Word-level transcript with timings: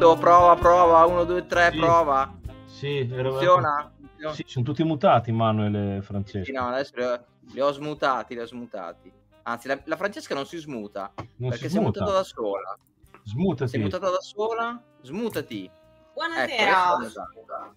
Giusto, 0.00 0.16
prova, 0.18 0.54
prova, 0.56 1.04
1, 1.04 1.24
2, 1.24 1.46
3, 1.46 1.70
Sì. 1.72 1.76
prova. 1.78 2.34
Sì, 2.64 3.08
era- 3.12 3.28
Funziona? 3.28 3.92
Sì, 4.32 4.44
sono 4.46 4.64
tutti 4.64 4.82
mutati, 4.82 5.30
Manuel 5.30 5.74
e 5.98 6.02
Francesco. 6.02 6.46
Sì, 6.46 6.52
no, 6.52 6.68
adesso 6.68 6.92
li 6.96 7.02
ho, 7.04 7.24
li 7.52 7.60
ho 7.60 7.70
smutati, 7.70 8.32
li 8.34 8.40
ho 8.40 8.46
smutati. 8.46 9.12
Anzi, 9.42 9.68
la, 9.68 9.78
la 9.84 9.96
Francesca 9.96 10.34
non 10.34 10.46
si 10.46 10.56
smuta, 10.56 11.12
Non 11.36 11.50
perché 11.50 11.64
si 11.66 11.72
si 11.72 11.76
è 11.76 11.80
mutata 11.82 12.10
da 12.12 12.22
sola. 12.22 12.78
Smutati. 13.24 13.70
Si 13.70 13.76
è 13.76 13.80
mutata 13.80 14.08
da 14.08 14.20
sola, 14.20 14.82
smutati. 15.02 15.64
Ecco, 15.64 16.12
Buonasera. 16.14 16.96
mutata. 16.96 17.74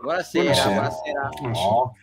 Buonasera, 0.00 0.44
Buonasera. 0.52 1.28
buonasera. 1.40 1.70
No. 1.70 1.94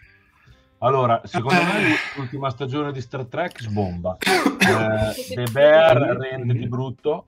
Allora, 0.79 1.21
secondo 1.23 1.61
me 1.63 1.95
l'ultima 2.17 2.49
stagione 2.49 2.91
di 2.91 2.99
Star 2.99 3.23
Trek 3.25 3.61
sbomba. 3.61 4.17
Eh, 4.65 5.35
The 5.35 5.43
Bear 5.51 5.95
rende 6.17 6.53
di 6.55 6.67
brutto. 6.67 7.25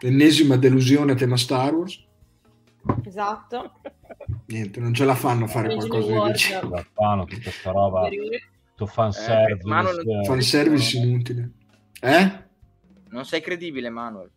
L'ennesima 0.00 0.56
delusione 0.56 1.12
a 1.12 1.14
tema 1.14 1.36
Star 1.36 1.74
Wars. 1.74 2.04
Esatto. 3.04 3.72
Niente, 4.46 4.80
non 4.80 4.92
ce 4.94 5.04
la 5.04 5.14
fanno 5.14 5.44
a 5.44 5.48
fare 5.48 5.74
qualcosa 5.74 6.12
di 6.12 6.32
decente. 6.32 6.68
La 6.68 6.86
fanno 6.92 7.24
tutta 7.24 7.50
sta 7.50 7.70
roba, 7.72 8.08
tutto 8.08 8.86
fanservice. 8.86 9.60
Eh, 9.64 9.68
Manuel- 9.68 10.08
eh, 10.08 10.24
Fanservice 10.24 10.98
inutile. 10.98 11.50
Eh? 12.00 12.44
Non 13.10 13.24
sei 13.24 13.40
credibile, 13.40 13.88
Manuel. 13.90 14.30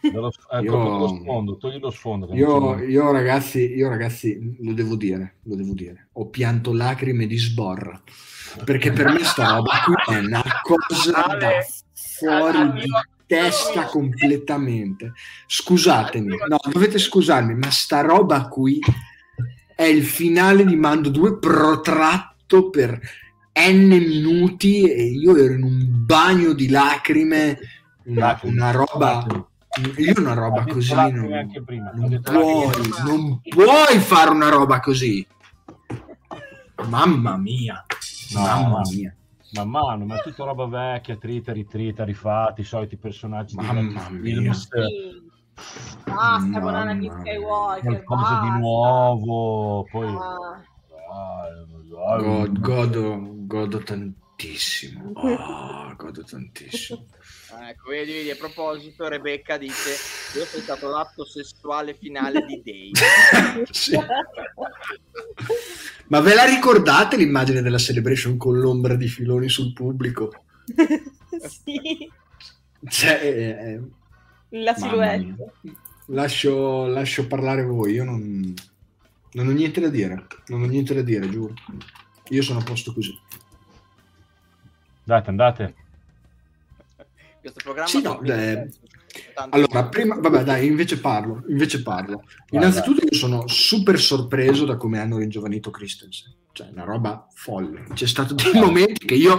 dello- 0.00 0.30
eh, 0.52 0.60
Io- 0.62 0.98
lo 0.98 1.08
sfondo, 1.08 1.56
togli 1.56 1.78
lo 1.80 1.90
sfondo. 1.90 2.26
non 2.26 2.36
Io, 2.36 2.78
io, 2.82 3.10
ragazzi, 3.12 3.60
io 3.74 3.88
ragazzi, 3.88 4.56
lo 4.60 4.72
devo 4.72 4.94
dire, 4.96 5.36
lo 5.42 5.56
devo 5.56 5.72
dire. 5.74 6.08
Ho 6.12 6.28
pianto 6.28 6.72
lacrime 6.72 7.26
di 7.26 7.36
sborra. 7.36 8.00
Perché 8.64 8.92
per 8.92 9.10
me 9.12 9.22
sta 9.24 9.56
roba 9.56 9.70
qui 9.84 10.14
è 10.14 10.18
una 10.18 10.42
cosa 10.62 11.10
da 11.10 11.24
Ale, 11.24 11.66
fuori 11.92 12.72
di 12.72 12.88
testa 13.26 13.84
completamente. 13.84 15.12
Scusatemi, 15.46 16.36
no, 16.48 16.58
dovete 16.70 16.98
scusarmi, 16.98 17.54
ma 17.54 17.70
sta 17.70 18.00
roba 18.00 18.48
qui 18.48 18.80
è 19.76 19.84
il 19.84 20.04
finale 20.04 20.64
di 20.64 20.74
Mando 20.74 21.10
2 21.10 21.38
protratto 21.38 22.70
per 22.70 22.98
n 23.52 23.86
minuti 23.86 24.90
e 24.90 25.04
io 25.04 25.36
ero 25.36 25.52
in 25.52 25.62
un 25.62 25.86
bagno 26.04 26.54
di 26.54 26.68
lacrime, 26.68 27.58
una, 28.04 28.38
una 28.44 28.70
roba, 28.70 29.26
io 29.96 30.14
una 30.16 30.32
roba 30.32 30.64
così 30.64 30.94
non, 30.94 31.28
non 31.94 32.20
puoi, 32.22 32.70
non 33.04 33.40
puoi 33.42 33.98
fare 33.98 34.30
una 34.30 34.48
roba 34.48 34.80
così. 34.80 35.26
Mamma 36.88 37.36
mia, 37.36 37.84
mamma 38.32 38.80
mia, 38.90 39.14
Ma 39.52 39.64
mano, 39.64 40.04
ma 40.04 40.16
è 40.16 40.22
tutta 40.22 40.44
roba 40.44 40.66
vecchia, 40.66 41.16
trita, 41.16 41.52
ritrita, 41.52 42.04
rifatti, 42.04 42.62
i 42.62 42.64
soliti 42.64 42.96
personaggi 42.96 43.56
di 43.56 43.64
Mamma 43.64 43.80
vecchi 43.82 44.12
mia. 44.12 44.34
films, 44.52 44.68
Sì. 44.68 45.34
Basta 46.04 46.60
con 46.60 46.74
Anakin. 46.74 47.10
Skywalker. 47.10 48.04
qualcosa 48.04 48.34
di 48.40 48.48
basta. 48.48 48.58
nuovo, 48.58 49.84
poi... 49.90 50.08
Ah. 50.08 50.62
Ah, 51.08 51.48
God- 52.18 52.58
godo, 52.60 53.32
godo 53.46 53.78
tantissimo, 53.78 55.12
Ah, 55.16 55.94
godo 55.96 56.22
tantissimo. 56.24 57.06
Ecco, 57.58 57.90
vedi, 57.90 58.12
vedi, 58.12 58.30
a 58.30 58.36
proposito, 58.36 59.08
Rebecca 59.08 59.56
dice: 59.56 59.90
Io 60.38 60.44
sono 60.44 60.62
stato 60.62 60.88
l'atto 60.88 61.24
sessuale 61.24 61.94
finale 61.94 62.44
di 62.44 62.62
Dave. 62.62 63.66
Sì. 63.70 63.98
Ma 66.08 66.20
ve 66.20 66.34
la 66.34 66.44
ricordate 66.44 67.16
l'immagine 67.16 67.62
della 67.62 67.78
celebration 67.78 68.36
con 68.36 68.58
l'ombra 68.58 68.94
di 68.94 69.08
filoni 69.08 69.48
sul 69.48 69.72
pubblico? 69.72 70.44
sì, 71.48 72.10
Cioè, 72.88 73.20
eh, 73.22 73.48
eh, 73.48 73.80
la 74.60 74.74
Mamma 74.78 74.88
silhouette. 74.88 75.52
lascio, 76.06 76.86
lascio 76.86 77.26
parlare 77.26 77.64
voi, 77.64 77.92
io 77.94 78.04
non, 78.04 78.54
non 79.32 79.48
ho 79.48 79.52
niente 79.52 79.80
da 79.80 79.88
dire, 79.88 80.26
non 80.46 80.62
ho 80.62 80.66
niente 80.66 80.94
da 80.94 81.02
dire, 81.02 81.28
giuro. 81.28 81.54
Io 82.30 82.42
sono 82.42 82.60
a 82.60 82.62
posto 82.62 82.92
così. 82.92 83.18
Andate, 85.06 85.30
andate. 85.30 85.74
Questo 87.46 87.62
programma 87.62 87.88
Sì, 87.88 88.02
no, 88.02 88.20
eh, 88.22 88.68
Allora, 89.50 89.86
prima, 89.86 90.16
vabbè, 90.16 90.42
dai, 90.42 90.66
invece 90.66 90.98
parlo. 90.98 91.44
Invece 91.48 91.80
parlo. 91.82 92.24
Vai, 92.26 92.60
Innanzitutto, 92.60 93.04
io 93.08 93.16
sono 93.16 93.46
super 93.46 94.00
sorpreso 94.00 94.64
da 94.64 94.76
come 94.76 94.98
hanno 94.98 95.18
ringiovanito 95.18 95.70
Christensen. 95.70 96.34
Cioè, 96.50 96.70
una 96.72 96.82
roba 96.82 97.28
folle. 97.32 97.84
C'è 97.94 98.06
stato 98.06 98.34
dei 98.34 98.54
momenti 98.54 99.06
che 99.06 99.14
io, 99.14 99.38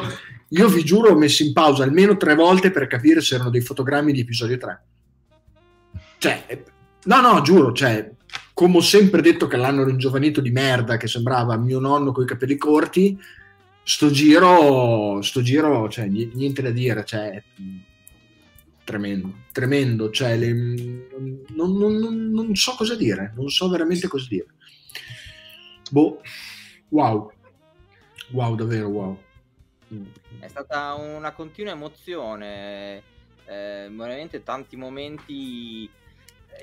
io 0.49 0.69
vi 0.69 0.85
giuro, 0.85 1.09
ho 1.09 1.17
messo 1.17 1.43
in 1.43 1.51
pausa 1.51 1.83
almeno 1.83 2.15
tre 2.15 2.33
volte 2.33 2.71
per 2.71 2.87
capire 2.87 3.19
se 3.19 3.35
erano 3.35 3.49
dei 3.49 3.61
fotogrammi 3.61 4.13
di 4.13 4.21
episodio 4.21 4.57
3. 4.57 4.83
Cioè, 6.19 6.63
no, 7.03 7.21
no, 7.21 7.41
giuro, 7.41 7.73
cioè, 7.73 8.09
come 8.53 8.77
ho 8.77 8.81
sempre 8.81 9.21
detto 9.21 9.47
che 9.47 9.57
l'hanno 9.57 9.83
ringiovanito 9.83 10.39
di 10.39 10.51
merda, 10.51 10.95
che 10.95 11.07
sembrava 11.07 11.57
mio 11.57 11.79
nonno 11.79 12.13
con 12.13 12.23
i 12.23 12.27
capelli 12.27 12.55
corti, 12.55 13.19
sto 13.83 14.09
giro, 14.11 15.21
sto 15.21 15.41
giro, 15.41 15.89
cioè, 15.89 16.05
ni- 16.05 16.31
niente 16.33 16.61
da 16.61 16.71
dire, 16.71 17.03
cioè, 17.03 17.43
tremendo, 18.87 19.33
tremendo, 19.51 20.09
cioè, 20.11 20.37
le- 20.37 20.53
non, 20.53 21.73
non- 21.77 21.97
non- 21.97 22.31
non 22.31 22.55
so 22.55 22.73
cosa 22.75 22.95
dire, 22.95 23.33
non 23.35 23.49
so 23.49 23.67
veramente 23.67 24.07
cosa 24.07 24.27
dire. 24.29 24.45
Boh, 25.91 26.21
wow, 26.89 27.29
wow, 28.31 28.55
davvero 28.55 28.87
wow. 28.87 29.21
È 30.39 30.47
stata 30.47 30.93
una 30.93 31.33
continua 31.33 31.73
emozione, 31.73 33.03
eh, 33.45 33.89
veramente 33.91 34.41
tanti 34.41 34.77
momenti. 34.77 35.89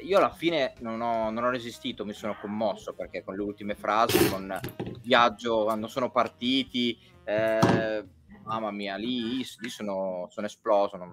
Io 0.02 0.16
alla 0.16 0.32
fine 0.32 0.72
non 0.80 1.02
ho, 1.02 1.30
non 1.30 1.44
ho 1.44 1.50
resistito, 1.50 2.06
mi 2.06 2.14
sono 2.14 2.38
commosso 2.40 2.94
perché 2.94 3.22
con 3.22 3.34
le 3.36 3.42
ultime 3.42 3.74
frasi, 3.74 4.30
con 4.30 4.58
il 4.84 4.98
viaggio, 5.02 5.64
quando 5.64 5.88
sono 5.88 6.10
partiti, 6.10 6.98
eh, 7.24 8.02
mamma 8.44 8.70
mia, 8.70 8.96
lì, 8.96 9.44
lì 9.58 9.68
sono, 9.68 10.26
sono 10.30 10.46
esploso, 10.46 10.96
non, 10.96 11.12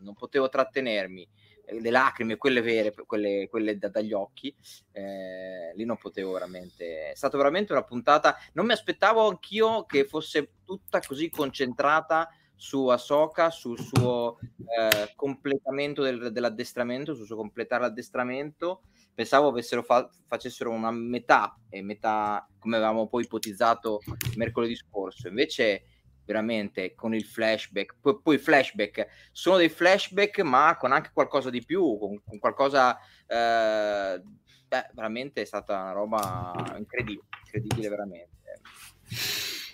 non 0.00 0.14
potevo 0.14 0.48
trattenermi. 0.48 1.28
Eh, 1.66 1.80
Le 1.80 1.90
lacrime, 1.90 2.36
quelle 2.36 2.60
vere, 2.60 2.92
quelle, 3.06 3.48
quelle 3.48 3.78
da- 3.78 3.88
dagli 3.88 4.12
occhi, 4.12 4.54
eh, 4.92 5.72
lì 5.74 5.84
non 5.84 5.96
potevo 5.96 6.32
veramente. 6.32 7.10
È 7.10 7.14
stata 7.14 7.36
veramente 7.36 7.72
una 7.72 7.84
puntata. 7.84 8.36
Non 8.54 8.66
mi 8.66 8.72
aspettavo 8.72 9.28
anch'io 9.28 9.84
che 9.84 10.04
fosse 10.04 10.52
tutta 10.64 11.00
così 11.00 11.30
concentrata 11.30 12.28
su 12.54 12.88
Ahsoka, 12.88 13.48
sul 13.50 13.78
suo 13.78 14.38
eh, 14.78 15.12
completamento 15.16 16.02
del- 16.02 16.30
dell'addestramento, 16.30 17.14
sul 17.14 17.24
suo 17.24 17.36
completare 17.36 17.82
l'addestramento. 17.84 18.82
Pensavo 19.14 19.52
fa- 19.82 20.08
facessero 20.26 20.70
una 20.70 20.90
metà 20.90 21.58
e 21.70 21.82
metà 21.82 22.46
come 22.58 22.76
avevamo 22.76 23.08
poi 23.08 23.24
ipotizzato 23.24 24.00
mercoledì 24.36 24.76
scorso. 24.76 25.28
Invece 25.28 25.84
veramente 26.30 26.94
con 26.94 27.12
il 27.12 27.24
flashback, 27.24 27.96
poi, 28.00 28.20
poi 28.22 28.36
i 28.36 28.38
flashback 28.38 29.08
sono 29.32 29.56
dei 29.56 29.68
flashback 29.68 30.38
ma 30.42 30.76
con 30.78 30.92
anche 30.92 31.10
qualcosa 31.12 31.50
di 31.50 31.64
più, 31.64 31.98
con, 31.98 32.22
con 32.22 32.38
qualcosa 32.38 32.96
eh, 33.26 34.22
beh, 34.68 34.90
veramente 34.92 35.42
è 35.42 35.44
stata 35.44 35.80
una 35.80 35.90
roba 35.90 36.52
incredibile, 36.78 37.26
incredibile 37.44 37.88
veramente. 37.88 38.60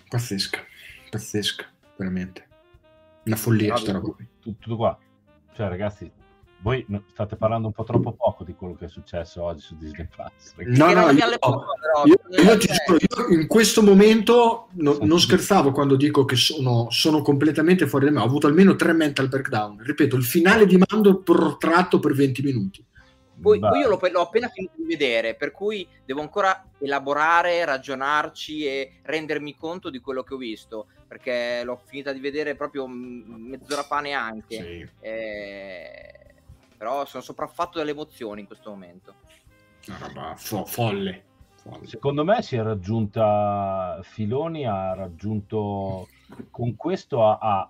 Pazzesca, 0.09 0.65
pazzesca, 1.11 1.71
veramente. 1.97 2.49
Una 3.25 3.37
follia 3.37 3.77
sta 3.77 3.93
roba 3.93 4.13
qui. 4.13 4.27
Tutto 4.41 4.77
qua. 4.77 4.99
Cioè, 5.53 5.69
ragazzi, 5.69 6.11
voi 6.67 6.85
state 7.13 7.37
parlando 7.37 7.69
un 7.69 7.73
po' 7.73 7.85
troppo 7.85 8.13
poco 8.13 8.43
di 8.43 8.57
quello 8.57 8.75
che 8.75 8.87
è 8.87 8.89
successo 8.89 9.41
oggi 9.45 9.61
su 9.61 9.77
Disney 9.77 10.09
Plus. 10.09 10.55
No, 10.77 10.93
no, 10.93 11.13
non 11.13 11.17
io, 11.17 11.27
io- 12.07 12.43
io 12.43 12.57
giuro, 12.57 12.99
io 12.99 13.39
in 13.39 13.47
questo 13.47 13.83
momento 13.83 14.67
no- 14.73 14.99
non 15.01 15.21
scherzavo 15.21 15.71
quando 15.71 15.95
dico 15.95 16.25
che 16.25 16.35
sono, 16.35 16.89
sono 16.91 17.23
completamente 17.23 17.87
fuori 17.87 18.07
di 18.07 18.13
me. 18.13 18.21
Ho 18.21 18.25
avuto 18.25 18.49
almeno 18.49 18.75
tre 18.75 18.93
mental 18.95 19.29
breakdown. 19.29 19.81
Ripeto, 19.81 20.17
il 20.17 20.25
finale 20.25 20.67
di 20.67 20.77
Mando 20.77 21.23
protratto 21.23 22.01
per 22.01 22.15
20 22.15 22.43
minuti. 22.43 22.85
Poi, 23.41 23.61
poi 23.61 23.81
io 23.81 23.89
l'ho, 23.89 24.01
l'ho 24.11 24.23
appena 24.23 24.49
finito 24.49 24.73
di 24.77 24.87
vedere, 24.87 25.37
per 25.37 25.53
cui 25.53 25.87
devo 26.05 26.21
ancora 26.21 26.69
elaborare, 26.81 27.65
ragionarci 27.65 28.67
e 28.67 28.93
rendermi 29.03 29.55
conto 29.55 29.89
di 29.89 30.01
quello 30.01 30.25
che 30.25 30.35
ho 30.35 30.39
visto, 30.39 30.87
perché 31.07 31.63
l'ho 31.63 31.81
finita 31.85 32.13
di 32.13 32.19
vedere 32.19 32.57
proprio 32.57 32.89
mezz'ora 32.89 33.83
fa 33.83 34.01
neanche. 34.01 34.91
Eh, 34.99 36.26
però 36.77 37.05
sono 37.07 37.23
sopraffatto 37.23 37.79
dalle 37.79 37.91
emozioni 37.91 38.41
in 38.43 38.47
questo 38.47 38.71
momento. 38.71 39.15
Una 39.89 39.99
roba 39.99 40.35
fo- 40.37 40.65
folle. 40.65 41.25
folle. 41.55 41.87
Secondo 41.87 42.25
me 42.25 42.43
si 42.43 42.57
è 42.57 42.63
raggiunta 42.63 43.99
Filoni 44.03 44.67
ha 44.67 44.95
raggiunto 44.95 46.09
con 46.51 46.77
questo 46.77 47.25
ha, 47.27 47.39
ha- 47.41 47.69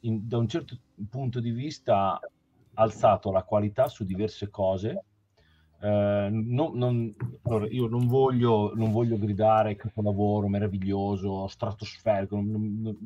in- 0.00 0.26
da 0.28 0.38
un 0.38 0.48
certo 0.48 0.76
punto 1.08 1.40
di 1.40 1.50
vista 1.50 2.12
ha 2.14 2.20
alzato 2.74 3.30
la 3.30 3.42
qualità 3.42 3.88
su 3.88 4.04
diverse 4.04 4.50
cose. 4.50 5.04
Eh, 5.80 6.28
non- 6.30 6.76
non- 6.76 7.14
allora, 7.42 7.66
io 7.68 7.86
non 7.88 8.06
voglio, 8.06 8.72
non 8.74 8.92
voglio 8.92 9.18
gridare 9.18 9.74
capolavoro 9.74 10.46
meraviglioso, 10.48 11.48
stratosferico, 11.48 12.36
non, 12.36 12.96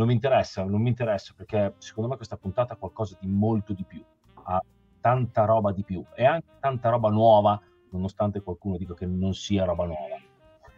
non- 0.00 0.08
mi 0.08 0.14
interessa, 0.14 0.64
non 0.64 0.80
mi 0.80 0.88
interessa 0.88 1.34
perché 1.36 1.74
secondo 1.78 2.10
me 2.10 2.16
questa 2.16 2.36
puntata 2.36 2.74
ha 2.74 2.76
qualcosa 2.76 3.16
di 3.20 3.28
molto 3.28 3.72
di 3.72 3.84
più. 3.84 4.02
Ha 4.42 4.62
tanta 5.00 5.44
roba 5.44 5.72
di 5.72 5.82
più 5.82 6.04
e 6.14 6.24
anche 6.24 6.46
tanta 6.58 6.88
roba 6.88 7.10
nuova, 7.10 7.60
nonostante 7.90 8.40
qualcuno 8.42 8.76
dica 8.76 8.94
che 8.94 9.06
non 9.06 9.34
sia 9.34 9.64
roba 9.64 9.84
nuova. 9.84 10.16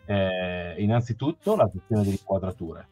Eh, 0.04 0.82
innanzitutto 0.82 1.54
la 1.56 1.68
gestione 1.68 2.02
delle 2.02 2.16
inquadrature 2.16 2.88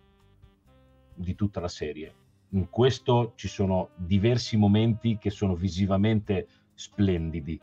di 1.14 1.34
tutta 1.34 1.60
la 1.60 1.68
serie. 1.68 2.14
In 2.50 2.70
questo 2.70 3.32
ci 3.34 3.48
sono 3.48 3.90
diversi 3.94 4.56
momenti 4.56 5.18
che 5.18 5.30
sono 5.30 5.54
visivamente 5.54 6.48
splendidi. 6.74 7.60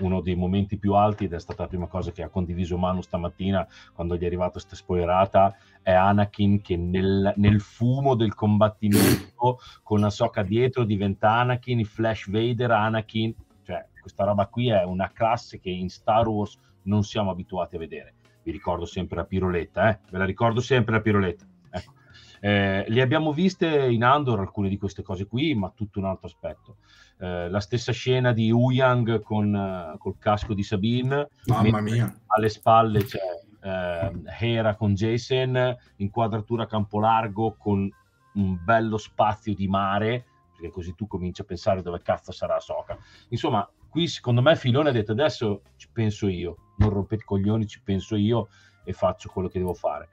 Uno 0.00 0.20
dei 0.22 0.34
momenti 0.34 0.78
più 0.78 0.94
alti, 0.94 1.24
ed 1.24 1.34
è 1.34 1.40
stata 1.40 1.62
la 1.62 1.68
prima 1.68 1.86
cosa 1.86 2.10
che 2.10 2.22
ha 2.22 2.28
condiviso 2.28 2.78
Manu 2.78 3.02
stamattina 3.02 3.66
quando 3.94 4.16
gli 4.16 4.22
è 4.22 4.26
arrivata 4.26 4.52
questa 4.52 4.74
spoilerata, 4.74 5.56
è 5.82 5.92
Anakin 5.92 6.60
che 6.60 6.76
nel, 6.76 7.32
nel 7.36 7.60
fumo 7.60 8.14
del 8.14 8.34
combattimento 8.34 9.58
con 9.82 10.04
Ahsoka 10.04 10.42
dietro 10.42 10.84
diventa 10.84 11.32
Anakin, 11.32 11.84
Flash 11.84 12.28
Vader, 12.30 12.70
Anakin, 12.70 13.34
cioè 13.64 13.86
questa 14.00 14.24
roba 14.24 14.46
qui 14.46 14.68
è 14.68 14.82
una 14.84 15.10
classe 15.12 15.58
che 15.58 15.70
in 15.70 15.88
Star 15.88 16.26
Wars 16.28 16.58
non 16.82 17.02
siamo 17.02 17.30
abituati 17.30 17.76
a 17.76 17.78
vedere. 17.78 18.14
Vi 18.42 18.52
ricordo 18.52 18.86
sempre 18.86 19.16
la 19.16 19.24
piroletta, 19.24 19.90
eh? 19.90 19.98
ve 20.10 20.18
la 20.18 20.24
ricordo 20.24 20.60
sempre 20.60 20.94
la 20.94 21.00
piroletta. 21.00 21.44
Ecco. 21.70 21.92
Eh, 22.40 22.84
le 22.88 23.02
abbiamo 23.02 23.32
viste 23.32 23.66
in 23.90 24.02
Andor 24.02 24.40
alcune 24.40 24.68
di 24.68 24.78
queste 24.78 25.02
cose 25.02 25.26
qui, 25.26 25.54
ma 25.54 25.70
tutto 25.74 25.98
un 25.98 26.06
altro 26.06 26.26
aspetto. 26.26 26.76
Eh, 27.18 27.50
la 27.50 27.60
stessa 27.60 27.92
scena 27.92 28.32
di 28.32 28.50
Uyang 28.50 29.20
con 29.20 29.52
uh, 29.54 29.98
col 29.98 30.16
casco 30.18 30.54
di 30.54 30.62
Sabine, 30.62 31.28
Mamma 31.46 31.80
mia. 31.82 32.12
alle 32.26 32.48
spalle 32.48 33.04
c'è 33.04 33.18
eh, 33.62 34.12
Hera 34.38 34.74
con 34.74 34.94
Jason, 34.94 35.76
inquadratura 35.96 36.64
a 36.64 36.66
campo 36.66 37.00
largo 37.00 37.56
con 37.56 37.88
un 38.34 38.58
bello 38.64 38.96
spazio 38.96 39.54
di 39.54 39.68
mare, 39.68 40.24
perché 40.52 40.70
così 40.70 40.94
tu 40.94 41.06
cominci 41.06 41.40
a 41.40 41.44
pensare 41.44 41.82
dove 41.82 42.02
cazzo 42.02 42.32
sarà 42.32 42.58
Soca. 42.60 42.96
Insomma, 43.28 43.68
qui 43.88 44.06
secondo 44.06 44.42
me 44.42 44.56
Filone 44.56 44.90
ha 44.90 44.92
detto 44.92 45.12
adesso 45.12 45.62
ci 45.76 45.88
penso 45.92 46.28
io, 46.28 46.56
non 46.78 46.90
rompete 46.90 47.22
i 47.22 47.26
coglioni, 47.26 47.66
ci 47.66 47.80
penso 47.82 48.16
io 48.16 48.48
e 48.84 48.92
faccio 48.92 49.28
quello 49.28 49.48
che 49.48 49.58
devo 49.58 49.74
fare. 49.74 50.08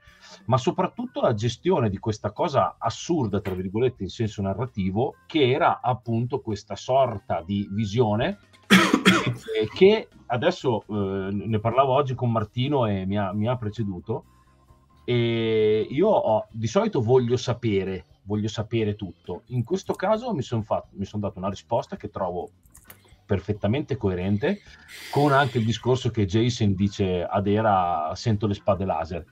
Ma 0.46 0.56
soprattutto 0.56 1.20
la 1.20 1.34
gestione 1.34 1.88
di 1.88 1.98
questa 1.98 2.32
cosa 2.32 2.76
assurda, 2.78 3.40
tra 3.40 3.54
virgolette, 3.54 4.02
in 4.02 4.08
senso 4.10 4.42
narrativo, 4.42 5.16
che 5.26 5.50
era 5.50 5.80
appunto 5.80 6.40
questa 6.40 6.76
sorta 6.76 7.42
di 7.42 7.68
visione 7.70 8.38
eh, 9.60 9.68
che 9.74 10.08
adesso 10.26 10.84
eh, 10.88 11.30
ne 11.32 11.58
parlavo 11.58 11.92
oggi 11.92 12.14
con 12.14 12.30
Martino 12.30 12.86
e 12.86 13.06
mi 13.06 13.18
ha, 13.18 13.32
mi 13.32 13.48
ha 13.48 13.56
preceduto. 13.56 14.24
E 15.04 15.86
io 15.88 16.08
ho, 16.08 16.46
di 16.50 16.66
solito 16.66 17.00
voglio 17.00 17.36
sapere, 17.36 18.04
voglio 18.24 18.48
sapere 18.48 18.94
tutto. 18.94 19.42
In 19.46 19.64
questo 19.64 19.94
caso 19.94 20.34
mi 20.34 20.42
sono 20.42 20.64
son 20.64 21.20
dato 21.20 21.38
una 21.38 21.48
risposta 21.48 21.96
che 21.96 22.10
trovo 22.10 22.50
perfettamente 23.28 23.98
coerente 23.98 24.60
con 25.10 25.32
anche 25.32 25.58
il 25.58 25.66
discorso 25.66 26.08
che 26.10 26.24
Jason 26.24 26.74
dice 26.74 27.22
ad 27.22 27.46
Era 27.46 28.10
sento 28.14 28.46
le 28.46 28.54
spade 28.54 28.86
laser 28.86 29.24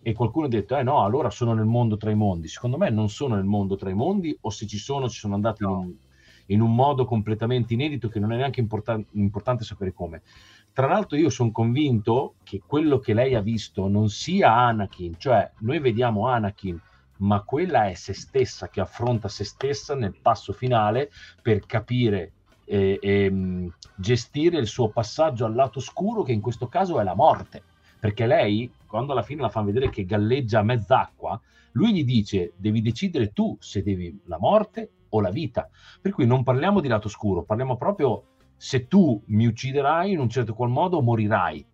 e 0.00 0.14
qualcuno 0.14 0.46
ha 0.46 0.48
detto 0.48 0.74
eh 0.74 0.82
no 0.82 1.04
allora 1.04 1.28
sono 1.28 1.52
nel 1.52 1.66
mondo 1.66 1.98
tra 1.98 2.10
i 2.10 2.14
mondi 2.14 2.48
secondo 2.48 2.78
me 2.78 2.88
non 2.88 3.10
sono 3.10 3.34
nel 3.34 3.44
mondo 3.44 3.76
tra 3.76 3.90
i 3.90 3.94
mondi 3.94 4.36
o 4.40 4.48
se 4.48 4.66
ci 4.66 4.78
sono 4.78 5.06
ci 5.06 5.18
sono 5.18 5.34
andati 5.34 5.62
in, 5.64 5.68
un, 5.68 5.94
in, 6.46 6.60
un, 6.60 6.74
modo 6.74 7.04
completamente 7.04 7.74
inedito 7.74 8.08
che 8.08 8.18
non 8.18 8.32
è 8.32 8.36
neanche 8.36 8.60
importan- 8.60 9.04
importante 9.12 9.64
sapere 9.64 9.92
come 9.92 10.22
tra 10.72 10.86
l'altro 10.86 11.16
io 11.18 11.30
sono 11.30 11.50
convinto 11.50 12.34
che 12.42 12.62
quello 12.66 12.98
che 12.98 13.14
lei 13.14 13.34
ha 13.34 13.40
visto 13.40 13.88
non 13.88 14.08
sia 14.08 14.54
Anakin 14.54 15.14
cioè 15.18 15.50
noi 15.58 15.78
vediamo 15.78 16.28
Anakin 16.28 16.80
ma 17.18 17.42
quella 17.42 17.88
è 17.88 17.94
se 17.94 18.14
stessa 18.14 18.68
che 18.68 18.80
affronta 18.80 19.28
se 19.28 19.44
stessa 19.44 19.94
nel 19.94 20.16
passo 20.20 20.52
finale 20.52 21.10
per 21.40 21.64
capire 21.66 22.32
e, 22.64 22.98
e, 23.00 23.70
gestire 23.96 24.58
il 24.58 24.66
suo 24.66 24.88
passaggio 24.88 25.44
al 25.44 25.54
lato 25.54 25.80
scuro, 25.80 26.22
che 26.22 26.32
in 26.32 26.40
questo 26.40 26.68
caso 26.68 27.00
è 27.00 27.04
la 27.04 27.14
morte. 27.14 27.62
Perché 27.98 28.26
lei, 28.26 28.72
quando 28.86 29.12
alla 29.12 29.22
fine 29.22 29.42
la 29.42 29.48
fanno 29.48 29.66
vedere 29.66 29.90
che 29.90 30.04
galleggia 30.04 30.60
a 30.60 30.62
mezz'acqua, 30.62 31.40
lui 31.72 31.92
gli 31.92 32.04
dice: 32.04 32.52
Devi 32.56 32.82
decidere 32.82 33.32
tu 33.32 33.56
se 33.60 33.82
devi 33.82 34.20
la 34.24 34.38
morte 34.38 34.90
o 35.14 35.20
la 35.20 35.30
vita. 35.30 35.68
Per 36.00 36.12
cui 36.12 36.26
non 36.26 36.42
parliamo 36.42 36.80
di 36.80 36.88
lato 36.88 37.08
scuro, 37.08 37.44
parliamo 37.44 37.76
proprio 37.76 38.26
se 38.56 38.86
tu 38.86 39.22
mi 39.26 39.46
ucciderai 39.46 40.12
in 40.12 40.18
un 40.18 40.28
certo 40.28 40.54
qual 40.54 40.70
modo 40.70 41.00
morirai 41.00 41.66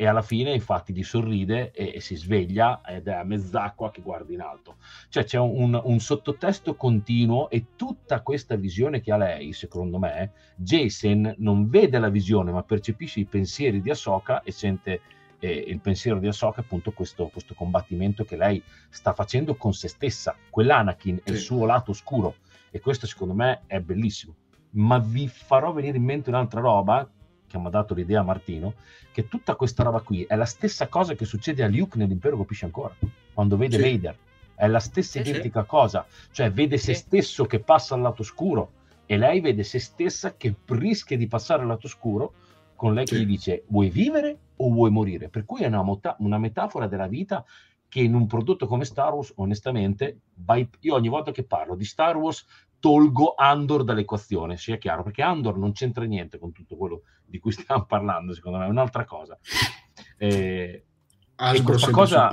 e 0.00 0.06
alla 0.06 0.22
fine 0.22 0.52
infatti 0.52 0.92
gli 0.92 1.02
sorride 1.02 1.72
e, 1.72 1.94
e, 1.96 2.00
si 2.00 2.14
sveglia 2.14 2.82
ed 2.86 3.08
è 3.08 3.14
a 3.14 3.24
mezz'acqua 3.24 3.90
che 3.90 4.00
guarda 4.00 4.32
in 4.32 4.40
alto. 4.40 4.76
Cioè 5.08 5.24
c'è 5.24 5.38
un, 5.38 5.80
un, 5.82 5.98
sottotesto 5.98 6.76
continuo 6.76 7.50
e 7.50 7.74
tutta 7.74 8.22
questa 8.22 8.54
visione 8.54 9.00
che 9.00 9.10
ha 9.10 9.16
lei, 9.16 9.52
secondo 9.52 9.98
me, 9.98 10.34
Jason 10.54 11.34
non 11.38 11.68
vede 11.68 11.98
la 11.98 12.10
visione 12.10 12.52
ma 12.52 12.62
percepisce 12.62 13.18
i 13.18 13.24
pensieri 13.24 13.80
di 13.80 13.90
Ahsoka 13.90 14.42
e 14.42 14.52
sente 14.52 15.00
eh, 15.40 15.50
il 15.50 15.80
pensiero 15.80 16.18
di 16.18 16.26
Ahsoka 16.26 16.60
appunto 16.60 16.92
questo, 16.92 17.28
questo, 17.28 17.54
combattimento 17.54 18.24
che 18.24 18.36
lei 18.36 18.62
sta 18.88 19.12
facendo 19.12 19.56
con 19.56 19.72
se 19.72 19.88
stessa, 19.88 20.36
quell'Anakin 20.50 21.20
è 21.24 21.30
il 21.30 21.38
suo 21.38 21.64
lato 21.64 21.92
oscuro 21.92 22.36
e 22.70 22.80
questo 22.80 23.06
secondo 23.06 23.34
me 23.34 23.62
è 23.66 23.80
bellissimo. 23.80 24.34
Ma 24.70 24.98
vi 24.98 25.28
farò 25.28 25.72
venire 25.72 25.96
in 25.96 26.04
mente 26.04 26.28
un'altra 26.28 26.60
roba 26.60 27.08
che 27.48 27.58
mi 27.58 27.66
ha 27.66 27.70
dato 27.70 27.94
l'idea 27.94 28.22
Martino, 28.22 28.74
che 29.10 29.26
tutta 29.26 29.54
questa 29.54 29.82
roba 29.82 30.00
qui 30.00 30.24
è 30.24 30.36
la 30.36 30.44
stessa 30.44 30.86
cosa 30.88 31.14
che 31.14 31.24
succede 31.24 31.64
a 31.64 31.68
Luke 31.68 31.96
nell'impero 31.96 32.36
colpisce 32.36 32.66
ancora, 32.66 32.94
quando 33.32 33.56
vede 33.56 33.76
sì. 33.76 33.82
Vader. 33.82 34.16
È 34.54 34.66
la 34.66 34.80
stessa 34.80 35.22
sì, 35.22 35.28
identica 35.28 35.62
sì. 35.62 35.68
cosa, 35.68 36.06
cioè 36.30 36.52
vede 36.52 36.78
se 36.78 36.92
stesso 36.92 37.46
che 37.46 37.60
passa 37.60 37.94
al 37.94 38.00
lato 38.02 38.22
scuro 38.22 38.72
e 39.06 39.16
lei 39.16 39.40
vede 39.40 39.62
se 39.62 39.78
stessa 39.78 40.36
che 40.36 40.54
rischia 40.66 41.16
di 41.16 41.26
passare 41.26 41.62
al 41.62 41.68
lato 41.68 41.88
scuro 41.88 42.34
con 42.78 42.94
lei 42.94 43.04
che 43.04 43.18
gli 43.18 43.26
dice 43.26 43.64
vuoi 43.66 43.90
vivere 43.90 44.38
o 44.54 44.70
vuoi 44.70 44.92
morire? 44.92 45.28
Per 45.28 45.44
cui 45.44 45.62
è 45.62 45.66
una, 45.66 45.82
mota- 45.82 46.14
una 46.20 46.38
metafora 46.38 46.86
della 46.86 47.08
vita 47.08 47.44
che 47.88 48.00
in 48.00 48.14
un 48.14 48.28
prodotto 48.28 48.68
come 48.68 48.84
Star 48.84 49.12
Wars, 49.12 49.32
onestamente, 49.36 50.20
by... 50.32 50.68
io 50.80 50.94
ogni 50.94 51.08
volta 51.08 51.32
che 51.32 51.42
parlo 51.42 51.74
di 51.74 51.84
Star 51.84 52.16
Wars 52.16 52.46
tolgo 52.78 53.34
Andor 53.34 53.82
dall'equazione, 53.82 54.56
sia 54.56 54.76
chiaro, 54.76 55.02
perché 55.02 55.22
Andor 55.22 55.58
non 55.58 55.72
c'entra 55.72 56.04
niente 56.04 56.38
con 56.38 56.52
tutto 56.52 56.76
quello 56.76 57.02
di 57.24 57.40
cui 57.40 57.50
stiamo 57.52 57.84
parlando, 57.84 58.32
secondo 58.32 58.58
me, 58.58 58.66
è 58.66 58.68
un'altra 58.68 59.04
cosa. 59.04 59.36
Eh, 60.16 60.84
questa 61.64 61.90
cosa, 61.90 62.30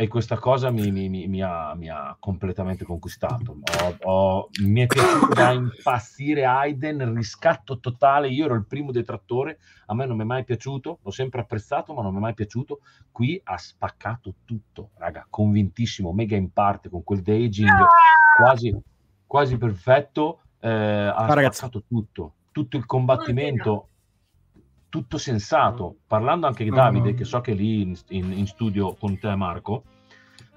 e 0.00 0.08
questa 0.08 0.38
cosa 0.38 0.70
mi, 0.70 0.90
mi, 0.90 1.10
mi, 1.10 1.28
mi, 1.28 1.42
ha, 1.42 1.74
mi 1.74 1.90
ha, 1.90 2.16
completamente 2.18 2.86
conquistato. 2.86 3.58
Ho, 3.82 3.96
ho, 4.10 4.48
mi 4.62 4.80
è 4.80 4.86
piaciuto 4.86 5.34
da 5.34 5.50
impazzire 5.50 6.46
Aiden, 6.46 7.12
riscatto 7.14 7.80
totale. 7.80 8.28
Io 8.28 8.46
ero 8.46 8.54
il 8.54 8.64
primo 8.64 8.92
detrattore, 8.92 9.58
a 9.84 9.94
me 9.94 10.06
non 10.06 10.16
mi 10.16 10.22
è 10.22 10.24
mai 10.24 10.44
piaciuto, 10.44 11.00
l'ho 11.02 11.10
sempre 11.10 11.42
apprezzato, 11.42 11.92
ma 11.92 12.00
non 12.00 12.12
mi 12.12 12.16
è 12.16 12.22
mai 12.22 12.32
piaciuto. 12.32 12.80
Qui 13.12 13.38
ha 13.44 13.58
spaccato 13.58 14.36
tutto, 14.46 14.92
raga, 14.96 15.26
convintissimo, 15.28 16.14
mega 16.14 16.34
in 16.34 16.50
parte 16.50 16.88
con 16.88 17.04
quel 17.04 17.20
daging 17.20 17.68
quasi, 18.38 18.74
quasi 19.26 19.58
perfetto. 19.58 20.40
Eh, 20.60 20.70
ha 20.70 21.14
ah, 21.14 21.30
spaccato 21.30 21.84
tutto, 21.86 22.32
tutto 22.52 22.78
il 22.78 22.86
combattimento 22.86 23.89
tutto 24.90 25.16
sensato, 25.16 25.96
parlando 26.06 26.46
anche 26.46 26.64
di 26.64 26.70
Davide, 26.70 27.14
che 27.14 27.24
so 27.24 27.40
che 27.40 27.52
è 27.52 27.54
lì 27.54 27.80
in, 27.80 27.96
in, 28.08 28.32
in 28.32 28.46
studio 28.46 28.94
con 28.94 29.18
te 29.18 29.34
Marco, 29.34 29.84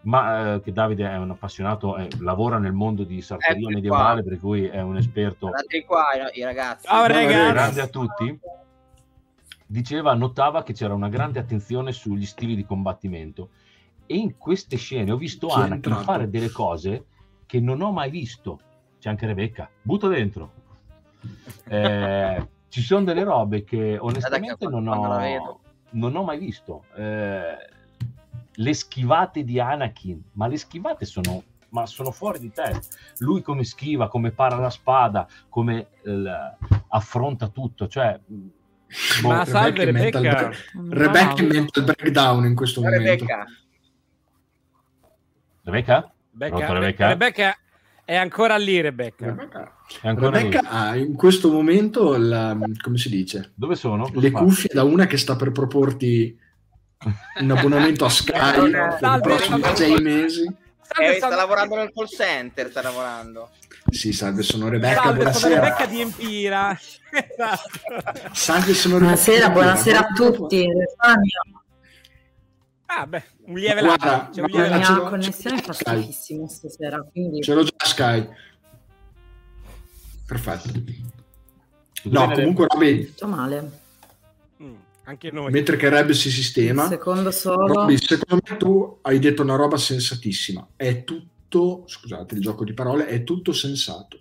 ma 0.01 0.55
eh, 0.55 0.61
che 0.61 0.73
Davide 0.73 1.09
è 1.09 1.17
un 1.17 1.29
appassionato, 1.29 1.95
eh, 1.95 2.09
lavora 2.19 2.57
nel 2.57 2.73
mondo 2.73 3.03
di 3.03 3.21
sartoria 3.21 3.69
medievale, 3.69 4.23
per 4.23 4.39
cui 4.39 4.65
è 4.65 4.81
un 4.81 4.97
esperto. 4.97 5.47
Guardate 5.47 5.85
qua 5.85 6.05
i 6.33 6.43
ragazzi. 6.43 6.87
Ciao 6.87 7.05
ragazzi. 7.05 7.53
Grande 7.53 7.81
a 7.81 7.87
tutti. 7.87 8.39
Diceva, 9.65 10.13
notava 10.13 10.63
che 10.63 10.73
c'era 10.73 10.93
una 10.93 11.09
grande 11.09 11.39
attenzione 11.39 11.93
sugli 11.93 12.25
stili 12.25 12.55
di 12.55 12.65
combattimento 12.65 13.49
e 14.05 14.17
in 14.17 14.37
queste 14.37 14.77
scene 14.77 15.11
ho 15.11 15.17
visto 15.17 15.47
Chi 15.47 15.59
Anakin 15.59 15.95
fare 15.95 16.29
delle 16.29 16.51
cose 16.51 17.05
che 17.45 17.59
non 17.59 17.81
ho 17.81 17.91
mai 17.91 18.09
visto. 18.09 18.59
C'è 18.99 19.09
anche 19.09 19.25
Rebecca, 19.25 19.69
butta 19.81 20.07
dentro. 20.07 20.51
Eh, 21.69 22.47
ci 22.73 22.81
sono 22.81 23.03
delle 23.03 23.23
robe 23.23 23.63
che 23.63 23.99
onestamente 23.99 24.67
non 24.67 24.87
ho, 24.87 25.59
non 25.91 26.15
ho 26.15 26.23
mai 26.23 26.39
visto. 26.39 26.85
Eh, 26.95 27.55
le 28.51 28.73
schivate 28.73 29.43
di 29.43 29.59
Anakin, 29.59 30.19
ma 30.31 30.47
le 30.47 30.57
schivate 30.57 31.05
sono, 31.05 31.43
ma 31.69 31.85
sono 31.85 32.09
fuori 32.09 32.39
di 32.39 32.51
te. 32.51 32.75
Lui 33.19 33.43
come 33.43 33.63
schiva, 33.63 34.07
come 34.07 34.31
para 34.31 34.55
la 34.55 34.71
spada, 34.71 35.27
come 35.49 35.89
eh, 36.01 36.55
affronta 36.87 37.49
tutto. 37.49 37.87
Cioè, 37.87 38.19
boh, 39.21 39.27
ma 39.27 39.45
salve 39.45 39.85
Rebecca. 39.85 40.19
Mental, 40.19 40.55
Rebecca 40.89 41.41
no. 41.43 41.47
mental 41.49 41.83
breakdown 41.83 42.45
in 42.45 42.55
questo 42.55 42.81
momento. 42.81 43.03
Rebecca. 43.03 43.45
Rebecca? 45.61 46.11
Rebecca, 46.31 47.07
Rebecca? 47.07 47.57
È 48.05 48.15
ancora 48.15 48.57
lì 48.57 48.81
Rebecca. 48.81 49.25
Rebecca, 49.27 49.75
ancora 50.01 50.37
Rebecca 50.37 50.59
lì. 50.59 50.67
ha 50.69 50.95
in 50.97 51.15
questo 51.15 51.49
momento 51.49 52.17
la, 52.17 52.57
come 52.81 52.97
si 52.97 53.09
dice? 53.09 53.51
Dove 53.55 53.75
sono? 53.75 54.09
Dove 54.09 54.27
le 54.27 54.31
fa? 54.31 54.39
cuffie 54.39 54.69
da 54.73 54.83
una 54.83 55.05
che 55.05 55.17
sta 55.17 55.35
per 55.37 55.51
proporti 55.51 56.37
un 57.39 57.51
abbonamento 57.51 58.03
a 58.05 58.09
Sky 58.11 58.71
per 58.71 58.99
i 59.01 59.19
prossimi 59.21 59.61
sei 59.75 60.01
mesi. 60.01 60.55
Eh, 60.99 61.13
sta 61.15 61.29
lavorando 61.29 61.75
nel 61.75 61.91
call 61.93 62.07
center, 62.07 62.69
sta 62.69 62.81
lavorando. 62.81 63.49
Sì, 63.89 64.11
salve, 64.11 64.43
sono 64.43 64.69
Rebecca, 64.69 65.01
Salve, 65.01 65.31
sono 65.33 65.53
buonasera. 65.53 65.61
Rebecca 65.61 65.85
di 65.85 66.01
Empira. 66.01 66.79
Esatto. 67.13 68.33
Salve, 68.33 68.73
sono 68.73 68.97
Rebecca. 68.97 69.15
Buonasera, 69.15 69.49
buonasera 69.49 69.99
a 69.99 70.07
tutti. 70.13 70.67
Ah, 72.85 73.05
beh, 73.07 73.23
un 73.45 73.55
lieve 73.55 73.81
Guarda, 73.81 74.29
un 74.35 74.45
lieve 74.45 74.69
La 74.69 74.77
mia 74.77 74.99
connessione 75.01 75.61
fa 75.61 75.73
schifissimo 75.73 76.47
stasera, 76.47 77.01
quindi 77.01 77.41
Ce 77.41 77.53
l'ho 77.53 77.63
già 77.63 77.73
Sky. 77.77 78.27
Perfetto. 80.25 80.69
No, 82.03 82.27
bene? 82.27 82.35
comunque, 82.35 82.65
Robby, 82.67 83.05
tutto 83.05 83.27
male. 83.27 83.71
Mm, 84.61 84.73
anche 85.03 85.31
noi. 85.31 85.51
mentre 85.51 85.75
che 85.77 85.89
Reb 85.89 86.11
si 86.11 86.27
Un 86.27 86.33
sistema, 86.33 86.87
secondo 86.87 87.31
solo. 87.31 87.67
Robby, 87.67 87.97
secondo 87.97 88.43
me 88.49 88.57
tu 88.57 88.97
hai 89.01 89.19
detto 89.19 89.41
una 89.41 89.55
roba 89.55 89.77
sensatissima. 89.77 90.69
È 90.75 91.03
tutto, 91.03 91.83
scusate 91.85 92.35
il 92.35 92.41
gioco 92.41 92.63
di 92.63 92.73
parole, 92.73 93.05
è 93.07 93.23
tutto 93.23 93.51
sensato. 93.53 94.19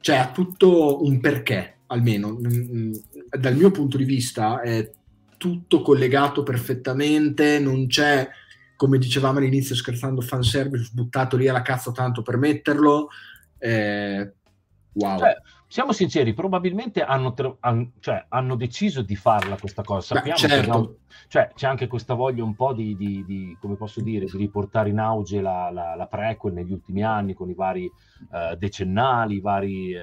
Cioè, 0.00 0.16
ha 0.16 0.30
tutto 0.30 1.04
un 1.04 1.20
perché, 1.20 1.78
almeno. 1.86 2.30
Mm, 2.30 2.94
Dal 3.38 3.56
mio 3.56 3.70
punto 3.70 3.96
di 3.96 4.04
vista 4.04 4.60
è 4.60 4.90
tutto 5.36 5.82
collegato 5.82 6.42
perfettamente, 6.42 7.58
non 7.58 7.86
c'è, 7.86 8.28
come 8.76 8.98
dicevamo 8.98 9.38
all'inizio 9.38 9.74
scherzando, 9.74 10.20
fanservice 10.20 10.90
buttato 10.92 11.36
lì 11.36 11.48
alla 11.48 11.62
cazzo 11.62 11.92
tanto 11.92 12.22
per 12.22 12.36
metterlo. 12.36 13.08
Eh, 13.58 14.32
wow. 14.92 15.18
Cioè, 15.18 15.36
siamo 15.66 15.92
sinceri, 15.92 16.34
probabilmente 16.34 17.02
hanno, 17.02 17.32
tro- 17.34 17.56
han- 17.60 17.92
cioè, 17.98 18.26
hanno 18.28 18.54
deciso 18.54 19.02
di 19.02 19.16
farla 19.16 19.56
questa 19.56 19.82
cosa. 19.82 20.14
Beh, 20.14 20.20
Sappiamo 20.20 20.38
certo. 20.38 20.70
che 20.70 20.76
no- 20.78 20.96
cioè, 21.26 21.50
c'è 21.54 21.66
anche 21.66 21.86
questa 21.88 22.14
voglia 22.14 22.44
un 22.44 22.54
po' 22.54 22.72
di, 22.72 22.96
di- 22.96 23.24
di- 23.24 23.56
come 23.60 23.74
posso 23.76 24.00
dire, 24.00 24.26
di 24.26 24.36
riportare 24.36 24.90
in 24.90 24.98
auge 25.00 25.40
la, 25.40 25.70
la, 25.70 25.94
la 25.96 26.06
prequel 26.06 26.52
negli 26.52 26.72
ultimi 26.72 27.02
anni 27.02 27.34
con 27.34 27.50
i 27.50 27.54
vari 27.54 27.86
eh, 28.32 28.56
decennali, 28.56 29.36
i 29.36 29.40
vari, 29.40 29.92
eh, 29.94 30.02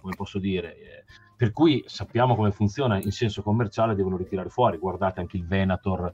come 0.00 0.14
posso 0.14 0.38
dire, 0.38 0.76
eh, 0.76 1.04
per 1.36 1.50
cui 1.50 1.82
sappiamo 1.86 2.36
come 2.36 2.52
funziona 2.52 3.00
in 3.00 3.10
senso 3.10 3.42
commerciale, 3.42 3.96
devono 3.96 4.16
ritirare 4.16 4.50
fuori. 4.50 4.78
Guardate 4.78 5.18
anche 5.18 5.36
il 5.36 5.46
Venator, 5.46 6.12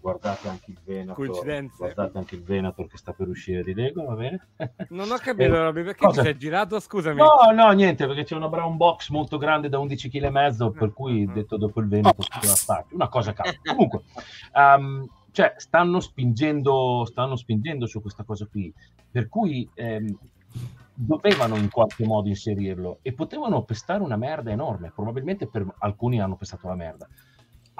guardate 0.00 0.48
anche 0.48 0.70
il 0.70 0.78
Venator, 0.84 1.14
Coincidenze. 1.14 1.76
guardate 1.78 2.18
anche 2.18 2.34
il 2.34 2.42
Venator 2.42 2.86
che 2.86 2.96
sta 2.96 3.12
per 3.12 3.28
uscire 3.28 3.62
di 3.62 3.74
Lego, 3.74 4.04
va 4.04 4.14
bene? 4.14 4.48
Non 4.90 5.10
ho 5.10 5.16
capito, 5.16 5.54
Eh, 5.54 5.62
Robby, 5.62 5.82
perché 5.84 6.04
cosa? 6.06 6.22
ti 6.22 6.26
sei 6.28 6.36
girato? 6.38 6.80
Scusami. 6.80 7.18
No, 7.20 7.50
no, 7.54 7.70
niente, 7.72 8.06
perché 8.06 8.24
c'è 8.24 8.34
una 8.36 8.48
brown 8.48 8.76
box 8.76 9.10
molto 9.10 9.38
grande 9.38 9.68
da 9.68 9.78
11 9.78 10.08
kg 10.08 10.24
e 10.24 10.30
mezzo, 10.30 10.70
per 10.70 10.92
cui 10.92 11.26
Mm. 11.26 11.32
detto 11.32 11.56
dopo 11.56 11.80
il 11.80 11.86
poteva 11.88 12.54
starci. 12.54 12.94
Una 12.94 13.08
cosa 13.08 13.32
cazzo. 13.32 13.58
Comunque, 13.64 14.02
ehm, 14.54 15.08
cioè, 15.32 15.54
stanno 15.56 16.00
spingendo, 16.00 17.04
stanno 17.06 17.36
spingendo 17.36 17.86
su 17.86 18.00
questa 18.00 18.24
cosa 18.24 18.46
qui, 18.50 18.72
per 19.10 19.28
cui 19.28 19.68
ehm, 19.74 20.16
dovevano 20.92 21.56
in 21.56 21.70
qualche 21.70 22.04
modo 22.04 22.28
inserirlo 22.28 22.98
e 23.02 23.12
potevano 23.12 23.62
pestare 23.62 24.02
una 24.02 24.16
merda 24.16 24.50
enorme. 24.50 24.92
Probabilmente 24.94 25.46
per 25.46 25.64
alcuni 25.78 26.20
hanno 26.20 26.36
pestato 26.36 26.68
la 26.68 26.74
merda. 26.74 27.08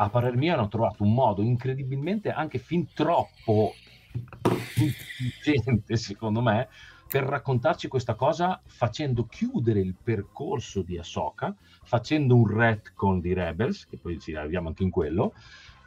A 0.01 0.09
parer 0.09 0.35
mio 0.35 0.55
hanno 0.55 0.69
trovato 0.69 1.03
un 1.03 1.13
modo 1.13 1.43
incredibilmente 1.43 2.31
anche 2.31 2.57
fin 2.57 2.91
troppo 2.95 3.75
intelligente, 4.79 5.99
secondo 5.99 6.41
me, 6.41 6.69
per 7.07 7.25
raccontarci 7.25 7.87
questa 7.87 8.15
cosa 8.15 8.63
facendo 8.65 9.27
chiudere 9.27 9.79
il 9.81 9.95
percorso 10.03 10.81
di 10.81 10.97
Ahsoka, 10.97 11.55
facendo 11.83 12.35
un 12.35 12.47
retcon 12.47 13.21
di 13.21 13.35
Rebels, 13.35 13.87
che 13.87 13.99
poi 13.99 14.19
ci 14.19 14.35
arriviamo 14.35 14.69
anche 14.69 14.85
in 14.85 14.91
quello, 14.91 15.35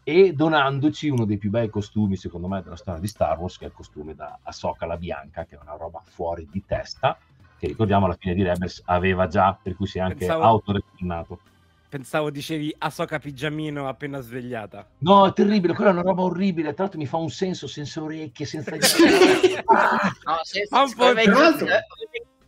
e 0.03 0.33
donandoci 0.33 1.09
uno 1.09 1.25
dei 1.25 1.39
più 1.39 1.49
bei 1.49 1.69
costumi, 1.69 2.15
secondo 2.15 2.47
me, 2.47 2.61
della 2.61 2.75
storia 2.75 3.01
di 3.01 3.07
Star 3.07 3.39
Wars, 3.39 3.57
che 3.57 3.65
è 3.65 3.69
il 3.69 3.73
costume 3.73 4.13
da 4.13 4.37
Ahsoka 4.43 4.85
la 4.85 4.97
bianca, 4.97 5.45
che 5.45 5.55
è 5.55 5.59
una 5.59 5.75
roba 5.75 6.03
fuori 6.03 6.47
di 6.51 6.63
testa, 6.63 7.17
che 7.57 7.65
ricordiamo 7.65 8.05
alla 8.05 8.17
fine 8.19 8.35
di 8.35 8.43
Rebels 8.43 8.83
aveva 8.85 9.25
già, 9.25 9.57
per 9.59 9.75
cui 9.75 9.87
si 9.87 9.97
è 9.97 10.01
anche 10.01 10.17
Pensavo- 10.17 10.43
autoretornato. 10.43 11.39
Pensavo 11.93 12.31
dicevi 12.31 12.73
Asoka 12.79 13.19
pigiamino 13.19 13.87
appena 13.87 14.19
svegliata. 14.19 14.83
No, 15.01 15.27
è 15.27 15.33
terribile, 15.33 15.75
quella 15.75 15.91
è 15.91 15.93
una 15.93 16.01
roba 16.01 16.23
orribile, 16.23 16.73
tra 16.73 16.85
l'altro 16.85 16.99
mi 16.99 17.05
fa 17.05 17.17
un 17.17 17.29
senso 17.29 17.67
senza 17.67 18.01
orecchie, 18.01 18.47
senza... 18.47 18.71
No, 18.73 20.39
se, 20.41 20.65
Ma 20.71 20.81
un 20.81 20.93
po' 20.95 21.03
aveva, 21.03 21.21
i 21.21 21.25
calzini, 21.25 21.69
aveva- 21.69 21.85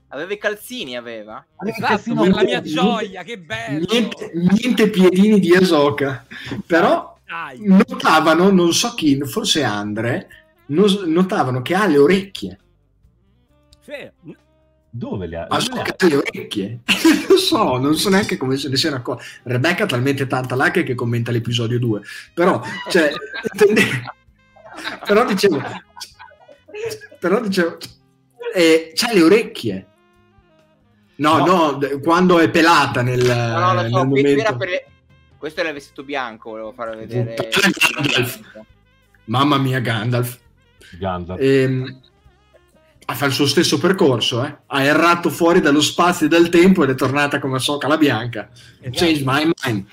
aveva 0.07 0.33
i 0.33 0.37
calzini, 0.39 0.97
aveva. 0.97 1.45
Esatto, 1.63 2.15
per 2.15 2.33
la 2.33 2.41
mia 2.41 2.61
gioia, 2.61 3.21
che 3.21 3.37
bello! 3.37 3.85
niente, 3.87 4.31
niente 4.33 4.89
piedini 4.89 5.39
di 5.39 5.55
Asoka. 5.55 6.25
Però 6.65 7.15
Dai. 7.23 7.59
notavano, 7.67 8.49
non 8.49 8.73
so 8.73 8.95
chi, 8.95 9.15
forse 9.25 9.61
Andre, 9.61 10.27
notavano 10.65 11.61
che 11.61 11.75
ha 11.75 11.85
le 11.85 11.99
orecchie. 11.99 12.59
Sì. 13.81 14.09
Dove 14.97 15.27
le 15.27 15.35
ha? 15.35 15.47
Ma 15.49 15.57
dove 15.57 15.73
le 15.73 15.81
ha? 15.81 15.95
ha 15.97 16.07
le 16.07 16.15
orecchie? 16.15 16.79
non 17.03 17.25
lo 17.27 17.37
so, 17.37 17.77
non 17.77 17.95
so 17.95 18.09
neanche 18.09 18.37
come 18.37 18.55
se 18.55 18.69
ne 18.69 18.77
siano 18.77 18.95
accorti. 18.95 19.25
Rebecca 19.43 19.83
ha 19.83 19.87
talmente 19.87 20.25
tanta 20.25 20.55
like 20.55 20.83
che 20.83 20.95
commenta 20.95 21.31
l'episodio 21.31 21.77
2. 21.79 22.01
Però, 22.33 22.61
cioè, 22.89 23.11
intende- 23.51 24.13
però 25.05 25.25
dicevo, 25.25 25.61
però 27.19 27.41
dicevo, 27.41 27.77
eh, 28.53 28.91
c'ha 28.95 29.11
le 29.13 29.21
orecchie. 29.21 29.85
No, 31.17 31.37
No. 31.39 31.45
no, 31.45 31.71
d- 31.73 31.99
quando 32.01 32.39
è 32.39 32.49
pelata 32.49 33.01
nel, 33.01 33.25
No, 33.25 33.73
no, 33.73 33.87
so, 33.89 34.05
momento. 34.05 34.29
era 34.41 34.55
per 34.55 34.85
questo 35.37 35.59
era 35.59 35.69
il 35.69 35.75
vestito 35.75 36.03
bianco, 36.03 36.51
volevo 36.51 36.71
far 36.71 36.95
vedere. 36.95 37.35
Gandalf. 37.35 38.39
Mamma 39.25 39.57
mia, 39.57 39.79
Gandalf. 39.79 40.39
Gandalf. 40.97 41.41
Ehm, 41.41 41.99
fa 43.13 43.25
il 43.25 43.31
suo 43.31 43.45
stesso 43.45 43.77
percorso, 43.77 44.43
eh. 44.43 44.57
ha 44.65 44.81
errato 44.81 45.29
fuori 45.29 45.61
dallo 45.61 45.81
spazio 45.81 46.25
e 46.25 46.29
dal 46.29 46.49
tempo 46.49 46.83
ed 46.83 46.89
è 46.89 46.95
tornata 46.95 47.39
come 47.39 47.59
Soca 47.59 47.87
la 47.87 47.97
bianca. 47.97 48.49
Esatto. 48.51 48.89
Change 48.91 49.23
my 49.23 49.51
mind. 49.63 49.87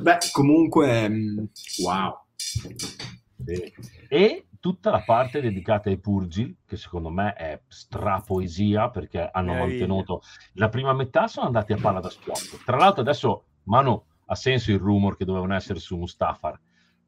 Beh, 0.00 0.18
comunque, 0.32 1.08
mm, 1.08 1.38
wow. 1.84 2.18
Sì. 2.36 3.72
E 4.08 4.46
tutta 4.60 4.90
la 4.90 5.02
parte 5.02 5.40
dedicata 5.40 5.88
ai 5.88 5.98
purgi, 5.98 6.56
che 6.66 6.76
secondo 6.76 7.10
me 7.10 7.32
è 7.32 7.60
strapoesia 7.66 8.90
perché 8.90 9.28
hanno 9.32 9.52
Meraviglia. 9.52 9.86
mantenuto 9.86 10.22
la 10.54 10.68
prima 10.68 10.92
metà, 10.92 11.26
sono 11.26 11.46
andati 11.46 11.72
a 11.72 11.78
palla 11.80 12.00
da 12.00 12.10
schioppo. 12.10 12.62
Tra 12.64 12.76
l'altro, 12.76 13.00
adesso 13.00 13.44
Manu 13.64 14.00
ha 14.26 14.34
senso 14.34 14.70
il 14.70 14.78
rumor 14.78 15.16
che 15.16 15.24
dovevano 15.24 15.54
essere 15.54 15.78
su 15.78 15.96
Mustafar, 15.96 16.58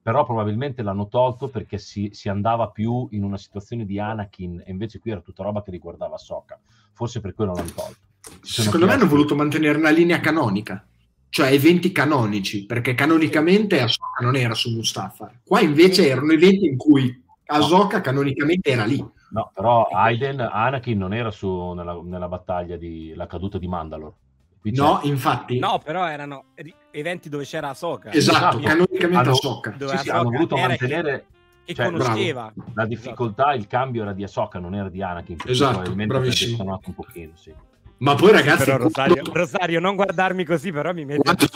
però 0.02 0.24
probabilmente 0.24 0.82
l'hanno 0.82 1.06
tolto 1.08 1.48
perché 1.48 1.78
si, 1.78 2.10
si 2.12 2.28
andava 2.28 2.68
più 2.68 3.06
in 3.12 3.22
una 3.22 3.38
situazione 3.38 3.86
di 3.86 4.00
Anakin 4.00 4.62
e 4.66 4.70
invece 4.70 4.98
qui 4.98 5.12
era 5.12 5.20
tutta 5.20 5.44
roba 5.44 5.62
che 5.62 5.70
riguardava 5.70 6.18
Soka. 6.18 6.58
Forse 6.92 7.20
per 7.20 7.34
quello 7.34 7.54
l'hanno 7.54 7.70
tolto. 7.70 7.98
Secondo 8.42 8.86
me 8.86 8.92
hanno 8.92 9.06
voluto 9.06 9.36
mantenere 9.36 9.78
una 9.78 9.90
linea 9.90 10.20
canonica, 10.20 10.84
cioè 11.28 11.52
eventi 11.52 11.92
canonici, 11.92 12.66
perché 12.66 12.94
canonicamente 12.94 13.80
Ahsoka 13.80 14.22
non 14.24 14.36
era 14.36 14.54
su 14.54 14.70
Mustafar. 14.70 15.40
Qua 15.44 15.60
invece 15.60 16.08
erano 16.08 16.32
eventi 16.32 16.66
in 16.66 16.76
cui 16.76 17.22
Ahsoka 17.46 18.00
canonicamente 18.00 18.70
era 18.70 18.84
lì. 18.84 18.98
No, 19.30 19.50
però 19.54 19.84
Aiden, 19.84 20.40
Anakin 20.40 20.98
non 20.98 21.14
era 21.14 21.30
su 21.30 21.72
nella, 21.72 21.98
nella 22.02 22.28
battaglia 22.28 22.76
di 22.76 23.14
la 23.14 23.26
caduta 23.26 23.58
di 23.58 23.66
Mandalore. 23.66 24.14
Qui 24.62 24.70
c'è- 24.72 24.80
No, 24.80 25.00
infatti, 25.02 25.58
No, 25.58 25.80
però 25.84 26.08
erano 26.08 26.44
eventi 26.92 27.28
dove 27.28 27.44
c'era 27.44 27.70
Asoka. 27.70 28.12
esatto, 28.12 28.58
Esatto. 28.58 28.60
canonicamente 28.60 29.28
Hanno-. 29.28 29.60
Dove 29.76 29.96
sì, 29.98 30.02
sì, 30.04 30.10
hanno 30.10 30.30
voluto 30.30 30.56
mantenere 30.56 31.24
che 31.64 31.74
cioè, 31.74 31.86
conosceva. 31.90 32.52
la 32.74 32.86
difficoltà, 32.86 33.52
il 33.54 33.66
cambio 33.66 34.02
era 34.02 34.12
di 34.12 34.22
Ahsoka, 34.22 34.58
non 34.60 34.74
era 34.74 34.88
di 34.88 35.02
Anakin. 35.02 35.36
Esatto, 35.46 35.90
bravissimo. 35.92 36.80
un 36.84 36.94
pochino, 36.94 37.32
sì. 37.34 37.52
Ma 37.98 38.14
poi 38.14 38.32
ragazzi, 38.32 38.64
Però 38.64 38.78
Rosario, 38.78 39.14
quando- 39.14 39.32
Rosario, 39.32 39.80
non 39.80 39.94
guardarmi 39.96 40.44
così, 40.44 40.72
però 40.72 40.92
mi 40.92 41.04
metti 41.04 41.28
a 41.28 41.34
Quando- 41.34 41.46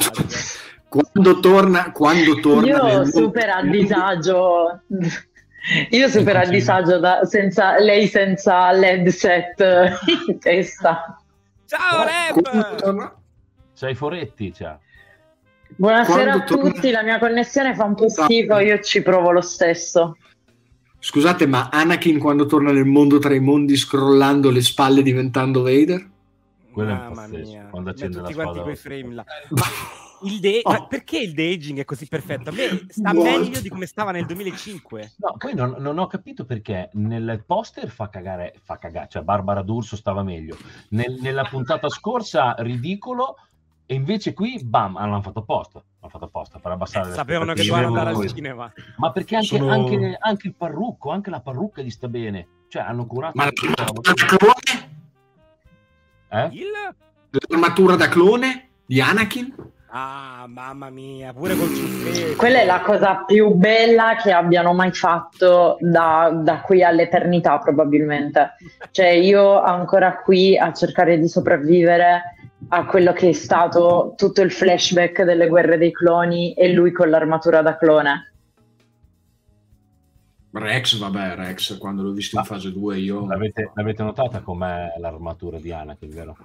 quando 0.88 1.40
torna, 1.40 1.90
quando 1.92 2.34
torna 2.40 2.66
Io 2.66 2.82
nel- 2.82 3.06
super 3.12 3.48
a 3.50 3.62
disagio. 3.62 4.80
Io 5.90 6.08
super 6.08 6.36
a 6.36 6.44
disagio 6.46 6.98
da- 7.00 7.24
senza, 7.24 7.78
lei 7.80 8.06
senza 8.06 8.70
l'headset 8.70 9.98
in 10.28 10.38
testa. 10.38 11.20
Ciao, 11.66 12.04
Reb! 12.04 12.76
torna- 12.76 13.14
C'hai 13.74 13.92
i 13.92 13.94
foretti, 13.94 14.52
cioè. 14.54 14.76
Buonasera 15.76 16.20
a 16.20 16.24
Quando 16.42 16.44
torna- 16.54 16.70
tutti, 16.72 16.90
la 16.90 17.02
mia 17.02 17.18
connessione 17.18 17.74
fa 17.74 17.84
un 17.84 17.94
po' 17.94 18.04
Esatto. 18.04 18.32
schifo, 18.32 18.58
io 18.58 18.80
ci 18.80 19.02
provo 19.02 19.32
lo 19.32 19.40
stesso. 19.40 20.16
Scusate, 20.98 21.46
ma 21.46 21.68
Anakin 21.70 22.18
quando 22.18 22.46
torna 22.46 22.72
nel 22.72 22.84
mondo 22.86 23.18
tra 23.18 23.34
i 23.34 23.40
mondi 23.40 23.76
scrollando 23.76 24.50
le 24.50 24.62
spalle 24.62 25.02
diventando 25.02 25.62
Vader? 25.62 26.08
Quello 26.72 26.90
è 26.90 26.94
Mamma 26.94 27.14
pazzesco, 27.14 27.48
mia, 27.50 27.66
quando 27.70 27.90
accende 27.90 28.16
tutti 28.18 28.34
la 28.34 28.42
quanti 28.42 28.60
spada 28.60 28.62
quei 28.62 28.74
rossa. 28.74 28.88
frame 28.88 29.14
là. 29.14 29.24
Il 30.22 30.40
de- 30.40 30.60
Oh. 30.64 30.86
perché 30.86 31.18
il 31.18 31.32
de-aging 31.34 31.80
è 31.80 31.84
così 31.84 32.06
perfetto? 32.06 32.50
A 32.50 32.52
me 32.52 32.86
sta 32.88 33.12
What? 33.12 33.22
meglio 33.24 33.60
di 33.60 33.68
come 33.68 33.86
stava 33.86 34.10
nel 34.12 34.24
2005. 34.26 35.12
No, 35.18 35.34
poi 35.36 35.54
non, 35.54 35.76
non 35.78 35.98
ho 35.98 36.06
capito 36.06 36.44
perché 36.44 36.88
nel 36.94 37.42
poster 37.46 37.88
fa 37.90 38.08
cagare, 38.08 38.54
fa 38.64 38.78
cagare, 38.78 39.08
cioè 39.10 39.22
Barbara 39.22 39.62
D'Urso 39.62 39.96
stava 39.96 40.22
meglio. 40.22 40.56
Nel- 40.90 41.18
nella 41.20 41.44
puntata 41.44 41.88
scorsa 41.88 42.54
ridicolo 42.58 43.36
e 43.84 43.94
invece 43.94 44.32
qui 44.32 44.58
bam, 44.64 44.96
hanno 44.96 45.20
fatto 45.22 45.40
apposta, 45.40 45.78
hanno 46.00 46.10
fatto 46.10 46.24
apposta 46.24 46.58
per 46.58 46.72
abbassare 46.72 47.08
le 47.10 47.14
Sapevano 47.14 47.52
che 47.52 47.64
dovevano 47.64 47.86
andare 47.98 48.16
al 48.16 48.26
cinema. 48.28 48.72
Ma 48.96 49.12
perché 49.12 49.36
anche, 49.36 49.46
Sono- 49.58 49.70
anche- 49.70 50.16
anche 50.18 50.46
il 50.48 50.54
parrucco, 50.54 51.10
anche 51.10 51.30
la 51.30 51.40
parrucca 51.40 51.82
gli 51.82 51.90
sta 51.90 52.08
bene. 52.08 52.48
Cioè 52.68 52.82
hanno 52.82 53.06
curato 53.06 53.36
Ma 53.36 53.44
la 53.44 53.52
la 53.54 54.14
clone? 54.26 54.94
Eh? 56.28 56.48
Il? 56.52 56.70
L'armatura 57.48 57.96
da 57.96 58.08
clone 58.08 58.70
di 58.86 59.00
Anakin? 59.00 59.54
Ah, 59.98 60.44
mamma 60.46 60.90
mia, 60.90 61.32
pure 61.32 61.56
col 61.56 61.68
ciuffetto. 61.68 62.36
Quella 62.36 62.60
è 62.60 62.66
la 62.66 62.82
cosa 62.82 63.24
più 63.24 63.54
bella 63.54 64.16
che 64.22 64.30
abbiano 64.30 64.74
mai 64.74 64.92
fatto 64.92 65.78
da, 65.80 66.30
da 66.34 66.60
qui 66.60 66.84
all'eternità, 66.84 67.56
probabilmente. 67.56 68.56
Cioè, 68.90 69.06
io 69.06 69.58
ancora 69.58 70.18
qui 70.18 70.58
a 70.58 70.70
cercare 70.74 71.18
di 71.18 71.26
sopravvivere 71.28 72.34
a 72.68 72.84
quello 72.84 73.14
che 73.14 73.30
è 73.30 73.32
stato 73.32 74.12
tutto 74.18 74.42
il 74.42 74.52
flashback 74.52 75.22
delle 75.22 75.48
guerre 75.48 75.78
dei 75.78 75.92
cloni 75.92 76.52
e 76.52 76.74
lui 76.74 76.92
con 76.92 77.08
l'armatura 77.08 77.62
da 77.62 77.78
clone. 77.78 78.34
Rex, 80.52 80.98
vabbè, 80.98 81.36
Rex, 81.36 81.78
quando 81.78 82.02
l'ho 82.02 82.12
visto 82.12 82.38
in 82.38 82.44
fase 82.44 82.70
2 82.70 82.98
io... 82.98 83.26
L'avete, 83.26 83.70
l'avete 83.72 84.02
notata 84.02 84.40
com'è 84.40 84.92
l'armatura 84.98 85.58
di 85.58 85.72
Anakin, 85.72 86.10
vero? 86.10 86.36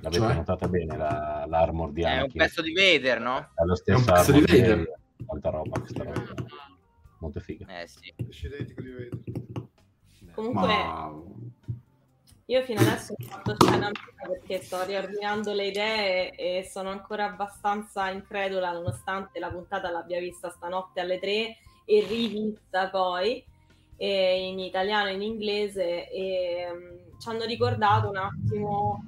L'avete 0.00 0.18
Cioè? 0.22 0.34
notata 0.34 0.68
bene 0.68 0.96
la, 0.96 1.44
l'armor 1.48 1.92
di 1.92 2.02
È 2.02 2.06
un 2.06 2.12
Anakin? 2.12 2.38
pezzo 2.40 2.62
di 2.62 2.72
Vader, 2.72 3.20
no? 3.20 3.38
È 3.54 3.64
lo 3.64 3.72
È 3.72 3.76
stesso 3.76 3.98
un 3.98 4.04
pezzo 4.04 4.32
di 4.32 4.40
di 4.44 4.52
Vader. 4.52 4.76
Vader. 4.78 4.98
Quanta 5.26 5.50
roba 5.50 5.78
questa 5.80 6.02
roba. 6.04 6.34
Molto 7.20 7.40
figa. 7.40 7.80
Eh 7.80 7.86
sì. 7.86 8.12
Di. 8.16 9.22
Comunque, 10.34 10.66
Ma... 10.66 11.12
io 12.46 12.62
fino 12.62 12.80
adesso 12.80 13.12
ho 13.12 13.24
fatto 13.24 13.56
scena 13.64 13.90
perché 14.26 14.60
sto 14.62 14.84
riordinando 14.84 15.52
le 15.52 15.66
idee 15.68 16.30
e 16.32 16.68
sono 16.68 16.90
ancora 16.90 17.26
abbastanza 17.26 18.10
incredula 18.10 18.72
nonostante 18.72 19.38
la 19.38 19.48
puntata 19.50 19.90
l'abbia 19.90 20.18
vista 20.18 20.50
stanotte 20.50 21.00
alle 21.00 21.18
3 21.20 21.56
e 21.86 22.06
rivista 22.08 22.90
poi 22.90 23.44
eh, 23.96 24.48
in 24.48 24.58
italiano 24.58 25.08
e 25.08 25.12
in 25.14 25.22
inglese 25.22 26.10
e 26.10 26.66
mm, 26.72 27.18
ci 27.20 27.28
hanno 27.28 27.44
ricordato 27.44 28.08
un 28.08 28.16
attimo 28.16 29.04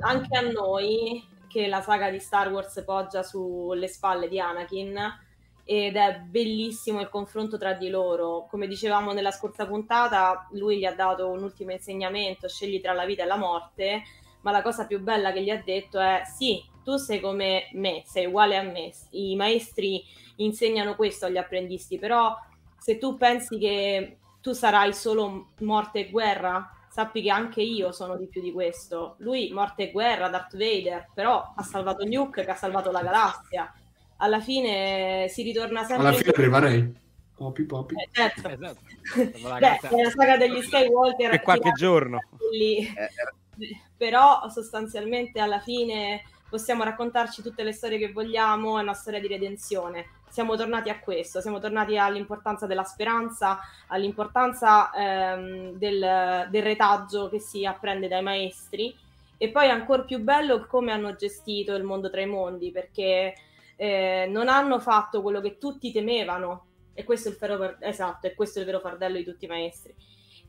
anche 0.00 0.36
a 0.36 0.42
noi 0.42 1.26
che 1.48 1.66
la 1.66 1.80
saga 1.80 2.10
di 2.10 2.20
Star 2.20 2.52
Wars 2.52 2.82
poggia 2.84 3.22
sulle 3.22 3.88
spalle 3.88 4.28
di 4.28 4.38
Anakin 4.38 5.26
ed 5.64 5.96
è 5.96 6.20
bellissimo 6.20 7.00
il 7.00 7.08
confronto 7.08 7.58
tra 7.58 7.74
di 7.74 7.88
loro. 7.88 8.46
Come 8.48 8.66
dicevamo 8.66 9.12
nella 9.12 9.30
scorsa 9.30 9.66
puntata, 9.66 10.48
lui 10.52 10.78
gli 10.78 10.84
ha 10.84 10.94
dato 10.94 11.28
un 11.28 11.42
ultimo 11.42 11.72
insegnamento, 11.72 12.48
scegli 12.48 12.80
tra 12.80 12.92
la 12.92 13.04
vita 13.04 13.22
e 13.22 13.26
la 13.26 13.36
morte, 13.36 14.02
ma 14.42 14.50
la 14.50 14.62
cosa 14.62 14.86
più 14.86 15.00
bella 15.00 15.32
che 15.32 15.42
gli 15.42 15.50
ha 15.50 15.62
detto 15.62 15.98
è 15.98 16.22
sì, 16.24 16.62
tu 16.84 16.96
sei 16.96 17.20
come 17.20 17.68
me, 17.72 18.02
sei 18.06 18.26
uguale 18.26 18.56
a 18.56 18.62
me, 18.62 18.92
i 19.10 19.36
maestri 19.36 20.02
insegnano 20.36 20.96
questo 20.96 21.26
agli 21.26 21.36
apprendisti, 21.36 21.98
però 21.98 22.34
se 22.78 22.96
tu 22.96 23.16
pensi 23.16 23.58
che 23.58 24.18
tu 24.40 24.52
sarai 24.52 24.94
solo 24.94 25.48
morte 25.58 25.98
e 25.98 26.10
guerra, 26.10 26.77
sappi 26.98 27.22
che 27.22 27.30
anche 27.30 27.62
io 27.62 27.92
sono 27.92 28.16
di 28.16 28.26
più 28.26 28.42
di 28.42 28.50
questo. 28.50 29.14
Lui, 29.18 29.52
morte 29.52 29.84
e 29.84 29.92
guerra, 29.92 30.28
Darth 30.28 30.56
Vader, 30.56 31.10
però 31.14 31.52
ha 31.54 31.62
salvato 31.62 32.04
Luke 32.04 32.44
che 32.44 32.50
ha 32.50 32.56
salvato 32.56 32.90
la 32.90 33.02
galassia. 33.02 33.72
Alla 34.16 34.40
fine 34.40 35.28
si 35.28 35.42
ritorna 35.42 35.84
sempre... 35.84 36.08
Alla 36.08 36.16
fine 36.16 36.30
arriverei. 36.30 36.92
Popi, 37.36 37.62
popi. 37.66 37.94
Eh, 37.94 38.08
certo. 38.12 38.48
Esatto. 38.48 38.80
La 39.46 39.58
Beh, 39.58 39.78
nella 39.94 40.10
saga 40.10 40.36
degli 40.38 40.60
Skywalker 40.60 41.30
Per 41.30 41.42
qualche 41.42 41.70
giorno. 41.70 42.18
lì, 42.50 42.78
Eh, 42.78 43.80
però 43.96 44.48
sostanzialmente 44.48 45.38
alla 45.38 45.60
fine 45.60 46.24
possiamo 46.50 46.82
raccontarci 46.82 47.42
tutte 47.42 47.62
le 47.62 47.72
storie 47.72 47.98
che 47.98 48.10
vogliamo, 48.10 48.76
è 48.76 48.82
una 48.82 48.92
storia 48.92 49.20
di 49.20 49.28
redenzione. 49.28 50.17
Siamo 50.30 50.56
tornati 50.56 50.90
a 50.90 50.98
questo, 51.00 51.40
siamo 51.40 51.58
tornati 51.58 51.96
all'importanza 51.96 52.66
della 52.66 52.84
speranza, 52.84 53.58
all'importanza 53.88 54.90
ehm, 54.92 55.72
del, 55.72 56.46
del 56.50 56.62
retaggio 56.62 57.28
che 57.28 57.40
si 57.40 57.64
apprende 57.64 58.08
dai 58.08 58.22
maestri. 58.22 58.96
E 59.36 59.50
poi 59.50 59.68
ancora 59.70 60.02
più 60.02 60.18
bello 60.18 60.66
come 60.66 60.92
hanno 60.92 61.14
gestito 61.14 61.74
il 61.74 61.84
mondo 61.84 62.10
tra 62.10 62.20
i 62.20 62.26
mondi, 62.26 62.70
perché 62.70 63.34
eh, 63.76 64.28
non 64.30 64.48
hanno 64.48 64.80
fatto 64.80 65.22
quello 65.22 65.40
che 65.40 65.58
tutti 65.58 65.92
temevano, 65.92 66.66
e 66.92 67.04
questo 67.04 67.28
è 67.28 67.32
il 67.32 67.38
vero, 67.38 67.76
esatto, 67.80 68.26
e 68.26 68.34
questo 68.34 68.58
è 68.58 68.62
il 68.62 68.66
vero 68.66 68.80
fardello 68.80 69.16
di 69.16 69.24
tutti 69.24 69.44
i 69.44 69.48
maestri 69.48 69.94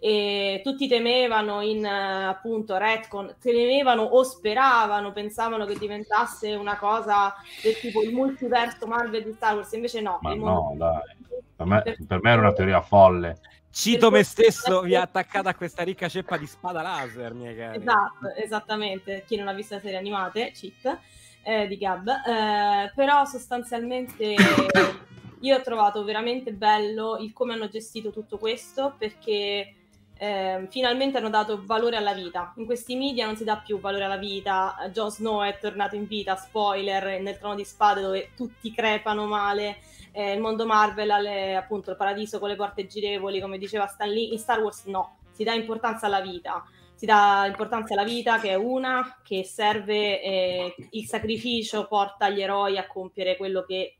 e 0.01 0.61
tutti 0.63 0.87
temevano 0.87 1.61
in 1.61 1.85
appunto 1.85 2.77
retcon, 2.77 3.35
temevano 3.39 4.03
o 4.03 4.23
speravano, 4.23 5.11
pensavano 5.11 5.65
che 5.65 5.77
diventasse 5.77 6.53
una 6.55 6.77
cosa 6.77 7.35
del 7.61 7.77
tipo 7.77 8.01
il 8.01 8.13
multiverso 8.13 8.87
Marvel 8.87 9.23
di 9.23 9.33
Star 9.33 9.55
Wars, 9.55 9.71
invece 9.73 9.99
no. 9.99 10.19
Ma 10.21 10.33
no, 10.33 10.73
dai. 10.77 11.17
Per 11.55 11.65
me, 11.65 11.97
per 12.07 12.19
me 12.21 12.31
era 12.31 12.41
una 12.41 12.53
teoria 12.53 12.81
folle. 12.81 13.39
Cito 13.71 14.09
me 14.09 14.23
stesso, 14.23 14.81
vi 14.81 14.95
ha 14.95 15.01
attaccata 15.01 15.49
a 15.49 15.55
questa 15.55 15.83
ricca 15.83 16.07
ceppa 16.07 16.37
di 16.37 16.47
spada 16.47 16.81
laser, 16.81 17.33
miei 17.33 17.55
cari. 17.55 17.77
Esatto, 17.77 18.33
esattamente. 18.35 19.23
Chi 19.27 19.35
non 19.35 19.49
ha 19.49 19.53
visto 19.53 19.75
le 19.75 19.81
serie 19.81 19.97
animate, 19.97 20.51
cheat, 20.51 20.97
eh, 21.43 21.67
di 21.67 21.77
Gab. 21.77 22.07
Eh, 22.07 22.91
però 22.95 23.25
sostanzialmente 23.25 24.35
io 25.41 25.55
ho 25.55 25.61
trovato 25.61 26.03
veramente 26.03 26.53
bello 26.53 27.17
il 27.17 27.33
come 27.33 27.53
hanno 27.53 27.67
gestito 27.67 28.09
tutto 28.11 28.37
questo 28.37 28.95
perché 28.97 29.73
eh, 30.21 30.67
finalmente 30.69 31.17
hanno 31.17 31.29
dato 31.29 31.61
valore 31.65 31.95
alla 31.95 32.13
vita. 32.13 32.53
In 32.57 32.65
questi 32.65 32.97
media 32.97 33.25
non 33.25 33.37
si 33.37 33.45
dà 33.45 33.55
più 33.57 33.79
valore 33.79 34.03
alla 34.03 34.17
vita. 34.17 34.75
Jon 34.91 35.09
Snow 35.09 35.41
è 35.43 35.57
tornato 35.59 35.95
in 35.95 36.07
vita, 36.07 36.35
spoiler, 36.35 37.21
nel 37.21 37.37
trono 37.37 37.55
di 37.55 37.63
spade 37.63 38.01
dove 38.01 38.31
tutti 38.35 38.69
crepano 38.73 39.25
male. 39.27 39.77
Eh, 40.11 40.33
il 40.33 40.41
mondo 40.41 40.65
Marvel, 40.65 41.09
alle- 41.09 41.55
appunto 41.55 41.91
il 41.91 41.95
paradiso 41.95 42.37
con 42.37 42.49
le 42.49 42.57
porte 42.57 42.85
girevoli, 42.85 43.39
come 43.39 43.57
diceva 43.57 43.87
Stan 43.87 44.09
Lee. 44.09 44.33
In 44.33 44.39
Star 44.39 44.59
Wars 44.59 44.83
no, 44.85 45.19
si 45.31 45.45
dà 45.45 45.53
importanza 45.53 46.07
alla 46.07 46.21
vita 46.21 46.65
si 46.99 47.05
dà 47.05 47.45
importanza 47.47 47.93
alla 47.93 48.03
vita 48.03 48.41
che 48.41 48.49
è 48.49 48.55
una 48.55 49.21
che 49.23 49.45
serve 49.45 50.21
eh, 50.21 50.75
il 50.89 51.05
sacrificio 51.05 51.87
porta 51.87 52.27
gli 52.29 52.41
eroi 52.41 52.77
a 52.77 52.87
compiere 52.87 53.37
quello 53.37 53.63
che 53.63 53.99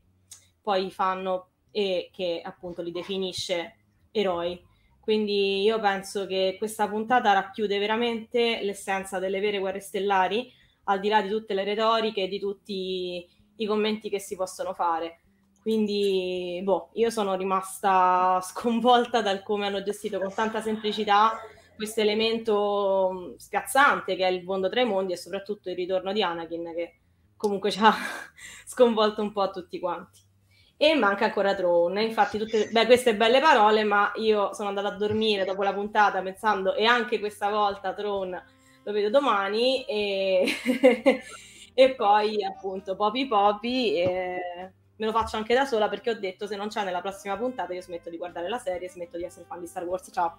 poi 0.60 0.90
fanno 0.90 1.48
e 1.70 2.10
che 2.12 2.42
appunto 2.44 2.82
li 2.82 2.92
definisce 2.92 3.76
eroi 4.10 4.68
quindi 5.00 5.62
io 5.62 5.80
penso 5.80 6.26
che 6.26 6.56
questa 6.58 6.88
puntata 6.88 7.32
racchiude 7.32 7.78
veramente 7.78 8.60
l'essenza 8.62 9.18
delle 9.18 9.40
vere 9.40 9.58
guerre 9.58 9.80
stellari 9.80 10.52
al 10.84 11.00
di 11.00 11.08
là 11.08 11.22
di 11.22 11.28
tutte 11.28 11.54
le 11.54 11.64
retoriche 11.64 12.22
e 12.22 12.28
di 12.28 12.38
tutti 12.38 13.26
i 13.56 13.66
commenti 13.66 14.08
che 14.08 14.18
si 14.18 14.36
possono 14.36 14.74
fare 14.74 15.20
quindi 15.62 16.60
boh, 16.62 16.90
io 16.94 17.10
sono 17.10 17.34
rimasta 17.34 18.40
sconvolta 18.44 19.20
dal 19.22 19.42
come 19.42 19.66
hanno 19.66 19.82
gestito 19.82 20.18
con 20.18 20.32
tanta 20.32 20.60
semplicità 20.60 21.38
questo 21.76 22.00
elemento 22.00 23.10
mh, 23.10 23.36
spiazzante 23.36 24.14
che 24.14 24.26
è 24.26 24.30
il 24.30 24.44
mondo 24.44 24.68
tra 24.68 24.82
i 24.82 24.86
mondi 24.86 25.12
e 25.12 25.16
soprattutto 25.16 25.70
il 25.70 25.76
ritorno 25.76 26.12
di 26.12 26.22
Anakin 26.22 26.72
che 26.74 27.00
comunque 27.36 27.70
ci 27.70 27.78
ha 27.80 27.94
sconvolto 28.66 29.22
un 29.22 29.32
po' 29.32 29.40
a 29.40 29.50
tutti 29.50 29.78
quanti. 29.78 30.20
E 30.82 30.94
manca 30.94 31.26
ancora 31.26 31.54
Throne, 31.54 32.04
infatti 32.04 32.38
tutte 32.38 32.70
beh, 32.70 32.86
queste 32.86 33.14
belle 33.14 33.38
parole, 33.38 33.84
ma 33.84 34.12
io 34.14 34.54
sono 34.54 34.70
andata 34.70 34.88
a 34.88 34.96
dormire 34.96 35.44
dopo 35.44 35.62
la 35.62 35.74
puntata 35.74 36.22
pensando 36.22 36.74
e 36.74 36.86
anche 36.86 37.18
questa 37.18 37.50
volta 37.50 37.92
Throne 37.92 38.42
lo 38.84 38.92
vedo 38.92 39.10
domani 39.10 39.84
e, 39.84 40.46
e 41.74 41.94
poi 41.94 42.42
appunto 42.42 42.96
Popi 42.96 43.26
Popi 43.26 44.00
e 44.00 44.38
me 44.96 45.04
lo 45.04 45.12
faccio 45.12 45.36
anche 45.36 45.52
da 45.52 45.66
sola 45.66 45.86
perché 45.90 46.12
ho 46.12 46.18
detto 46.18 46.46
se 46.46 46.56
non 46.56 46.68
c'è 46.68 46.82
nella 46.82 47.02
prossima 47.02 47.36
puntata 47.36 47.74
io 47.74 47.82
smetto 47.82 48.08
di 48.08 48.16
guardare 48.16 48.48
la 48.48 48.56
serie, 48.56 48.88
smetto 48.88 49.18
di 49.18 49.24
essere 49.24 49.44
fan 49.44 49.60
di 49.60 49.66
Star 49.66 49.84
Wars, 49.84 50.08
ciao. 50.10 50.38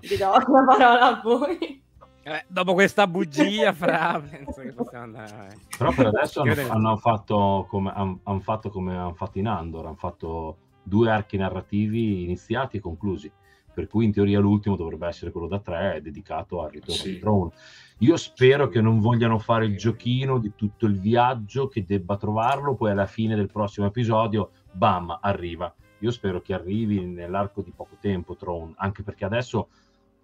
Vi 0.00 0.16
do 0.16 0.32
la 0.50 0.64
parola 0.64 1.00
a 1.00 1.20
voi. 1.22 1.85
Eh, 2.28 2.44
dopo 2.48 2.72
questa 2.72 3.06
bugia, 3.06 3.70
fra, 3.72 4.20
penso 4.20 4.60
che 4.60 4.72
possiamo 4.72 5.04
andare. 5.04 5.58
Però 5.78 5.92
per 5.92 6.06
adesso 6.06 6.40
hanno, 6.42 6.72
hanno 6.72 6.96
fatto 6.96 7.66
come 7.68 7.92
han- 7.94 8.18
han 8.24 8.40
fatto 8.40 8.68
come 8.70 8.96
hanno 8.96 9.14
fatto 9.14 9.38
in 9.38 9.46
Andor, 9.46 9.86
hanno 9.86 9.94
fatto 9.94 10.56
due 10.82 11.08
archi 11.08 11.36
narrativi 11.36 12.24
iniziati 12.24 12.78
e 12.78 12.80
conclusi. 12.80 13.30
Per 13.72 13.86
cui 13.86 14.06
in 14.06 14.12
teoria 14.12 14.40
l'ultimo 14.40 14.74
dovrebbe 14.74 15.06
essere 15.06 15.30
quello 15.30 15.46
da 15.46 15.60
tre, 15.60 16.00
dedicato 16.02 16.62
al 16.62 16.70
ritorno 16.70 16.94
Sì. 16.94 17.12
di 17.12 17.18
Throne. 17.20 17.50
Io 17.98 18.16
spero 18.16 18.68
che 18.68 18.80
non 18.80 18.98
vogliano 18.98 19.38
fare 19.38 19.66
il 19.66 19.76
giochino 19.76 20.38
di 20.38 20.52
tutto 20.56 20.86
il 20.86 20.98
viaggio, 20.98 21.68
che 21.68 21.84
debba 21.84 22.16
trovarlo, 22.16 22.74
poi 22.74 22.90
alla 22.90 23.06
fine 23.06 23.36
del 23.36 23.50
prossimo 23.52 23.86
episodio, 23.86 24.50
bam, 24.72 25.16
arriva. 25.20 25.72
Io 26.00 26.10
spero 26.10 26.40
che 26.40 26.54
arrivi 26.54 27.04
nell'arco 27.04 27.62
di 27.62 27.70
poco 27.70 27.96
tempo 28.00 28.34
Throne, 28.34 28.72
anche 28.78 29.02
perché 29.04 29.24
adesso, 29.26 29.68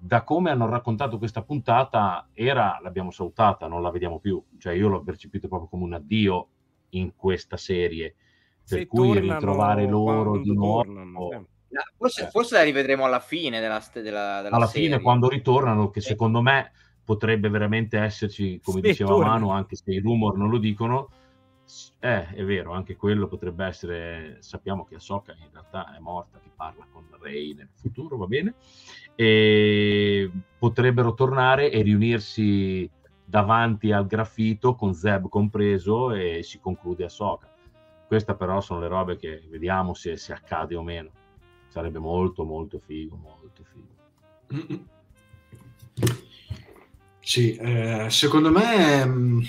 da 0.04 0.22
come 0.24 0.50
hanno 0.50 0.68
raccontato 0.68 1.16
questa 1.16 1.42
puntata, 1.42 2.28
era, 2.32 2.80
l'abbiamo 2.82 3.12
salutata, 3.12 3.68
non 3.68 3.82
la 3.82 3.90
vediamo 3.90 4.18
più. 4.18 4.42
Cioè 4.58 4.72
io 4.72 4.88
l'ho 4.88 5.02
percepito 5.02 5.46
proprio 5.46 5.68
come 5.68 5.84
un 5.84 5.92
addio 5.92 6.48
in 6.90 7.14
questa 7.14 7.56
serie. 7.56 8.16
Per 8.68 8.78
Se 8.80 8.86
cui 8.86 9.12
tornano, 9.14 9.34
ritrovare 9.34 9.86
loro 9.86 10.38
di 10.38 10.52
nuovo... 10.52 10.82
tornano, 10.82 11.46
forse, 11.96 12.24
Eh. 12.24 12.30
forse 12.30 12.54
la 12.56 12.62
rivedremo 12.64 13.04
alla 13.04 13.20
fine 13.20 13.60
della, 13.60 13.80
della, 13.92 14.42
della 14.42 14.56
alla 14.56 14.66
serie. 14.66 14.88
fine 14.88 15.00
quando 15.00 15.28
ritornano, 15.28 15.90
che 15.90 16.00
Sì. 16.00 16.08
secondo 16.08 16.42
me 16.42 16.72
potrebbe 17.04 17.48
veramente 17.48 17.98
esserci, 17.98 18.60
come 18.60 18.80
Sì, 18.80 18.88
diceva 18.88 19.10
torna. 19.10 19.28
Manu, 19.30 19.50
anche 19.50 19.76
se 19.76 19.92
i 19.92 20.00
rumor 20.00 20.36
non 20.36 20.50
lo 20.50 20.58
dicono, 20.58 21.10
eh, 22.00 22.28
è 22.28 22.44
vero, 22.44 22.72
anche 22.72 22.96
quello 22.96 23.28
potrebbe 23.28 23.64
essere, 23.64 24.36
sappiamo 24.40 24.84
che 24.84 24.96
Ahsoka 24.96 25.32
in 25.32 25.48
realtà 25.50 25.94
è 25.96 25.98
morta, 26.00 26.38
che 26.42 26.50
parla 26.54 26.86
con 26.92 27.06
Rey 27.20 27.54
nel 27.54 27.68
futuro, 27.74 28.16
va 28.16 28.26
bene, 28.26 28.54
e 29.14 30.30
potrebbero 30.58 31.14
tornare 31.14 31.70
e 31.70 31.82
riunirsi 31.82 32.88
davanti 33.24 33.92
al 33.92 34.06
graffito 34.06 34.74
con 34.74 34.94
Zeb 34.94 35.28
compreso 35.28 36.12
e 36.12 36.42
si 36.42 36.58
conclude 36.60 37.04
a 37.04 37.08
Soka. 37.08 37.50
Queste 38.06 38.34
però 38.34 38.60
sono 38.60 38.80
le 38.80 38.88
robe 38.88 39.16
che 39.16 39.42
vediamo 39.48 39.94
se, 39.94 40.16
se 40.16 40.32
accade 40.32 40.74
o 40.74 40.82
meno. 40.82 41.10
Sarebbe 41.68 41.98
molto 41.98 42.44
molto 42.44 42.78
figo, 42.78 43.16
molto 43.16 43.64
figo. 43.64 44.90
Sì, 47.20 47.54
eh, 47.54 48.08
secondo 48.10 48.50
me 48.50 49.04
mh, 49.06 49.42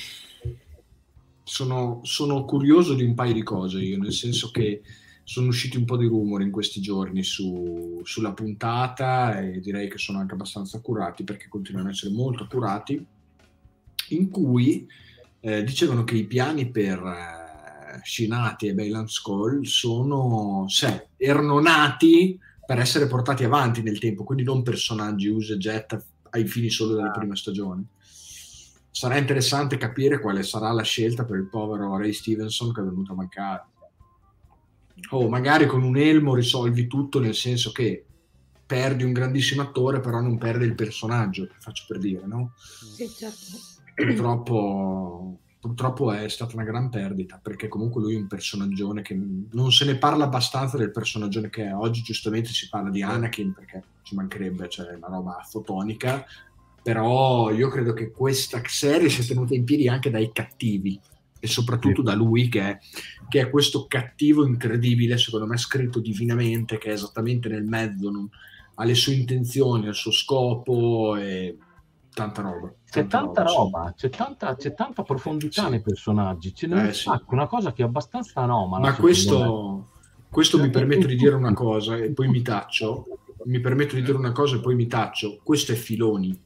sono, 1.43 1.99
sono 2.03 2.45
curioso 2.45 2.93
di 2.93 3.03
un 3.03 3.13
paio 3.15 3.33
di 3.33 3.43
cose 3.43 3.81
io, 3.81 3.97
nel 3.97 4.13
senso 4.13 4.49
che 4.51 4.81
sono 5.23 5.47
usciti 5.47 5.77
un 5.77 5.85
po' 5.85 5.97
di 5.97 6.05
rumori 6.05 6.43
in 6.43 6.51
questi 6.51 6.81
giorni 6.81 7.23
su- 7.23 8.01
sulla 8.03 8.33
puntata 8.33 9.39
e 9.39 9.59
direi 9.59 9.89
che 9.89 9.97
sono 9.97 10.19
anche 10.19 10.33
abbastanza 10.33 10.77
accurati 10.77 11.23
perché 11.23 11.47
continuano 11.47 11.87
ad 11.87 11.93
essere 11.93 12.13
molto 12.13 12.43
accurati, 12.43 13.05
in 14.09 14.29
cui 14.29 14.87
eh, 15.39 15.63
dicevano 15.63 16.03
che 16.03 16.15
i 16.15 16.25
piani 16.25 16.69
per 16.69 16.99
eh, 16.99 18.01
Shinati 18.03 18.67
e 18.67 18.73
Bailan 18.73 19.07
Skull 19.07 19.63
sono, 19.63 20.65
se, 20.67 21.07
erano 21.17 21.59
nati 21.59 22.37
per 22.65 22.79
essere 22.79 23.07
portati 23.07 23.43
avanti 23.43 23.81
nel 23.81 23.99
tempo, 23.99 24.23
quindi 24.23 24.43
non 24.43 24.63
personaggi 24.63 25.27
usa 25.27 25.53
e 25.53 25.57
getta 25.57 26.03
ai 26.31 26.47
fini 26.47 26.69
solo 26.69 26.95
della 26.95 27.11
prima 27.11 27.35
stagione. 27.35 27.85
Sarà 28.89 29.17
interessante 29.17 29.77
capire 29.77 30.19
quale 30.19 30.43
sarà 30.43 30.71
la 30.71 30.83
scelta 30.83 31.25
per 31.25 31.37
il 31.37 31.47
povero 31.49 31.97
Ray 31.97 32.13
Stevenson 32.13 32.71
che 32.71 32.81
è 32.81 32.83
venuto 32.83 33.13
a 33.13 33.15
mancare. 33.15 33.65
Oh, 35.09 35.27
magari 35.27 35.65
con 35.65 35.83
un 35.83 35.97
elmo 35.97 36.35
risolvi 36.35 36.87
tutto 36.87 37.19
nel 37.19 37.35
senso 37.35 37.71
che 37.71 38.05
perdi 38.65 39.03
un 39.03 39.13
grandissimo 39.13 39.61
attore, 39.61 39.99
però 39.99 40.19
non 40.21 40.37
perdi 40.37 40.65
il 40.65 40.75
personaggio, 40.75 41.47
faccio 41.59 41.85
per 41.87 41.99
dire, 41.99 42.25
no? 42.25 42.53
Sì, 42.55 43.07
certo. 43.07 43.57
Purtroppo, 43.95 45.37
purtroppo 45.59 46.11
è 46.11 46.27
stata 46.29 46.55
una 46.55 46.63
gran 46.63 46.89
perdita, 46.89 47.39
perché 47.41 47.67
comunque 47.67 48.01
lui 48.01 48.15
è 48.15 48.19
un 48.19 48.27
personaggione 48.27 49.01
che 49.01 49.19
non 49.51 49.71
se 49.71 49.85
ne 49.85 49.97
parla 49.97 50.23
abbastanza 50.23 50.77
del 50.77 50.91
personaggio 50.91 51.41
che 51.49 51.65
è. 51.65 51.75
Oggi 51.75 52.01
giustamente 52.01 52.49
si 52.49 52.67
parla 52.69 52.89
di 52.89 53.03
Anakin, 53.03 53.53
perché 53.53 53.83
ci 54.01 54.15
mancherebbe, 54.15 54.69
cioè 54.69 54.95
una 54.95 55.07
roba 55.07 55.45
fotonica, 55.47 56.25
però 56.81 57.51
io 57.51 57.69
credo 57.69 57.93
che 57.93 58.11
questa 58.11 58.61
serie 58.65 59.09
sia 59.09 59.23
tenuta 59.23 59.53
in 59.53 59.63
piedi 59.63 59.87
anche 59.87 60.09
dai 60.09 60.31
cattivi, 60.33 60.99
e 61.43 61.47
soprattutto 61.47 61.97
Sì. 61.97 62.03
da 62.03 62.13
lui 62.15 62.47
che 62.47 62.61
è, 62.61 62.79
che 63.27 63.41
è 63.41 63.49
questo 63.49 63.85
cattivo 63.85 64.45
incredibile, 64.45 65.17
secondo 65.17 65.45
me 65.45 65.57
scritto 65.57 65.99
divinamente, 65.99 66.77
che 66.77 66.87
è 66.87 66.93
esattamente 66.93 67.49
nel 67.49 67.65
mezzo, 67.65 68.09
non- 68.09 68.29
ha 68.75 68.85
le 68.85 68.95
sue 68.95 69.13
intenzioni, 69.15 69.87
il 69.87 69.93
suo 69.93 70.11
scopo 70.11 71.17
e 71.17 71.57
tanta 72.13 72.41
roba. 72.43 72.73
C'è 72.89 73.07
tanta 73.07 73.45
sì. 73.45 73.53
roba, 73.55 73.93
c'è 73.95 74.09
tanta, 74.09 74.55
c'è 74.55 74.73
tanta 74.73 75.03
profondità 75.03 75.65
Sì. 75.65 75.69
nei 75.69 75.81
personaggi, 75.81 76.55
ce 76.55 76.67
n'è 76.67 76.87
Eh, 76.87 76.93
sì. 76.93 77.09
una 77.27 77.47
cosa 77.47 77.73
che 77.73 77.81
è 77.83 77.85
abbastanza 77.85 78.39
anomala. 78.39 78.87
Ma 78.91 78.95
questo, 78.95 79.89
questo 80.29 80.57
mi 80.59 80.69
permetto 80.69 81.07
di 81.07 81.17
dire 81.17 81.35
una 81.35 81.51
cosa 81.53 81.97
e 81.97 82.09
poi 82.13 82.29
mi 82.29 82.41
taccio. 82.41 83.05
Mi 83.45 83.59
permetto 83.59 83.95
di 83.95 84.01
dire 84.01 84.15
una 84.17 84.31
cosa 84.31 84.55
e 84.55 84.59
poi 84.61 84.75
mi 84.75 84.87
taccio. 84.87 85.41
Questo 85.43 85.73
è 85.73 85.75
Filoni. 85.75 86.39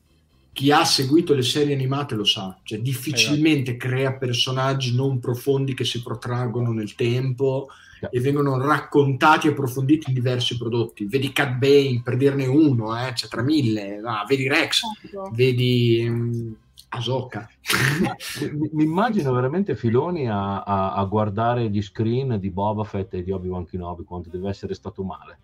Chi 0.58 0.72
ha 0.72 0.84
seguito 0.86 1.36
le 1.36 1.44
serie 1.44 1.76
animate 1.76 2.16
lo 2.16 2.24
sa. 2.24 2.58
Cioè, 2.64 2.80
difficilmente 2.80 3.78
crea 3.78 4.14
personaggi 4.14 4.96
non 4.96 5.20
profondi 5.20 5.76
che 5.76 5.84
si 5.86 6.02
protraggono 6.02 6.72
nel 6.72 6.96
tempo 6.96 7.68
e 8.10 8.20
vengono 8.20 8.58
raccontati 8.58 9.46
e 9.46 9.52
approfonditi 9.52 10.06
in 10.08 10.16
diversi 10.16 10.58
prodotti. 10.58 11.06
Vedi 11.06 11.32
Cat 11.32 11.58
Bane, 11.60 12.02
per 12.04 12.18
dirne 12.18 12.48
uno, 12.48 12.98
eh, 13.00 13.14
c'è 13.14 13.28
tra 13.28 13.44
mille. 13.44 14.02
Ah, 14.04 14.26
vedi 14.28 14.48
Rex, 14.48 14.82
Esatto. 15.04 15.30
vedi 15.36 16.04
mm, 16.10 16.52
Ahsoka. 16.90 17.48
Mi, 18.74 18.84
immagino 18.84 19.32
veramente 19.34 19.76
Filoni 19.76 20.28
a, 20.28 20.64
a- 20.64 20.94
a 20.94 21.06
guardare 21.06 21.70
gli 21.70 21.84
screen 21.84 22.40
di 22.40 22.50
Boba 22.50 22.84
Fett 22.84 23.14
e 23.14 23.22
di 23.22 23.30
Obi-Wan 23.30 23.68
Kenobi 23.68 24.04
quanto 24.06 24.30
deve 24.32 24.50
essere 24.50 24.74
stato 24.74 25.04
male. 25.04 25.38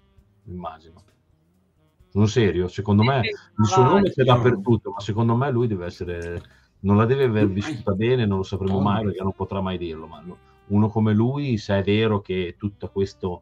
Mi 0.45 0.55
immagino. 0.55 1.03
Sono 2.13 2.27
serio, 2.27 2.67
secondo 2.67 3.01
me 3.01 3.21
il 3.21 3.65
suo 3.65 3.81
nome 3.81 4.11
c'è 4.11 4.23
dappertutto, 4.23 4.91
ma 4.91 4.99
secondo 4.99 5.35
me 5.35 5.49
lui 5.49 5.65
deve 5.65 5.87
essere 5.87 6.41
non 6.81 6.95
la 6.95 7.05
deve 7.05 7.23
aver 7.23 7.47
vissuta 7.47 7.93
bene, 7.93 8.27
non 8.27 8.37
lo 8.37 8.43
sapremo 8.43 8.79
mai 8.81 9.03
perché 9.05 9.23
non 9.23 9.33
potrà 9.33 9.61
mai 9.61 9.79
dirlo, 9.79 10.05
ma 10.05 10.21
no- 10.23 10.37
uno 10.67 10.89
come 10.89 11.11
lui, 11.13 11.57
se 11.57 11.79
è 11.79 11.83
vero 11.83 12.21
che 12.21 12.53
tutto 12.55 12.87
questo 12.89 13.41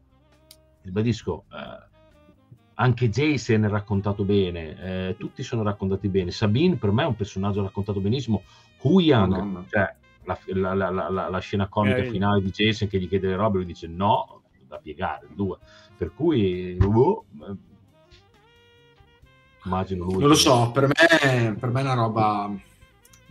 ribadisco 0.80 1.44
eh, 1.52 1.90
anche 2.76 3.10
Jason 3.10 3.64
è 3.64 3.68
raccontato 3.68 4.24
bene, 4.24 5.08
eh, 5.10 5.16
tutti 5.18 5.42
sono 5.42 5.62
raccontati 5.62 6.08
bene. 6.08 6.30
Sabine 6.30 6.76
per 6.76 6.92
me 6.92 7.02
è 7.02 7.06
un 7.06 7.14
personaggio 7.14 7.60
raccontato 7.60 8.00
benissimo. 8.00 8.42
Hu 8.80 9.00
Yang, 9.00 9.30
Madonna. 9.32 9.64
cioè 9.68 9.94
la, 10.24 10.72
la- 10.74 10.90
la- 10.90 11.28
la- 11.28 11.38
scena 11.40 11.68
comica 11.68 11.98
Eh, 11.98 12.08
finale 12.08 12.40
di 12.40 12.50
Jason 12.50 12.88
che 12.88 12.98
gli 12.98 13.06
chiede 13.06 13.28
le 13.28 13.36
robe, 13.36 13.58
lui 13.58 13.66
dice 13.66 13.86
no, 13.86 14.44
da 14.66 14.78
piegare, 14.78 15.28
due. 15.34 15.58
Per 15.94 16.14
cui, 16.14 16.76
eh, 16.76 17.56
immagino 19.64 20.04
lui. 20.04 20.18
Non 20.18 20.28
lo 20.28 20.34
so, 20.34 20.70
per 20.72 20.86
me, 20.86 21.56
per 21.58 21.70
me 21.70 21.80
è 21.80 21.82
una 21.82 21.94
roba 21.94 22.54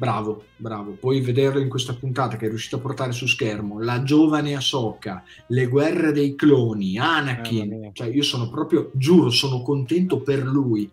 bravo, 0.01 0.45
bravo. 0.57 0.91
Poi 0.93 1.21
vederlo 1.21 1.59
in 1.59 1.69
questa 1.69 1.93
puntata 1.93 2.35
che 2.35 2.47
è 2.47 2.49
riuscito 2.49 2.77
a 2.77 2.79
portare 2.79 3.11
su 3.11 3.27
schermo 3.27 3.79
la 3.79 4.01
giovane 4.01 4.55
Ahsoka, 4.55 5.23
le 5.47 5.67
guerre 5.67 6.11
dei 6.11 6.33
cloni, 6.35 6.97
Anakin. 6.97 7.77
mia. 7.77 7.89
Cioè, 7.93 8.07
io 8.07 8.23
sono 8.23 8.49
proprio, 8.49 8.89
giuro, 8.93 9.29
sono 9.29 9.61
contento 9.61 10.21
per 10.21 10.43
lui. 10.43 10.89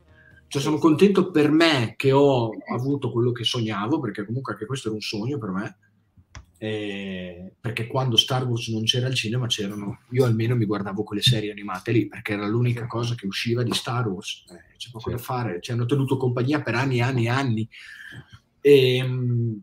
Cioè, 0.47 0.61
sono 0.61 0.77
contento 0.77 1.31
per 1.31 1.51
me 1.51 1.95
che 1.97 2.13
ho 2.13 2.51
avuto 2.71 3.11
quello 3.11 3.33
che 3.33 3.45
sognavo, 3.45 3.99
perché 3.99 4.27
comunque 4.27 4.53
anche 4.53 4.67
questo 4.67 4.89
era 4.89 4.97
un 4.97 5.03
sogno 5.03 5.39
per 5.39 5.51
me. 5.51 5.77
Eh, 6.61 7.53
perché 7.61 7.87
quando 7.87 8.17
Star 8.17 8.45
Wars 8.45 8.67
non 8.71 8.83
c'era 8.83 9.07
al 9.07 9.15
cinema 9.15 9.47
c'erano 9.47 10.01
io 10.11 10.25
almeno 10.25 10.57
mi 10.57 10.65
guardavo 10.65 11.05
quelle 11.05 11.23
serie 11.23 11.53
animate 11.53 11.93
lì 11.93 12.09
perché 12.09 12.33
era 12.33 12.49
l'unica 12.49 12.89
cosa 12.89 13.15
che 13.15 13.27
usciva 13.27 13.63
di 13.63 13.73
Star 13.73 14.09
Wars 14.09 14.45
Eh, 14.51 14.77
c'è 14.77 14.91
poco 14.91 15.11
Sì. 15.11 15.15
da 15.15 15.23
fare 15.23 15.61
ci 15.61 15.71
hanno 15.71 15.87
tenuto 15.87 16.17
compagnia 16.17 16.61
per 16.61 16.75
anni 16.75 16.97
e 16.97 17.03
anni 17.03 17.25
e 17.27 17.29
anni 17.29 17.69
e 18.61 19.03
mm, 19.05 19.55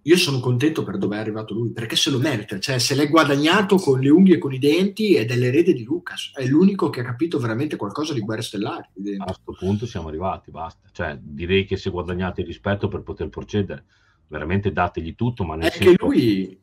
io 0.00 0.16
sono 0.16 0.40
contento 0.40 0.82
per 0.82 0.96
dove 0.96 1.16
è 1.16 1.18
arrivato 1.18 1.52
lui 1.52 1.72
perché 1.72 1.94
se 1.94 2.08
lo 2.08 2.20
merita 2.20 2.58
cioè 2.58 2.78
se 2.78 2.94
l'è 2.94 3.10
guadagnato 3.10 3.76
con 3.76 4.00
le 4.00 4.08
unghie 4.08 4.36
e 4.36 4.38
con 4.38 4.54
i 4.54 4.58
denti 4.58 5.14
ed 5.14 5.30
è 5.30 5.36
l'erede 5.36 5.74
di 5.74 5.84
Lucas 5.84 6.30
è 6.34 6.46
l'unico 6.46 6.88
che 6.88 7.00
ha 7.00 7.04
capito 7.04 7.38
veramente 7.38 7.76
qualcosa 7.76 8.14
di 8.14 8.20
guerre 8.20 8.40
stellari 8.40 8.88
a 9.18 9.24
questo 9.24 9.52
punto 9.52 9.84
siamo 9.84 10.08
arrivati, 10.08 10.50
basta. 10.50 10.88
Cioè, 10.90 11.18
direi 11.20 11.66
che 11.66 11.76
se 11.76 11.90
guadagnate 11.90 12.40
il 12.40 12.46
rispetto 12.46 12.88
per 12.88 13.02
poter 13.02 13.28
procedere, 13.28 13.84
veramente 14.28 14.72
dategli 14.72 15.14
tutto, 15.14 15.44
ma 15.44 15.56
nel 15.56 15.70
è 15.70 15.72
che 15.72 15.84
senso... 15.84 16.06
lui 16.06 16.58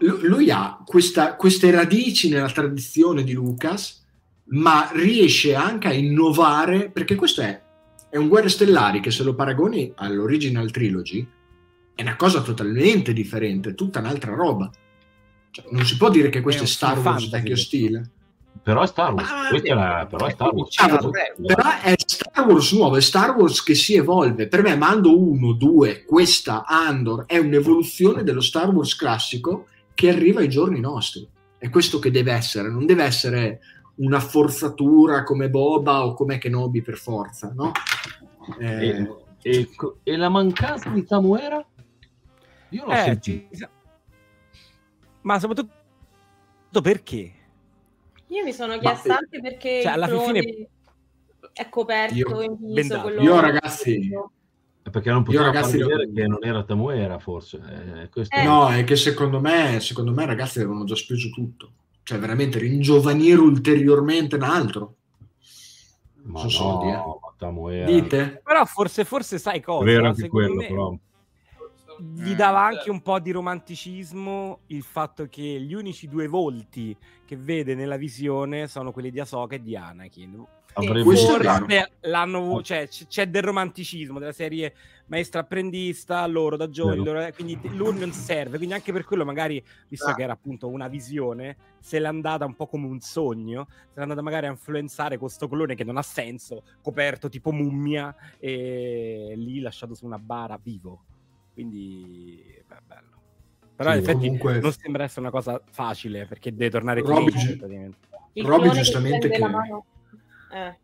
lu- 0.00 0.20
lui 0.22 0.50
ha 0.50 0.82
questa- 0.84 1.36
queste 1.36 1.70
radici 1.70 2.28
nella 2.28 2.50
tradizione 2.50 3.22
di 3.24 3.32
Lucas, 3.32 4.04
ma 4.52 4.90
riesce 4.92 5.54
anche 5.54 5.88
a 5.88 5.92
innovare, 5.92 6.90
perché 6.90 7.14
questo 7.14 7.40
è, 7.42 7.62
è 8.08 8.16
un 8.16 8.28
Guerre 8.28 8.48
Stellari 8.48 9.00
che 9.00 9.10
se 9.10 9.22
lo 9.22 9.34
paragoni 9.34 9.92
all'original 9.96 10.70
trilogy 10.70 11.26
è 11.94 12.02
una 12.02 12.16
cosa 12.16 12.42
totalmente 12.42 13.12
differente, 13.12 13.74
tutta 13.74 14.00
un'altra 14.00 14.34
roba. 14.34 14.70
Cioè, 15.50 15.66
non 15.70 15.84
si 15.84 15.96
può 15.96 16.10
dire 16.10 16.30
che 16.30 16.40
questo 16.40 16.62
È 16.62 16.66
è, 16.66 16.68
Star 16.68 16.98
Wars 16.98 17.04
fantasy, 17.04 17.30
vecchio 17.30 17.56
stile. 17.56 18.10
Però 18.62 18.82
è 18.82 18.86
Star 18.86 19.14
Wars, 19.14 19.30
Ma- 19.30 19.48
questo 19.48 19.68
era- 19.68 20.06
però 20.06 20.26
è 20.26 20.30
Star 20.32 20.52
Wars. 20.52 20.78
Ah, 20.78 20.88
Certo, 20.88 21.10
Però 21.10 21.62
è 21.82 21.94
Star 21.96 22.46
Wars 22.46 22.72
nuovo, 22.72 22.96
è 22.96 23.00
Star 23.00 23.34
Wars 23.36 23.62
che 23.62 23.74
si 23.74 23.94
evolve. 23.94 24.48
Per 24.48 24.62
me 24.62 24.76
Mando 24.76 25.18
1, 25.18 25.52
2, 25.52 26.04
questa 26.04 26.64
Andor 26.66 27.24
è 27.26 27.38
un'evoluzione 27.38 28.22
dello 28.22 28.40
Star 28.42 28.68
Wars 28.68 28.94
classico 28.96 29.66
che 29.94 30.10
arriva 30.10 30.40
ai 30.40 30.48
giorni 30.48 30.78
nostri. 30.78 31.26
È 31.56 31.68
questo 31.70 31.98
che 31.98 32.10
deve 32.10 32.32
essere, 32.32 32.70
non 32.70 32.84
deve 32.86 33.04
essere 33.04 33.60
una 33.96 34.20
forzatura 34.20 35.24
come 35.24 35.48
Boba 35.50 36.04
o 36.04 36.14
come 36.14 36.38
Kenobi 36.38 36.82
per 36.82 36.96
forza, 36.96 37.52
no? 37.54 37.72
Eh, 38.58 38.88
E, 38.88 39.08
e 39.42 39.68
e 40.02 40.16
la 40.16 40.28
mancanza 40.28 40.90
di 40.90 41.04
Samuera? 41.06 41.64
Io 42.70 42.84
l'ho 42.84 42.92
Eh, 42.92 42.96
sentito. 42.96 43.48
ci- 43.56 43.66
Ma 45.22 45.38
soprattutto 45.38 46.80
perché? 46.82 47.32
Io 48.30 48.44
mi 48.44 48.52
sono 48.52 48.78
chiesta 48.78 49.08
Ma- 49.08 49.16
anche 49.16 49.40
perché 49.40 49.82
Cioè, 49.82 49.92
alla 49.92 50.06
clone 50.08 50.40
fine- 50.40 50.68
è 51.52 51.68
coperto 51.68 52.14
Io- 52.14 52.42
in 52.42 52.56
viso. 52.72 53.00
quello- 53.00 53.20
Io, 53.22 53.40
ragazzi, 53.40 54.10
Perché 54.90 55.10
non 55.10 55.22
poteva 55.22 55.44
ragazzi, 55.44 55.78
lo- 55.78 55.86
che 56.12 56.26
non 56.26 56.38
era 56.42 56.64
Tamuera, 56.64 57.18
forse. 57.20 57.60
Eh, 58.12 58.22
Eh. 58.28 58.42
No, 58.42 58.68
è 58.70 58.82
che 58.82 58.96
secondo 58.96 59.38
me, 59.38 59.78
secondo 59.78 60.10
me, 60.12 60.26
ragazzi, 60.26 60.58
avevano 60.58 60.82
già 60.84 60.96
speso 60.96 61.28
tutto. 61.30 61.72
Cioè, 62.02 62.18
veramente 62.18 62.58
ringiovanire 62.58 63.38
ulteriormente 63.40 64.34
un 64.36 64.42
altro. 64.42 64.94
ma 66.22 66.38
sono 66.40 66.50
no, 66.50 66.50
soldi, 66.50 66.88
eh. 66.88 66.96
ma 66.96 67.34
Tamuera. 67.36 67.86
Dite? 67.90 68.40
Però 68.44 68.64
forse, 68.64 69.04
forse 69.04 69.38
sai 69.38 69.60
cosa? 69.62 69.82
È 69.82 69.86
vero 69.86 70.08
anche 70.08 70.28
quello, 70.28 70.54
me 70.56 70.66
però. 70.66 70.98
Gli 72.00 72.34
dava 72.34 72.60
anche 72.64 72.90
un 72.90 73.02
po' 73.02 73.18
di 73.20 73.30
romanticismo 73.30 74.60
il 74.68 74.82
fatto 74.82 75.26
che 75.28 75.42
gli 75.42 75.74
unici 75.74 76.08
due 76.08 76.26
volti 76.28 76.96
che 77.26 77.36
vede 77.36 77.74
nella 77.74 77.96
visione 77.96 78.66
sono 78.68 78.92
quelli 78.92 79.10
di 79.10 79.20
Ahsoka 79.20 79.54
e 79.56 79.62
di 79.62 79.76
Anakin. 79.76 80.44
Forse 81.02 81.88
l'hanno, 82.02 82.62
cioè, 82.62 82.86
c- 82.86 83.08
c'è 83.08 83.26
del 83.28 83.42
romanticismo 83.42 84.20
della 84.20 84.30
serie 84.32 84.72
maestra 85.06 85.40
apprendista, 85.40 86.24
loro 86.28 86.56
da 86.56 86.68
giovani, 86.70 87.02
loro- 87.02 87.26
eh, 87.26 87.32
quindi 87.32 87.58
lui 87.74 87.98
non 87.98 88.12
serve, 88.12 88.56
quindi 88.56 88.74
anche 88.74 88.92
per 88.92 89.04
quello 89.04 89.24
magari, 89.24 89.60
visto 89.88 90.06
Ah. 90.10 90.14
che 90.14 90.22
era 90.22 90.32
appunto 90.32 90.68
una 90.68 90.86
visione, 90.86 91.56
se 91.80 91.98
l'è 91.98 92.06
andata 92.06 92.44
un 92.46 92.54
po' 92.54 92.68
come 92.68 92.86
un 92.86 93.00
sogno, 93.00 93.66
se 93.68 93.94
l'è 93.96 94.02
andata 94.02 94.22
magari 94.22 94.46
a 94.46 94.50
influenzare 94.50 95.18
questo 95.18 95.48
clone 95.48 95.74
che 95.74 95.82
non 95.82 95.96
ha 95.96 96.02
senso, 96.02 96.62
coperto 96.80 97.28
tipo 97.28 97.50
mummia 97.50 98.14
e 98.38 99.34
lì 99.36 99.58
lasciato 99.58 99.94
su 99.96 100.06
una 100.06 100.18
bara 100.20 100.56
vivo. 100.62 101.02
Quindi, 101.64 102.42
beh, 102.66 102.76
bello. 102.86 103.08
Però 103.76 103.90
Sì, 103.90 103.96
in 103.98 104.02
effetti 104.02 104.18
comunque- 104.26 104.60
non 104.60 104.72
sembra 104.72 105.02
essere 105.04 105.20
una 105.20 105.30
cosa 105.30 105.60
facile 105.70 106.24
perché 106.26 106.52
deve 106.54 106.70
tornare 106.70 107.00
Robby-. 107.02 107.32
Il 108.32 108.44
Robby 108.46 108.62
clone 108.62 108.68
che 108.70 108.76
giustamente 108.76 109.28
che- 109.28 109.42
Eh. 110.52 110.78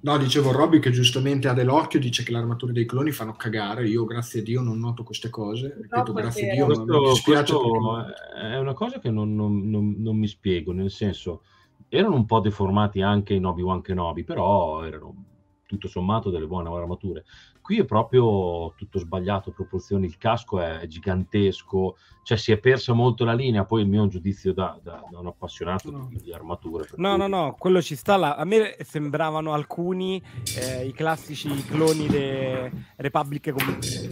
No, 0.00 0.16
dicevo 0.16 0.52
Robby 0.52 0.78
che 0.78 0.90
giustamente 0.90 1.48
ha 1.48 1.52
dell'occhio, 1.52 1.98
dice 1.98 2.22
che 2.22 2.30
le 2.30 2.38
armature 2.38 2.72
dei 2.72 2.86
cloni 2.86 3.10
fanno 3.10 3.34
cagare. 3.34 3.88
Io, 3.88 4.04
grazie 4.04 4.40
a 4.40 4.42
Dio, 4.44 4.62
non 4.62 4.78
noto 4.78 5.02
queste 5.02 5.28
cose. 5.28 5.74
Ripeto, 5.80 6.12
è 6.12 6.14
grazie 6.14 6.50
a. 6.50 6.54
Dio, 6.54 6.66
mi 6.66 6.74
questo, 6.74 7.08
dispiace 7.10 7.52
perché- 7.54 8.48
è 8.52 8.58
una 8.58 8.74
cosa 8.74 8.98
che 9.00 9.10
non, 9.10 9.34
non- 9.34 9.68
non- 9.68 9.96
non 9.98 10.16
mi 10.16 10.28
spiego, 10.28 10.72
nel 10.72 10.90
senso, 10.90 11.42
erano 11.88 12.14
un 12.14 12.26
po' 12.26 12.38
deformati 12.40 13.00
anche 13.00 13.34
in 13.34 13.44
Obi-Wan 13.44 13.80
Kenobi, 13.80 14.22
però 14.24 14.84
erano 14.84 15.24
tutto 15.66 15.88
sommato 15.88 16.30
delle 16.30 16.46
buone 16.46 16.68
armature. 16.68 17.24
Qui 17.68 17.80
è 17.80 17.84
proprio 17.84 18.72
tutto 18.78 18.98
sbagliato, 18.98 19.50
proporzioni, 19.50 20.06
il 20.06 20.16
casco 20.16 20.58
è 20.58 20.86
gigantesco, 20.86 21.98
cioè 22.22 22.38
si 22.38 22.50
è 22.50 22.56
persa 22.56 22.94
molto 22.94 23.26
la 23.26 23.34
linea, 23.34 23.66
poi 23.66 23.82
il 23.82 23.88
mio 23.88 23.98
è 24.00 24.02
un 24.04 24.08
giudizio 24.08 24.54
da, 24.54 24.80
da- 24.82 25.02
da 25.10 25.18
un 25.18 25.26
appassionato 25.26 25.90
No. 25.90 26.06
di, 26.08 26.18
di 26.22 26.32
armature. 26.32 26.88
No, 26.96 27.10
cui- 27.10 27.18
no, 27.18 27.26
no, 27.26 27.54
quello 27.58 27.82
ci 27.82 27.94
sta. 27.94 28.16
là. 28.16 28.36
A 28.36 28.44
me 28.46 28.74
sembravano 28.80 29.52
alcuni 29.52 30.22
eh, 30.58 30.86
i 30.86 30.92
classici 30.94 31.50
cloni 31.66 32.06
de 32.06 32.72
Republic 32.96 33.50
Comuniste. 33.52 34.08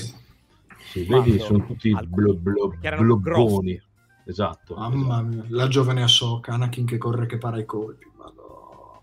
Sì, 0.90 1.04
vedi, 1.04 1.36
Quando- 1.38 1.38
sono 1.44 1.64
tutti 1.64 1.96
blo, 2.08 2.34
blo, 2.34 2.74
blobboni. 2.78 3.20
grossi. 3.22 3.82
Esatto. 4.26 4.74
Mamma 4.74 5.22
mia, 5.22 5.44
la 5.48 5.66
giovane 5.68 6.02
Ahsoka, 6.02 6.52
Anakin 6.52 6.84
che 6.84 6.98
corre 6.98 7.24
che 7.24 7.38
para 7.38 7.58
i 7.58 7.64
colpi. 7.64 8.04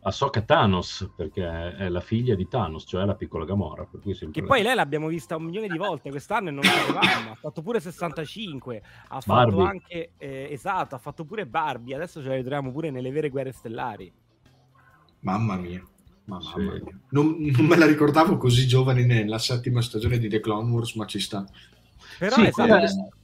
Ahsoka 0.05 0.41
Thanos, 0.41 1.09
perché 1.15 1.75
è 1.75 1.87
la 1.89 2.01
figlia 2.01 2.35
di 2.35 2.47
Thanos, 2.47 2.83
cioè 2.85 3.05
la 3.05 3.15
piccola 3.15 3.45
Gamora. 3.45 3.85
Per 3.85 4.01
cui 4.01 4.13
sempre- 4.13 4.41
Che 4.41 4.45
poi 4.47 4.61
lei 4.61 4.75
l'abbiamo 4.75 5.07
vista 5.07 5.35
un 5.37 5.43
milione 5.43 5.67
di 5.67 5.77
volte 5.77 6.09
quest'anno 6.09 6.49
e 6.49 6.51
non 6.51 6.63
lo 6.63 6.69
sapevamo. 6.69 7.31
Ha 7.31 7.35
fatto 7.35 7.61
pure 7.61 7.79
65. 7.79 8.81
Ha 9.07 9.21
fatto 9.21 9.51
Barbie. 9.51 9.65
anche 9.65 10.11
eh, 10.17 10.47
esatto, 10.51 10.95
ha 10.95 10.97
fatto 10.97 11.23
pure 11.25 11.45
Barbie. 11.47 11.95
Adesso 11.95 12.21
ce 12.21 12.27
la 12.27 12.35
ritroviamo 12.35 12.71
pure 12.71 12.91
nelle 12.91 13.11
vere 13.11 13.29
guerre 13.29 13.51
stellari. 13.53 14.11
Mamma 15.21 15.55
mia. 15.55 15.81
Ma 16.25 16.39
Sì. 16.41 16.49
mamma 16.57 16.71
mia. 16.73 16.99
Non, 17.09 17.35
non 17.39 17.65
me 17.65 17.77
la 17.77 17.85
ricordavo 17.85 18.37
così 18.37 18.67
giovane 18.67 19.05
nella 19.05 19.37
settima 19.37 19.81
stagione 19.81 20.17
di 20.17 20.27
The 20.27 20.39
Clone 20.41 20.69
Wars, 20.69 20.95
ma 20.95 21.05
ci 21.05 21.19
sta. 21.19 21.45
Però, 22.19 22.35
Sì, 22.35 22.51
quella, 22.51 22.81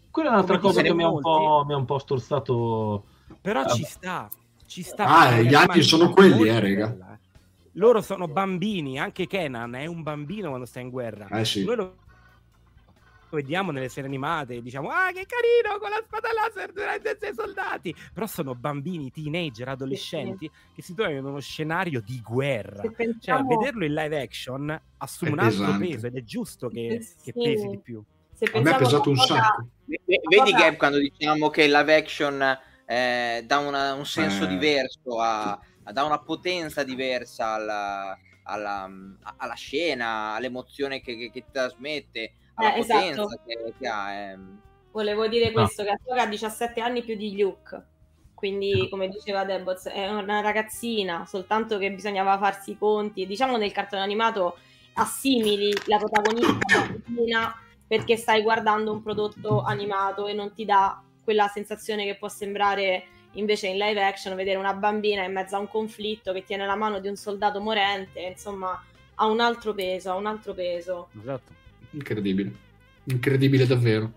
quella 0.10 0.30
è 0.30 0.32
un'altra 0.32 0.58
cosa 0.60 0.82
che 0.82 0.94
mi 0.94 1.04
ha, 1.04 1.08
un 1.08 1.14
molti- 1.22 1.30
po', 1.30 1.64
mi 1.68 1.74
ha 1.74 1.78
un 1.78 1.86
po' 1.86 1.98
storzato. 2.00 3.04
però 3.42 3.62
Ah, 3.62 3.68
ci 3.68 3.84
sta. 3.84 4.30
Ci 4.70 4.84
sta 4.84 5.06
Ah, 5.06 5.42
gli 5.42 5.54
anni 5.56 5.82
sono 5.82 6.12
quelli, 6.12 6.48
eh, 6.48 6.60
rega. 6.60 6.88
bella, 6.90 7.14
eh. 7.16 7.28
Loro 7.74 8.02
sono 8.02 8.28
bambini, 8.28 9.00
anche 9.00 9.26
Kenan 9.26 9.74
è 9.74 9.88
un 9.88 10.04
bambino 10.04 10.50
quando 10.50 10.68
sta 10.68 10.80
in 10.80 10.92
guerra. 10.92 11.28
Eh 11.30 11.44
sì. 11.44 11.64
Noi 11.66 11.76
lo 11.76 11.96
vediamo 13.32 13.72
nelle 13.72 13.90
serie 13.90 14.08
animate, 14.08 14.62
diciamo, 14.62 14.90
ah 14.90 15.08
che 15.12 15.26
carino 15.26 15.80
con 15.80 15.90
la 15.90 16.02
spada 16.06 16.30
laser 16.34 16.72
durante 16.72 17.10
i 17.12 17.16
sei 17.20 17.34
soldati. 17.34 17.96
Però 18.14 18.28
sono 18.28 18.54
bambini, 18.54 19.12
teenager, 19.12 19.70
adolescenti 19.70 20.50
che 20.76 20.82
si 20.84 20.94
trovano 20.94 21.18
in 21.18 21.26
uno 21.26 21.40
scenario 21.40 22.00
di 22.02 22.22
guerra. 22.24 22.82
Se 22.82 22.88
Cioè, 22.90 22.92
pensiamo, 22.96 23.58
vederlo 23.58 23.86
in 23.86 23.94
live 23.96 24.22
action 24.22 24.82
assume 24.98 25.32
un 25.32 25.40
altro 25.40 25.78
peso 25.78 26.06
ed 26.08 26.16
è 26.16 26.24
giusto 26.24 26.70
che, 26.70 27.00
Sì. 27.02 27.16
che 27.24 27.34
pesi 27.34 27.68
di 27.68 27.80
più. 27.80 28.04
se 28.34 28.46
A 28.46 28.50
me 28.52 28.60
è 28.60 28.64
pensiamo 28.64 28.78
pesato 28.78 29.10
un 29.10 29.18
sacco. 29.18 29.68
Vedi 29.86 30.52
Gab 30.52 30.76
quando 30.76 31.00
diciamo 31.00 31.50
che 31.50 31.66
live 31.66 31.96
action 31.96 32.60
eh, 32.92 33.44
dà 33.46 33.60
una- 33.60 33.94
un 33.94 34.06
senso 34.06 34.46
Eh. 34.46 34.48
diverso, 34.48 35.20
a, 35.20 35.52
a- 35.84 35.92
dà 35.92 36.04
una 36.04 36.18
potenza 36.20 36.84
diversa 36.84 37.54
alla, 37.54 38.18
alla- 38.44 38.90
alla 39.38 39.54
scena, 39.54 40.34
all'emozione 40.34 41.00
che, 41.02 41.16
che- 41.16 41.30
che 41.32 41.46
trasmette, 41.52 42.34
alla 42.56 42.74
Eh, 42.74 42.80
esatto. 42.80 43.00
potenza 43.06 43.40
che, 43.46 43.74
che 43.78 43.88
ha. 43.88 44.12
ehm. 44.14 44.62
Volevo 44.92 45.28
dire 45.28 45.52
questo, 45.52 45.84
che 45.84 45.92
Ahsoka 45.92 46.24
ha 46.24 46.26
17 46.26 46.82
anni 46.82 47.04
più 47.04 47.16
di 47.16 47.40
Luke, 47.40 47.86
quindi 48.34 48.88
come 48.90 49.08
diceva 49.08 49.46
Deboz 49.46 49.86
è 49.88 50.08
una 50.10 50.42
ragazzina, 50.42 51.26
soltanto 51.28 51.78
che 51.78 51.92
bisognava 51.92 52.40
farsi 52.40 52.72
i 52.72 52.78
conti. 52.78 53.28
Diciamo 53.28 53.56
nel 53.58 53.72
cartone 53.72 54.02
animato 54.02 54.58
assimili 54.94 55.72
la 55.86 55.98
protagonista 55.98 56.58
perché 57.88 58.18
stai 58.18 58.42
guardando 58.42 58.92
un 58.92 59.04
prodotto 59.04 59.62
animato 59.62 60.26
e 60.28 60.34
non 60.34 60.54
ti 60.54 60.66
dà 60.66 61.00
quella 61.30 61.48
sensazione 61.48 62.06
che 62.06 62.16
può 62.16 62.28
sembrare 62.28 63.04
invece 63.34 63.68
in 63.68 63.78
live 63.78 64.04
action 64.04 64.36
vedere 64.36 64.58
una 64.58 64.74
bambina 64.74 65.24
in 65.24 65.32
mezzo 65.32 65.56
a 65.56 65.60
un 65.60 65.68
conflitto 65.68 66.34
che 66.34 66.44
tiene 66.44 66.66
la 66.66 66.76
mano 66.76 67.00
di 67.00 67.08
un 67.08 67.16
soldato 67.16 67.62
morente, 67.62 68.20
insomma 68.22 68.84
ha 69.14 69.26
un 69.28 69.40
altro 69.40 69.76
peso, 69.76 70.10
ha 70.10 70.16
un 70.16 70.26
altro 70.26 70.56
peso. 70.56 71.10
Esatto. 71.22 71.54
Incredibile. 71.92 72.52
Incredibile 73.04 73.68
davvero. 73.68 74.12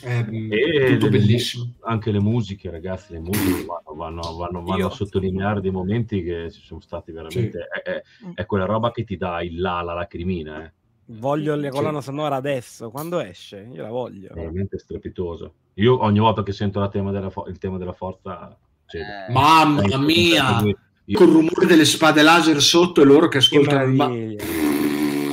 È 0.00 0.22
mm, 0.22 0.52
E 0.52 0.86
tutto 0.92 1.06
le- 1.06 1.10
bellissimo. 1.18 1.72
Anche 1.80 2.12
le 2.12 2.20
musiche, 2.20 2.70
ragazzi, 2.70 3.14
le 3.14 3.18
musiche 3.18 3.64
vanno, 3.64 3.94
vanno- 3.96 4.36
vanno- 4.36 4.62
vanno 4.62 4.86
a 4.86 4.90
sottolineare 4.90 5.60
dei 5.60 5.72
momenti 5.72 6.22
che 6.22 6.48
ci 6.52 6.60
sono 6.62 6.80
stati 6.80 7.10
veramente. 7.10 7.66
È, 7.66 7.80
è- 7.82 8.02
è 8.34 8.46
quella 8.46 8.66
roba 8.66 8.92
che 8.92 9.02
ti 9.02 9.16
dà 9.16 9.42
il 9.42 9.58
là, 9.60 9.80
la 9.82 9.94
lacrimina, 9.94 10.64
eh. 10.64 10.72
Voglio 11.08 11.54
la 11.54 11.68
colonna 11.68 12.00
sonora 12.00 12.34
adesso, 12.36 12.90
quando 12.90 13.20
esce? 13.20 13.68
Io 13.72 13.82
la 13.82 13.90
voglio. 13.90 14.28
veramente 14.34 14.78
strepitoso. 14.78 15.52
Io 15.74 16.02
ogni 16.02 16.18
volta 16.18 16.42
che 16.42 16.52
sento 16.52 16.80
la 16.80 16.88
tema 16.88 17.12
della 17.12 17.30
fo- 17.30 17.46
il 17.46 17.58
tema 17.58 17.78
della 17.78 17.92
forza, 17.92 18.56
cedo. 18.86 19.04
Eh, 19.04 19.32
Mamma 19.32 19.82
Eh, 19.82 19.98
mia! 19.98 20.60
io- 21.04 21.16
Col 21.18 21.28
rumore 21.30 21.66
delle 21.66 21.84
spade 21.84 22.22
laser 22.22 22.60
sotto 22.60 23.02
e 23.02 23.04
loro 23.04 23.28
che 23.28 23.38
ascoltano 23.38 23.84
il 23.84 23.90
ma-. 23.92 24.10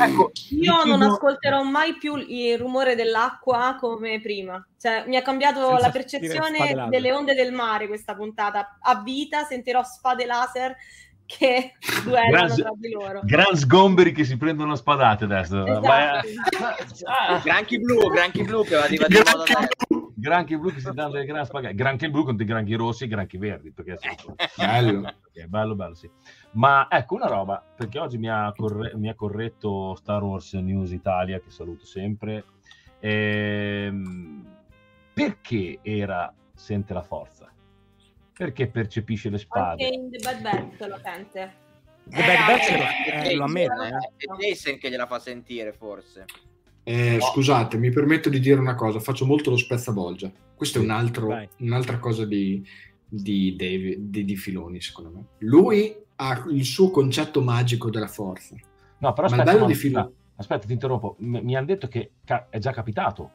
Ecco, 0.05 0.31
Io 0.49 0.73
non 0.86 0.97
chiedo- 0.97 1.05
ascolterò 1.13 1.63
mai 1.63 1.95
più 1.97 2.17
il 2.17 2.57
rumore 2.59 2.93
dell'acqua 2.95 3.75
come 3.79 4.19
prima. 4.21 4.63
Cioè, 4.77 5.05
mi 5.07 5.15
ha 5.15 5.21
cambiato 5.23 5.67
Senza 5.69 5.81
la 5.86 5.89
percezione 5.91 6.88
delle 6.89 7.12
onde 7.13 7.33
del 7.33 7.51
mare 7.53 7.88
questa 7.88 8.13
puntata. 8.13 8.77
A 8.81 9.01
vita 9.01 9.43
sentirò 9.43 9.81
spade 9.83 10.25
laser 10.25 10.75
che 11.37 11.73
duellano 12.03 12.31
Gran- 12.31 12.55
tra 12.55 12.71
di 12.75 12.89
loro. 12.91 13.19
Gran 13.23 13.55
sgomberi 13.55 14.11
che 14.11 14.23
si 14.23 14.37
prendono 14.37 14.73
a 14.73 14.75
spadate 14.75 15.23
adesso. 15.25 15.65
Esatto. 15.65 15.79
Vai 15.81 16.03
a- 16.07 16.23
Ah, 17.05 17.39
Granchi 17.43 17.79
blu, 17.79 18.09
granchi 18.09 18.43
blu 18.43 18.63
che 18.63 18.75
arriva 18.75 19.07
di 19.07 19.13
Granchi. 19.15 19.53
Granchi 20.15 20.57
blu 20.57 20.71
che 20.71 20.79
si 20.79 20.89
danno 20.93 21.11
delle 21.11 21.25
gran 21.25 21.45
spagate. 21.45 21.73
Granchi 21.75 22.09
blu 22.09 22.23
contro 22.23 22.43
i 22.43 22.47
granchi 22.47 22.75
rossi 22.75 23.03
e 23.03 23.07
granchi 23.07 23.37
verdi. 23.37 23.71
Perché 23.71 23.97
Bello. 24.55 25.13
È 25.33 25.45
bello, 25.45 25.75
bello, 25.75 25.95
sì. 25.95 26.09
Ma 26.51 26.87
ecco 26.89 27.15
una 27.15 27.27
roba, 27.27 27.61
perché 27.75 27.99
oggi 27.99 28.17
mi 28.17 28.29
ha, 28.29 28.53
corre- 28.55 28.93
mi 28.95 29.09
ha 29.09 29.15
corretto 29.15 29.95
Star 29.95 30.23
Wars 30.23 30.53
News 30.53 30.91
Italia, 30.91 31.39
che 31.39 31.49
saluto 31.49 31.85
sempre. 31.85 32.43
Ehm, 32.99 34.45
perché 35.13 35.79
era 35.81 36.33
sente 36.55 36.93
la 36.93 37.01
forza? 37.03 37.51
Perché 38.35 38.67
percepisce 38.67 39.29
le 39.29 39.35
Anche 39.35 39.45
spade? 39.45 39.83
in 39.87 40.09
The 40.09 40.17
Bad 40.23 40.41
Batch 40.41 40.87
lo 40.87 40.99
sente. 41.03 41.53
The 42.05 42.21
Bad 42.23 42.47
Batch 42.47 42.69
lo- 42.71 43.11
È 43.11 43.27
eh, 43.27 43.35
lo 43.35 43.43
ammette, 43.43 43.73
Jason, 43.73 43.93
eh. 43.93 44.11
È 44.17 44.25
Jason 44.49 44.77
che 44.77 44.89
gliela 44.89 45.05
fa 45.07 45.19
sentire, 45.19 45.71
forse. 45.73 46.25
Eh, 46.83 47.17
scusate, 47.21 47.77
mi 47.77 47.91
permetto 47.91 48.27
di 48.29 48.39
dire 48.39 48.59
una 48.59 48.75
cosa, 48.75 48.99
faccio 48.99 49.25
molto 49.25 49.49
lo 49.49 49.55
spezzabolgia. 49.57 50.31
Questo 50.55 50.79
è 50.79 50.81
un 50.81 50.89
altro- 50.89 51.47
un'altra 51.59 51.97
cosa 51.99 52.25
di, 52.25 52.61
di, 53.07 53.55
David- 53.55 53.99
di, 54.09 54.25
di 54.25 54.35
Filoni, 54.35 54.81
secondo 54.81 55.11
me. 55.11 55.23
Lui 55.39 55.95
ha 56.15 56.43
il 56.49 56.65
suo 56.65 56.89
concetto 56.91 57.41
magico 57.41 57.89
della 57.89 58.07
forza. 58.07 58.55
No, 58.97 59.13
però 59.13 59.27
Ma 59.29 59.35
il 59.35 59.39
aspetta, 59.41 59.43
bello 59.43 59.59
no, 59.59 59.65
di 59.67 59.75
Filoni... 59.75 60.13
aspetta, 60.35 60.65
ti 60.67 60.73
interrompo. 60.73 61.15
M- 61.19 61.37
mi 61.43 61.55
hanno 61.55 61.65
detto 61.67 61.87
che 61.87 62.11
ca- 62.25 62.47
è 62.49 62.57
già 62.59 62.71
capitato. 62.71 63.31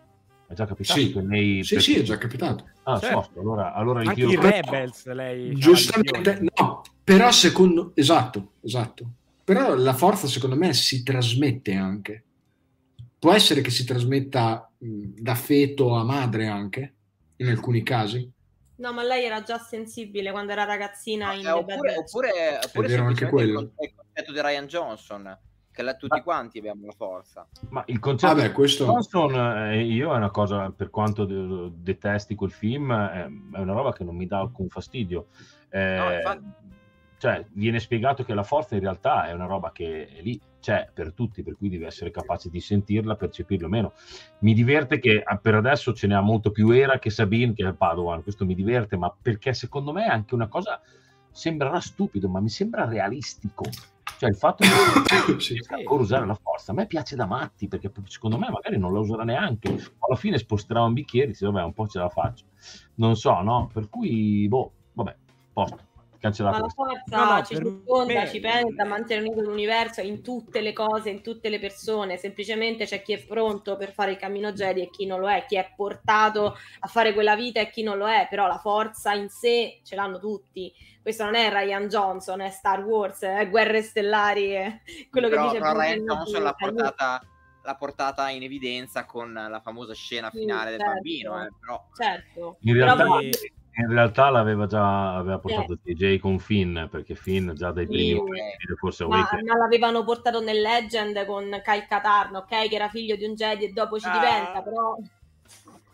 È 0.48 0.54
già 0.54 0.64
capitato 0.66 0.98
Sì. 0.98 1.12
che 1.12 1.20
lei... 1.20 1.62
Sì, 1.62 1.78
sì, 1.78 1.98
è 1.98 2.02
già 2.02 2.16
capitato. 2.16 2.70
Ah, 2.84 2.98
Certo. 2.98 3.20
sosto, 3.20 3.40
allora, 3.40 3.74
allora 3.74 4.00
Anche 4.00 4.20
io... 4.20 4.30
i 4.30 4.36
Rebels 4.36 5.04
lei 5.12 5.52
c'ha 5.52 5.58
Giustamente, 5.58 6.40
no, 6.56 6.82
però 7.04 7.30
secondo... 7.30 7.92
Esatto, 7.94 8.52
esatto. 8.62 9.10
Però 9.44 9.74
la 9.74 9.92
forza, 9.92 10.26
secondo 10.26 10.56
me, 10.56 10.72
si 10.72 11.02
trasmette 11.02 11.74
anche. 11.74 12.24
Può 13.18 13.32
essere 13.34 13.60
che 13.60 13.70
si 13.70 13.84
trasmetta 13.84 14.70
da 14.78 15.34
feto 15.34 15.94
a 15.94 16.02
madre 16.04 16.46
anche, 16.46 16.94
in 17.36 17.48
alcuni 17.48 17.82
casi. 17.82 18.30
No, 18.76 18.92
ma 18.92 19.02
lei 19.02 19.24
era 19.24 19.42
già 19.42 19.58
sensibile 19.58 20.30
quando 20.30 20.52
era 20.52 20.64
ragazzina 20.64 21.32
in 21.34 21.44
Eh, 21.46 21.50
oppure, 21.50 21.96
oppure, 21.96 22.30
oppure 22.64 22.88
vero 22.88 23.04
anche 23.04 23.26
quello. 23.28 23.60
il 23.60 23.92
concetto 23.94 24.32
di 24.32 24.40
Ryan 24.40 24.66
Johnson, 24.66 25.38
che 25.78 25.84
la- 25.84 25.94
tutti 25.94 26.16
Ma- 26.16 26.22
quanti 26.24 26.58
abbiamo 26.58 26.86
la 26.86 26.92
forza. 26.92 27.46
Ma 27.68 27.84
il 27.86 28.00
concetto 28.00 28.34
Vabbè, 28.34 28.50
questo... 28.52 28.84
Johnson, 28.84 29.32
eh, 29.70 29.84
io 29.84 30.12
è 30.12 30.16
una 30.16 30.30
cosa, 30.30 30.72
per 30.74 30.90
quanto 30.90 31.24
de- 31.24 31.70
detesti 31.76 32.34
quel 32.34 32.50
film, 32.50 32.92
è, 32.92 33.24
è 33.52 33.58
una 33.60 33.72
roba 33.72 33.92
che 33.92 34.02
non 34.02 34.16
mi 34.16 34.26
dà 34.26 34.40
alcun 34.40 34.68
fastidio. 34.68 35.26
Eh, 35.70 35.96
No, 35.96 36.12
infatti- 36.12 36.66
cioè, 37.18 37.44
viene 37.52 37.80
spiegato 37.80 38.22
che 38.24 38.32
la 38.34 38.44
forza 38.44 38.74
in 38.74 38.80
realtà 38.80 39.26
è 39.28 39.32
una 39.32 39.46
roba 39.46 39.72
che 39.72 40.08
è 40.08 40.20
lì, 40.20 40.40
c'è 40.60 40.88
per 40.92 41.12
tutti, 41.12 41.42
per 41.42 41.56
cui 41.56 41.68
devi 41.68 41.84
essere 41.84 42.10
capace 42.12 42.48
di 42.48 42.60
sentirla, 42.60 43.14
percepirla 43.16 43.66
o 43.66 43.70
meno. 43.70 43.92
Mi 44.40 44.54
diverte 44.54 44.98
che 45.00 45.22
ah, 45.24 45.36
per 45.36 45.54
adesso 45.54 45.92
ce 45.92 46.06
ne 46.08 46.14
ha 46.14 46.20
molto 46.20 46.50
più 46.52 46.70
Era 46.70 46.98
che 47.00 47.10
Sabine 47.10 47.54
che 47.54 47.66
è 47.66 47.72
Padovan, 47.72 48.22
questo 48.22 48.44
mi 48.44 48.54
diverte, 48.54 48.96
ma 48.96 49.12
perché 49.20 49.52
secondo 49.52 49.92
me 49.92 50.04
è 50.06 50.08
anche 50.10 50.34
una 50.34 50.46
cosa, 50.48 50.80
sembrerà 51.30 51.80
stupido, 51.80 52.28
ma 52.28 52.40
mi 52.40 52.48
sembra 52.48 52.84
realistico. 52.84 53.64
Cioè 54.18 54.28
il 54.30 54.36
fatto 54.36 54.64
che 54.64 55.38
Sì. 55.40 55.60
ancora 55.68 56.02
usare 56.02 56.26
la 56.26 56.34
forza 56.34 56.72
a 56.72 56.74
me 56.74 56.86
piace 56.86 57.16
da 57.16 57.26
matti 57.26 57.68
perché 57.68 57.90
secondo 58.06 58.38
me 58.38 58.48
magari 58.50 58.78
non 58.78 58.92
la 58.92 59.00
userà 59.00 59.24
neanche. 59.24 59.68
Alla 59.98 60.16
fine 60.16 60.38
sposterà 60.38 60.82
un 60.82 60.92
bicchiere 60.92 61.26
e 61.28 61.30
dice 61.30 61.46
vabbè 61.46 61.62
un 61.62 61.72
po' 61.72 61.86
ce 61.86 61.98
la 61.98 62.08
faccio. 62.08 62.46
Non 62.96 63.16
so 63.16 63.40
no? 63.42 63.70
Per 63.72 63.88
cui 63.88 64.46
boh 64.48 64.72
vabbè 64.92 65.16
posto 65.52 65.87
Ma 66.20 66.24
cancellato 66.24 66.60
la 66.62 66.68
forza 66.68 67.16
No, 67.16 67.32
no, 67.32 67.42
ci 67.44 67.54
circonda, 67.54 68.12
me- 68.12 68.28
ci 68.28 68.40
pensa, 68.40 68.84
mantiene 68.84 69.22
unito 69.22 69.40
l'universo 69.40 70.00
in 70.00 70.20
tutte 70.20 70.60
le 70.60 70.72
cose, 70.72 71.10
in 71.10 71.22
tutte 71.22 71.48
le 71.48 71.60
persone. 71.60 72.16
Semplicemente 72.16 72.86
c'è 72.86 73.02
chi 73.02 73.12
è 73.12 73.24
pronto 73.24 73.76
per 73.76 73.92
fare 73.92 74.10
il 74.12 74.16
cammino 74.16 74.50
Jedi 74.52 74.82
e 74.82 74.90
chi 74.90 75.06
non 75.06 75.20
lo 75.20 75.30
è, 75.30 75.44
chi 75.46 75.56
è 75.56 75.72
portato 75.76 76.56
a 76.80 76.88
fare 76.88 77.14
quella 77.14 77.36
vita 77.36 77.60
e 77.60 77.70
chi 77.70 77.84
non 77.84 77.98
lo 77.98 78.08
è. 78.08 78.26
Però 78.28 78.48
la 78.48 78.58
forza 78.58 79.12
in 79.14 79.28
sé 79.28 79.80
ce 79.84 79.94
l'hanno 79.94 80.18
tutti. 80.18 80.72
Questo 81.00 81.24
non 81.24 81.36
è 81.36 81.48
Ryan 81.50 81.86
Johnson, 81.86 82.40
è 82.40 82.50
Star 82.50 82.84
Wars, 82.84 83.22
è 83.22 83.48
Guerre 83.48 83.80
Stellari, 83.82 84.50
è 84.50 84.80
quello 85.10 85.28
però, 85.28 85.42
che 85.42 85.48
dice 85.50 85.60
però 85.60 85.80
Ryan 85.80 86.04
Johnson 86.04 86.42
l'ha 86.42 86.52
portata, 86.52 87.22
l'ha 87.62 87.74
portata 87.76 88.28
in 88.30 88.42
evidenza 88.42 89.04
con 89.06 89.32
la 89.32 89.60
famosa 89.62 89.94
scena 89.94 90.30
Sì, 90.30 90.38
finale 90.40 90.70
del 90.70 90.80
certo. 90.80 90.92
bambino 90.94 91.42
eh, 91.44 91.48
però 91.60 91.86
Certo. 91.96 92.56
in 92.62 92.72
Però 92.72 92.84
realtà, 92.96 93.04
poi- 93.06 93.30
in 93.80 93.88
realtà 93.90 94.28
l'aveva 94.30 94.66
già 94.66 95.16
aveva 95.16 95.38
portato 95.38 95.78
TJ 95.78 96.18
con 96.18 96.38
Finn 96.38 96.86
perché 96.86 97.14
Finn 97.14 97.52
già 97.52 97.70
dai 97.70 97.86
Sì. 97.86 97.92
primi 97.92 98.12
di 98.14 98.76
Force 98.76 99.06
Ma, 99.06 99.28
ma 99.44 99.56
l'avevano 99.56 100.04
portato 100.04 100.40
nel 100.40 100.60
Legend 100.60 101.24
con 101.26 101.44
Kyle 101.62 101.86
Katarn, 101.88 102.34
ok? 102.36 102.68
Che 102.68 102.74
era 102.74 102.88
figlio 102.88 103.16
di 103.16 103.24
un 103.24 103.34
Jedi 103.34 103.64
e 103.66 103.72
dopo 103.72 103.98
ci 103.98 104.08
Ah. 104.08 104.12
diventa, 104.12 104.62
però... 104.62 104.96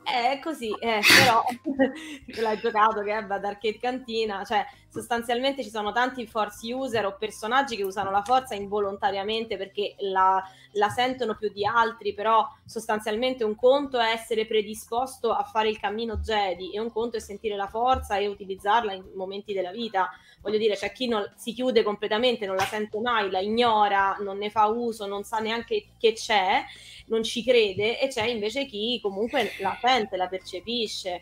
È 0.04 0.38
così, 0.42 0.68
eh, 0.80 1.00
però 1.00 1.42
l'hai 2.42 2.58
giocato 2.60 3.02
che 3.02 3.10
è 3.10 3.14
ad 3.14 3.30
Arcade 3.30 3.78
Cantina, 3.78 4.44
cioè 4.44 4.62
sostanzialmente 4.94 5.64
ci 5.64 5.70
sono 5.70 5.90
tanti 5.90 6.24
force 6.24 6.72
user 6.72 7.04
o 7.04 7.16
personaggi 7.18 7.74
che 7.74 7.82
usano 7.82 8.12
la 8.12 8.22
forza 8.22 8.54
involontariamente 8.54 9.56
perché 9.56 9.96
la, 9.98 10.40
la 10.74 10.88
sentono 10.88 11.34
più 11.34 11.50
di 11.50 11.66
altri, 11.66 12.14
però 12.14 12.48
sostanzialmente 12.64 13.42
un 13.42 13.56
conto 13.56 13.98
è 13.98 14.12
essere 14.12 14.46
predisposto 14.46 15.32
a 15.32 15.42
fare 15.42 15.68
il 15.68 15.80
cammino 15.80 16.18
Jedi 16.18 16.72
e 16.72 16.78
un 16.78 16.92
conto 16.92 17.16
è 17.16 17.20
sentire 17.20 17.56
la 17.56 17.66
forza 17.66 18.18
e 18.18 18.28
utilizzarla 18.28 18.92
in 18.92 19.02
momenti 19.16 19.52
della 19.52 19.72
vita 19.72 20.08
voglio 20.44 20.58
dire, 20.58 20.76
c'è 20.76 20.92
chi 20.92 21.08
non, 21.08 21.28
si 21.36 21.54
chiude 21.54 21.82
completamente, 21.82 22.44
non 22.44 22.54
la 22.54 22.66
sente 22.66 23.00
mai, 23.00 23.30
la 23.30 23.40
ignora, 23.40 24.14
non 24.20 24.36
ne 24.36 24.50
fa 24.50 24.66
uso, 24.66 25.06
non 25.06 25.24
sa 25.24 25.38
neanche 25.38 25.86
che 25.98 26.12
c'è, 26.12 26.62
non 27.06 27.22
ci 27.22 27.42
crede, 27.42 27.98
e 27.98 28.08
c'è 28.08 28.26
invece 28.26 28.66
chi 28.66 29.00
comunque 29.02 29.52
la 29.60 29.76
sente, 29.80 30.18
la 30.18 30.28
percepisce. 30.28 31.20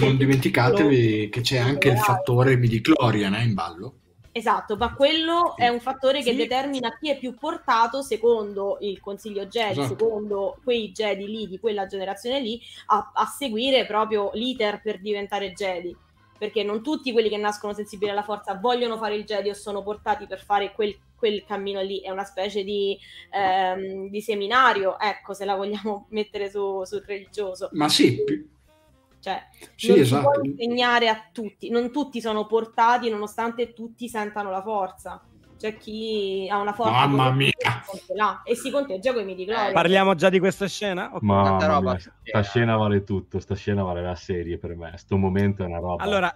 Non 0.00 0.16
dimenticatevi 0.16 1.28
che 1.30 1.40
c'è 1.40 1.58
anche 1.58 1.88
il 1.88 1.98
fattore 1.98 2.56
midichlorian 2.56 3.34
eh, 3.34 3.42
in 3.44 3.54
ballo. 3.54 3.94
Esatto, 4.30 4.76
ma 4.76 4.94
quello 4.94 5.56
è 5.56 5.68
un 5.68 5.80
fattore 5.80 6.22
che 6.22 6.30
Sì. 6.30 6.36
determina 6.36 6.96
chi 6.96 7.10
è 7.10 7.18
più 7.18 7.34
portato, 7.34 8.02
secondo 8.02 8.76
il 8.80 9.00
consiglio 9.00 9.46
Jedi, 9.46 9.80
Esatto. 9.80 9.88
secondo 9.98 10.58
quei 10.62 10.92
Jedi 10.92 11.26
lì, 11.26 11.48
di 11.48 11.58
quella 11.58 11.86
generazione 11.86 12.40
lì, 12.40 12.60
a, 12.86 13.10
a 13.14 13.26
seguire 13.26 13.84
proprio 13.86 14.30
l'iter 14.34 14.80
per 14.80 15.00
diventare 15.00 15.52
Jedi. 15.52 15.96
Perché 16.38 16.62
non 16.62 16.84
tutti 16.84 17.10
quelli 17.10 17.28
che 17.28 17.36
nascono 17.36 17.72
sensibili 17.72 18.12
alla 18.12 18.22
forza 18.22 18.54
vogliono 18.54 18.96
fare 18.96 19.16
il 19.16 19.24
Jedi 19.24 19.48
o 19.48 19.54
sono 19.54 19.82
portati 19.82 20.26
per 20.28 20.40
fare 20.44 20.70
quel, 20.72 20.96
quel 21.16 21.42
cammino 21.44 21.80
lì. 21.80 22.00
È 22.00 22.10
una 22.10 22.22
specie 22.22 22.62
di, 22.62 22.96
ehm, 23.32 24.08
di 24.08 24.20
seminario, 24.20 25.00
ecco, 25.00 25.34
se 25.34 25.44
la 25.44 25.56
vogliamo 25.56 26.06
mettere 26.10 26.48
su, 26.48 26.84
sul 26.84 27.02
religioso. 27.04 27.70
Ma 27.72 27.88
sì, 27.88 28.22
pi- 28.22 28.48
Cioè, 29.20 29.48
sì, 29.74 29.88
non 29.88 29.96
si 29.96 30.02
esatto. 30.02 30.30
può 30.30 30.42
insegnare 30.42 31.08
a 31.08 31.28
tutti, 31.32 31.70
non 31.70 31.90
tutti 31.90 32.20
sono 32.20 32.46
portati 32.46 33.10
nonostante 33.10 33.72
tutti 33.72 34.08
sentano 34.08 34.50
la 34.50 34.62
forza. 34.62 35.22
C'è 35.58 35.76
chi 35.76 36.46
ha 36.48 36.58
una 36.58 36.72
forza 36.72 36.92
Mamma 36.92 37.32
mia. 37.32 37.48
e 37.48 38.52
e 38.52 38.54
si 38.54 38.70
conteggia 38.70 39.12
con 39.12 39.22
i 39.22 39.24
midi 39.24 39.44
gloria. 39.44 39.72
Parliamo 39.72 40.14
già 40.14 40.28
di 40.28 40.38
questa 40.38 40.68
scena? 40.68 41.10
Ok. 41.12 41.22
Mamma 41.22 41.66
roba 41.66 41.92
mia, 41.94 42.12
sta 42.22 42.42
scena 42.42 42.76
vale 42.76 43.02
tutto, 43.02 43.40
sta 43.40 43.56
scena 43.56 43.82
vale 43.82 44.00
la 44.00 44.14
serie 44.14 44.56
per 44.56 44.76
me. 44.76 44.92
Sto 44.96 45.16
momento 45.16 45.64
è 45.64 45.66
una 45.66 45.80
roba. 45.80 46.04
Allora, 46.04 46.32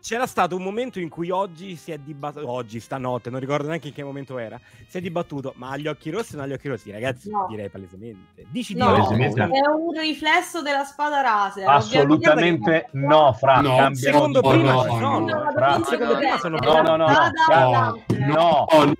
c'era 0.00 0.26
stato 0.26 0.56
un 0.56 0.62
momento 0.62 0.98
in 0.98 1.08
cui 1.08 1.30
oggi 1.30 1.76
si 1.76 1.92
è 1.92 1.98
dibattuto, 1.98 2.48
oggi, 2.50 2.80
stanotte, 2.80 3.30
non 3.30 3.38
ricordo 3.40 3.68
neanche 3.68 3.88
in 3.88 3.94
che 3.94 4.02
momento 4.02 4.38
era, 4.38 4.58
si 4.88 4.98
è 4.98 5.00
dibattuto, 5.00 5.52
ma 5.56 5.70
ha 5.70 5.76
gli 5.76 5.86
occhi 5.86 6.10
rossi 6.10 6.34
o 6.34 6.36
non 6.38 6.46
ha 6.46 6.48
gli 6.48 6.54
occhi 6.54 6.68
rossi? 6.68 6.90
Ragazzi, 6.90 7.30
No. 7.30 7.46
direi 7.48 7.68
palesemente. 7.68 8.46
Dici 8.48 8.74
No, 8.74 8.92
di 8.92 8.98
no. 8.98 9.04
Palesemente- 9.06 9.58
è 9.58 9.68
un 9.68 9.92
riflesso 9.98 10.62
della 10.62 10.84
spada 10.84 11.20
raser. 11.20 11.68
assolutamente 11.68 12.88
no, 12.92 13.32
fra 13.34 13.60
No, 13.60 13.94
secondo 13.94 14.40
no, 14.40 14.48
prima 14.48 14.72
no, 14.72 14.80
ci 14.82 14.86
no, 14.88 14.98
sono. 14.98 15.18
no, 15.20 15.52
fra- 15.52 15.80
secondo 15.84 16.16
prima 16.16 16.38
sono 16.38 16.56
No, 16.60 16.72
no, 16.82 16.96
no, 16.96 17.06
no, 17.06 17.06
no, 17.06 18.02
no, 18.26 18.66
Oh, 18.70 18.84
no, 18.84 18.94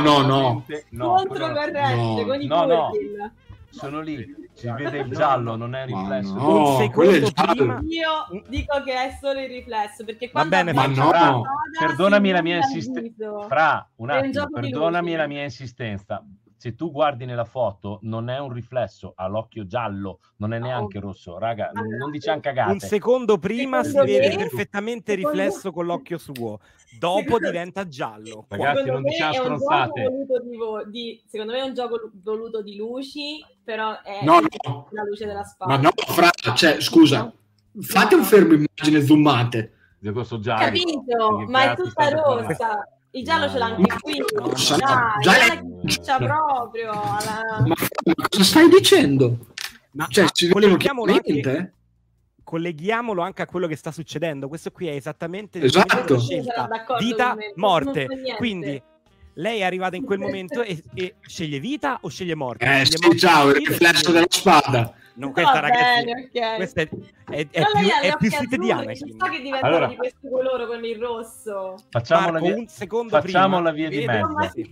no, 0.00 0.22
no. 0.22 0.64
assolutamente 0.68 0.86
no, 0.90 1.24
quello 1.26 1.46
no. 1.46 1.54
Controcorrente 1.54 2.20
no. 2.20 2.24
con 2.26 2.40
i 2.40 2.46
No, 2.46 2.64
no. 2.66 2.90
Purgil. 2.90 3.30
Sono 3.70 4.00
lì, 4.00 4.24
si 4.52 4.68
vede 4.70 4.98
il 4.98 5.10
giallo, 5.12 5.56
non 5.56 5.74
è 5.74 5.86
riflesso. 5.86 6.34
no, 6.34 6.70
Un 6.70 6.76
secondo 6.78 7.30
prima- 7.32 7.80
Io 7.86 8.42
dico 8.48 8.82
che 8.82 8.92
è 8.92 9.16
solo 9.20 9.40
il 9.40 9.48
riflesso 9.48 10.04
perché 10.04 10.26
Va 10.26 10.32
quando 10.44 10.56
bene, 10.56 10.72
Ma 10.72 10.86
no. 10.86 10.94
spada 10.94 11.42
Perdonami 11.78 12.30
la 12.30 12.42
mia 12.42 12.56
insistenza. 12.56 13.46
Fra, 13.48 13.88
un 13.96 14.10
attimo, 14.10 14.46
perdonami 14.50 15.14
la 15.14 15.26
mia 15.26 15.42
insistenza. 15.44 16.24
Se 16.60 16.74
tu 16.74 16.90
guardi 16.90 17.24
nella 17.24 17.46
foto, 17.46 18.00
non 18.02 18.28
è 18.28 18.38
un 18.38 18.52
riflesso, 18.52 19.14
ha 19.16 19.26
l'occhio 19.28 19.64
giallo, 19.66 20.18
non 20.36 20.52
è 20.52 20.58
No. 20.58 20.66
neanche 20.66 21.00
rosso. 21.00 21.38
Raga, 21.38 21.70
Ma 21.72 21.80
non, 21.80 21.88
non 21.88 21.96
grazie. 21.96 22.12
diciamo 22.12 22.40
cagate. 22.40 22.72
Un 22.72 22.78
secondo 22.80 23.38
prima 23.38 23.82
Secondo 23.82 24.06
si 24.06 24.18
vede 24.18 24.28
me- 24.28 24.36
perfettamente 24.36 25.14
secondo- 25.14 25.38
riflesso 25.40 25.72
con 25.72 25.86
l'occhio 25.86 26.18
suo, 26.18 26.58
dopo 26.98 27.38
diventa 27.38 27.88
giallo. 27.88 28.44
Ragazzi, 28.46 28.76
Secondo 28.76 28.92
non 28.92 29.00
me 29.04 29.08
diciamo 29.08 29.32
è 29.32 29.38
un 29.38 29.44
stronzate. 29.58 30.02
gioco 30.02 30.10
voluto 30.12 30.42
di, 30.42 30.56
vo- 30.58 30.84
di- 30.84 31.22
secondo 31.26 31.52
me 31.52 31.58
è 31.60 31.62
un 31.62 31.74
gioco 31.74 31.96
lu- 31.96 32.10
voluto 32.22 32.62
di 32.62 32.76
luci, 32.76 33.42
però 33.64 34.02
è 34.02 34.18
No, 34.22 34.40
no. 34.66 34.88
la 34.90 35.02
luce 35.04 35.24
della 35.24 35.42
spada. 35.44 35.74
Ma 35.74 35.80
no, 35.80 35.90
fra, 35.96 36.28
cioè, 36.54 36.78
scusa, 36.82 37.32
fate 37.80 38.14
un 38.16 38.22
fermo 38.22 38.52
immagine 38.52 39.00
zoomate. 39.02 39.72
Di 39.98 40.10
questo 40.12 40.40
giallo. 40.40 40.64
Capito, 40.64 41.44
ma 41.48 41.72
è 41.72 41.74
tutta 41.74 42.08
rossa. 42.10 42.88
Il 43.12 43.24
giallo 43.24 43.48
ce 43.50 43.58
l'ha 43.58 43.64
anche 43.66 43.96
qui. 44.00 44.18
No, 44.18 44.52
Dai, 44.78 45.18
già 45.20 46.18
la 46.18 46.26
proprio. 46.26 46.90
alla- 46.90 47.60
Ma, 47.66 47.66
ma 47.66 48.28
cosa 48.28 48.44
stai 48.44 48.68
dicendo? 48.68 49.36
Ma 49.92 50.06
Cioè, 50.08 50.26
colleghiamolo, 50.50 51.12
anche, 51.12 51.32
chiaramente, 51.32 51.72
eh? 51.74 52.42
colleghiamolo 52.44 53.22
anche 53.22 53.42
a 53.42 53.46
quello 53.46 53.66
che 53.66 53.74
sta 53.76 53.90
succedendo. 53.90 54.46
Questo 54.48 54.70
qui 54.70 54.86
è 54.86 54.92
esattamente 54.94 55.60
Esatto. 55.60 56.20
scelta. 56.20 56.68
Vita, 56.98 57.36
morte. 57.56 58.06
so. 58.08 58.36
Quindi 58.36 58.80
lei 59.34 59.60
è 59.60 59.64
arrivata 59.64 59.96
in 59.96 60.04
quel 60.04 60.18
momento 60.20 60.62
e, 60.62 60.80
e 60.94 61.14
sceglie 61.20 61.58
vita 61.58 61.98
o 62.02 62.08
sceglie 62.08 62.34
morte? 62.36 62.64
Eh, 62.64 62.84
Sceglie 62.84 62.96
sì, 62.96 63.02
morte 63.06 63.18
ciao, 63.18 63.48
il 63.48 63.54
riflesso 63.56 64.12
della 64.12 64.26
spada. 64.28 64.94
No, 65.20 65.32
questa, 65.32 65.52
Va 65.52 65.60
ragazzi, 65.60 66.04
bene, 66.04 66.30
ok. 66.34 66.56
questa 66.56 66.80
è, 66.80 66.88
è- 66.88 67.46
è 67.50 67.62
più, 67.72 67.88
è 68.02 68.16
più 68.16 68.30
sweet 68.30 68.48
di 68.48 68.54
azzurri, 68.54 68.70
Anakin. 68.70 69.12
Sta 69.14 69.28
che 69.28 69.36
diventano 69.40 69.66
Allora- 69.66 69.86
di 69.88 69.96
questo 69.96 70.28
colore 70.28 70.66
con 70.66 70.84
il 70.84 70.98
rosso. 70.98 71.74
Facciamo, 71.90 72.26
la 72.26 72.32
Marco, 72.32 72.46
via, 72.46 72.56
un 72.56 72.66
secondo 72.68 73.20
facciamo 73.20 73.56
prima, 73.56 73.60
la 73.62 73.70
via 73.72 73.88
di 73.88 74.04
mezzo. 74.06 74.26
No, 74.28 74.50
Sì. 74.54 74.70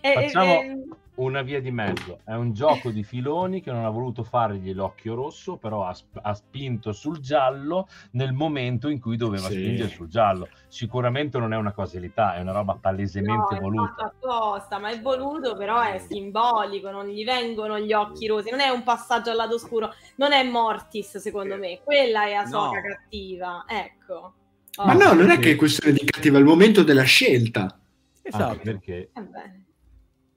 Eh, 0.00 0.12
Facciamo- 0.14 0.60
eh, 0.60 0.84
una 1.22 1.42
via 1.42 1.60
di 1.60 1.70
mezzo. 1.70 2.20
È 2.24 2.34
un 2.34 2.52
gioco 2.52 2.90
di 2.90 3.02
filoni 3.02 3.60
che 3.60 3.70
non 3.72 3.84
ha 3.84 3.88
voluto 3.88 4.22
fargli 4.24 4.72
l'occhio 4.74 5.14
rosso, 5.14 5.56
però 5.56 5.84
ha, 5.86 5.94
sp- 5.94 6.18
ha 6.22 6.34
spinto 6.34 6.92
sul 6.92 7.18
giallo 7.18 7.88
nel 8.12 8.32
momento 8.32 8.88
in 8.88 9.00
cui 9.00 9.16
doveva 9.16 9.48
Sì. 9.48 9.54
spingere 9.54 9.88
sul 9.88 10.08
giallo. 10.08 10.48
Sicuramente 10.68 11.38
non 11.38 11.52
è 11.52 11.56
una 11.56 11.72
causalità, 11.72 12.34
è 12.34 12.40
una 12.40 12.52
roba 12.52 12.76
palesemente 12.80 13.54
no, 13.54 13.58
è 13.58 13.60
voluta. 13.60 14.04
apposta, 14.04 14.78
ma 14.78 14.90
è 14.90 15.00
voluto, 15.00 15.56
però 15.56 15.80
è 15.80 15.98
simbolico, 15.98 16.90
non 16.90 17.06
gli 17.08 17.24
vengono 17.24 17.78
gli 17.78 17.92
occhi 17.92 18.26
rosi, 18.26 18.50
non 18.50 18.60
è 18.60 18.68
un 18.68 18.82
passaggio 18.82 19.30
al 19.30 19.36
lato 19.36 19.54
oscuro, 19.54 19.92
non 20.16 20.32
è 20.32 20.42
Mortis 20.42 21.18
secondo 21.18 21.56
me, 21.56 21.80
quella 21.84 22.24
è 22.26 22.32
Ahsoka 22.34 22.80
No. 22.80 22.82
cattiva, 22.88 23.64
ecco. 23.66 24.34
Oh, 24.76 24.84
Ma 24.86 24.94
no, 24.94 25.12
non 25.12 25.28
è 25.30 25.34
sì. 25.34 25.40
che 25.40 25.50
è 25.52 25.56
questione 25.56 25.92
di 25.92 26.04
cattiva, 26.04 26.36
è 26.38 26.40
il 26.40 26.46
momento 26.46 26.82
della 26.82 27.02
scelta. 27.02 27.78
Esatto. 28.22 28.44
Anche 28.44 28.62
perché 28.62 29.10
eh 29.12 29.20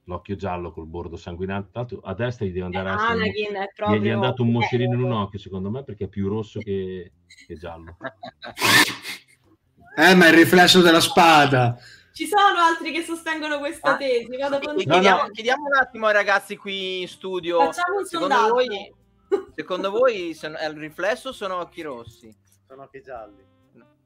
l'occhio 0.05 0.35
giallo 0.35 0.71
col 0.71 0.85
bordo 0.85 1.15
sanguinante, 1.17 1.69
tanto 1.71 1.99
a 2.03 2.13
destra 2.13 2.45
gli 2.45 2.51
deve 2.51 2.65
andare 2.65 2.89
anche 2.89 3.03
un- 3.03 3.09
Anakin 3.21 3.45
è 3.45 3.49
gli 3.49 3.53
è 3.63 3.71
proprio... 3.75 4.13
andato 4.13 4.41
un 4.43 4.51
moscerino 4.51 4.93
in 4.93 5.01
un 5.03 5.11
eh, 5.11 5.15
occhio, 5.15 5.39
secondo 5.39 5.69
me, 5.69 5.83
perché 5.83 6.05
è 6.05 6.07
più 6.07 6.27
rosso 6.27 6.59
che, 6.59 7.11
che 7.47 7.55
giallo. 7.55 7.97
Eh, 9.97 10.13
ma 10.15 10.25
è 10.25 10.29
il 10.29 10.35
riflesso 10.35 10.81
della 10.81 10.99
spada. 10.99 11.77
Ci 12.13 12.27
sono 12.27 12.59
altri 12.59 12.91
che 12.91 13.01
sostengono 13.03 13.59
questa 13.59 13.93
Ah, 13.93 13.97
tesi, 13.97 14.37
vado 14.37 14.59
con 14.59 14.75
chiediamo, 14.75 15.23
no. 15.23 15.29
chiediamo 15.31 15.65
un 15.65 15.75
attimo 15.75 16.07
ai 16.07 16.13
ragazzi 16.13 16.55
qui 16.55 17.01
in 17.01 17.07
studio. 17.07 17.59
Facciamo 17.59 17.97
un 17.99 18.05
secondo 18.05 18.35
sondaggio. 18.35 18.53
voi, 18.53 18.93
secondo 19.55 19.89
voi 19.91 20.33
sono- 20.33 20.55
è 20.57 20.67
il 20.67 20.77
riflesso 20.77 21.29
o 21.29 21.31
sono 21.33 21.55
occhi 21.59 21.81
rossi? 21.81 22.33
Sono 22.67 22.83
occhi 22.83 23.01
gialli. 23.01 23.43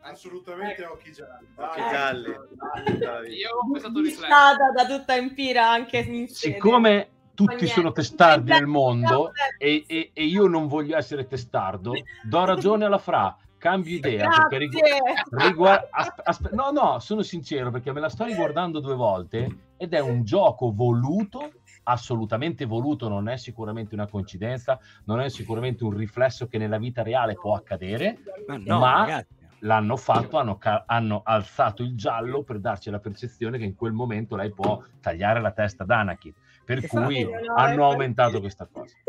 Assolutamente 0.01 0.85
occhi 0.85 1.11
gialli. 1.11 1.45
Occhi 1.55 1.79
Dai, 1.81 2.97
gialli. 2.99 3.33
Io 3.35 3.49
ho 3.49 3.71
pensato. 3.71 4.05
Stata 4.25 4.71
da 4.75 4.85
tutta 4.85 5.15
Empira 5.15 5.69
anche 5.69 5.97
in. 5.99 6.27
Siccome 6.27 7.09
tutti 7.33 7.67
sono 7.67 7.91
testardi 7.91 8.51
nel 8.51 8.65
mondo 8.65 9.31
e, 9.57 9.83
e- 9.87 10.11
e 10.13 10.25
io 10.25 10.47
non 10.47 10.67
voglio 10.67 10.97
essere 10.97 11.25
testardo, 11.27 11.93
do 12.23 12.45
ragione 12.45 12.85
alla 12.85 12.97
Fra, 12.97 13.35
cambio 13.57 13.95
idea. 13.95 14.29
Perché 14.29 14.57
rigu- 14.57 14.81
rigua- 15.29 15.87
aspe- 15.91 16.21
aspe- 16.23 16.49
no, 16.55 16.71
no, 16.71 16.99
sono 16.99 17.21
sincero 17.21 17.69
perché 17.71 17.91
me 17.93 17.99
la 17.99 18.09
sto 18.09 18.23
riguardando 18.25 18.79
due 18.79 18.95
volte 18.95 19.57
ed 19.77 19.93
è 19.93 19.99
un 19.99 20.23
gioco 20.23 20.73
voluto, 20.73 21.51
assolutamente 21.83 22.65
voluto, 22.65 23.07
non 23.07 23.29
è 23.29 23.37
sicuramente 23.37 23.95
una 23.95 24.07
coincidenza, 24.07 24.77
non 25.05 25.21
è 25.21 25.29
sicuramente 25.29 25.83
un 25.85 25.95
riflesso 25.95 26.47
che 26.47 26.57
nella 26.57 26.77
vita 26.77 27.03
reale 27.03 27.35
può 27.35 27.53
accadere, 27.55 28.17
Ma 28.47 28.57
no, 28.57 28.79
Ma- 28.79 28.99
ragazzi. 28.99 29.38
L'hanno 29.61 29.97
fatto, 29.97 30.37
hanno, 30.37 30.57
ca- 30.57 30.83
hanno 30.87 31.21
alzato 31.23 31.83
il 31.83 31.95
giallo 31.95 32.43
per 32.43 32.59
darci 32.59 32.89
la 32.89 32.99
percezione 32.99 33.57
che 33.57 33.65
in 33.65 33.75
quel 33.75 33.91
momento 33.93 34.35
lei 34.35 34.51
può 34.51 34.81
tagliare 35.01 35.41
la 35.41 35.51
testa 35.51 35.83
ad 35.83 35.91
Anakin. 35.91 36.33
Per 36.65 36.77
Esatto. 36.77 37.05
cui 37.05 37.23
No, 37.23 37.29
no, 37.29 37.53
hanno 37.55 37.85
aumentato 37.85 38.39
questa 38.39 38.67
cosa. 38.71 38.95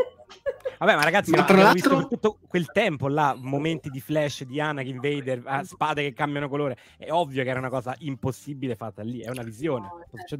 Vabbè, 0.80 0.94
ma 0.94 1.02
ragazzi, 1.02 1.30
Ma 1.32 1.38
ma 1.40 1.44
tra 1.44 1.56
l'altro- 1.58 2.06
tutto 2.08 2.38
quel 2.48 2.70
tempo 2.72 3.08
là, 3.08 3.36
momenti 3.38 3.90
di 3.90 4.00
flash 4.00 4.44
di 4.44 4.58
Anakin, 4.62 4.98
Vader, 4.98 5.42
ah, 5.44 5.62
spade 5.62 6.02
che 6.04 6.14
cambiano 6.14 6.48
colore. 6.48 6.78
È 6.96 7.10
ovvio 7.10 7.42
che 7.42 7.50
era 7.50 7.58
una 7.58 7.68
cosa 7.68 7.94
impossibile 7.98 8.76
fatta 8.76 9.02
lì, 9.02 9.20
è 9.20 9.28
una 9.28 9.42
visione. 9.42 9.88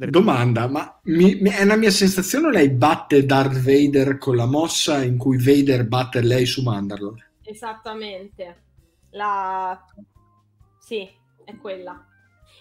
Domanda, 0.09 0.67
ma 0.67 0.99
mi- 1.03 1.35
mi- 1.39 1.51
è 1.51 1.61
una 1.61 1.75
mia 1.75 1.91
sensazione 1.91 2.47
o 2.47 2.49
lei 2.49 2.69
batte 2.71 3.23
Darth 3.23 3.59
Vader 3.61 4.17
con 4.17 4.35
la 4.35 4.47
mossa 4.47 5.03
in 5.03 5.17
cui 5.17 5.37
Vader 5.37 5.87
batte 5.87 6.21
lei 6.21 6.47
su 6.47 6.63
Mandalore? 6.63 7.33
Esattamente. 7.43 8.63
La... 9.11 9.85
Sì, 10.79 11.09
è 11.45 11.55
quella. 11.57 12.05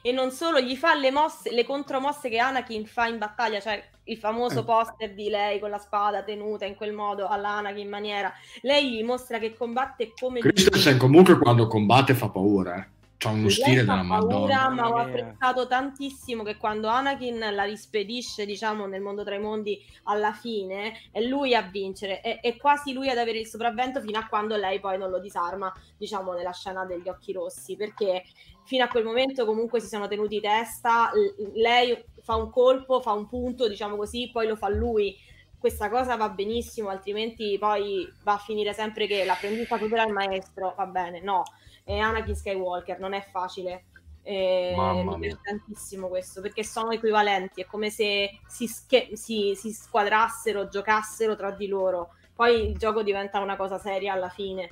E 0.03 0.13
non 0.13 0.31
solo, 0.31 0.61
gli 0.61 0.77
fa 0.77 0.95
le 0.95 1.11
mosse, 1.11 1.51
le 1.53 1.65
contromosse 1.65 2.29
che 2.29 2.39
Anakin 2.39 2.87
fa 2.87 3.07
in 3.07 3.19
battaglia, 3.19 3.61
cioè 3.61 3.83
il 4.05 4.17
famoso 4.17 4.61
Eh. 4.61 4.65
poster 4.65 5.15
di 5.15 5.29
lei 5.29 5.59
con 5.59 5.69
la 5.71 5.79
spada 5.79 6.23
tenuta 6.23 6.65
in 6.65 6.75
quel 6.75 6.93
modo 6.93 7.27
all'Anakin 7.29 7.89
maniera. 7.89 8.33
Lei 8.63 8.93
gli 8.93 9.03
mostra 9.05 9.39
che 9.39 9.55
combatte 9.55 10.13
come 10.19 10.41
lui. 10.41 10.51
Christensen 10.53 10.97
comunque 10.97 11.39
quando 11.39 11.67
combatte 11.67 12.15
fa 12.15 12.29
paura, 12.29 12.77
eh. 12.77 12.89
C'ha 13.23 13.29
uno 13.29 13.51
Lei 13.51 13.51
stile 13.51 13.85
fa 13.85 13.97
della 13.97 14.03
paura, 14.07 14.71
Madonna. 14.71 14.71
ma 14.71 14.89
ho 14.89 14.95
mia. 14.95 15.03
apprezzato 15.03 15.67
tantissimo 15.67 16.43
che 16.43 16.57
quando 16.57 16.89
Anakin 16.89 17.39
la 17.53 17.65
rispedisce, 17.65 18.47
diciamo, 18.47 18.87
nel 18.87 19.03
mondo 19.03 19.25
tra 19.25 19.35
i 19.35 19.39
mondi 19.39 19.79
alla 20.05 20.33
fine, 20.33 20.95
è 21.11 21.21
lui 21.21 21.55
a 21.55 21.61
vincere, 21.61 22.23
è, 22.23 22.41
è 22.41 22.57
quasi 22.57 22.95
lui 22.95 23.11
ad 23.11 23.19
avere 23.19 23.39
il 23.39 23.47
sopravvento 23.47 24.01
fino 24.01 24.19
a 24.19 24.27
quando 24.27 24.57
lei 24.57 24.81
poi 24.81 24.97
non 24.97 25.11
lo 25.11 25.21
disarma, 25.21 25.71
diciamo, 25.99 26.33
nella 26.33 26.53
scena 26.53 26.87
degli 26.87 27.11
occhi 27.11 27.33
rossi, 27.33 27.77
perché 27.77 28.25
fino 28.65 28.85
a 28.85 28.89
quel 28.89 29.05
momento 29.05 29.45
comunque 29.45 29.81
si 29.81 29.89
sono 29.89 30.09
tenuti 30.09 30.41
testa, 30.41 31.11
l- 31.13 31.61
lei 31.61 32.03
fa 32.23 32.37
un 32.37 32.49
colpo, 32.51 33.03
fa 33.03 33.13
un 33.13 33.27
punto, 33.27 33.69
diciamo 33.69 33.97
così, 33.97 34.31
poi 34.33 34.47
lo 34.47 34.57
fa 34.57 34.71
lui. 34.71 35.15
Questa 35.61 35.91
cosa 35.91 36.17
va 36.17 36.31
benissimo, 36.31 36.89
altrimenti 36.89 37.57
poi 37.59 38.11
va 38.25 38.33
a 38.33 38.39
finire 38.39 38.73
sempre 38.73 39.07
che 39.07 39.25
l'apprendista 39.25 39.77
supera 39.77 40.05
il 40.07 40.13
maestro, 40.13 40.75
va 40.75 40.87
bene, 40.87 41.21
no 41.21 41.45
e 41.85 41.99
Anakin 41.99 42.35
Skywalker, 42.37 42.99
non 43.01 43.13
è 43.15 43.27
facile. 43.31 43.85
Eh, 44.23 44.75
Mamma 44.77 45.13
mi 45.13 45.19
mia. 45.19 45.29
piace 45.29 45.41
tantissimo 45.43 46.09
questo 46.09 46.41
perché 46.41 46.63
sono 46.63 46.91
equivalenti, 46.93 47.63
è 47.63 47.67
come 47.67 47.91
se 47.91 48.39
si, 48.47 48.67
sche- 48.67 49.17
si- 49.17 49.55
si 49.57 49.73
squadrassero, 49.73 50.69
giocassero 50.69 51.35
tra 51.37 51.51
di 51.51 51.67
loro. 51.67 52.15
Poi 52.35 52.71
il 52.71 52.79
gioco 52.79 53.03
diventa 53.03 53.41
una 53.41 53.57
cosa 53.57 53.79
seria 53.79 54.13
alla 54.13 54.29
fine. 54.29 54.71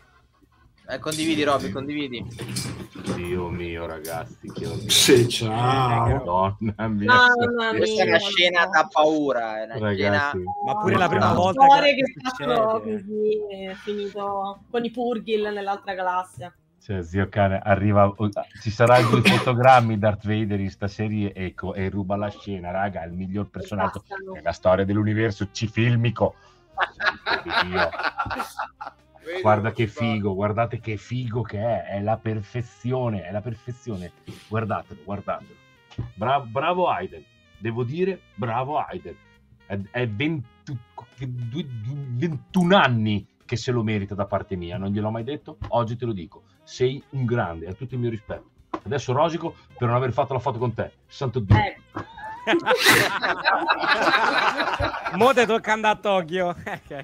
Eh, 0.88 0.98
condividi, 1.00 1.42
Robby, 1.42 1.70
condividi. 1.70 2.24
Dio 3.14 3.48
mio, 3.48 3.86
ragazzi, 3.86 4.50
che 4.52 4.66
orribile. 4.66 4.90
Sì, 4.90 5.28
ciao. 5.28 5.48
Madonna 6.08 6.88
mia. 6.88 7.06
Mamma 7.12 7.70
Questa 7.76 8.02
è 8.02 8.04
mia, 8.06 8.14
una 8.16 8.18
scena 8.18 8.66
da 8.66 8.88
paura. 8.90 9.66
Ragazzi, 9.66 9.94
scena... 9.96 10.32
Ma 10.66 10.76
pure 10.78 10.92
No, 10.92 10.98
la 10.98 11.08
prima 11.08 11.28
no, 11.28 11.34
volta 11.34 11.66
che, 11.80 11.94
che 11.94 11.94
che 11.94 12.02
è 12.02 12.28
stato 12.34 12.80
succede. 12.80 13.02
così, 13.02 13.38
è 13.50 13.72
finito 13.74 14.60
con 14.70 14.84
i 14.84 14.90
Purgil 14.90 15.52
nell'altra 15.52 15.94
galassia. 15.94 16.54
Cioè, 16.80 17.02
zio 17.02 17.28
cane, 17.28 17.60
arriva, 17.62 18.14
ci 18.62 18.70
saranno 18.70 19.18
i 19.18 19.22
fotogrammi 19.22 19.98
Darth 19.98 20.26
Vader 20.26 20.58
in 20.60 20.70
sta 20.70 20.88
serie 20.88 21.32
e, 21.32 21.52
co- 21.54 21.74
e 21.74 21.90
ruba 21.90 22.16
la 22.16 22.30
scena, 22.30 22.70
raga, 22.70 23.04
il 23.04 23.12
miglior 23.12 23.48
personaggio 23.50 24.02
nella 24.32 24.52
storia 24.52 24.84
dell'universo 24.86 25.48
cifilmico. 25.52 26.34
Santo 26.96 27.42
di 27.42 27.68
Dio. 27.68 27.88
Guarda 29.40 29.72
che 29.72 29.86
figo, 29.86 30.34
guardate 30.34 30.80
che 30.80 30.96
figo 30.96 31.42
che 31.42 31.58
è, 31.58 31.84
è 31.84 32.00
la 32.00 32.16
perfezione, 32.16 33.24
è 33.24 33.30
la 33.30 33.40
perfezione. 33.40 34.12
Guardatelo, 34.48 35.00
guardatelo. 35.04 35.54
Bravo, 36.14 36.46
bravo 36.46 36.88
Aiden, 36.88 37.24
devo 37.58 37.84
dire 37.84 38.20
bravo 38.34 38.78
Aiden. 38.78 39.16
È, 39.66 39.78
è 39.90 40.08
20 40.08 40.46
21 41.26 42.76
anni 42.76 43.26
che 43.44 43.56
se 43.56 43.72
lo 43.72 43.82
merita 43.82 44.14
da 44.14 44.26
parte 44.26 44.56
mia, 44.56 44.76
non 44.76 44.90
gliel'ho 44.90 45.10
mai 45.10 45.24
detto, 45.24 45.56
oggi 45.68 45.96
te 45.96 46.04
lo 46.04 46.12
dico. 46.12 46.42
Sei 46.62 47.02
un 47.10 47.24
grande, 47.24 47.66
a 47.66 47.72
tutto 47.72 47.94
il 47.94 48.00
mio 48.00 48.10
rispetto. 48.10 48.50
Adesso 48.84 49.12
rosico 49.12 49.54
per 49.76 49.88
non 49.88 49.96
aver 49.96 50.12
fatto 50.12 50.34
la 50.34 50.38
foto 50.38 50.58
con 50.58 50.74
te. 50.74 50.92
Santo 51.06 51.40
Dio. 51.40 51.56
Ecco. 51.56 52.04
Mo 55.16 55.32
te 55.32 55.46
tocca 55.46 55.72
andare 55.72 55.96
a 55.96 56.00
Tokyo. 56.00 56.54
Ecco. 56.64 56.96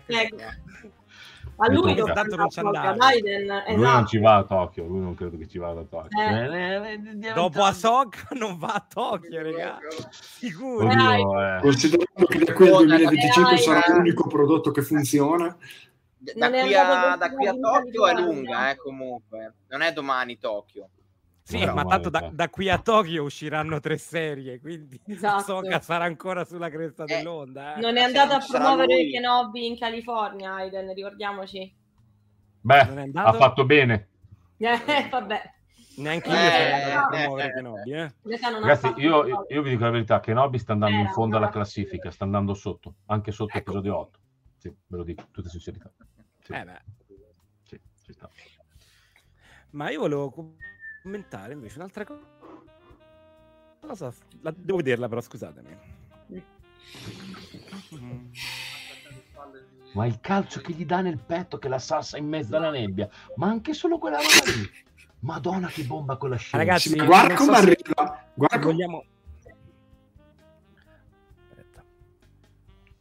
A 1.56 1.70
lui 1.70 1.94
Tanto 1.94 2.36
non 2.36 2.50
ci 2.50 2.58
andare, 2.58 2.88
andava. 2.88 3.06
ad 3.06 3.12
Aiden, 3.12 3.46
Lui 3.46 3.76
non 3.76 3.84
esatto. 3.86 4.06
ci 4.06 4.18
va 4.18 4.34
a 4.36 4.44
Tokyo, 4.44 4.86
lui 4.86 5.00
non 5.00 5.14
credo 5.14 5.38
che 5.38 5.46
ci 5.46 5.58
vada 5.58 5.80
a 5.80 5.84
Tokyo. 5.84 6.20
Eh. 6.20 6.98
Dopo 7.32 7.62
Ahsoka 7.62 8.28
non 8.38 8.58
va 8.58 8.74
a 8.74 8.86
Tokyo, 8.92 9.42
raga. 9.42 9.78
Sicuro. 10.10 10.86
Oddio, 10.88 11.56
eh. 11.56 11.60
Considerando 11.60 12.26
che 12.28 12.38
da 12.38 12.52
qui 12.52 12.68
al 12.68 12.86
2025 12.86 13.42
Dai, 13.50 13.58
sarà 13.58 13.94
l'unico 13.94 14.26
prodotto 14.26 14.70
che 14.72 14.82
funziona, 14.82 15.56
Da 16.18 16.48
Non 16.48 16.60
qui, 16.62 16.74
a, 16.74 17.16
da 17.16 17.30
qui 17.32 17.46
a 17.46 17.54
Tokyo 17.54 18.06
è 18.08 18.14
lunga, 18.14 18.70
eh, 18.70 18.76
comunque. 18.76 19.54
Non 19.68 19.82
è 19.82 19.92
domani 19.92 20.38
Tokyo. 20.38 20.88
Sì, 21.46 21.62
ma 21.66 21.84
tanto 21.84 22.08
da, 22.08 22.20
Mario. 22.20 22.34
da 22.36 22.48
qui 22.48 22.70
a 22.70 22.78
Tokyo 22.78 23.22
usciranno 23.22 23.78
tre 23.78 23.98
serie, 23.98 24.58
quindi 24.60 24.98
Esatto. 25.06 25.58
Ahsoka 25.58 25.78
sarà 25.80 26.04
ancora 26.04 26.42
sulla 26.46 26.70
cresta 26.70 27.04
Eh, 27.04 27.16
dell'onda. 27.16 27.74
eh. 27.76 27.80
Non 27.80 27.96
è 27.98 28.00
Se 28.00 28.04
andato 28.06 28.32
a 28.32 28.38
promuovere 28.48 28.94
lui- 28.94 29.10
Kenobi 29.10 29.66
in 29.66 29.78
California, 29.78 30.54
Aiden, 30.54 30.94
ricordiamoci. 30.94 31.76
Beh, 32.62 33.10
ha 33.12 33.32
fatto 33.34 33.66
bene. 33.66 34.08
Eh, 34.56 35.08
vabbè. 35.10 35.52
Neanche 35.96 36.28
io 36.30 36.34
Eh, 36.34 36.50
sarei 36.50 36.72
andato 36.82 36.96
a 36.98 37.02
eh, 37.02 37.06
promuovere 37.20 37.48
eh, 37.48 37.52
Kenobi, 37.52 37.90
eh. 37.92 38.14
Ragazzi, 38.62 38.92
io, 38.96 39.44
io 39.46 39.62
vi 39.62 39.68
dico 39.70 39.84
la 39.84 39.90
verità, 39.90 40.20
che 40.20 40.32
Nobby 40.32 40.58
sta 40.58 40.72
andando 40.72 40.96
in 40.96 41.08
fondo 41.10 41.36
alla 41.36 41.50
classifica, 41.50 42.10
sta 42.10 42.24
andando 42.24 42.54
sotto, 42.54 42.94
anche 43.06 43.32
sotto 43.32 43.50
Ecco. 43.50 43.58
episodio 43.70 43.98
8. 43.98 44.18
Sì, 44.56 44.68
ve 44.86 44.96
lo 44.96 45.02
dico, 45.04 45.26
tutta 45.30 45.50
sincerità. 45.50 45.92
Sì, 46.40 46.52
Eh, 46.54 46.64
beh. 46.64 46.80
sì, 47.64 47.78
ci 48.02 48.12
sta. 48.14 48.30
Ma 49.72 49.90
io 49.90 50.00
volevo 50.00 50.30
commentare 51.08 51.52
invece 51.52 51.76
un'altra 51.76 52.04
co- 52.04 52.18
cosa. 53.86 54.10
La- 54.40 54.54
devo 54.56 54.78
vederla, 54.78 55.06
però, 55.06 55.20
scusatemi. 55.20 55.76
Mm. 57.94 58.26
Ma 59.92 60.06
il 60.06 60.18
calcio 60.20 60.60
che 60.62 60.72
gli 60.72 60.86
dà 60.86 61.02
nel 61.02 61.18
petto, 61.18 61.58
che 61.58 61.68
la 61.68 61.78
salsa 61.78 62.16
in 62.16 62.26
mezzo 62.26 62.56
alla 62.56 62.70
nebbia, 62.70 63.08
ma 63.36 63.48
anche 63.48 63.74
solo 63.74 63.98
quella 63.98 64.16
roba 64.16 64.50
lì. 64.58 64.68
Madonna 65.20 65.68
che 65.68 65.84
bomba 65.84 66.16
quella 66.16 66.36
scena. 66.36 66.64
Ragazzi, 66.64 66.88
Sì, 66.88 66.96
ma 66.96 67.04
guarda 67.04 67.28
non 67.28 67.36
come 67.36 67.52
so 67.52 67.58
arriva. 67.62 68.24
Guarda 68.34 68.58
come- 68.58 68.72
vogliamo. 68.72 69.04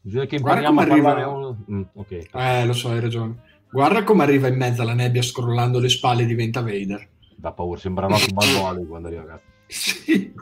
Bisogna 0.02 0.26
che 0.26 0.40
Guarda 0.40 0.68
impariamo 0.68 0.80
a 0.80 0.84
come 0.84 1.02
parlare... 1.02 1.22
arriva- 1.24 1.38
uno- 1.38 1.66
Mm, 1.72 1.84
ok. 1.94 2.28
Eh, 2.34 2.66
lo 2.66 2.74
so, 2.74 2.90
hai 2.90 3.00
ragione. 3.00 3.36
Guarda 3.72 4.04
come 4.04 4.24
arriva 4.24 4.48
in 4.50 4.58
mezzo 4.58 4.82
alla 4.82 4.94
nebbia 4.94 5.22
scrollando 5.22 5.80
le 5.80 5.88
spalle 5.90 6.24
e 6.24 6.26
diventa 6.26 6.62
Vader. 6.62 7.10
Da 7.44 7.52
paura, 7.52 7.78
sembra 7.78 8.08
Rocky 8.08 8.32
Balboa 8.32 8.72
lui 8.72 8.88
quando 8.88 9.10
arriva, 9.10 9.24
ragazzi. 9.24 9.44
Sì. 9.68 10.34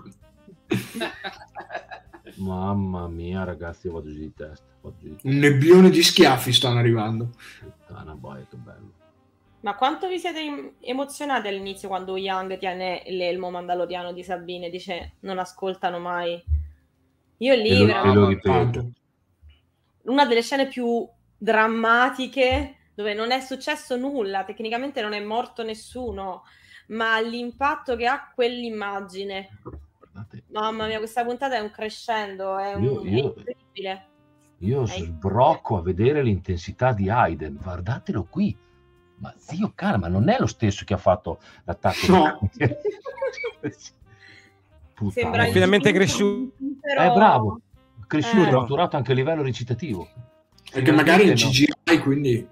Mamma 2.38 3.08
mia, 3.08 3.44
ragazzi, 3.44 3.88
io 3.88 3.94
vado 3.94 4.12
giù 4.12 4.20
di 4.20 4.32
testa. 4.36 4.68
Vado 4.82 4.98
giù 5.00 5.08
di 5.08 5.14
testa. 5.14 5.28
Un 5.28 5.38
nebbione 5.38 5.90
di 5.90 6.04
schiaffi 6.04 6.54
stanno 6.54 6.78
arrivando. 6.78 7.32
Puttana 7.60 8.14
boia, 8.14 8.46
che 8.48 8.56
bello. 8.56 8.94
Ma 9.62 9.74
quanto 9.74 10.08
vi 10.08 10.20
siete 10.20 10.42
em- 10.42 10.74
emozionati 10.80 11.48
all'inizio 11.48 11.88
quando 11.88 12.18
Young 12.18 12.60
tiene 12.60 13.02
l'elmo 13.08 13.50
mandaloriano 13.50 14.14
di 14.14 14.24
Sabine 14.24 14.68
e 14.68 14.70
dice 14.70 15.14
non 15.22 15.40
ascoltano 15.40 15.98
mai? 15.98 16.40
Io 17.38 17.56
lì 17.56 17.80
lo, 17.80 17.88
te 17.88 17.94
veramente 17.94 18.92
una 20.04 20.28
delle 20.28 20.44
scene 20.44 20.68
più 20.68 21.08
drammatiche 21.36 22.76
dove 22.94 23.16
non 23.16 23.32
è 23.32 23.40
successo 23.40 23.98
nulla, 23.98 24.44
tecnicamente 24.44 25.02
non 25.02 25.14
è 25.14 25.20
morto 25.20 25.64
nessuno, 25.64 26.44
ma 26.92 27.20
l'impatto 27.20 27.96
che 27.96 28.06
ha 28.06 28.32
quell'immagine. 28.34 29.50
Guardate, 29.98 30.44
Mamma 30.52 30.88
mia, 30.88 30.98
questa 31.00 31.24
puntata 31.26 31.56
è 31.56 31.60
un 31.60 31.72
crescendo, 31.72 32.58
è, 32.58 32.74
un, 32.74 32.84
Io- 32.84 33.06
io- 33.06 33.34
è 33.34 33.38
incredibile. 33.38 34.06
Io 34.60 34.84
È 34.84 34.88
sbrocco 34.88 35.78
a 35.78 35.82
vedere 35.82 36.22
l'intensità 36.22 36.94
di 36.94 37.10
Aiden. 37.10 37.58
Guardatelo 37.62 38.26
qui. 38.30 38.56
Ma 39.18 39.34
zio 39.38 39.72
cara, 39.76 39.98
ma 39.98 40.08
non 40.08 40.30
è 40.30 40.38
lo 40.40 40.46
stesso 40.48 40.84
che 40.86 40.94
ha 40.94 40.98
fatto 40.98 41.40
l'attacco. 41.64 42.08
No. 42.12 42.50
Sembra 45.12 45.46
È 45.46 45.52
finalmente 45.52 45.92
cresciuto. 45.92 46.54
però- 46.80 47.02
È 47.12 47.14
bravo. 47.14 47.60
Cresciuto, 48.06 48.50
Eh. 48.50 48.52
maturato 48.52 48.98
anche 48.98 49.12
a 49.14 49.16
livello 49.16 49.42
recitativo. 49.42 50.08
Perché 50.72 50.92
magari 50.92 51.24
in 51.24 51.30
no. 51.30 51.36
CGI, 51.36 52.00
quindi 52.02 52.48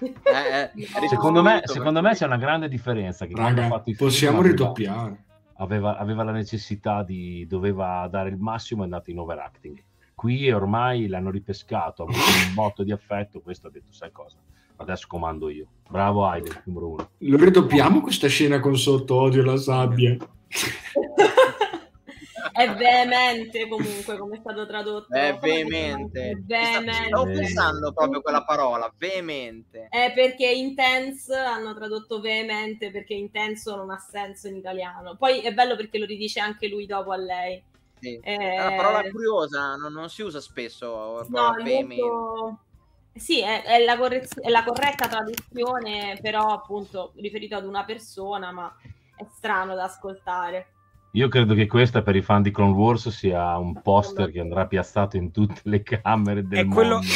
Eh, 0.00 0.70
eh, 0.74 1.08
Secondo 1.08 1.42
me, 1.42 1.60
secondo 1.64 2.00
me 2.00 2.14
c'è 2.14 2.26
una 2.26 2.36
grande 2.38 2.68
differenza. 2.68 3.26
Che 3.26 3.34
raga, 3.34 3.68
fatto 3.68 3.90
i 3.90 3.94
film 3.94 4.08
possiamo 4.08 4.38
aveva- 4.38 4.54
ridoppiare. 4.54 5.24
Aveva, 5.56 5.98
aveva 5.98 6.22
la 6.22 6.32
necessità 6.32 7.02
di 7.02 7.46
doveva 7.46 8.08
dare 8.10 8.30
il 8.30 8.38
massimo 8.38 8.80
e 8.80 8.84
è 8.84 8.88
andato 8.88 9.10
in 9.10 9.18
overacting. 9.18 9.82
Qui 10.14 10.50
ormai 10.50 11.06
l'hanno 11.06 11.30
ripescato, 11.30 12.02
ha 12.02 12.06
avuto 12.06 12.18
un 12.48 12.54
botto 12.54 12.82
di 12.82 12.92
affetto. 12.92 13.40
Questo 13.40 13.66
ha 13.66 13.70
detto: 13.70 13.92
Sai 13.92 14.10
cosa? 14.10 14.38
Adesso 14.76 15.06
comando 15.06 15.50
io. 15.50 15.66
Bravo 15.88 16.24
Aiden, 16.26 16.62
numero 16.64 16.88
uno. 16.88 17.10
Lo 17.18 17.36
ridoppiamo 17.36 18.00
questa 18.00 18.28
scena 18.28 18.60
con 18.60 18.76
sotto 18.78 19.14
odio 19.16 19.44
la 19.44 19.58
sabbia. 19.58 20.16
È 22.52 22.74
veemente 22.74 23.68
comunque 23.68 24.16
come 24.16 24.36
è 24.36 24.40
stato 24.40 24.66
tradotto. 24.66 25.14
È 25.14 25.36
veemente. 25.40 26.30
È 26.30 26.34
veemente. 26.34 27.06
Stavo 27.06 27.24
pensando 27.24 27.92
proprio 27.92 28.20
quella 28.20 28.44
parola, 28.44 28.92
veemente. 28.96 29.88
È 29.88 30.12
perché 30.14 30.50
intense 30.50 31.34
hanno 31.34 31.74
tradotto 31.74 32.20
veemente 32.20 32.90
perché 32.90 33.14
intenso 33.14 33.76
non 33.76 33.90
ha 33.90 33.98
senso 33.98 34.48
in 34.48 34.56
italiano. 34.56 35.16
Poi 35.16 35.40
è 35.40 35.52
bello 35.52 35.76
perché 35.76 35.98
lo 35.98 36.06
ridice 36.06 36.40
anche 36.40 36.68
lui 36.68 36.86
dopo 36.86 37.12
a 37.12 37.16
lei. 37.16 37.62
Sì. 38.00 38.18
Eh, 38.22 38.36
È 38.36 38.66
una 38.66 38.76
parola 38.76 39.10
curiosa, 39.10 39.76
non, 39.76 39.92
non 39.92 40.08
si 40.08 40.22
usa 40.22 40.40
spesso. 40.40 41.26
No, 41.28 41.54
veemente. 41.62 42.02
molto... 42.02 42.58
Sì, 43.12 43.40
è, 43.40 43.62
è 43.64 43.84
la 43.84 43.98
correz- 43.98 44.40
è 44.40 44.48
la 44.48 44.64
corretta 44.64 45.08
traduzione, 45.08 46.18
però 46.22 46.46
appunto 46.46 47.12
riferito 47.16 47.56
ad 47.56 47.66
una 47.66 47.84
persona, 47.84 48.52
ma 48.52 48.74
è 49.16 49.26
strano 49.34 49.74
da 49.74 49.84
ascoltare. 49.84 50.68
Io 51.12 51.28
credo 51.28 51.54
che 51.54 51.66
questa 51.66 52.02
per 52.02 52.14
i 52.14 52.22
fan 52.22 52.42
di 52.42 52.52
Clone 52.52 52.72
Wars 52.72 53.08
sia 53.08 53.56
un 53.58 53.82
poster 53.82 54.30
che 54.30 54.38
andrà 54.38 54.66
piazzato 54.66 55.16
in 55.16 55.32
tutte 55.32 55.60
le 55.64 55.82
camere 55.82 56.46
del 56.46 56.60
È 56.60 56.66
quello... 56.66 56.94
mondo. 56.96 57.08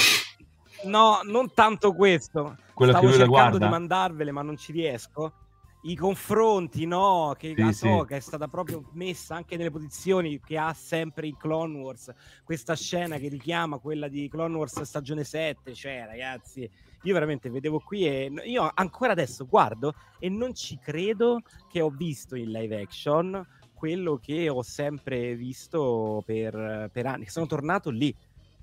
No, 0.84 1.20
non 1.22 1.52
tanto 1.54 1.94
questo. 1.94 2.56
Quello 2.74 2.90
Stavo 2.92 3.06
che 3.06 3.12
lui 3.12 3.20
la 3.20 3.26
cercando 3.26 3.58
guarda? 3.58 3.64
di 3.64 3.70
mandarvele, 3.70 4.32
ma 4.32 4.42
non 4.42 4.56
ci 4.56 4.72
riesco. 4.72 5.32
I 5.82 5.96
confronti, 5.96 6.86
no, 6.86 7.34
che 7.38 7.52
Sì, 7.54 7.60
Ahsoka 7.60 8.16
è 8.16 8.20
stata 8.20 8.48
proprio 8.48 8.88
messa 8.92 9.36
anche 9.36 9.56
nelle 9.56 9.70
posizioni 9.70 10.40
che 10.40 10.56
ha 10.58 10.72
sempre 10.72 11.26
in 11.26 11.36
Clone 11.36 11.78
Wars. 11.78 12.12
Questa 12.42 12.74
scena 12.74 13.18
che 13.18 13.28
richiama 13.28 13.78
quella 13.78 14.08
di 14.08 14.28
Clone 14.28 14.56
Wars 14.56 14.80
stagione 14.80 15.24
7, 15.24 15.74
cioè 15.74 16.04
ragazzi, 16.06 16.68
io 17.02 17.12
veramente 17.12 17.50
vedevo 17.50 17.80
qui 17.80 18.06
e 18.06 18.32
io 18.44 18.70
ancora 18.74 19.12
adesso 19.12 19.46
guardo 19.46 19.94
e 20.18 20.30
non 20.30 20.54
ci 20.54 20.78
credo 20.82 21.42
che 21.70 21.82
ho 21.82 21.90
visto 21.90 22.34
in 22.34 22.50
live 22.50 22.80
action 22.80 23.46
quello 23.84 24.16
che 24.16 24.48
ho 24.48 24.62
sempre 24.62 25.34
visto 25.36 26.22
per, 26.24 26.88
per 26.90 27.04
anni. 27.04 27.26
Sono 27.28 27.44
tornato 27.44 27.90
lì. 27.90 28.14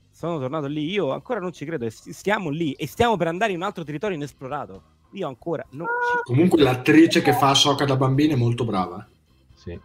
Sono 0.10 0.40
tornato 0.40 0.66
lì. 0.66 0.90
Io 0.90 1.12
ancora 1.12 1.40
non 1.40 1.54
ci 1.54 1.64
credo. 1.64 1.86
e 1.86 1.92
st- 1.92 2.10
Stiamo 2.10 2.50
lì 2.50 2.72
e 2.72 2.88
stiamo 2.88 3.18
per 3.18 3.28
andare 3.28 3.52
in 3.52 3.58
un 3.60 3.64
altro 3.64 3.84
territorio 3.84 4.16
inesplorato. 4.16 4.82
Io 5.12 5.28
ancora 5.28 5.64
non 5.72 5.86
ci 5.86 6.22
Comunque 6.24 6.64
l'attrice 6.64 7.22
che 7.22 7.34
fa 7.34 7.54
Soca 7.54 7.86
da 7.86 7.96
bambina 7.96 8.34
è 8.34 8.36
molto 8.36 8.66
brava. 8.66 9.08
Sì. 9.54 9.80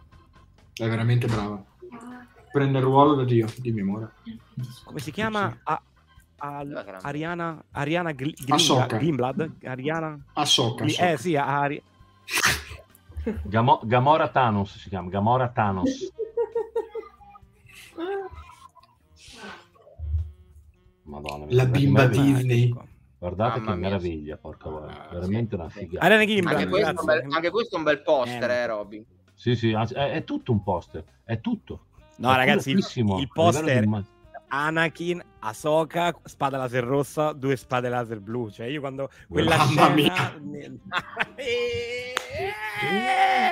È 0.73 0.87
veramente 0.89 1.27
brava. 1.27 1.63
Prende 2.51 2.79
il 2.79 2.83
ruolo 2.83 3.13
da 3.13 3.23
Dio. 3.23 3.45
Dimmi, 3.57 3.81
amore. 3.81 4.13
come 4.85 4.99
si 4.99 5.11
chiama? 5.11 5.51
Sì. 5.51 5.57
A- 5.65 5.81
al-. 6.37 6.97
Ariana 7.03 7.63
Ariana 7.73 8.11
Gl- 8.11 8.33
Greenblood? 8.87 9.51
Ariana 9.65 10.19
Ahsoka. 10.33 10.83
eh 10.85 11.15
sì 11.17 11.35
Ari- 11.35 11.81
Gamo- 13.43 13.81
Gamora 13.83 14.29
Thanos 14.29 14.77
si 14.77 14.89
chiama, 14.89 15.09
Gamora 15.09 15.49
Thanos. 15.49 16.11
Madonna, 21.03 21.45
La 21.49 21.65
bimba. 21.65 22.07
Disney. 22.07 22.73
Guardate 23.19 23.59
Mamma 23.59 23.71
che 23.71 23.77
mia. 23.79 23.89
meraviglia, 23.89 24.37
porca 24.37 24.69
voglia. 24.69 25.07
Ah, 25.09 25.13
Veramente 25.13 25.55
una 25.55 25.69
sì. 25.69 25.79
figata. 25.79 26.05
Ariana 26.05 26.23
Greenblood, 26.25 26.55
Anche 26.55 26.69
questo, 26.69 26.87
è 26.87 26.89
un 26.89 27.05
grazie. 27.05 27.21
bel, 27.23 27.33
anche 27.33 27.49
questo 27.49 27.75
è 27.75 27.77
un 27.79 27.83
bel 27.83 28.01
poster, 28.03 28.49
Eh. 28.49 28.53
eh, 28.53 28.65
Robby. 28.67 29.05
Sì, 29.33 29.55
sì, 29.55 29.73
anzi, 29.73 29.93
è, 29.95 30.11
è 30.11 30.23
tutto 30.23 30.51
un 30.51 30.61
poster, 30.63 31.03
è 31.23 31.39
tutto. 31.41 31.85
No, 32.17 32.31
È 32.31 32.35
ragazzi, 32.35 32.71
il, 32.71 32.85
il 32.95 33.29
poster 33.33 33.87
Anakin, 34.49 35.21
Ahsoka, 35.39 36.13
spada 36.25 36.57
laser 36.57 36.83
rossa, 36.83 37.33
due 37.33 37.55
spade 37.55 37.89
laser 37.89 38.19
blu. 38.19 38.49
Cioè, 38.49 38.67
io 38.67 38.79
quando 38.79 39.09
quella 39.27 39.57
Mamma 39.57 39.95
scena... 39.95 40.39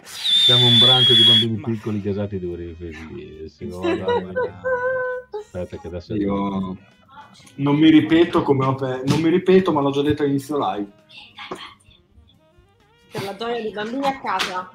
Siamo 0.03 0.67
un 0.67 0.77
branco 0.77 1.13
di 1.13 1.23
bambini 1.25 1.57
Ma- 1.57 1.67
piccoli 1.67 2.01
casati 2.01 2.39
duri. 2.39 2.75
Aspetta 5.31 5.77
che 5.77 5.87
adesso... 5.87 6.15
Io 6.15 6.77
non 7.55 7.75
mi 7.75 7.89
ripeto 7.89 8.43
come 8.43 8.65
ho 8.65 8.75
pe- 8.75 9.01
non 9.05 9.19
mi 9.19 9.29
ripeto, 9.29 9.73
ma 9.73 9.81
l'ho 9.81 9.91
già 9.91 10.01
detto 10.01 10.23
all'inizio 10.23 10.57
live. 10.57 10.89
Per 13.11 13.23
la 13.23 13.35
gioia 13.35 13.61
dei 13.61 13.71
bambini 13.71 14.05
a 14.05 14.19
casa. 14.21 14.71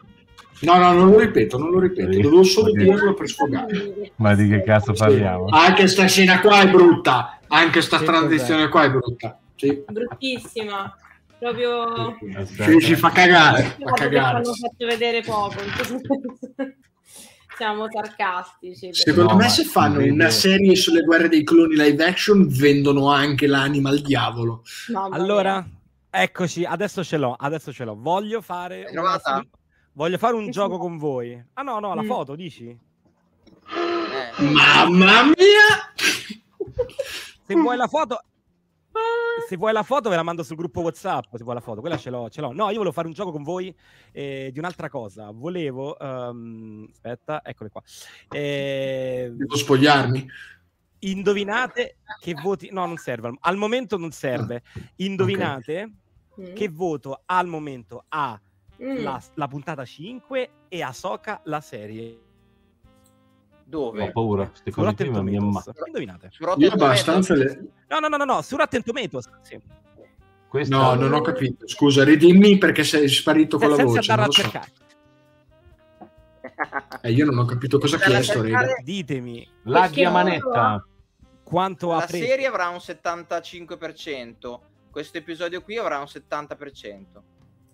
No, 0.61 0.77
no, 0.77 0.93
non 0.93 1.11
lo 1.11 1.19
ripeto, 1.19 1.57
non 1.59 1.71
lo 1.71 1.81
ripeto. 1.81 2.13
Sì. 2.13 2.21
Dovevo 2.21 2.43
solo 2.43 2.73
dirlo 2.73 3.15
per 3.15 3.29
sfogare. 3.29 4.13
Ma 4.17 4.35
di 4.35 4.49
che 4.49 4.63
cazzo 4.63 4.93
parliamo? 4.93 5.47
Anche 5.47 5.87
sta 5.87 6.07
scena 6.07 6.41
qua 6.41 6.61
è 6.61 6.69
brutta. 6.69 7.39
Anche 7.49 7.81
sta 7.81 7.99
Che 7.99 8.05
transizione 8.05 8.69
qua 8.69 8.85
è 8.85 8.91
brutta. 8.91 9.39
Sì. 9.57 9.83
Bruttissima. 9.89 10.95
Proprio... 11.39 12.17
Sì, 12.45 12.81
ci 12.81 12.97
fa 12.97 13.11
cagare. 13.11 13.77
Fa 13.79 13.93
cagare. 13.93 14.37
hanno 14.37 14.53
fatto 14.53 14.87
vedere 14.87 15.23
poco. 15.23 15.57
Siamo 17.57 17.87
sarcastici. 17.91 18.93
Secondo 18.93 19.33
No, 19.33 19.37
me 19.37 19.49
se 19.49 19.65
fanno 19.65 20.03
una 20.03 20.31
serie 20.31 20.75
sulle 20.77 21.03
guerre 21.03 21.29
dei 21.29 21.45
cloni 21.45 21.77
live 21.77 22.05
action 22.05 22.47
vendono 22.49 23.11
anche 23.11 23.47
l'anima 23.47 23.89
al 23.91 24.01
diavolo. 24.01 24.63
Mamma 24.89 25.15
Allora, 25.15 25.67
eccoci, 26.11 26.65
adesso 26.65 27.05
ce 27.05 27.17
l'ho, 27.17 27.35
adesso 27.39 27.73
ce 27.73 27.85
l'ho. 27.85 27.97
Voglio 27.99 28.41
fare... 28.41 28.91
Voglio 29.93 30.19
fare 30.19 30.35
un 30.37 30.51
gioco 30.51 30.79
con 30.79 30.97
voi. 30.99 31.43
Ah 31.55 31.63
no, 31.63 31.79
no, 31.81 31.95
la 31.95 32.03
Mm. 32.03 32.07
foto, 32.07 32.35
dici? 32.35 32.69
Eh. 32.69 34.43
Mamma 34.43 35.25
mia! 35.25 35.93
Se 37.47 37.55
vuoi 37.55 37.77
la 37.77 37.87
foto... 37.89 38.21
Se 39.49 39.57
vuoi 39.57 39.73
la 39.73 39.83
foto 39.83 40.09
ve 40.09 40.17
la 40.17 40.23
mando 40.23 40.43
sul 40.45 40.57
gruppo 40.57 40.81
WhatsApp, 40.81 41.35
se 41.35 41.43
vuoi 41.43 41.55
la 41.57 41.61
foto, 41.61 41.81
quella 41.81 41.97
ce 41.97 42.11
l'ho, 42.11 42.29
ce 42.31 42.41
l'ho. 42.41 42.53
No, 42.53 42.69
io 42.69 42.77
volevo 42.77 42.93
fare 42.93 43.09
un 43.09 43.13
gioco 43.15 43.33
con 43.33 43.43
voi 43.43 43.75
eh, 44.13 44.51
di 44.53 44.59
un'altra 44.59 44.89
cosa. 44.89 45.31
Volevo... 45.33 45.99
ehm, 45.99 46.87
aspetta, 46.93 47.43
eccole 47.45 47.71
qua. 47.71 47.83
Eh, 48.31 49.31
Devo 49.33 49.57
spogliarmi. 49.57 50.27
indovinate 51.01 51.97
che 52.21 52.35
voti... 52.35 52.69
No, 52.71 52.87
non 52.87 52.97
serve. 52.97 53.33
al- 53.41 53.57
momento 53.57 53.97
non 53.97 54.11
serve. 54.13 54.63
Indovinate 54.97 55.91
Mm. 56.41 56.55
che 56.55 56.69
voto 56.69 57.23
al 57.27 57.49
momento 57.49 58.05
ha 58.09 58.41
Mm. 58.83 59.03
la, 59.03 59.23
la 59.35 59.47
puntata 59.49 59.85
5 59.85 60.51
e 60.69 60.83
Ahsoka 60.83 61.41
la 61.45 61.61
serie. 61.61 62.19
Dove? 63.65 64.03
Ho 64.09 64.11
paura, 64.13 64.49
queste 64.49 64.71
Su 64.73 64.81
cose 64.81 64.95
qui 64.97 65.09
mi 65.23 65.37
Tomatoes. 65.37 65.67
amma- 65.69 65.87
Indovinate. 65.87 66.31
Io 66.57 66.73
abbastanza 66.73 67.35
le... 67.35 67.69
No, 67.89 67.99
no, 68.01 68.09
no, 68.09 68.17
no, 68.17 68.25
no, 68.25 68.43
su 68.43 68.57
Rotten 68.57 68.83
Tomatoes. 68.83 69.29
Sì. 69.43 69.61
Questa- 70.49 70.75
No, 70.77 70.95
non 70.95 71.13
ho 71.13 71.21
capito. 71.21 71.69
Scusa, 71.69 72.03
ridimmi 72.03 72.59
perché 72.59 72.83
sei 72.83 73.07
sparito 73.09 73.59
con 73.59 73.69
la 73.69 73.77
senza 73.77 73.93
voce. 73.95 74.11
andare 74.11 74.21
non 74.21 74.29
a 74.29 74.33
so. 74.33 74.41
cercare. 74.43 74.73
Eh, 77.03 77.13
io 77.13 77.25
non 77.27 77.39
ho 77.39 77.45
capito 77.45 77.79
cosa 77.79 77.97
ha 77.97 78.03
Andare 78.03 78.23
chiesto, 78.23 78.43
cercare-. 78.43 78.81
Ditemi 78.83 79.49
Laghi 79.65 80.05
a 80.05 80.11
Perché- 80.11 80.25
manetta. 80.41 80.87
quanto 81.45 81.93
ha 81.93 81.99
La 82.01 82.07
preso. 82.07 82.25
serie 82.25 82.47
avrà 82.47 82.69
un 82.69 82.79
75%. 82.81 84.61
Questo 84.91 85.19
episodio 85.19 85.63
qui 85.63 85.77
avrà 85.79 85.99
un 85.99 86.07
70%. 86.07 87.23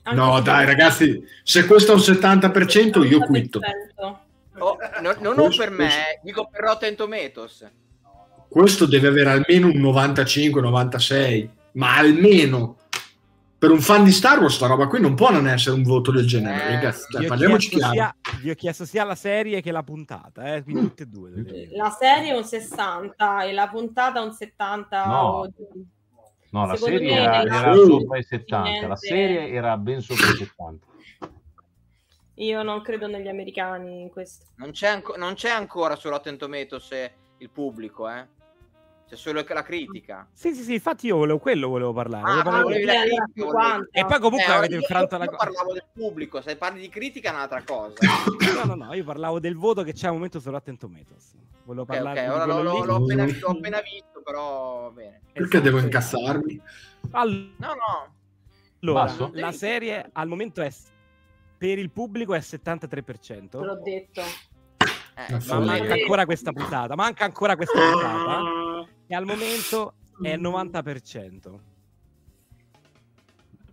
Anche 0.09 0.21
No, 0.21 0.41
dai, 0.41 0.65
ragazzi, 0.67 1.21
se 1.43 1.67
questo 1.67 1.93
è 1.93 1.95
un 1.97 2.01
70% 2.01 3.03
io 3.05 3.19
quitto. 3.21 3.59
70%. 3.61 4.19
Oh, 4.59 4.77
no- 5.03 5.15
no- 5.21 5.33
non 5.33 5.35
Questo- 5.47 5.63
per 5.65 5.71
me, 5.73 5.87
eh, 5.89 6.21
dico 6.23 6.49
per 6.51 6.61
Rotten 6.63 6.95
Tomatoes. 6.97 7.71
Questo 8.49 8.87
deve 8.87 9.09
avere 9.09 9.31
almeno 9.31 9.67
un 9.67 9.81
95-96, 9.81 11.49
ma 11.73 11.97
almeno. 11.97 12.77
Per 13.59 13.71
un 13.71 13.81
fan 13.81 14.05
di 14.05 14.13
Star 14.13 14.39
Wars, 14.39 14.55
sta 14.55 14.67
roba 14.67 14.87
qui 14.87 15.01
non 15.01 15.15
può 15.15 15.31
non 15.31 15.49
essere 15.49 15.75
un 15.75 15.83
voto 15.83 16.11
del 16.13 16.27
genere, 16.27 16.63
Eh, 16.63 16.75
ragazzi. 16.75 17.07
Dai, 17.11 17.25
ho, 17.25 17.29
parliamoci 17.29 17.69
chiesto 17.71 17.91
chiaro. 17.91 18.15
sia, 18.23 18.39
vi 18.43 18.51
ho 18.51 18.55
chiesto 18.55 18.85
sia 18.85 19.05
la 19.05 19.15
serie 19.15 19.61
che 19.63 19.73
la 19.73 19.83
puntata, 19.83 20.55
eh, 20.55 20.63
quindi 20.63 20.83
tutte 20.83 21.03
e 21.03 21.07
due. 21.07 21.31
dire. 21.33 21.69
La 21.75 21.91
serie 21.91 22.33
è 22.33 22.37
un 22.37 22.45
60 22.45 23.45
e 23.45 23.53
la 23.53 23.67
puntata 23.69 24.21
un 24.23 24.33
70. 24.33 25.07
No. 25.07 25.21
o- 25.21 25.53
No, 26.57 26.65
la 26.67 26.75
Secondo 26.77 26.97
serie 26.99 27.13
era, 27.15 27.43
la- 27.45 27.59
era 27.61 27.75
Sì. 27.75 27.85
sopra 27.85 28.17
i 28.19 28.23
70, 28.23 28.63
la 28.65 28.71
Niente. 28.71 28.97
serie 28.97 29.51
era 29.51 29.77
ben 29.77 30.01
sopra 30.01 30.27
i 30.27 30.37
70. 30.37 30.87
Io 32.37 32.63
non 32.63 32.81
credo 32.81 33.07
negli 33.07 33.29
americani 33.29 34.01
in 34.01 34.09
questo. 34.11 34.47
Non 34.57 34.71
c'è, 34.71 34.89
anco- 34.89 35.17
non 35.17 35.35
c'è 35.35 35.51
ancora 35.51 35.97
su 35.97 36.09
Rotten 36.09 36.39
Tomatoes 36.39 36.93
eh, 36.93 37.13
il 37.39 37.51
pubblico, 37.51 38.09
eh. 38.09 38.27
C'è 39.07 39.17
solo 39.17 39.45
la 39.47 39.63
critica. 39.63 40.27
Sì, 40.33 40.53
sì, 40.55 40.63
sì, 40.63 40.73
infatti 40.75 41.07
io 41.07 41.17
volevo 41.17 41.39
quello 41.39 41.69
volevo 41.69 41.93
parlare. 41.93 42.23
Ah, 42.23 42.27
volevo 42.27 42.43
parlare 42.43 42.63
volevi 42.65 42.85
la 42.85 42.93
critica, 43.03 43.45
volevi-? 43.51 43.89
E 43.93 44.05
poi 44.07 44.19
comunque 44.19 44.53
Eh, 44.53 44.57
avete 44.57 44.73
io- 44.73 44.79
infranto 44.81 45.15
io 45.15 45.21
la 45.21 45.27
cosa. 45.27 45.45
parlavo 45.45 45.73
del 45.75 45.85
pubblico, 45.93 46.41
se 46.41 46.57
parli 46.57 46.81
di 46.81 46.89
critica 46.89 47.31
è 47.31 47.33
un'altra 47.35 47.63
cosa. 47.65 47.95
No, 48.65 48.75
no, 48.75 48.85
no, 48.87 48.95
io 48.95 49.05
parlavo 49.05 49.39
del 49.39 49.57
voto 49.57 49.83
che 49.83 49.93
c'è 49.93 50.07
al 50.09 50.15
momento 50.15 50.41
su 50.41 50.51
Rotten 50.51 50.77
Tomatoes. 50.79 51.35
Volevo 51.65 51.83
ok, 51.83 51.89
parlare 51.89 52.21
ok, 52.21 52.27
di 52.27 52.33
ora 52.33 52.45
l'ho, 52.47 52.63
l'ho 52.85 52.95
appena, 52.97 53.25
l'ho 53.27 53.49
appena 53.49 53.81
visto, 53.81 54.16
però 54.27 54.91
bene. 54.91 55.21
Perché 55.33 55.61
devo 55.61 55.79
incazzarmi? 55.79 56.61
All- 57.13 57.53
No, 57.59 57.69
no, 57.69 58.15
Allora, 58.81 59.05
Basso? 59.05 59.31
la 59.35 59.53
serie 59.53 60.11
al 60.13 60.27
momento 60.27 60.61
è 60.63 60.73
per 61.57 61.79
il 61.79 61.91
pubblico 61.91 62.35
è 62.35 62.41
73%. 62.41 63.61
Te 63.61 63.65
l'ho 63.65 63.81
detto. 63.83 64.21
eh, 64.21 65.39
Ma 65.47 65.59
manca 65.61 65.93
ancora 65.95 66.25
questa 66.25 66.53
puntata. 66.53 66.95
Manca 66.97 67.25
ancora 67.25 67.55
questa 67.55 67.79
puntata. 67.79 68.89
E 69.07 69.15
al 69.15 69.25
momento 69.25 69.95
è 70.21 70.37
90%. 70.37 71.61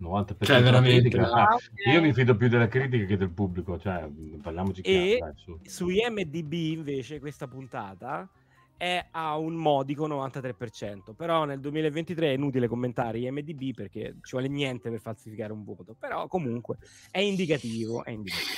90% 0.00 0.44
Cioè, 0.44 0.62
veramente. 0.62 1.18
Ah, 1.18 1.42
Ah, 1.48 1.54
ok. 1.54 1.62
Io 1.92 2.00
mi 2.00 2.12
fido 2.12 2.36
più 2.36 2.48
della 2.48 2.68
critica 2.68 3.04
che 3.06 3.16
del 3.16 3.30
pubblico, 3.30 3.78
cioè, 3.78 4.08
parliamoci 4.42 4.80
E- 4.82 5.16
chiaro, 5.16 5.32
dai, 5.32 5.42
su. 5.42 5.58
Su 5.62 5.88
IMDb 5.88 6.52
invece 6.52 7.18
questa 7.20 7.46
puntata 7.48 8.28
è 8.76 9.06
a 9.10 9.36
un 9.36 9.54
modico 9.54 10.06
93%. 10.08 11.14
Però 11.16 11.44
nel 11.44 11.60
2023 11.60 12.28
è 12.28 12.34
inutile 12.34 12.68
commentare 12.68 13.18
IMDb 13.18 13.74
perché 13.74 14.16
ci 14.22 14.30
vuole 14.32 14.48
niente 14.48 14.90
per 14.90 15.00
falsificare 15.00 15.52
un 15.52 15.64
voto. 15.64 15.94
Però 15.98 16.26
comunque 16.28 16.78
è 17.10 17.18
indicativo. 17.20 18.04
È 18.04 18.10
indicativo. 18.10 18.52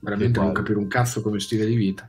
Veramente 0.00 0.38
non 0.38 0.52
capire 0.52 0.78
un 0.78 0.86
cazzo 0.88 1.22
come 1.22 1.40
stile 1.40 1.66
di 1.66 1.74
vita. 1.74 2.08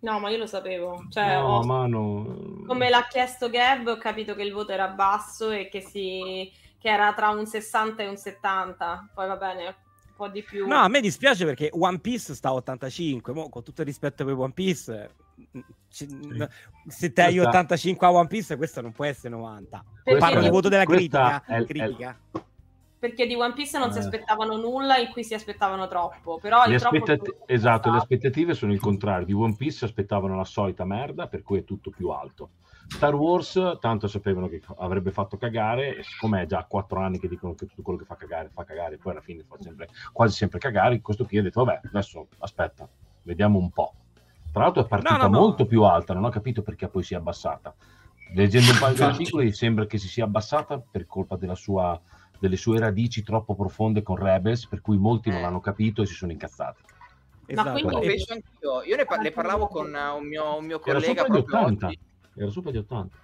No, 0.00 0.20
ma 0.20 0.30
io 0.30 0.38
lo 0.38 0.46
sapevo. 0.46 1.06
Cioè, 1.10 1.34
No, 1.38 1.58
ho- 1.58 1.64
mano... 1.64 2.62
come 2.66 2.88
l'ha 2.88 3.06
chiesto 3.08 3.48
Gab, 3.50 3.86
ho 3.86 3.96
capito 3.96 4.34
che 4.34 4.42
il 4.42 4.52
voto 4.52 4.72
era 4.72 4.88
basso 4.88 5.50
e 5.50 5.68
che, 5.68 5.80
si... 5.80 6.50
che 6.78 6.88
era 6.88 7.12
tra 7.14 7.30
un 7.30 7.46
60 7.46 8.02
e 8.02 8.08
un 8.08 8.16
70. 8.16 9.10
Poi 9.14 9.26
va 9.26 9.36
bene, 9.36 9.76
po' 10.18 10.28
di 10.28 10.42
più. 10.42 10.66
No, 10.66 10.76
a 10.76 10.88
me 10.88 11.00
dispiace 11.00 11.44
perché 11.44 11.70
One 11.72 12.00
Piece 12.00 12.34
sta 12.34 12.48
a 12.48 12.54
85. 12.54 13.32
Mo, 13.32 13.48
con 13.48 13.62
tutto 13.62 13.80
il 13.82 13.86
rispetto 13.86 14.24
per 14.24 14.34
One 14.34 14.52
Piece, 14.52 15.10
mm, 15.56 15.60
ci- 15.88 16.06
se 16.88 17.12
te 17.12 17.22
hai 17.22 17.32
Questa- 17.34 17.48
85 17.48 18.06
a 18.06 18.12
One 18.12 18.26
Piece, 18.26 18.56
questo 18.56 18.80
non 18.80 18.92
può 18.92 19.04
essere 19.04 19.30
90. 19.30 19.84
Perché 20.02 20.18
Parlo 20.18 20.40
di- 20.40 20.48
voto 20.50 20.68
della 20.68 20.84
critica. 20.84 21.44
è- 21.44 21.54
è- 21.60 21.64
critica. 21.64 22.18
Perché 22.98 23.26
di 23.28 23.34
One 23.36 23.52
Piece 23.54 23.78
non 23.78 23.92
si 23.92 23.98
Eh. 23.98 24.00
aspettavano 24.00 24.56
nulla, 24.56 24.96
in 24.96 25.10
cui 25.12 25.22
si 25.22 25.32
aspettavano 25.32 25.86
troppo. 25.86 26.38
Però 26.40 26.66
Le 26.66 26.78
troppo 26.78 26.96
aspettati- 26.96 27.30
sono 27.30 27.44
esatto, 27.46 27.90
le 27.92 27.96
aspettative 27.98 28.54
sono 28.54 28.72
il 28.72 28.80
contrario. 28.80 29.24
Di 29.24 29.32
One 29.32 29.54
Piece 29.54 29.84
aspettavano 29.84 30.34
la 30.36 30.44
solita 30.44 30.84
merda, 30.84 31.28
per 31.28 31.42
cui 31.42 31.58
è 31.60 31.64
tutto 31.64 31.90
più 31.90 32.08
alto. 32.08 32.50
Star 32.88 33.14
Wars, 33.14 33.76
tanto 33.80 34.08
sapevano 34.08 34.48
che 34.48 34.60
avrebbe 34.78 35.12
fatto 35.12 35.36
cagare, 35.36 35.96
e 35.98 36.02
siccome 36.02 36.42
è 36.42 36.46
già 36.46 36.64
quattro 36.68 37.00
anni 37.00 37.18
che 37.18 37.28
dicono 37.28 37.54
che 37.54 37.66
tutto 37.66 37.82
quello 37.82 37.98
che 37.98 38.04
fa 38.06 38.16
cagare 38.16 38.48
fa 38.52 38.64
cagare, 38.64 38.96
poi 38.96 39.12
alla 39.12 39.20
fine 39.20 39.44
fa 39.46 39.56
sempre, 39.60 39.88
quasi 40.12 40.34
sempre 40.36 40.58
cagare, 40.58 40.94
in 40.94 41.02
questo 41.02 41.24
qui 41.24 41.38
ho 41.38 41.42
detto, 41.42 41.62
vabbè, 41.64 41.80
adesso 41.86 42.26
aspetta, 42.38 42.88
vediamo 43.22 43.58
un 43.58 43.70
po'. 43.70 43.92
Tra 44.50 44.62
l'altro 44.62 44.82
è 44.84 44.88
partita 44.88 45.16
No, 45.16 45.22
no, 45.24 45.28
no. 45.28 45.38
molto 45.38 45.66
più 45.66 45.82
alta, 45.82 46.14
non 46.14 46.24
ho 46.24 46.30
capito 46.30 46.62
perché 46.62 46.88
poi 46.88 47.02
si 47.02 47.12
è 47.14 47.18
abbassata. 47.18 47.74
Leggendo 48.34 48.72
un 48.72 48.78
paio 48.78 48.94
di 48.94 49.02
articoli 49.02 49.52
sembra 49.52 49.86
che 49.86 49.98
si 49.98 50.08
sia 50.08 50.24
abbassata 50.24 50.80
per 50.80 51.06
colpa 51.06 51.36
della 51.36 51.54
sua, 51.54 51.98
delle 52.38 52.56
sue 52.56 52.78
radici 52.78 53.22
troppo 53.22 53.54
profonde 53.54 54.02
con 54.02 54.16
Rebels, 54.16 54.66
per 54.66 54.80
cui 54.80 54.96
molti 54.98 55.28
non 55.28 55.38
Eh. 55.38 55.42
l'hanno 55.42 55.60
capito 55.60 56.02
e 56.02 56.06
si 56.06 56.14
sono 56.14 56.32
incazzati. 56.32 56.82
Esatto. 57.46 57.70
quindi- 57.72 57.92
lo 57.94 58.00
E- 58.02 58.06
penso 58.06 58.32
anch'io. 58.32 58.82
Io 58.82 58.96
ne, 58.96 59.04
par- 59.04 59.20
ne 59.20 59.30
parlavo 59.30 59.68
con 59.68 59.86
uh, 59.94 60.16
un 60.18 60.26
mio, 60.26 60.56
un 60.58 60.64
mio 60.66 60.78
collega 60.80 61.24
proprio 61.24 61.42
80. 61.44 61.86
oggi. 61.86 61.98
Era 62.38 62.50
sopra 62.50 62.70
di 62.70 62.78
80. 62.78 63.16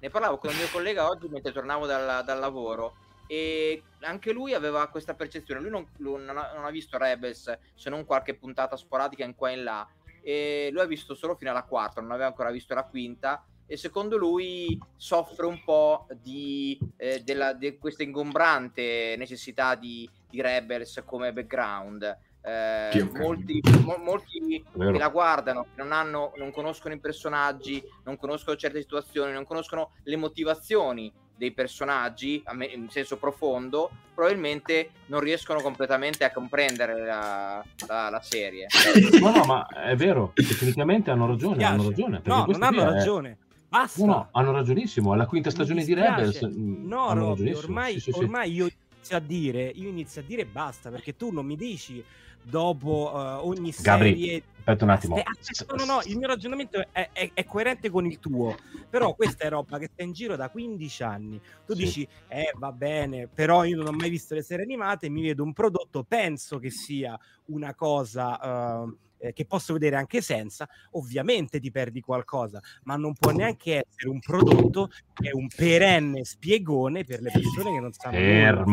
Ne 0.00 0.10
parlavo 0.10 0.36
con 0.36 0.50
un 0.50 0.56
mio 0.56 0.68
collega 0.70 1.08
oggi 1.08 1.28
mentre 1.28 1.50
tornavo 1.50 1.86
dal, 1.86 2.22
dal 2.24 2.38
lavoro 2.38 2.96
e 3.26 3.82
anche 4.00 4.32
lui 4.32 4.52
aveva 4.52 4.86
questa 4.88 5.14
percezione. 5.14 5.60
Lui 5.60 5.70
non, 5.70 5.86
lui 5.96 6.22
non 6.22 6.36
ha, 6.36 6.70
visto 6.70 6.98
Rebels 6.98 7.58
se 7.74 7.90
non 7.90 8.04
qualche 8.04 8.34
puntata 8.34 8.76
sporadica 8.76 9.24
in 9.24 9.34
qua 9.34 9.50
e 9.50 9.54
in 9.54 9.64
là. 9.64 9.88
E 10.20 10.68
lui 10.72 10.82
ha 10.82 10.86
visto 10.86 11.14
solo 11.14 11.34
fino 11.34 11.50
alla 11.50 11.64
quarta, 11.64 12.00
non 12.00 12.10
aveva 12.10 12.26
ancora 12.26 12.50
visto 12.50 12.74
la 12.74 12.84
quinta. 12.84 13.44
E 13.66 13.78
secondo 13.78 14.18
lui 14.18 14.78
soffre 14.96 15.46
un 15.46 15.64
po' 15.64 16.06
di, 16.20 16.78
eh, 16.96 17.24
di 17.24 17.78
questa 17.78 18.02
ingombrante 18.02 19.14
necessità 19.16 19.74
di, 19.74 20.08
di 20.28 20.42
Rebels 20.42 21.02
come 21.06 21.32
background. 21.32 22.18
Eh, 22.46 23.08
molti, 23.14 23.62
mo- 23.84 23.96
molti 24.02 24.62
che 24.76 24.90
la 24.98 25.08
guardano, 25.08 25.62
che 25.62 25.82
non, 25.82 25.92
hanno, 25.92 26.32
non 26.36 26.50
conoscono 26.52 26.92
i 26.92 26.98
personaggi, 27.00 27.82
non 28.04 28.18
conoscono 28.18 28.54
certe 28.56 28.80
situazioni, 28.82 29.32
non 29.32 29.46
conoscono 29.46 29.92
le 30.02 30.16
motivazioni 30.16 31.10
dei 31.36 31.52
personaggi 31.52 32.42
a 32.44 32.52
me- 32.54 32.66
in 32.66 32.88
senso 32.90 33.16
profondo, 33.16 33.90
probabilmente 34.14 34.90
non 35.06 35.20
riescono 35.20 35.60
completamente 35.62 36.24
a 36.24 36.30
comprendere 36.32 37.04
la, 37.04 37.64
la- 37.88 38.10
la 38.10 38.20
serie. 38.20 38.66
No, 39.20 39.30
no, 39.30 39.44
ma 39.44 39.66
è 39.66 39.96
vero, 39.96 40.32
tecnicamente 40.34 41.10
hanno 41.10 41.26
ragione, 41.26 41.64
hanno 41.64 41.88
ragione. 41.88 42.20
No, 42.24 42.44
non 42.46 42.62
hanno 42.62 42.82
è- 42.82 42.84
ragione. 42.92 43.38
Basta. 43.68 44.04
No, 44.04 44.12
no, 44.12 44.28
hanno 44.32 44.52
ragionissimo, 44.52 45.14
è 45.14 45.16
la 45.16 45.26
quinta 45.26 45.48
stagione 45.50 45.82
di. 45.82 45.94
Rebels. 45.94 46.44
mm, 46.46 46.86
No, 46.86 47.06
hanno 47.08 47.28
Robby, 47.30 47.52
ormai, 47.54 47.94
Sì, 47.94 48.00
sì, 48.00 48.12
sì. 48.12 48.18
ormai 48.18 48.52
io 48.52 48.68
inizio 48.94 49.16
a 49.16 49.20
dire, 49.20 49.72
io 49.74 49.88
inizio 49.88 50.20
a 50.20 50.24
dire 50.24 50.44
basta, 50.44 50.90
perché 50.90 51.16
tu 51.16 51.32
non 51.32 51.44
mi 51.46 51.56
dici 51.56 52.04
dopo 52.44 53.12
eh, 53.14 53.18
ogni 53.46 53.74
Gabri, 53.80 54.10
serie 54.18 54.42
Aspetta 54.66 54.84
un 54.84 54.90
attimo. 54.90 55.16
Aspe- 55.16 55.30
aspetta, 55.50 55.74
no, 55.74 55.84
no, 55.84 56.00
il 56.06 56.16
mio 56.16 56.26
ragionamento 56.26 56.82
è, 56.90 57.10
è- 57.12 57.30
è 57.34 57.44
coerente 57.44 57.90
con 57.90 58.06
il 58.06 58.18
tuo, 58.18 58.56
però 58.88 59.14
questa 59.14 59.44
è 59.44 59.50
roba 59.50 59.78
che 59.78 59.90
sta 59.92 60.02
in 60.02 60.12
giro 60.12 60.36
da 60.36 60.48
15 60.48 61.02
anni. 61.02 61.38
Tu 61.66 61.74
Sì. 61.74 61.84
dici, 61.84 62.08
eh, 62.28 62.50
va 62.56 62.72
bene, 62.72 63.28
però 63.28 63.64
io 63.64 63.76
non 63.76 63.88
ho 63.88 63.92
mai 63.92 64.08
visto 64.08 64.34
le 64.34 64.42
serie 64.42 64.64
animate, 64.64 65.10
mi 65.10 65.20
vedo 65.20 65.42
un 65.42 65.52
prodotto, 65.52 66.04
penso 66.04 66.58
che 66.58 66.70
sia 66.70 67.18
una 67.46 67.74
cosa 67.74 68.86
eh, 69.18 69.32
che 69.34 69.44
posso 69.44 69.74
vedere 69.74 69.96
anche 69.96 70.20
senza, 70.22 70.66
ovviamente 70.92 71.60
ti 71.60 71.70
perdi 71.70 72.00
qualcosa, 72.00 72.60
ma 72.84 72.96
non 72.96 73.12
può 73.14 73.30
neanche 73.32 73.84
essere 73.86 74.08
un 74.10 74.18
prodotto 74.18 74.88
che 75.12 75.28
è 75.28 75.32
un 75.34 75.46
perenne 75.54 76.24
spiegone 76.24 77.04
per 77.04 77.20
le 77.20 77.30
persone 77.30 77.70
che 77.72 77.80
non 77.80 77.92
sanno 77.92 78.16
nulla. 78.18 78.64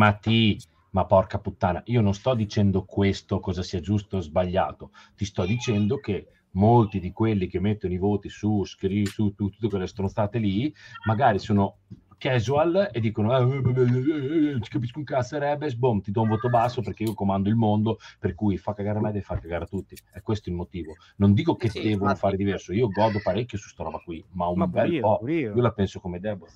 Ma 0.92 1.06
porca 1.06 1.40
puttana, 1.40 1.82
io 1.86 2.02
non 2.02 2.14
sto 2.14 2.34
dicendo 2.34 2.84
questo 2.84 3.40
cosa 3.40 3.64
sia 3.64 3.80
giusto 3.80 4.18
o 4.18 4.20
sbagliato, 4.20 4.92
ti 5.16 5.24
sto 5.26 5.46
dicendo 5.46 6.00
che 6.00 6.28
molti 6.52 7.00
di 7.00 7.14
quelli 7.14 7.48
che 7.48 7.62
mettono 7.62 7.94
i 7.94 7.98
voti 7.98 8.28
su, 8.28 8.66
scri- 8.66 9.06
su 9.06 9.34
tu- 9.34 9.50
tutte 9.50 9.70
quelle 9.70 9.88
stronzate 9.88 10.38
lì, 10.38 10.74
magari 11.06 11.40
sono 11.40 11.78
casual 12.18 12.90
e 12.92 13.00
dicono 13.00 13.32
"Ah, 13.32 13.40
eh, 13.40 13.56
eh, 13.56 14.50
eh, 14.56 14.62
ci 14.62 14.70
capisco 14.70 15.00
un 15.00 15.06
cazzo, 15.06 15.40
Rebes, 15.40 15.76
boom, 15.76 16.02
ti 16.02 16.12
do 16.12 16.22
un 16.24 16.28
voto 16.28 16.50
basso 16.50 16.82
perché 16.82 17.04
io 17.04 17.14
comando 17.14 17.48
il 17.48 17.56
mondo, 17.56 17.98
per 18.20 18.36
cui 18.36 18.58
fa 18.58 18.74
cagare 18.74 18.98
a 19.00 19.02
me 19.02 19.12
deve 19.14 19.24
far 19.24 19.40
cagare 19.40 19.64
a 19.64 19.68
tutti. 19.68 19.96
È 20.12 20.22
questo 20.22 20.50
il 20.50 20.56
motivo. 20.56 20.94
Non 21.16 21.34
dico 21.34 21.56
che 21.56 21.70
Sì, 21.70 21.80
devono 21.80 22.02
infatti. 22.12 22.20
fare 22.20 22.36
diverso, 22.36 22.74
io 22.74 22.90
godo 22.90 23.20
parecchio 23.24 23.58
su 23.58 23.70
sta 23.70 23.84
roba 23.84 24.00
qui, 24.00 24.24
ma 24.34 24.48
un 24.48 24.58
Ma 24.58 24.68
bel 24.68 24.92
io, 24.92 25.00
po'. 25.02 25.22
io. 25.30 25.56
Io 25.56 25.62
la 25.62 25.72
penso 25.72 26.02
come 26.02 26.20
Deborah. 26.20 26.52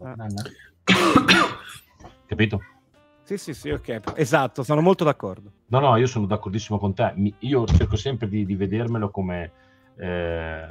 Ah. 0.00 0.26
Capito? 2.26 2.60
Sì, 3.24 3.38
sì, 3.38 3.54
sì, 3.54 3.70
ok. 3.70 4.12
Esatto, 4.16 4.62
sono 4.62 4.82
molto 4.82 5.02
d'accordo. 5.02 5.50
No, 5.68 5.78
no, 5.80 5.96
io 5.96 6.06
sono 6.06 6.26
d'accordissimo 6.26 6.78
con 6.78 6.92
te. 6.94 7.12
Mi- 7.16 7.34
io 7.40 7.64
cerco 7.66 7.96
sempre 7.96 8.28
di, 8.28 8.44
di 8.44 8.54
vedermelo 8.54 9.10
come... 9.10 9.50
Eh... 9.96 10.68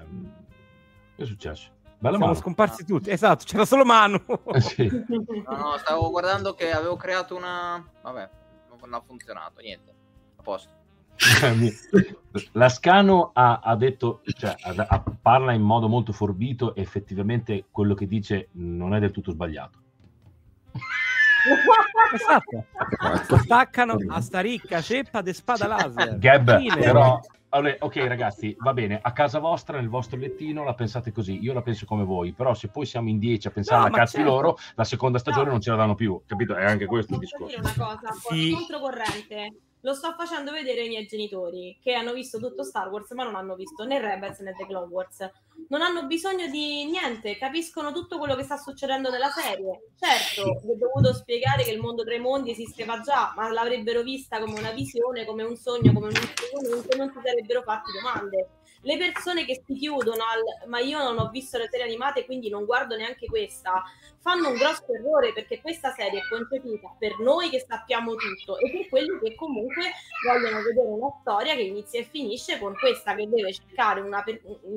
Che 1.16 1.24
è 1.24 1.26
successo? 1.26 1.70
Bella 1.98 2.18
Siamo 2.18 2.32
mano. 2.32 2.40
scomparsi 2.40 2.86
tutti. 2.86 3.10
Esatto, 3.10 3.44
c'era 3.48 3.66
solo 3.66 3.84
Manu. 3.86 4.22
Eh, 4.54 4.62
sì. 4.62 4.88
No, 5.46 5.58
no, 5.58 5.78
stavo 5.78 6.10
guardando 6.12 6.54
che 6.54 6.72
avevo 6.72 6.96
creato 6.96 7.36
una... 7.36 7.84
Vabbè, 8.02 8.30
non 8.80 8.94
ha 8.94 9.02
funzionato, 9.02 9.60
niente. 9.60 9.94
A 10.36 10.42
posto. 10.44 10.70
Mi- 11.56 11.72
Lascano 12.54 13.32
ha, 13.34 13.60
ha 13.64 13.76
detto, 13.76 14.22
cioè, 14.26 14.56
ha- 14.62 14.86
ha- 14.90 15.04
parla 15.22 15.54
in 15.54 15.62
modo 15.62 15.88
molto 15.88 16.12
forbito 16.12 16.76
e 16.76 16.82
effettivamente 16.82 17.66
quello 17.72 17.94
che 17.94 18.08
dice 18.08 18.50
non 18.54 18.94
è 18.94 19.00
del 19.00 19.12
tutto 19.12 19.32
sbagliato. 19.32 19.80
Esatto. 22.14 22.66
Staccano 23.40 23.98
a 24.10 24.22
sta 24.22 24.40
ricca 24.40 24.82
ceppa 24.82 25.22
de 25.22 25.34
spada 25.34 25.68
laser. 25.68 26.18
Gab, 26.18 26.58
Fine. 26.60 26.76
però... 26.78 27.20
ok 27.80 27.96
ragazzi, 28.08 28.56
va 28.60 28.74
bene, 28.74 29.00
a 29.02 29.12
casa 29.12 29.38
vostra, 29.40 29.78
nel 29.78 29.88
vostro 29.90 30.18
lettino 30.18 30.64
la 30.64 30.74
pensate 30.74 31.12
così, 31.12 31.40
io 31.42 31.54
la 31.54 31.62
penso 31.62 31.86
come 31.86 32.04
voi, 32.04 32.32
però 32.34 32.54
se 32.56 32.70
poi 32.70 32.86
siamo 32.86 33.10
in 33.10 33.20
dieci 33.20 33.48
a 33.48 33.52
pensare 33.52 33.82
No, 33.82 33.88
a 33.88 33.92
cazzi 33.92 34.16
certo. 34.18 34.30
loro, 34.32 34.58
la 34.76 34.84
seconda 34.84 35.20
stagione 35.20 35.46
No. 35.46 35.52
non 35.52 35.62
ce 35.62 35.70
la 35.70 35.76
danno 35.76 35.94
più, 35.96 36.20
capito? 36.26 36.56
È 36.56 36.66
anche 36.66 36.86
questo 36.88 37.14
il 37.14 37.20
Posso 37.20 37.38
discorso. 37.46 37.62
dire 37.62 37.74
una 37.78 37.86
cosa, 38.00 38.12
Sì. 38.30 38.52
controcorrente. 38.52 39.54
Lo 39.86 39.94
sto 39.94 40.14
facendo 40.14 40.54
vedere 40.54 40.82
ai 40.82 40.88
miei 40.88 41.06
genitori 41.06 41.78
che 41.82 41.94
hanno 41.94 42.14
visto 42.14 42.40
tutto 42.40 42.64
Star 42.64 42.90
Wars, 42.90 43.12
ma 43.12 43.26
non 43.26 43.36
hanno 43.36 43.56
visto 43.56 43.84
né 43.84 44.00
Rebels 44.00 44.40
né 44.40 44.54
The 44.58 44.66
Clone 44.66 44.88
Wars. 44.90 45.30
Non 45.68 45.82
hanno 45.82 46.06
bisogno 46.06 46.48
di 46.48 46.86
niente, 46.86 47.38
capiscono 47.38 47.92
tutto 47.92 48.18
quello 48.18 48.36
che 48.36 48.44
sta 48.44 48.56
succedendo 48.56 49.10
nella 49.10 49.30
serie. 49.30 49.92
Certo, 50.00 50.62
vi 50.64 50.72
ho 50.72 50.78
dovuto 50.78 51.14
spiegare 51.14 51.64
che 51.64 51.72
il 51.72 51.82
mondo 51.82 52.06
tra 52.06 52.16
i 52.16 52.20
mondi 52.20 52.52
esisteva 52.52 53.02
già, 53.02 53.34
ma 53.36 53.52
l'avrebbero 53.52 54.04
vista 54.04 54.40
come 54.40 54.58
una 54.58 54.72
visione, 54.72 55.26
come 55.26 55.44
un 55.44 55.58
sogno, 55.58 55.92
come 55.92 56.08
un 56.08 56.16
insegnamento, 56.16 56.98
non 56.98 57.12
si 57.12 57.20
sarebbero 57.22 57.62
fatti 57.64 57.92
domande. 58.02 58.48
Le 58.84 58.98
persone 58.98 59.46
che 59.46 59.64
si 59.66 59.74
chiudono 59.74 60.24
al 60.24 60.70
ma 60.70 60.80
io 60.80 61.04
non 61.04 61.20
ho 61.20 61.30
visto 61.30 61.58
le 61.58 61.68
serie 61.70 61.86
animate 61.86 62.26
quindi 62.26 62.50
non 62.50 62.66
guardo 62.66 62.96
neanche 62.96 63.26
questa 63.26 63.84
fanno 64.20 64.50
un 64.50 64.56
grosso 64.56 64.86
errore 64.94 65.34
perché 65.34 65.60
questa 65.60 65.92
serie 65.92 66.20
è 66.20 66.28
concepita 66.30 66.96
per 66.98 67.20
noi 67.20 67.50
che 67.50 67.66
sappiamo 67.68 68.16
tutto 68.16 68.58
e 68.58 68.72
per 68.72 68.90
quelli 68.90 69.20
che 69.22 69.36
comunque 69.36 69.84
vogliono 70.26 70.62
vedere 70.62 70.88
una 70.88 71.14
storia 71.22 71.56
che 71.56 71.64
inizia 71.64 72.00
e 72.00 72.04
finisce 72.04 72.58
con 72.60 72.74
questa 72.74 73.16
che 73.16 73.28
deve 73.28 73.52
cercare 73.54 74.00
una 74.00 74.24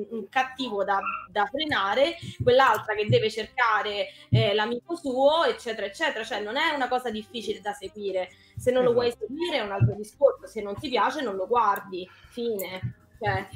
un, 0.09 0.27
cattivo 0.29 0.83
da, 0.83 0.99
da 1.29 1.45
frenare, 1.45 2.15
quell'altra 2.43 2.93
che 2.95 3.07
deve 3.07 3.29
cercare 3.29 4.07
eh, 4.29 4.53
l'amico 4.53 4.95
suo, 4.95 5.43
eccetera, 5.45 5.87
eccetera. 5.87 6.23
Cioè 6.23 6.41
non 6.41 6.57
è 6.57 6.73
una 6.73 6.87
cosa 6.87 7.09
difficile 7.09 7.61
da 7.61 7.73
seguire. 7.73 8.29
Se 8.55 8.71
non 8.71 8.83
lo 8.83 8.93
vuoi 8.93 9.07
Esatto. 9.07 9.25
seguire 9.27 9.57
è 9.57 9.61
un 9.61 9.71
altro 9.71 9.95
discorso, 9.95 10.47
se 10.47 10.61
non 10.61 10.75
ti 10.75 10.89
piace 10.89 11.21
non 11.21 11.35
lo 11.35 11.47
guardi. 11.47 12.07
Fine. 12.29 13.05
Cioè, 13.19 13.47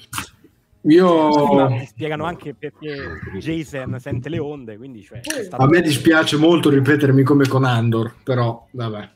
Io... 0.83 1.53
Ma 1.53 1.67
ti 1.67 1.85
spiegano 1.85 2.25
anche 2.25 2.55
perché 2.55 3.19
Jason 3.39 3.99
sente 3.99 4.29
le 4.29 4.39
onde, 4.39 4.77
quindi 4.77 5.03
cioè, 5.03 5.21
stato- 5.23 5.61
A 5.61 5.67
me 5.67 5.81
dispiace 5.81 6.37
molto 6.37 6.69
ripetermi 6.69 7.21
come 7.23 7.47
con 7.47 7.63
Andor, 7.65 8.15
però 8.23 8.67
vabbè. 8.71 9.09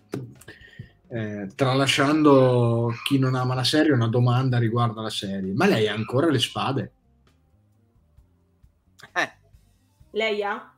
Eh, 1.08 1.50
tralasciando 1.56 2.92
chi 3.04 3.18
non 3.18 3.36
ama 3.36 3.56
la 3.56 3.64
serie, 3.64 3.94
una 3.94 4.08
domanda 4.08 4.58
riguardo 4.60 5.00
alla 5.00 5.10
serie. 5.10 5.54
Ma 5.54 5.66
lei 5.66 5.88
ha 5.88 5.94
ancora 5.94 6.30
le 6.30 6.40
spade? 6.40 6.92
Eh, 9.14 9.32
lei 10.12 10.44
ha? 10.44 10.72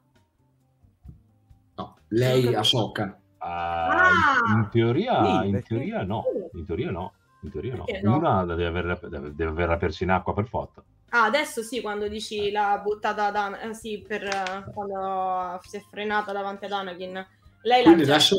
No, 1.75 1.97
lei 2.09 2.53
a 2.53 2.63
Soca. 2.63 3.19
Ah, 3.39 4.07
Ah! 4.07 4.09
in, 4.51 4.57
in 4.57 4.67
teoria, 4.71 5.41
Sì, 5.41 5.47
in 5.49 5.63
teoria 5.65 6.03
no, 6.03 6.23
in 6.53 6.65
teoria 6.65 6.91
no, 6.91 7.13
in 7.41 7.51
teoria 7.51 7.75
no. 7.75 7.85
No? 8.03 8.17
Una 8.17 8.45
deve 8.45 8.65
averla, 8.65 8.99
deve, 9.01 9.35
deve 9.35 9.51
averla 9.51 9.77
perso 9.77 10.03
in 10.03 10.11
acqua 10.11 10.33
per 10.33 10.47
foto. 10.47 10.83
Ah, 11.09 11.23
adesso 11.23 11.61
sì, 11.63 11.81
quando 11.81 12.07
dici 12.07 12.51
l'ha 12.51 12.79
buttata 12.83 13.31
da... 13.31 13.59
eh, 13.61 13.73
sì, 13.73 14.03
per 14.05 14.23
eh, 14.23 14.71
quando 14.73 15.59
si 15.63 15.77
è 15.77 15.83
frenata 15.89 16.33
davanti 16.33 16.65
ad 16.65 16.71
Anakin. 16.73 17.27
Lei 17.61 17.79
l'ha 17.79 17.85
Quindi 17.85 18.03
già... 18.03 18.15
adesso. 18.15 18.35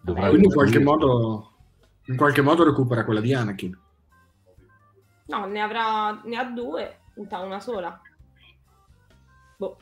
Dovrebbe 0.00 0.28
quindi 0.28 0.46
in 0.46 0.52
qualche 0.52 0.78
riuscire. 0.78 0.84
modo 0.84 1.50
in 2.04 2.16
qualche 2.16 2.40
modo 2.40 2.64
recupera 2.64 3.04
quella 3.04 3.20
di 3.20 3.34
Anakin. 3.34 3.78
No, 5.26 5.46
ne 5.46 5.60
avrà... 5.60 6.20
ne 6.22 6.36
ha 6.36 6.44
due, 6.44 7.00
una 7.14 7.58
sola. 7.58 8.00
Boh, 9.56 9.76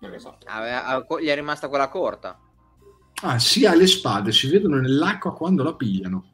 non 0.00 0.10
lo 0.10 0.18
so. 0.18 0.38
aveva- 0.46 1.06
gli 1.20 1.26
è 1.26 1.34
rimasta 1.36 1.68
quella 1.68 1.88
corta. 1.88 2.36
Ah, 3.22 3.38
sì, 3.38 3.64
ha 3.64 3.74
le 3.76 3.86
spade, 3.86 4.32
si 4.32 4.48
vedono 4.50 4.80
nell'acqua 4.80 5.32
quando 5.32 5.62
la 5.62 5.74
pigliano. 5.74 6.31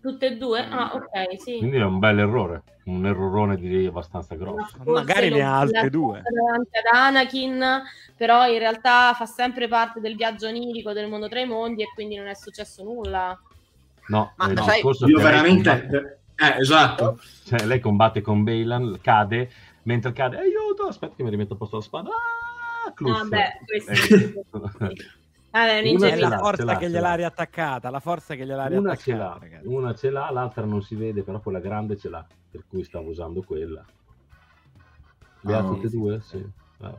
Tutte 0.00 0.26
e 0.26 0.36
due? 0.36 0.60
Ah, 0.60 0.92
ok, 0.94 1.40
sì. 1.40 1.58
Quindi 1.58 1.76
è 1.76 1.84
un 1.84 1.98
bel 1.98 2.18
errore, 2.20 2.62
un 2.84 3.04
errorone 3.06 3.56
direi 3.56 3.86
abbastanza 3.86 4.34
grosso. 4.36 4.76
Forse 4.76 4.90
Magari 4.90 5.28
ne 5.30 5.42
ha 5.42 5.58
altre 5.58 5.90
due. 5.90 6.22
davanti 6.22 6.70
ad 6.78 6.84
Anakin, 6.94 7.82
però 8.16 8.48
in 8.48 8.58
realtà 8.58 9.12
fa 9.14 9.26
sempre 9.26 9.66
parte 9.68 10.00
del 10.00 10.14
viaggio 10.16 10.46
onirico 10.46 10.92
del 10.92 11.08
mondo 11.08 11.28
tra 11.28 11.40
i 11.40 11.46
mondi 11.46 11.82
e 11.82 11.90
quindi 11.94 12.16
non 12.16 12.26
è 12.28 12.34
successo 12.34 12.82
nulla. 12.84 13.38
No, 14.08 14.32
Ma 14.36 14.46
nel 14.46 14.58
sai, 14.58 14.74
discorso 14.76 15.06
Io 15.06 15.18
veramente... 15.18 15.70
combatte- 15.80 16.18
Eh, 16.40 16.60
esatto. 16.60 17.18
cioè, 17.44 17.64
lei 17.66 17.80
combatte 17.80 18.20
con 18.20 18.44
Bailan, 18.44 18.98
cade, 19.02 19.50
mentre 19.82 20.12
cade, 20.12 20.38
aiuto, 20.38 20.84
aspetta 20.86 21.14
che 21.16 21.22
mi 21.24 21.30
rimetto 21.30 21.54
a 21.54 21.56
posto 21.56 21.76
la 21.76 21.82
spada. 21.82 22.10
Ah, 22.10 22.92
cluff. 22.94 23.20
Ah, 23.20 23.24
beh, 23.24 23.58
questo 23.66 23.90
Eh. 24.86 24.94
Ah, 25.50 25.66
è 25.68 26.16
la 26.16 26.36
forza 26.38 26.64
l'ha, 26.64 26.76
che 26.76 26.88
gliel'ha 26.88 27.00
l'ha. 27.08 27.14
riattaccata, 27.14 27.90
la 27.90 28.00
forza 28.00 28.34
che 28.34 28.44
gliel'ha 28.44 28.66
Una 28.66 28.94
ce 28.96 29.12
riattaccata, 29.12 29.16
l'ha, 29.16 29.38
ragazzi. 29.40 29.66
una 29.66 29.94
ce 29.94 30.10
l'ha, 30.10 30.30
l'altra 30.30 30.64
non 30.64 30.82
si 30.82 30.94
vede, 30.94 31.22
però 31.22 31.40
quella 31.40 31.60
grande 31.60 31.96
ce 31.96 32.08
l'ha, 32.08 32.26
per 32.50 32.64
cui 32.68 32.84
stavo 32.84 33.08
usando 33.10 33.42
quella. 33.42 33.84
Le 35.40 35.54
Ah, 35.54 35.58
ha 35.58 35.62
tutte 35.62 35.86
e 35.86 35.90
due? 35.90 36.20
sì. 36.20 36.38
Sì. 36.38 36.46
Vabbè. 36.78 36.98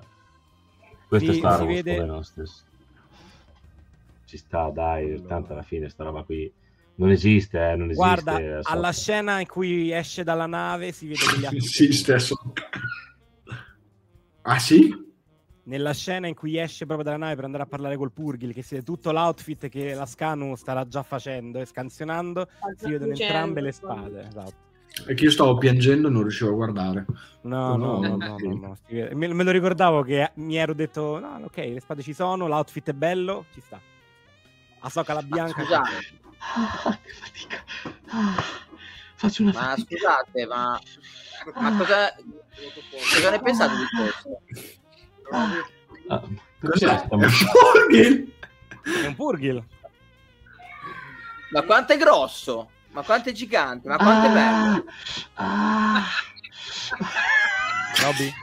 Questo 1.07 1.31
è 1.31 1.33
Star 1.35 1.59
si 1.59 1.65
Wars, 1.65 1.75
vede- 1.83 1.95
come 1.95 2.05
no, 2.07 2.21
stesso. 2.23 2.63
Ci 4.25 4.37
sta, 4.37 4.69
dai, 4.69 5.23
tanto 5.27 5.53
alla 5.53 5.63
fine 5.63 5.89
sta 5.89 6.03
roba 6.03 6.23
qui 6.23 6.51
non 6.95 7.09
esiste, 7.11 7.71
eh, 7.71 7.75
non 7.75 7.89
esiste. 7.89 8.03
Guarda, 8.03 8.37
eh, 8.39 8.59
alla 8.63 8.91
scena 8.91 9.39
in 9.39 9.47
cui 9.47 9.91
esce 9.91 10.23
dalla 10.23 10.45
nave 10.45 10.91
si 10.91 11.07
vede 11.07 11.25
che 11.25 11.37
gli 11.39 11.45
ha 11.45 11.49
tutte 11.49 11.65
Sì, 11.65 11.83
e 11.85 11.87
due. 11.87 11.95
stesso. 11.95 12.35
Ah, 14.43 14.59
sì? 14.59 15.07
Nella 15.69 15.93
scena 15.93 16.25
in 16.25 16.33
cui 16.33 16.57
esce 16.57 16.87
proprio 16.87 17.05
dalla 17.05 17.17
nave 17.17 17.35
per 17.35 17.43
andare 17.43 17.61
a 17.61 17.67
parlare 17.67 17.95
col 17.95 18.11
Purgil, 18.11 18.53
che 18.55 18.63
si 18.63 18.73
vede 18.73 18.85
tutto 18.87 19.11
l'outfit 19.11 19.69
che 19.69 19.93
la 19.93 20.07
Scanu 20.07 20.55
starà 20.55 20.87
già 20.87 21.03
facendo 21.03 21.59
e 21.59 21.65
scansionando, 21.65 22.47
si 22.75 22.89
vedono 22.89 23.11
entrambe 23.11 23.61
le 23.61 23.71
spade. 23.71 24.27
Esatto. 24.27 24.67
È 25.05 25.13
che 25.13 25.25
io 25.25 25.29
stavo 25.29 25.59
piangendo 25.59 26.07
e 26.07 26.11
non 26.11 26.23
riuscivo 26.23 26.49
a 26.49 26.53
guardare. 26.53 27.05
No, 27.41 27.75
no, 27.77 27.99
no, 27.99 28.17
no, 28.17 28.35
no, 28.39 28.53
no. 28.55 28.77
Me, 28.89 29.27
me 29.31 29.43
lo 29.43 29.51
ricordavo 29.51 30.01
che 30.01 30.31
mi 30.37 30.55
ero 30.55 30.73
detto, 30.73 31.19
no, 31.19 31.39
ok, 31.43 31.57
le 31.57 31.79
spade 31.79 32.01
ci 32.01 32.13
sono, 32.13 32.47
l'outfit 32.47 32.89
è 32.89 32.93
bello, 32.93 33.45
ci 33.53 33.61
sta. 33.61 33.79
Ahsoka 34.79 35.13
la 35.13 35.21
bianca. 35.21 35.61
scusate. 35.61 35.89
Ah, 36.39 36.97
che 37.03 37.11
fatica. 37.11 37.63
Ah, 38.07 38.43
faccio 39.13 39.43
una 39.43 39.51
Ma 39.51 39.59
fatica. 39.59 39.95
scusate, 39.95 40.45
ma, 40.47 40.79
ma 41.61 41.77
cosa, 41.77 42.15
cosa 43.13 43.29
ne 43.29 43.39
pensate 43.39 43.75
di 43.75 43.85
questo? 43.95 44.79
Ah, 45.31 45.63
Cos'è? 46.09 46.27
perché 46.59 46.77
stiamo- 46.77 47.27
Purgil? 47.73 48.33
È 49.03 49.05
un 49.07 49.15
Purgil. 49.15 49.63
Ma 51.51 51.61
quanto 51.63 51.93
è 51.93 51.97
grosso? 51.97 52.69
Ma 52.91 53.01
quanto 53.03 53.29
è 53.29 53.31
gigante? 53.31 53.87
Ma 53.87 53.97
quanto 53.97 54.27
è 54.27 54.31
bello? 54.31 54.83
Ah, 55.35 56.03
Robby? 58.01 58.33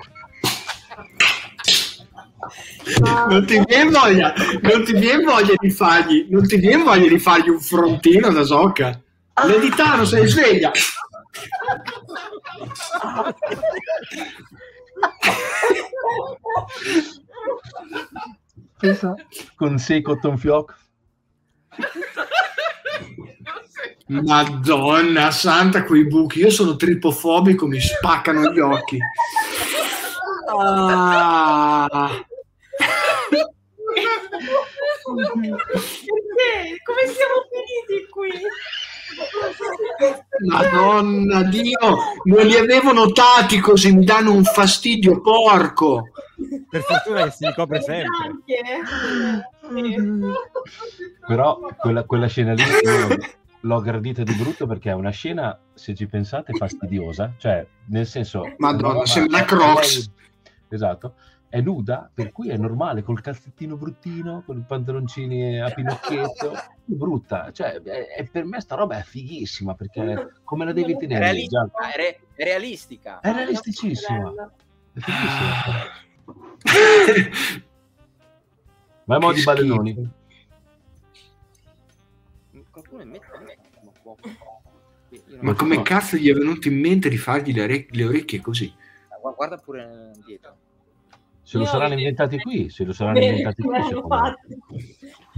Non 3.28 3.44
ti 3.46 3.60
viene 3.66 3.90
voglia, 3.90 4.32
non 4.62 4.84
ti 4.84 4.92
viene 4.92 5.24
voglia 5.24 5.54
di 5.56 5.70
fargli, 5.70 6.26
non 6.30 6.46
ti 6.46 6.56
viene 6.56 6.84
voglia 6.84 7.08
di 7.08 7.18
fargli 7.18 7.48
un 7.48 7.60
frontino 7.60 8.30
da 8.30 8.44
Soca. 8.44 9.00
L'editano 9.46 10.04
sei 10.04 10.26
sveglia. 10.28 10.70
con 19.56 19.78
sei 19.78 20.02
cotton 20.02 20.38
fioc. 20.38 20.74
Madonna 24.08 25.30
santa, 25.30 25.84
quei 25.84 26.06
buchi. 26.06 26.40
Io 26.40 26.50
sono 26.50 26.76
tripofobico, 26.76 27.66
mi 27.66 27.80
spaccano 27.80 28.52
gli 28.52 28.60
occhi. 28.60 28.98
Ah. 30.48 32.24
Perché? 35.16 36.82
Come 36.84 37.06
siamo 37.06 37.34
finiti 37.50 38.06
qui? 38.10 38.30
Madonna 40.46 41.42
Dio, 41.44 41.98
non 42.24 42.46
li 42.46 42.56
avevo 42.56 42.92
notati 42.92 43.58
così, 43.58 43.94
mi 43.94 44.04
danno 44.04 44.32
un 44.32 44.44
fastidio 44.44 45.20
porco. 45.20 46.10
Per 46.68 46.82
fortuna 46.82 47.24
che 47.24 47.30
si 47.30 47.46
ricopre 47.46 47.80
sempre. 47.80 48.42
Però 51.26 51.58
quella, 51.78 52.04
quella 52.04 52.26
scena 52.26 52.52
lì 52.52 52.62
io 52.62 53.16
l'ho 53.60 53.80
gradita 53.80 54.22
di 54.22 54.34
brutto 54.34 54.66
perché 54.66 54.90
è 54.90 54.94
una 54.94 55.10
scena, 55.10 55.58
se 55.74 55.94
ci 55.94 56.06
pensate, 56.06 56.52
fastidiosa. 56.52 57.32
Cioè, 57.38 57.66
nel 57.86 58.06
senso... 58.06 58.54
Madonna, 58.58 58.98
ma- 58.98 59.06
sembra 59.06 59.44
Crocs. 59.44 60.10
Esatto. 60.68 61.14
È 61.48 61.60
nuda, 61.60 62.10
per 62.12 62.32
cui 62.32 62.48
è 62.50 62.56
normale, 62.56 63.02
col 63.02 63.20
calzettino 63.20 63.76
bruttino, 63.76 64.42
con 64.44 64.58
i 64.58 64.64
pantaloncini 64.66 65.60
a 65.60 65.70
pinocchietto, 65.70 66.52
brutta. 66.84 67.50
Cioè, 67.52 67.80
è- 67.82 68.06
è- 68.16 68.28
per 68.28 68.44
me 68.44 68.60
sta 68.60 68.74
roba 68.74 68.98
è 68.98 69.02
fighissima, 69.02 69.74
perché 69.74 70.32
come 70.44 70.64
la 70.64 70.72
devi 70.72 70.94
È, 70.94 70.96
tenere? 70.96 71.20
realistica, 71.20 71.70
è, 71.92 71.96
re- 71.96 72.20
è 72.34 72.44
realistica. 72.44 73.20
È 73.20 73.32
realisticissima. 73.32 74.32
È 74.92 74.98
fighissima. 75.00 76.04
Vai 79.04 79.20
mo' 79.20 79.28
Che 79.28 79.34
di 79.34 79.42
ballenoni. 79.44 79.92
schifo. 79.92 80.10
Qualcuno 82.70 83.04
mette 83.04 83.26
ma 83.32 83.40
non- 83.40 84.16
Ma 85.40 85.54
come 85.54 85.80
cazzo 85.82 86.16
gli 86.16 86.28
è 86.28 86.34
venuto 86.34 86.66
in 86.68 86.78
mente 86.80 87.08
di 87.08 87.16
fargli 87.16 87.52
le, 87.54 87.62
ore- 87.62 87.86
le 87.88 88.04
orecchie 88.04 88.40
così? 88.40 88.74
Gu- 89.22 89.34
Guarda 89.34 89.56
pure 89.58 90.10
dietro. 90.26 90.56
Se 91.46 91.58
lo 91.58 91.62
Io- 91.62 91.68
saranno 91.70 91.94
inventati 91.94 92.38
qui, 92.40 92.68
se 92.70 92.82
lo 92.84 92.92
saranno 92.92 93.20
Bene, 93.20 93.36
inventati 93.38 93.62
qui. 93.62 93.76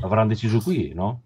Avranno 0.01 0.29
deciso 0.29 0.59
qui, 0.61 0.93
no? 0.95 1.21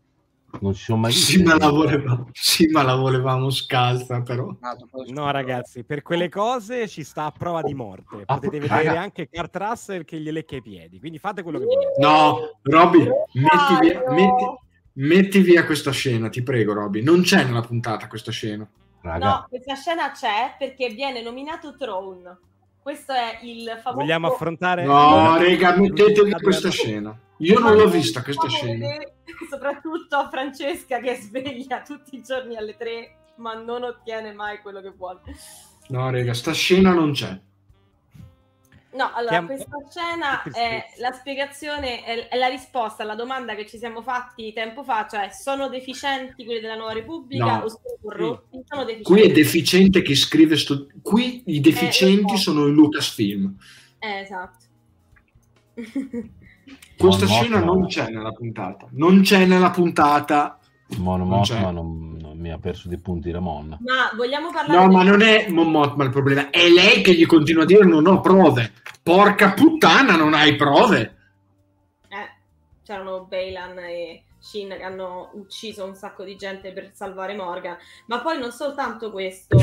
Non 0.61 0.75
ci 0.75 0.83
sono 0.83 0.99
mai 1.03 1.13
visti. 1.13 1.35
Sì, 1.39 1.43
ma 1.45 1.57
la 1.57 1.71
volevamo, 1.71 2.29
sì, 2.33 2.67
ma 2.67 2.83
la 2.83 2.95
volevamo 2.97 3.49
scalza, 3.51 4.21
però. 4.23 4.55
Ah, 4.61 4.77
No, 5.07 5.31
ragazzi, 5.31 5.85
per 5.85 6.03
quelle 6.03 6.29
cose 6.29 6.89
ci 6.89 7.05
sta 7.05 7.27
a 7.27 7.31
prova 7.31 7.63
di 7.63 7.75
morte. 7.75 8.23
Ah, 8.27 8.35
Potete 8.35 8.59
raga. 8.59 8.77
vedere 8.77 8.97
anche 8.97 9.29
Kurt 9.31 9.57
Russell 9.57 10.05
che 10.05 10.19
gli 10.19 10.31
lecca 10.33 10.57
i 10.57 10.63
piedi. 10.63 10.99
Quindi 10.99 11.19
fate 11.19 11.43
quello 11.45 11.59
che 11.61 11.65
volete. 11.65 11.93
No, 12.01 12.59
Robby, 12.63 12.99
metti 13.35 13.79
via, 13.81 14.03
metti, 14.11 14.45
metti 14.95 15.39
via 15.43 15.65
questa 15.65 15.93
scena, 15.93 16.29
ti 16.29 16.43
prego, 16.43 16.73
Robby. 16.73 17.03
Non 17.03 17.23
c'è 17.23 17.45
nella 17.45 17.63
puntata 17.63 18.09
questa 18.09 18.33
scena. 18.33 18.69
Raga, 19.01 19.25
No, 19.27 19.47
questa 19.49 19.75
scena 19.75 20.11
c'è 20.11 20.57
perché 20.59 20.89
viene 20.91 21.23
nominato 21.23 21.77
Throne. 21.77 22.39
Questo 22.83 23.13
è 23.13 23.39
il 23.43 23.79
famoso... 23.81 24.03
Vogliamo 24.03 24.27
affrontare... 24.27 24.85
No, 24.85 25.37
rega, 25.37 25.77
mettetevi 25.77 26.33
questa 26.33 26.69
scena. 26.69 27.17
Io 27.39 27.61
non 27.61 27.77
l'ho 27.77 27.89
vista 27.89 28.23
questa 28.23 28.49
scena. 28.49 28.89
Soprattutto 29.49 30.17
a 30.17 30.29
Francesca 30.29 30.99
che 30.99 31.13
è 31.13 31.15
sveglia 31.15 31.83
tutti 31.83 32.17
i 32.17 32.23
giorni 32.23 32.57
alle 32.57 32.77
tre, 32.77 33.19
ma 33.37 33.55
non 33.55 33.85
ottiene 33.85 34.33
mai 34.33 34.61
quello 34.61 34.81
che 34.81 34.91
vuole. 34.91 35.21
No, 35.89 36.11
rega, 36.11 36.35
sta 36.35 36.53
scena 36.53 36.93
non 36.93 37.13
c'è. 37.13 37.39
No, 38.95 39.11
allora, 39.15 39.31
Chiam- 39.31 39.47
questa 39.47 39.77
scena 39.89 40.43
è 40.53 40.85
la 40.99 41.13
spiegazione, 41.13 42.05
è, 42.05 42.29
è 42.29 42.37
la 42.37 42.49
risposta 42.49 43.03
alla 43.03 43.15
domanda 43.15 43.55
che 43.55 43.67
ci 43.67 43.79
siamo 43.79 44.03
fatti 44.03 44.53
tempo 44.53 44.85
fa, 44.85 45.07
cioè 45.11 45.31
sono 45.33 45.69
deficienti 45.69 46.45
quelli 46.45 46.61
della 46.61 46.75
Nuova 46.77 46.93
Repubblica 46.93 47.45
No. 47.59 47.65
o 47.65 47.69
sono 47.69 47.81
corrotti? 48.03 48.61
Sono 48.67 48.85
deficienti. 48.85 49.03
Qui 49.11 49.21
è 49.23 49.33
deficiente 49.33 50.03
chi 50.03 50.15
scrive 50.15 50.57
sto... 50.57 50.89
Qui 51.01 51.43
i 51.47 51.61
deficienti 51.61 52.21
Eh, 52.21 52.33
lo 52.33 52.37
so. 52.37 52.51
sono 52.53 52.67
i 52.67 52.73
Lucasfilm. 52.73 53.57
Eh, 53.99 54.19
esatto. 54.21 54.65
Questa 56.99 57.27
Mon 57.27 57.35
scena 57.35 57.59
non 57.61 57.87
c'è 57.87 58.09
nella 58.11 58.33
puntata. 58.33 58.87
Non 58.91 59.23
c'è 59.23 59.47
nella 59.47 59.71
puntata. 59.71 60.59
Mon 60.99 61.27
non 61.27 62.19
Mi 62.43 62.51
ha 62.51 62.59
perso 62.59 62.89
dei 62.89 62.99
punti 62.99 63.31
Ramon. 63.31 63.79
ma 63.81 64.11
vogliamo 64.17 64.51
parlare 64.51 64.77
No, 64.77 64.89
del- 64.89 64.97
ma 64.97 65.03
non 65.05 65.23
è 65.23 65.49
Mon 65.49 65.71
Mothma 65.71 66.03
il 66.03 66.11
problema. 66.11 66.51
È 66.51 66.69
lei 66.69 67.01
che 67.01 67.15
gli 67.15 67.25
continua 67.25 67.63
a 67.63 67.67
dire 67.67 67.85
non 67.85 68.05
ho 68.09 68.21
prove. 68.21 68.73
Porca 69.01 69.53
puttana, 69.53 70.17
non 70.17 70.35
hai 70.35 70.57
prove. 70.57 71.17
Eh, 72.09 72.31
c'erano 72.83 73.27
Bailan 73.27 73.79
e 73.79 74.25
Shin 74.41 74.71
che 74.71 74.83
hanno 74.83 75.31
ucciso 75.35 75.85
un 75.85 75.95
sacco 75.95 76.25
di 76.25 76.35
gente 76.35 76.73
per 76.73 76.91
salvare 76.95 77.37
Morgan, 77.37 77.77
ma 78.07 78.21
poi 78.21 78.41
non 78.41 78.51
soltanto 78.51 79.13
questo. 79.13 79.57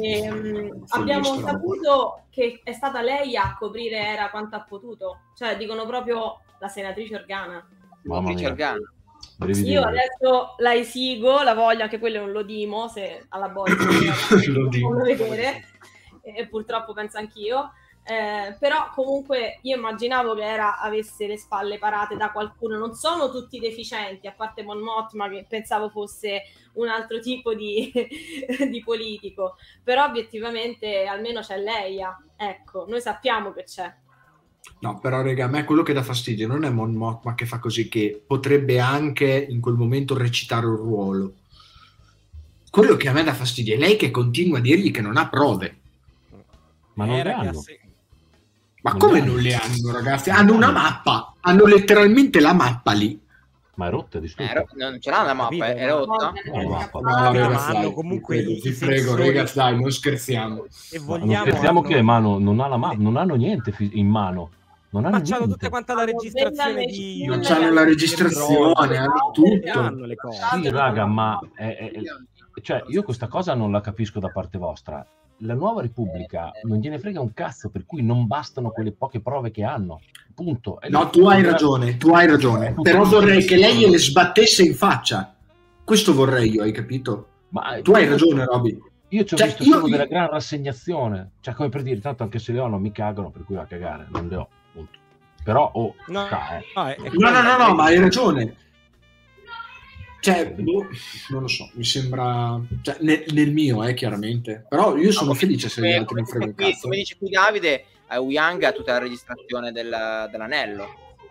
Ehm, 0.00 0.84
abbiamo 0.90 1.36
saputo 1.40 2.26
che 2.30 2.60
è 2.62 2.72
stata 2.72 3.02
lei 3.02 3.36
a 3.36 3.56
coprire 3.58 3.96
Era 4.06 4.30
quanto 4.30 4.54
ha 4.54 4.62
potuto, 4.62 5.22
cioè 5.36 5.56
dicono 5.56 5.84
proprio 5.84 6.42
la 6.60 6.68
senatrice 6.68 7.16
Organa. 7.16 7.68
Mamma 8.04 8.32
mia. 8.32 8.50
Garner. 8.52 8.92
Brividi. 9.40 9.70
Io 9.70 9.82
adesso 9.82 10.54
la 10.58 10.74
esigo, 10.74 11.42
la 11.42 11.54
voglio, 11.54 11.82
anche 11.82 11.98
quello 11.98 12.16
è 12.18 12.20
un 12.20 12.30
lodimo, 12.30 12.88
se 12.88 13.24
alla 13.30 13.48
bozza 13.48 13.74
Lo 14.52 14.68
vedere, 14.68 15.64
e 16.22 16.46
purtroppo 16.46 16.92
penso 16.92 17.16
anch'io. 17.16 17.72
Eh, 18.02 18.56
però 18.58 18.90
comunque 18.94 19.58
io 19.62 19.76
immaginavo 19.76 20.34
che 20.34 20.42
era 20.42 20.80
avesse 20.80 21.26
le 21.26 21.38
spalle 21.38 21.78
parate 21.78 22.16
da 22.16 22.30
qualcuno. 22.32 22.76
Non 22.76 22.92
sono 22.94 23.30
tutti 23.30 23.58
deficienti, 23.58 24.26
a 24.26 24.32
parte 24.32 24.62
Mon 24.62 24.80
Mothma 24.80 25.28
che 25.30 25.46
pensavo 25.48 25.88
fosse 25.88 26.42
un 26.74 26.88
altro 26.88 27.18
tipo 27.18 27.54
di, 27.54 27.90
di 28.68 28.82
politico. 28.84 29.56
Però 29.82 30.04
obiettivamente 30.04 31.06
almeno 31.06 31.40
c'è 31.40 31.56
Leia. 31.58 32.14
Ecco, 32.36 32.84
noi 32.88 33.00
sappiamo 33.00 33.52
che 33.52 33.64
c'è. 33.64 33.90
No, 34.80 34.98
però, 34.98 35.22
raga, 35.22 35.44
a 35.44 35.48
me 35.48 35.64
quello 35.64 35.82
che 35.82 35.92
dà 35.92 36.02
fastidio 36.02 36.46
non 36.46 36.64
è 36.64 36.70
Mon 36.70 36.94
Mothma 36.94 37.34
che 37.34 37.44
fa 37.46 37.58
così, 37.58 37.88
che 37.88 38.22
potrebbe 38.26 38.78
anche 38.80 39.46
in 39.48 39.60
quel 39.60 39.74
momento 39.74 40.16
recitare 40.16 40.66
un 40.66 40.76
ruolo. 40.76 41.34
Quello 42.70 42.96
che 42.96 43.08
a 43.08 43.12
me 43.12 43.22
dà 43.24 43.34
fastidio 43.34 43.74
è 43.74 43.78
lei 43.78 43.96
che 43.96 44.10
continua 44.10 44.58
a 44.58 44.62
dirgli 44.62 44.90
che 44.90 45.00
non 45.00 45.16
ha 45.16 45.28
prove. 45.28 45.76
Ma 46.94 47.04
non 47.04 47.14
le 47.14 47.20
Era 47.20 47.30
che 47.40 47.46
hanno. 47.48 47.64
Ma 48.82 48.90
Non 48.92 48.98
come 48.98 49.20
le 49.20 49.20
hanno. 49.20 49.32
non 49.32 49.42
le 49.42 49.54
hanno, 49.54 49.92
ragazzi? 49.92 50.30
Hanno 50.30 50.54
una 50.54 50.70
mappa, 50.70 51.34
hanno 51.40 51.66
letteralmente 51.66 52.40
la 52.40 52.54
mappa 52.54 52.92
lì. 52.92 53.20
Ma 53.80 53.86
è 53.86 53.90
rotta 53.90 54.18
di 54.18 54.26
Eh, 54.26 54.28
stupido. 54.28 54.54
ro- 54.58 54.66
non 54.74 55.00
ce 55.00 55.10
l'ha 55.10 55.22
la 55.22 55.32
mappa, 55.32 55.66
è, 55.74 55.88
rotta. 55.88 56.32
No, 56.52 56.68
mappa. 56.68 57.00
No, 57.80 57.92
comunque 57.92 58.36
vi 58.42 58.42
prego, 58.44 58.68
i 58.68 58.70
vi 58.70 58.76
prego, 58.76 58.94
sensori- 59.06 59.26
ragazzi, 59.28 59.54
dai, 59.56 59.80
non 59.80 59.90
scherziamo. 59.90 60.64
E 60.92 60.98
vogliamo... 60.98 61.32
non 61.32 61.40
scherziamo 61.40 61.80
che 61.80 62.02
Mano 62.02 62.38
non, 62.38 62.60
ha 62.60 62.66
la 62.66 62.76
ma- 62.76 62.92
non 62.94 63.16
hanno 63.16 63.36
niente 63.36 63.72
in 63.78 64.06
mano. 64.06 64.50
Non 64.90 65.06
hanno 65.06 65.16
Ma 65.16 65.22
c'hanno 65.22 65.36
niente. 65.46 65.54
tutta 65.54 65.68
quanta 65.70 65.94
la 65.94 66.04
registrazione 66.04 66.84
di... 66.84 67.24
Non 67.24 67.40
c'hanno 67.40 67.70
la 67.72 67.84
registrazione, 67.84 68.96
hanno 68.98 69.30
tutto. 69.32 69.78
hanno 69.78 70.04
le 70.04 70.14
cose. 70.16 70.40
Sì, 70.60 70.68
raga, 70.68 71.06
ma 71.06 71.38
è- 71.54 71.76
è- 71.76 71.90
è- 71.92 72.60
cioè, 72.60 72.82
io 72.88 73.02
questa 73.02 73.28
cosa 73.28 73.54
non 73.54 73.70
la 73.72 73.80
capisco 73.80 74.20
da 74.20 74.28
parte 74.28 74.58
vostra. 74.58 75.06
La 75.42 75.54
nuova 75.54 75.80
Repubblica 75.80 76.50
non 76.64 76.78
gliene 76.78 76.98
frega 76.98 77.20
un 77.20 77.32
cazzo, 77.32 77.70
per 77.70 77.86
cui 77.86 78.02
non 78.02 78.26
bastano 78.26 78.70
quelle 78.70 78.92
poche 78.92 79.20
prove 79.20 79.50
che 79.50 79.64
hanno. 79.64 80.00
Punto. 80.34 80.80
È 80.80 80.88
No, 80.90 81.08
tu 81.10 81.26
hai 81.26 81.42
ragione, 81.42 81.96
tu 81.96 82.10
hai 82.10 82.26
ragione. 82.26 82.74
Però 82.82 83.04
vorrei 83.04 83.44
che 83.44 83.56
lei 83.56 83.76
gliele 83.76 83.98
sbattesse 83.98 84.62
in 84.62 84.74
faccia. 84.74 85.34
Questo 85.82 86.12
vorrei 86.14 86.50
io, 86.52 86.62
hai 86.62 86.72
capito? 86.72 87.26
Ma 87.50 87.80
Tu 87.82 87.92
hai 87.92 88.06
ragione, 88.06 88.44
Roby. 88.44 88.78
Io 89.08 89.24
ci 89.24 89.34
ho 89.34 89.36
Cioè, 89.38 89.46
visto 89.48 89.62
io- 89.64 89.72
solo 89.76 89.88
della 89.88 90.04
gran 90.06 90.28
rassegnazione. 90.28 91.30
Cioè, 91.40 91.54
come 91.54 91.68
per 91.68 91.82
dire, 91.82 92.00
tanto 92.00 92.22
anche 92.22 92.38
se 92.38 92.52
le 92.52 92.60
ho 92.60 92.68
non 92.68 92.80
mi 92.80 92.92
cagano, 92.92 93.30
per 93.30 93.44
cui 93.44 93.56
va 93.56 93.62
a 93.62 93.66
cagare, 93.66 94.06
non 94.10 94.28
le 94.28 94.36
ho. 94.36 94.48
Punto. 94.72 94.98
Però, 95.42 95.70
oh, 95.72 95.94
No, 96.08 96.26
ca, 96.26 96.58
eh. 96.58 96.64
no, 96.76 96.86
è- 96.86 96.96
è 96.96 97.10
No, 97.14 97.30
no, 97.30 97.56
no, 97.56 97.74
ma 97.74 97.84
hai 97.84 97.98
ragione. 97.98 98.54
Cioè, 100.20 100.52
boh, 100.52 100.86
non 101.30 101.42
lo 101.42 101.48
so, 101.48 101.70
mi 101.74 101.84
sembra... 101.84 102.60
Cioè, 102.82 102.98
nel, 103.00 103.24
nel 103.32 103.52
mio, 103.52 103.82
eh, 103.84 103.94
chiaramente. 103.94 104.66
Però 104.68 104.96
io 104.96 105.12
sono 105.12 105.28
No, 105.30 105.34
felice 105.34 105.68
se 105.70 105.80
gli 105.80 105.84
come, 105.84 105.96
altri 105.96 106.14
non 106.16 106.26
frega 106.26 106.44
un 106.44 106.50
dice 106.50 106.62
qui, 106.62 106.70
cazzo. 106.72 106.82
come 106.82 106.96
dice 106.96 107.16
qui 107.16 107.28
Davide, 107.30 107.84
eh, 108.10 108.18
Uyang 108.18 108.62
ha 108.64 108.72
tutta 108.72 108.92
la 108.92 108.98
registrazione 108.98 109.72
del- 109.72 110.28
dell'anello. 110.30 110.88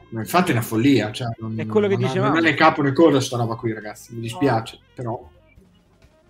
Ma 0.09 0.21
infatti 0.21 0.49
è 0.49 0.53
una 0.53 0.63
follia. 0.63 1.11
Cioè, 1.11 1.27
non, 1.37 1.59
È 1.59 1.67
quello 1.67 1.87
che 1.87 1.93
non 1.95 2.03
ha- 2.05 2.07
dicevamo. 2.07 2.33
Non 2.33 2.45
è 2.45 2.49
né 2.49 2.55
capo 2.55 2.81
né 2.81 2.91
coda 2.93 3.19
sta 3.21 3.37
roba 3.37 3.53
qui, 3.55 3.73
ragazzi. 3.73 4.13
Mi 4.15 4.21
dispiace, 4.21 4.79
però... 4.95 5.29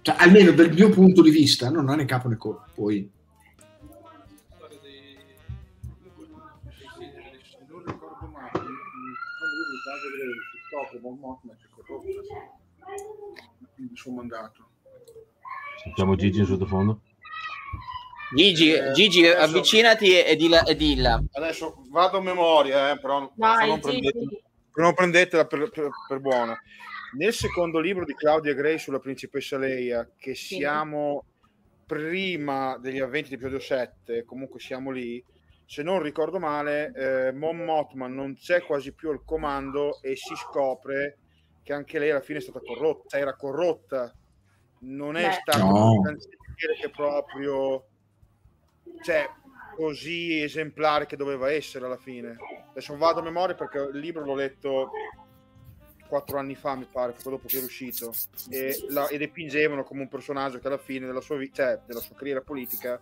Cioè, 0.01 0.15
almeno 0.17 0.51
dal 0.51 0.73
mio 0.73 0.89
punto 0.89 1.21
di 1.21 1.29
vista, 1.29 1.69
non 1.69 1.87
ha 1.87 1.95
né 1.95 2.03
capo 2.03 2.27
né 2.27 2.35
coda. 2.35 2.65
Poi... 2.73 3.09
Se 6.19 7.57
non 7.69 7.83
ricordo 7.85 8.25
male, 8.33 8.51
quando 8.51 8.67
io 8.67 9.65
mi 9.71 9.77
stavo 9.79 9.95
a 9.95 10.11
vedere 10.11 10.33
il 13.77 13.89
suo 13.93 14.11
mandato. 14.11 14.69
Sentiamo 15.83 16.15
Gigi 16.15 16.39
in 16.39 16.45
sottofondo. 16.45 17.01
Gigi, 18.35 18.71
Eh, 18.73 18.91
Gigi 18.91 19.25
adesso- 19.25 19.43
avvicinati 19.43 20.19
e 20.21 20.35
dilla. 20.35 20.63
E 20.63 20.75
dilla. 20.75 21.23
Adesso 21.31 21.83
vado 21.89 22.17
a 22.17 22.21
memoria, 22.21 22.91
eh, 22.91 22.99
però 22.99 23.31
Vai, 23.35 23.67
non, 23.69 23.79
prendete, 23.79 24.19
non 24.75 24.93
prendetela 24.93 25.45
per, 25.47 25.69
per- 25.71 25.89
per 26.07 26.19
buona. 26.19 26.55
Nel 27.17 27.33
secondo 27.33 27.79
libro 27.79 28.05
di 28.05 28.13
Claudia 28.13 28.53
Gray 28.53 28.77
sulla 28.77 28.99
principessa 28.99 29.57
Leia, 29.57 30.07
che 30.15 30.35
siamo 30.35 31.25
prima 31.87 32.77
degli 32.77 32.99
avventi 32.99 33.29
di 33.29 33.35
episodio 33.35 33.59
7, 33.59 34.23
comunque 34.25 34.59
siamo 34.59 34.91
lì, 34.91 35.23
se 35.65 35.81
non 35.81 36.03
ricordo 36.03 36.37
male, 36.37 36.91
eh, 36.95 37.31
Mon 37.31 37.57
Mothma 37.63 38.05
non 38.07 38.35
c'è 38.35 38.61
quasi 38.61 38.93
più 38.93 39.09
al 39.09 39.23
comando 39.25 39.99
e 40.03 40.15
si 40.15 40.35
scopre 40.35 41.17
che 41.69 41.75
anche 41.75 41.99
lei 41.99 42.09
alla 42.09 42.19
fine 42.19 42.39
è 42.39 42.41
stata 42.41 42.59
corrotta, 42.65 43.15
era 43.19 43.35
corrotta, 43.35 44.11
non 44.79 45.15
è 45.15 45.27
Beh. 45.27 45.33
stato 45.33 45.63
No. 45.65 45.91
un 45.91 46.01
cancelliere 46.01 46.79
che 46.81 46.89
proprio 46.89 47.85
cioè, 49.03 49.29
così 49.75 50.41
esemplare 50.41 51.05
che 51.05 51.15
doveva 51.15 51.51
essere 51.51 51.85
alla 51.85 51.95
fine. 51.97 52.37
Adesso 52.71 52.97
vado 52.97 53.19
a 53.19 53.23
memoria 53.23 53.53
perché 53.53 53.77
il 53.93 53.99
libro 53.99 54.25
l'ho 54.25 54.33
letto 54.33 54.89
quattro 56.07 56.39
anni 56.39 56.55
fa, 56.55 56.73
mi 56.73 56.87
pare, 56.91 57.11
poco 57.11 57.29
dopo 57.29 57.47
che 57.47 57.57
era 57.57 57.65
uscito, 57.67 58.11
e, 58.49 58.87
la, 58.89 59.07
e 59.07 59.19
depingevano 59.19 59.83
come 59.83 60.01
un 60.01 60.07
personaggio 60.07 60.57
che 60.57 60.65
alla 60.65 60.79
fine 60.79 61.05
della 61.05 61.21
sua, 61.21 61.37
vi- 61.37 61.53
cioè, 61.53 61.79
della 61.85 61.99
sua 61.99 62.15
carriera 62.15 62.41
politica 62.41 62.99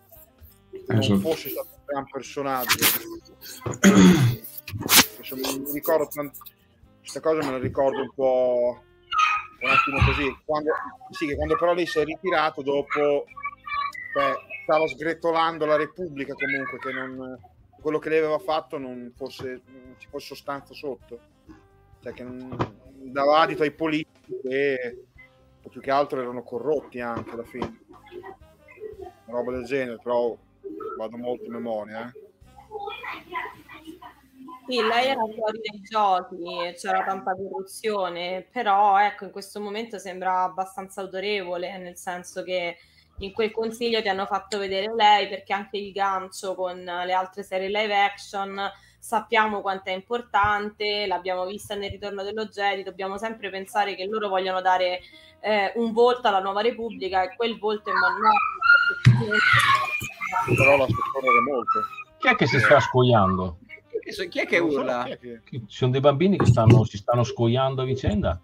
non 0.88 0.98
Esatto. 0.98 1.20
fosse 1.20 1.48
stato 1.48 1.68
un 1.74 1.82
gran 1.86 2.04
personaggio. 2.04 2.76
Adesso 5.16 5.36
mi 5.36 5.72
ricordo 5.72 6.06
tant- 6.12 6.56
questa 7.00 7.20
cosa 7.20 7.44
me 7.44 7.52
la 7.52 7.58
ricordo 7.58 8.00
un 8.00 8.12
po' 8.14 8.82
un 9.60 9.70
attimo 9.70 9.98
così. 10.04 10.36
Quando, 10.44 10.70
sì, 11.10 11.26
che 11.26 11.36
quando 11.36 11.56
però 11.56 11.74
lei 11.74 11.86
si 11.86 11.98
è 11.98 12.04
ritirato 12.04 12.62
dopo 12.62 13.24
cioè, 14.12 14.34
stava 14.62 14.86
sgretolando 14.86 15.66
la 15.66 15.76
Repubblica 15.76 16.34
comunque 16.34 16.78
che 16.78 16.92
non, 16.92 17.38
quello 17.80 17.98
che 17.98 18.08
lei 18.08 18.18
aveva 18.18 18.38
fatto 18.38 18.78
non 18.78 19.12
fosse 19.16 19.62
non 19.66 19.94
ci 19.98 20.08
fosse 20.08 20.26
sostanza 20.26 20.74
sotto. 20.74 21.18
Cioè 22.00 22.12
che 22.12 22.22
non, 22.22 22.56
dava 23.10 23.40
adito 23.40 23.62
ai 23.62 23.72
politici 23.72 24.40
che 24.42 25.04
più 25.68 25.80
che 25.82 25.90
altro 25.90 26.20
erano 26.20 26.42
corrotti 26.42 27.00
anche 27.00 27.30
alla 27.30 27.44
fine. 27.44 27.80
Una 29.26 29.38
roba 29.38 29.52
del 29.52 29.64
genere 29.64 29.98
però 30.02 30.36
vado 30.96 31.16
molto 31.16 31.44
in 31.44 31.52
memoria 31.52 32.06
eh. 32.06 32.12
Sì, 34.68 34.82
lei 34.82 35.06
era 35.06 35.22
fuori 35.34 35.60
dai 35.64 35.80
giochi, 35.80 36.74
c'era 36.76 37.02
tanta 37.02 37.34
corruzione, 37.34 38.46
però 38.52 38.98
ecco, 38.98 39.24
in 39.24 39.30
questo 39.30 39.60
momento 39.60 39.98
sembra 39.98 40.42
abbastanza 40.42 41.00
autorevole, 41.00 41.78
nel 41.78 41.96
senso 41.96 42.42
che 42.42 42.76
in 43.20 43.32
quel 43.32 43.50
consiglio 43.50 44.02
ti 44.02 44.08
hanno 44.08 44.26
fatto 44.26 44.58
vedere 44.58 44.92
lei, 44.94 45.26
perché 45.26 45.54
anche 45.54 45.78
il 45.78 45.90
gancio 45.90 46.54
con 46.54 46.76
le 46.76 47.12
altre 47.14 47.42
serie 47.44 47.68
live 47.68 47.98
action 47.98 48.60
sappiamo 48.98 49.62
quanto 49.62 49.88
è 49.88 49.94
importante, 49.94 51.06
l'abbiamo 51.06 51.46
vista 51.46 51.74
nel 51.74 51.90
ritorno 51.90 52.22
dello 52.22 52.44
Jedi, 52.44 52.82
dobbiamo 52.82 53.16
sempre 53.16 53.48
pensare 53.48 53.94
che 53.94 54.04
loro 54.04 54.28
vogliono 54.28 54.60
dare 54.60 55.00
eh, 55.40 55.72
un 55.76 55.94
volto 55.94 56.28
alla 56.28 56.40
nuova 56.40 56.60
Repubblica 56.60 57.22
e 57.22 57.34
quel 57.36 57.58
volto 57.58 57.88
è 57.88 57.92
Mon 57.94 58.12
Però 60.54 60.76
la 60.76 60.86
soccorrere 60.86 61.40
molto. 61.40 61.80
Chi 62.18 62.28
è 62.28 62.34
che 62.34 62.46
si 62.46 62.58
sta 62.58 62.80
scoiando? 62.80 63.60
Chi 64.28 64.38
è 64.40 64.46
che 64.46 64.58
Non 64.58 64.70
so 64.70 64.78
urla? 64.80 65.04
chi 65.04 65.10
è 65.12 65.18
che- 65.18 65.40
Ci 65.44 65.64
sono 65.68 65.90
dei 65.92 66.00
bambini 66.00 66.36
che 66.38 66.46
stanno, 66.46 66.84
si 66.84 66.96
stanno 66.96 67.22
scoiando 67.24 67.82
a 67.82 67.84
vicenda? 67.84 68.40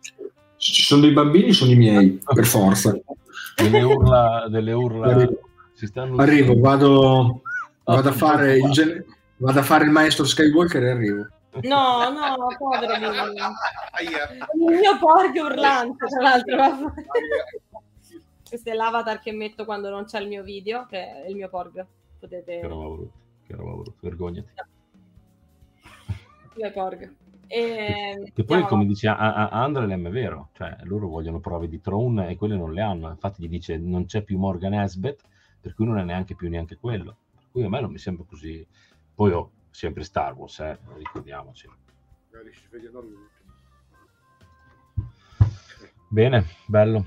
Ci 0.56 0.82
sono 0.82 1.00
dei 1.02 1.12
bambini, 1.12 1.52
sono 1.52 1.70
i 1.72 1.76
miei, 1.76 2.20
per 2.34 2.44
forza. 2.46 2.96
Delle 3.56 3.82
urla, 3.82 4.46
delle 4.48 4.72
urla 4.72 5.06
Arrivo. 5.06 5.38
si 5.74 5.86
stanno 5.86 6.16
Arrivo, 6.16 6.58
vado, 6.58 7.42
vado, 7.84 8.08
a, 8.08 8.12
fare 8.12 8.56
il, 8.56 8.70
gen- 8.70 9.04
vado 9.36 9.58
a 9.58 9.62
fare 9.62 9.84
il 9.84 9.90
maestro 9.90 10.24
Skywalker 10.24 10.82
e 10.82 10.90
arrivo. 10.90 11.28
No, 11.62 12.10
no, 12.10 12.46
povero. 12.58 12.94
Il 14.54 14.78
mio 14.80 14.98
porco 14.98 15.40
urlante, 15.44 16.06
tra 16.06 16.20
l'altro. 16.20 16.92
Questo 18.48 18.70
è 18.70 18.74
l'avatar 18.74 19.20
che 19.20 19.32
metto 19.32 19.64
quando 19.64 19.88
non 19.90 20.04
c'è 20.04 20.20
il 20.20 20.28
mio 20.28 20.42
video, 20.42 20.86
che 20.86 21.22
è 21.24 21.28
il 21.28 21.36
mio 21.36 21.48
porco. 21.48 21.86
Potete... 22.18 22.60
Che 22.60 22.66
roba 22.66 22.88
brutta, 22.94 23.18
che 23.46 23.54
roba 23.54 23.72
brutta, 23.72 23.92
vergognati. 24.00 24.48
Io 24.56 24.64
porco. 26.72 27.08
E... 27.46 28.32
Che 28.34 28.44
poi, 28.44 28.56
andiamo 28.56 28.66
come 28.66 28.86
dice 28.86 29.08
Andrelem, 29.08 30.08
è 30.08 30.10
vero, 30.10 30.48
cioè 30.54 30.76
loro 30.84 31.08
vogliono 31.08 31.40
prove 31.40 31.68
di 31.68 31.80
Throne 31.80 32.28
e 32.28 32.36
quelle 32.36 32.56
non 32.56 32.72
le 32.72 32.80
hanno. 32.80 33.10
Infatti 33.10 33.42
gli 33.42 33.48
dice 33.48 33.76
non 33.76 34.06
c'è 34.06 34.22
più 34.22 34.38
Morgan 34.38 34.74
Esbeth, 34.74 35.22
per 35.60 35.74
cui 35.74 35.84
non 35.84 35.98
è 35.98 36.04
neanche 36.04 36.34
più 36.34 36.48
neanche 36.48 36.76
quello. 36.78 37.16
Per 37.34 37.44
cui 37.50 37.64
a 37.64 37.68
me 37.68 37.80
non 37.80 37.90
mi 37.90 37.98
sembra 37.98 38.24
così. 38.28 38.66
Poi 39.14 39.30
ho 39.32 39.50
sempre 39.70 40.02
Star 40.02 40.34
Wars, 40.34 40.60
eh, 40.60 40.78
ricordiamoci. 40.96 41.68
Bene, 46.08 46.44
bello. 46.66 47.04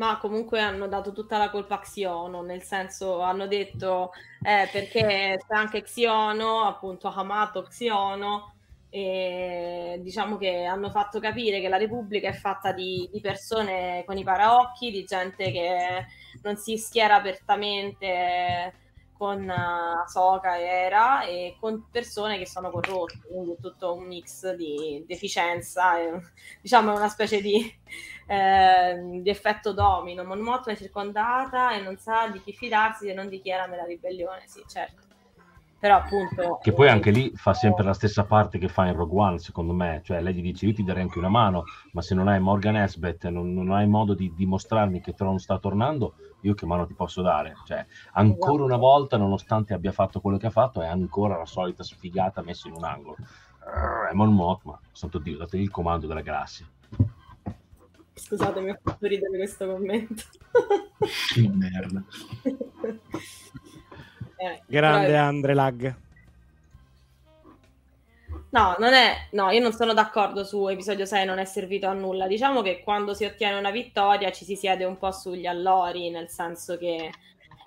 Ma 0.00 0.16
comunque 0.16 0.60
hanno 0.60 0.88
dato 0.88 1.12
tutta 1.12 1.36
la 1.36 1.50
colpa 1.50 1.74
a 1.74 1.80
Xiono, 1.80 2.40
nel 2.40 2.62
senso 2.62 3.20
hanno 3.20 3.46
detto 3.46 4.12
eh, 4.40 4.66
perché 4.72 5.38
c'è 5.46 5.54
anche 5.54 5.82
Xiono, 5.82 6.62
appunto 6.62 7.06
ha 7.08 7.14
amato 7.16 7.64
Xiono 7.64 8.54
e 8.88 10.00
diciamo 10.02 10.38
che 10.38 10.64
hanno 10.64 10.88
fatto 10.88 11.20
capire 11.20 11.60
che 11.60 11.68
la 11.68 11.76
Repubblica 11.76 12.30
è 12.30 12.32
fatta 12.32 12.72
di, 12.72 13.10
di 13.12 13.20
persone 13.20 14.02
con 14.06 14.16
i 14.16 14.24
paraocchi, 14.24 14.90
di 14.90 15.04
gente 15.04 15.52
che 15.52 16.06
non 16.44 16.56
si 16.56 16.78
schiera 16.78 17.16
apertamente 17.16 18.72
con 19.20 19.46
uh, 19.46 20.00
Ahsoka 20.02 20.56
e 20.56 20.62
Era 20.62 21.24
e 21.24 21.54
con 21.60 21.90
persone 21.90 22.38
che 22.38 22.46
sono 22.46 22.70
corrotte, 22.70 23.20
quindi 23.28 23.52
è 23.52 23.56
tutto 23.60 23.92
un 23.92 24.06
mix 24.06 24.50
di 24.54 25.04
deficienza, 25.06 25.98
e, 25.98 26.10
diciamo 26.62 26.96
una 26.96 27.10
specie 27.10 27.42
di, 27.42 27.60
eh, 28.26 28.98
di 29.20 29.28
effetto 29.28 29.74
domino. 29.74 30.24
Mon 30.24 30.40
Mothma 30.40 30.72
è 30.72 30.76
circondata 30.76 31.74
e 31.74 31.82
non 31.82 31.98
sa 31.98 32.28
di 32.28 32.40
chi 32.40 32.54
fidarsi 32.54 33.08
se 33.08 33.12
non 33.12 33.28
di 33.28 33.42
chi 33.42 33.50
era 33.50 33.66
nella 33.66 33.84
ribellione, 33.84 34.44
sì 34.46 34.64
certo. 34.66 35.09
Però 35.80 35.96
appunto... 35.96 36.58
Che 36.60 36.72
poi 36.74 36.88
eh, 36.88 36.90
anche 36.90 37.10
lì 37.10 37.32
fa 37.34 37.54
sempre 37.54 37.84
la 37.84 37.94
stessa 37.94 38.24
parte 38.24 38.58
che 38.58 38.68
fa 38.68 38.86
in 38.86 38.94
Rogue 38.94 39.18
One, 39.18 39.38
secondo 39.38 39.72
me. 39.72 40.02
Cioè, 40.04 40.20
lei 40.20 40.34
gli 40.34 40.42
dice: 40.42 40.66
Io 40.66 40.74
ti 40.74 40.84
darei 40.84 41.02
anche 41.02 41.18
una 41.18 41.30
mano, 41.30 41.64
ma 41.92 42.02
se 42.02 42.14
non 42.14 42.28
hai 42.28 42.38
Morgan 42.38 42.76
Esbeth, 42.76 43.24
non, 43.28 43.54
non 43.54 43.72
hai 43.72 43.86
modo 43.86 44.12
di 44.12 44.30
dimostrarmi 44.36 45.00
che 45.00 45.14
Tron 45.14 45.38
sta 45.38 45.58
tornando, 45.58 46.16
io 46.42 46.52
che 46.52 46.66
mano 46.66 46.84
ti 46.84 46.92
posso 46.92 47.22
dare? 47.22 47.54
Cioè, 47.64 47.86
ancora 48.12 48.62
una 48.62 48.76
volta, 48.76 49.16
nonostante 49.16 49.72
abbia 49.72 49.90
fatto 49.90 50.20
quello 50.20 50.36
che 50.36 50.48
ha 50.48 50.50
fatto, 50.50 50.82
è 50.82 50.86
ancora 50.86 51.38
la 51.38 51.46
solita 51.46 51.82
sfigata 51.82 52.42
messa 52.42 52.68
in 52.68 52.74
un 52.74 52.84
angolo. 52.84 53.16
È 54.10 54.12
Mon 54.12 54.34
Mothma, 54.34 54.78
santo 54.92 55.18
Dio, 55.18 55.38
dategli 55.38 55.62
il 55.62 55.70
comando 55.70 56.06
della 56.06 56.20
galassia. 56.20 56.66
Scusate, 58.12 58.60
mi 58.60 58.68
ha 58.68 58.78
fatto 58.82 59.06
ridere 59.06 59.34
questo 59.38 59.66
commento. 59.66 60.24
Che 61.32 61.48
merda. 61.48 62.04
Eh, 64.42 64.62
Grande 64.66 65.06
però- 65.06 65.22
Andrelag. 65.24 65.94
No, 68.52 68.74
non 68.78 68.94
è, 68.94 69.28
no, 69.32 69.50
io 69.50 69.60
non 69.60 69.72
sono 69.72 69.92
d'accordo 69.92 70.42
su 70.44 70.66
episodio 70.66 71.04
6 71.04 71.24
non 71.24 71.38
è 71.38 71.44
servito 71.44 71.86
a 71.86 71.92
nulla. 71.92 72.26
Diciamo 72.26 72.62
che 72.62 72.80
quando 72.82 73.14
si 73.14 73.24
ottiene 73.24 73.56
una 73.58 73.70
vittoria 73.70 74.32
ci 74.32 74.44
si 74.44 74.56
siede 74.56 74.84
un 74.84 74.98
po' 74.98 75.12
sugli 75.12 75.46
allori, 75.46 76.10
nel 76.10 76.28
senso 76.30 76.76
che 76.76 77.12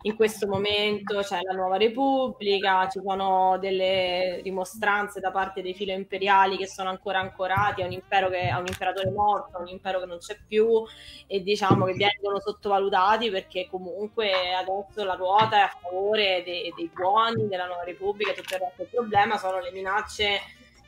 in 0.05 0.15
questo 0.15 0.47
momento 0.47 1.19
c'è 1.19 1.39
la 1.41 1.53
nuova 1.53 1.77
Repubblica, 1.77 2.87
ci 2.89 2.99
sono 3.03 3.57
delle 3.57 4.39
dimostranze 4.43 5.19
da 5.19 5.31
parte 5.31 5.61
dei 5.61 5.73
filo 5.73 5.93
imperiali 5.93 6.57
che 6.57 6.67
sono 6.67 6.89
ancora 6.89 7.19
ancorati 7.19 7.81
a 7.81 7.85
un 7.85 7.93
impero 7.93 8.29
che 8.29 8.47
a 8.47 8.59
un 8.59 8.65
imperatore 8.67 9.11
morto, 9.11 9.57
a 9.57 9.61
un 9.61 9.67
impero 9.69 9.99
che 9.99 10.05
non 10.05 10.17
c'è 10.17 10.37
più 10.45 10.83
e 11.25 11.41
diciamo 11.41 11.85
che 11.85 11.93
vengono 11.93 12.39
sottovalutati 12.39 13.29
perché 13.29 13.67
comunque 13.69 14.53
adesso 14.53 15.05
la 15.05 15.15
ruota 15.15 15.57
è 15.57 15.61
a 15.61 15.77
favore 15.81 16.43
dei, 16.43 16.73
dei 16.75 16.89
buoni 16.93 17.47
della 17.47 17.65
nuova 17.65 17.83
Repubblica 17.83 18.33
tutto 18.33 18.55
il 18.55 18.59
resto. 18.59 18.81
Il 18.81 18.89
problema 18.89 19.37
sono 19.37 19.59
le 19.59 19.71
minacce 19.71 20.39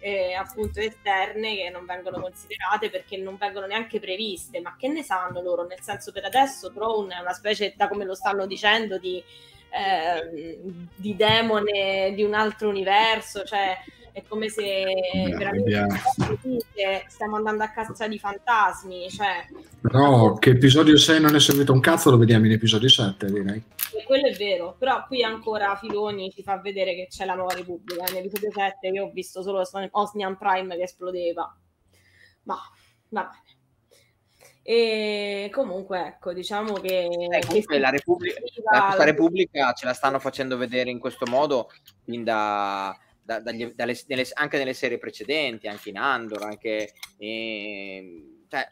eh, 0.05 0.35
appunto 0.35 0.79
esterne 0.79 1.55
che 1.55 1.69
non 1.71 1.83
vengono 1.87 2.21
considerate 2.21 2.91
perché 2.91 3.17
non 3.17 3.37
vengono 3.37 3.65
neanche 3.65 3.99
previste, 3.99 4.61
ma 4.61 4.75
che 4.77 4.87
ne 4.87 5.01
sanno 5.01 5.41
loro? 5.41 5.65
Nel 5.65 5.81
senso 5.81 6.11
per 6.11 6.25
adesso 6.25 6.71
Throne 6.71 7.15
è 7.15 7.21
una 7.21 7.33
specie, 7.33 7.73
da 7.75 7.87
come 7.87 8.05
lo 8.05 8.13
stanno 8.13 8.45
dicendo, 8.45 8.99
di, 8.99 9.23
ehm, 9.71 10.89
di 10.95 11.15
demone 11.15 12.13
di 12.13 12.21
un 12.21 12.35
altro 12.35 12.69
universo, 12.69 13.43
cioè 13.45 13.75
è 14.15 14.23
come 14.29 14.47
se 14.47 14.63
Beh, 14.63 15.35
veramente 15.35 17.05
stiamo 17.09 17.35
andando 17.35 17.63
a 17.65 17.69
caccia 17.69 18.07
di 18.07 18.17
fantasmi, 18.17 19.09
cioè 19.09 19.45
Però 19.81 20.35
che 20.35 20.51
episodio 20.51 20.95
6 20.95 21.19
non 21.19 21.35
è 21.35 21.39
servito 21.41 21.73
un 21.73 21.81
cazzo 21.81 22.11
lo 22.11 22.17
vediamo 22.17 22.45
in 22.45 22.53
episodio 22.53 22.87
7, 22.87 23.25
direi. 23.25 23.61
E 23.93 24.05
quello 24.05 24.27
è 24.27 24.33
vero, 24.35 24.73
però 24.79 25.05
qui 25.05 25.21
ancora 25.21 25.75
Filoni 25.75 26.31
ci 26.31 26.43
fa 26.43 26.61
vedere 26.61 26.95
che 26.95 27.07
c'è 27.09 27.25
la 27.25 27.35
nuova 27.35 27.55
Repubblica. 27.55 28.09
In 28.09 28.15
episodio 28.15 28.51
7 28.53 28.87
io 28.87 29.03
ho 29.03 29.11
visto 29.11 29.41
solo 29.43 29.61
Osnian 29.91 30.37
Prime 30.37 30.77
che 30.77 30.83
esplodeva. 30.83 31.53
Ma 32.43 32.55
va 33.09 33.21
bene. 33.23 33.43
E 34.63 35.49
comunque, 35.51 36.07
ecco, 36.07 36.31
diciamo 36.31 36.75
che... 36.75 37.03
Eh, 37.03 37.45
comunque 37.45 37.75
che 37.75 37.79
la 37.79 37.89
Repubblica, 37.89 38.39
la- 38.39 38.79
questa 38.79 38.97
la- 38.97 39.03
Repubblica 39.03 39.73
ce 39.73 39.85
la 39.85 39.93
stanno 39.93 40.19
facendo 40.19 40.55
vedere 40.55 40.89
in 40.89 40.99
questo 40.99 41.25
modo 41.29 41.69
fin 42.05 42.23
da, 42.23 42.97
da- 43.25 43.39
dagli- 43.39 43.73
dalle- 43.73 43.99
nelle- 44.07 44.27
anche 44.33 44.57
nelle 44.59 44.73
serie 44.75 44.99
precedenti, 44.99 45.67
anche 45.67 45.89
in 45.89 45.97
Andor, 45.97 46.43
anche 46.43 46.93
ehm, 47.17 48.45
cioè, 48.47 48.71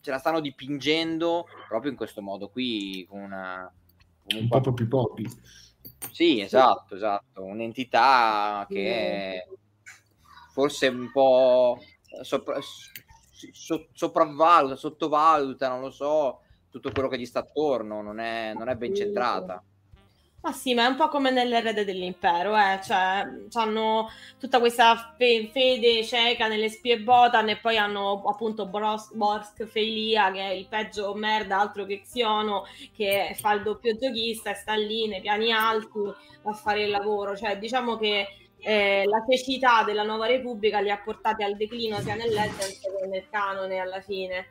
ce 0.00 0.10
la 0.10 0.18
stanno 0.18 0.40
dipingendo 0.40 1.46
proprio 1.66 1.90
in 1.90 1.96
questo 1.96 2.22
modo 2.22 2.48
qui, 2.48 3.04
con 3.08 3.20
una... 3.20 3.70
con 4.22 4.38
Un 4.38 4.48
po' 4.48 4.60
popi 4.60 4.86
popi. 4.86 5.28
Sì, 6.12 6.40
esatto, 6.40 6.94
esatto, 6.94 7.42
un'entità 7.42 8.66
che 8.68 8.84
è 9.42 9.46
forse 10.52 10.86
un 10.86 11.10
po' 11.10 11.78
sopra- 12.22 12.60
so- 12.60 13.88
sopravvaluta, 13.92 14.76
sottovaluta, 14.76 15.68
non 15.68 15.80
lo 15.80 15.90
so, 15.90 16.40
tutto 16.70 16.92
quello 16.92 17.08
che 17.08 17.18
gli 17.18 17.26
sta 17.26 17.40
attorno, 17.40 18.00
non 18.00 18.20
è, 18.20 18.54
non 18.54 18.68
è 18.68 18.76
ben 18.76 18.94
centrata. 18.94 19.62
Ma 20.40 20.52
sì, 20.52 20.74
ma 20.74 20.84
è 20.84 20.88
un 20.88 20.94
po' 20.96 21.08
come 21.08 21.30
nell'erede 21.32 21.84
dell'impero, 21.84 22.56
eh? 22.56 22.78
cioè 22.84 23.24
hanno 23.54 24.08
tutta 24.38 24.60
questa 24.60 25.14
fe- 25.18 25.48
fede 25.52 26.04
cieca 26.04 26.46
nelle 26.46 26.68
spie 26.68 27.00
Botan 27.00 27.48
e 27.48 27.56
poi 27.58 27.76
hanno 27.76 28.22
appunto 28.22 28.66
Bros- 28.66 29.12
Borsk 29.12 29.64
Feilia 29.66 30.30
che 30.30 30.40
è 30.40 30.52
il 30.52 30.68
peggio 30.68 31.14
merda 31.14 31.58
altro 31.58 31.84
che 31.84 32.00
Xiono 32.02 32.64
che 32.94 33.34
fa 33.40 33.54
il 33.54 33.62
doppio 33.62 33.96
giochista 33.96 34.50
e 34.50 34.54
sta 34.54 34.74
lì 34.74 35.08
nei 35.08 35.20
piani 35.20 35.50
alti 35.52 35.98
a 36.44 36.52
fare 36.52 36.84
il 36.84 36.90
lavoro, 36.90 37.36
cioè 37.36 37.58
diciamo 37.58 37.96
che 37.96 38.28
eh, 38.58 39.02
la 39.04 39.24
cecità 39.28 39.82
della 39.82 40.04
nuova 40.04 40.26
repubblica 40.26 40.78
li 40.80 40.90
ha 40.90 40.98
portati 41.02 41.42
al 41.42 41.56
declino 41.56 41.98
sia 42.00 42.14
nel 42.14 42.32
Legends 42.32 42.80
che 42.80 43.06
nel 43.08 43.28
canone 43.28 43.78
alla 43.78 44.00
fine 44.00 44.46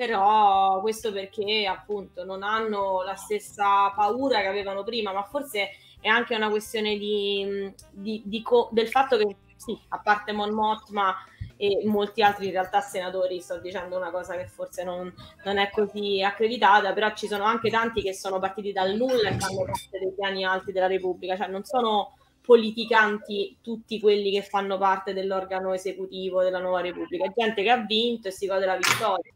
però 0.00 0.80
questo 0.80 1.12
perché 1.12 1.66
appunto 1.66 2.24
non 2.24 2.42
hanno 2.42 3.02
la 3.02 3.16
stessa 3.16 3.90
paura 3.94 4.40
che 4.40 4.46
avevano 4.46 4.82
prima, 4.82 5.12
ma 5.12 5.24
forse 5.24 5.72
è 6.00 6.08
anche 6.08 6.34
una 6.34 6.48
questione 6.48 6.96
di, 6.96 7.70
di- 7.90 8.22
di 8.24 8.40
co- 8.40 8.70
del 8.72 8.88
fatto 8.88 9.18
che 9.18 9.36
sì, 9.56 9.78
a 9.88 9.98
parte 9.98 10.32
Mon 10.32 10.54
Mothma 10.54 11.14
e 11.58 11.82
molti 11.84 12.22
altri 12.22 12.46
in 12.46 12.52
realtà 12.52 12.80
senatori, 12.80 13.42
sto 13.42 13.58
dicendo 13.58 13.98
una 13.98 14.10
cosa 14.10 14.38
che 14.38 14.46
forse 14.46 14.84
non, 14.84 15.12
non 15.44 15.58
è 15.58 15.68
così 15.68 16.22
accreditata, 16.22 16.94
però 16.94 17.12
ci 17.12 17.26
sono 17.26 17.44
anche 17.44 17.68
tanti 17.68 18.00
che 18.00 18.14
sono 18.14 18.38
partiti 18.38 18.72
dal 18.72 18.94
nulla 18.96 19.28
e 19.28 19.36
fanno 19.38 19.64
parte 19.64 19.98
dei 19.98 20.14
piani 20.16 20.46
alti 20.46 20.72
della 20.72 20.86
Repubblica, 20.86 21.36
cioè 21.36 21.48
non 21.48 21.64
sono 21.64 22.16
politicanti 22.40 23.58
tutti 23.60 24.00
quelli 24.00 24.30
che 24.30 24.40
fanno 24.40 24.78
parte 24.78 25.12
dell'organo 25.12 25.74
esecutivo 25.74 26.42
della 26.42 26.58
nuova 26.58 26.80
Repubblica, 26.80 27.30
gente 27.36 27.62
che 27.62 27.68
ha 27.68 27.84
vinto 27.84 28.28
e 28.28 28.30
si 28.30 28.46
gode 28.46 28.64
la 28.64 28.76
vittoria 28.78 29.30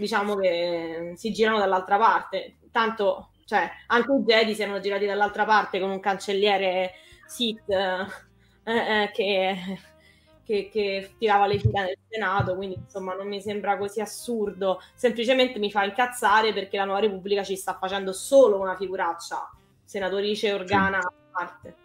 diciamo 0.00 0.34
che 0.36 1.12
si 1.14 1.30
girano 1.30 1.58
dall'altra 1.58 1.98
parte. 1.98 2.56
Tanto, 2.72 3.30
cioè, 3.44 3.70
anche 3.88 4.12
i 4.12 4.22
Jedi 4.24 4.54
si 4.54 4.62
erano 4.62 4.80
girati 4.80 5.04
dall'altra 5.04 5.44
parte 5.44 5.78
con 5.78 5.90
un 5.90 6.00
cancelliere 6.00 6.92
Sith 7.26 7.68
eh, 7.68 8.06
eh, 8.64 9.10
che, 9.12 9.78
che, 10.42 10.70
che 10.72 11.12
tirava 11.18 11.46
le 11.46 11.58
fila 11.58 11.82
nel 11.82 11.98
Senato, 12.08 12.56
quindi 12.56 12.76
insomma 12.76 13.14
non 13.14 13.28
mi 13.28 13.40
sembra 13.40 13.76
così 13.76 14.00
assurdo, 14.00 14.80
semplicemente 14.94 15.58
mi 15.58 15.70
fa 15.70 15.84
incazzare 15.84 16.52
perché 16.52 16.76
la 16.76 16.84
Nuova 16.84 17.00
Repubblica 17.00 17.44
ci 17.44 17.56
sta 17.56 17.76
facendo 17.78 18.12
solo 18.12 18.58
una 18.58 18.76
figuraccia, 18.76 19.50
senatrice 19.84 20.52
Organa 20.52 20.98
a 20.98 21.12
parte. 21.30 21.76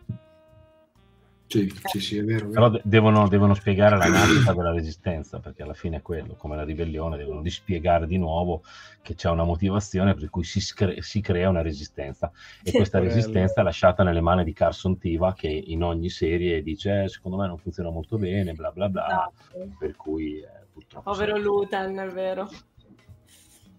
Sì, 1.47 1.71
sì, 1.85 1.99
sì, 1.99 2.17
è 2.17 2.23
vero. 2.23 2.47
è 2.47 2.49
Però 2.49 2.69
vero. 2.69 2.81
de- 2.83 2.89
devono, 2.89 3.27
devono 3.27 3.53
spiegare 3.53 3.97
la 3.97 4.07
nascita 4.07 4.53
della 4.53 4.71
resistenza, 4.71 5.39
perché 5.39 5.61
alla 5.63 5.73
fine 5.75 5.97
è 5.97 6.01
quello, 6.01 6.33
come 6.35 6.55
la 6.55 6.63
ribellione, 6.63 7.17
devono 7.17 7.41
dispiegare 7.41 8.07
di 8.07 8.17
nuovo 8.17 8.63
che 9.01 9.13
c'è 9.13 9.29
una 9.29 9.43
motivazione 9.43 10.15
per 10.15 10.29
cui 10.31 10.43
si, 10.43 10.59
scre- 10.59 11.01
si 11.03 11.21
crea 11.21 11.47
una 11.49 11.61
resistenza. 11.61 12.31
E 12.63 12.71
Sì. 12.71 12.75
questa 12.77 12.99
resistenza 12.99 13.61
è 13.61 13.63
lasciata 13.63 14.01
nelle 14.03 14.21
mani 14.21 14.43
di 14.43 14.53
Carson 14.53 14.97
Tiva, 14.97 15.33
che 15.33 15.47
in 15.47 15.83
ogni 15.83 16.09
serie 16.09 16.63
dice, 16.63 17.03
"Eh, 17.03 17.09
secondo 17.09 17.37
me 17.37 17.45
non 17.47 17.59
funziona 17.59 17.91
molto 17.91 18.17
bene, 18.17 18.53
bla 18.53 18.71
bla 18.71 18.89
bla, 18.89 19.05
Esatto. 19.05 19.67
per 19.77 19.95
cui 19.95 20.39
eh, 20.39 20.47
purtroppo... 20.73 21.11
Povero 21.11 21.35
sì. 21.35 21.41
Luten, 21.43 21.95
è 21.97 22.07
vero. 22.07 22.49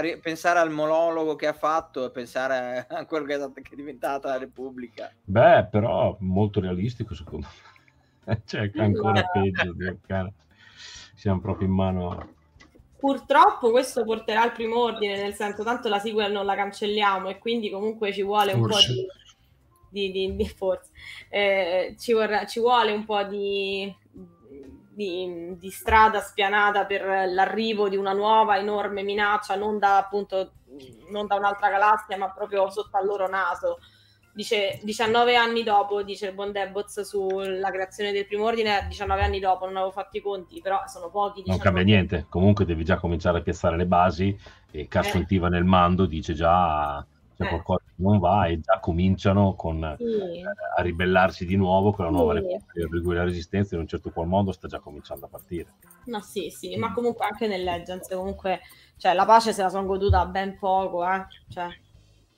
ri- 0.00 0.18
pensare 0.18 0.58
al 0.58 0.70
monologo 0.70 1.34
che 1.34 1.46
ha 1.46 1.52
fatto 1.54 2.04
e 2.04 2.10
pensare 2.10 2.86
a 2.90 3.06
quello 3.06 3.24
che 3.24 3.34
è, 3.34 3.36
stata- 3.36 3.60
che 3.60 3.72
è 3.72 3.76
diventata 3.76 4.28
la 4.28 4.38
Repubblica. 4.38 5.10
Beh, 5.24 5.68
però 5.70 6.16
molto 6.20 6.60
realistico 6.60 7.14
secondo 7.14 7.46
me. 8.26 8.42
cioè, 8.44 8.70
ancora 8.76 9.22
peggio. 9.22 9.74
Siamo 11.14 11.40
proprio 11.40 11.68
in 11.68 11.74
mano... 11.74 12.34
Purtroppo 12.98 13.70
questo 13.70 14.04
porterà 14.04 14.42
al 14.42 14.52
primo 14.52 14.80
ordine, 14.80 15.16
nel 15.16 15.34
senso 15.34 15.62
tanto 15.62 15.88
la 15.88 15.98
sequel 15.98 16.32
non 16.32 16.44
la 16.44 16.54
cancelliamo 16.54 17.28
e 17.28 17.38
quindi 17.38 17.70
comunque 17.70 18.12
ci 18.12 18.22
vuole 18.22 18.52
un 18.52 18.62
Forse. 18.62 18.94
po' 18.94 19.00
di, 19.90 20.10
di, 20.10 20.28
di- 20.28 20.36
di- 20.36 20.48
forse, 20.48 20.90
eh, 21.28 21.94
ci, 21.98 22.12
vorrà- 22.12 22.46
ci 22.46 22.58
vuole 22.58 22.92
un 22.92 23.04
po' 23.04 23.22
di, 23.24 23.94
di, 24.96 25.54
di 25.58 25.70
strada 25.70 26.20
spianata 26.20 26.86
per 26.86 27.02
l'arrivo 27.28 27.90
di 27.90 27.96
una 27.96 28.14
nuova 28.14 28.56
enorme 28.56 29.02
minaccia, 29.02 29.54
non 29.54 29.78
da 29.78 29.98
appunto 29.98 30.52
non 31.10 31.26
da 31.26 31.34
un'altra 31.34 31.68
galassia, 31.68 32.16
ma 32.16 32.30
proprio 32.30 32.70
sotto 32.70 32.96
al 32.96 33.04
loro 33.04 33.28
naso. 33.28 33.78
Dice 34.32 34.80
19 34.82 35.36
anni 35.36 35.62
dopo, 35.62 36.02
dice 36.02 36.28
il 36.28 36.34
buon 36.34 36.52
Deboz 36.52 37.00
sulla 37.02 37.70
creazione 37.70 38.12
del 38.12 38.26
primo 38.26 38.44
ordine, 38.44 38.86
19 38.88 39.22
anni 39.22 39.38
dopo, 39.38 39.66
non 39.66 39.76
avevo 39.76 39.92
fatto 39.92 40.16
i 40.16 40.20
conti, 40.22 40.60
però 40.62 40.82
sono 40.86 41.10
pochi. 41.10 41.42
Non 41.46 41.56
19 41.56 41.62
cambia 41.62 41.82
niente, 41.82 42.26
comunque 42.30 42.64
devi 42.64 42.84
già 42.84 42.96
cominciare 42.96 43.38
a 43.38 43.42
piazzare 43.42 43.76
le 43.76 43.86
basi 43.86 44.38
e 44.70 44.88
Carson 44.88 45.26
Eh. 45.28 45.48
Nel 45.48 45.64
mando 45.64 46.06
dice 46.06 46.32
già 46.32 47.04
c'è 47.36 47.44
Eh. 47.44 47.48
qualcosa 47.48 47.82
che 47.84 47.92
non 48.02 48.18
va 48.18 48.46
e 48.46 48.60
già 48.60 48.78
cominciano 48.80 49.54
con, 49.54 49.84
eh, 49.84 49.96
Sì. 49.98 50.42
a 50.76 50.82
ribellarsi 50.82 51.44
di 51.44 51.56
nuovo 51.56 51.92
con 51.92 52.06
la 52.06 52.10
nuova 52.10 52.32
Sì. 52.34 52.40
Repubblica, 52.40 52.88
per 52.88 53.02
cui 53.02 53.14
la 53.14 53.24
resistenza 53.24 53.74
in 53.74 53.82
un 53.82 53.86
certo 53.86 54.10
qual 54.10 54.26
modo 54.26 54.52
sta 54.52 54.66
già 54.68 54.78
cominciando 54.78 55.26
a 55.26 55.28
partire. 55.28 55.66
No, 56.06 56.20
sì, 56.20 56.50
sì, 56.50 56.76
ma 56.76 56.92
comunque 56.92 57.26
anche 57.26 57.46
nel 57.46 57.62
Legends, 57.62 58.08
comunque, 58.08 58.60
cioè, 58.96 59.12
la 59.12 59.24
pace 59.26 59.52
se 59.52 59.62
la 59.62 59.68
sono 59.68 59.86
goduta 59.86 60.24
ben 60.26 60.56
poco, 60.58 61.04
eh. 61.04 61.26
Cioè, 61.48 61.68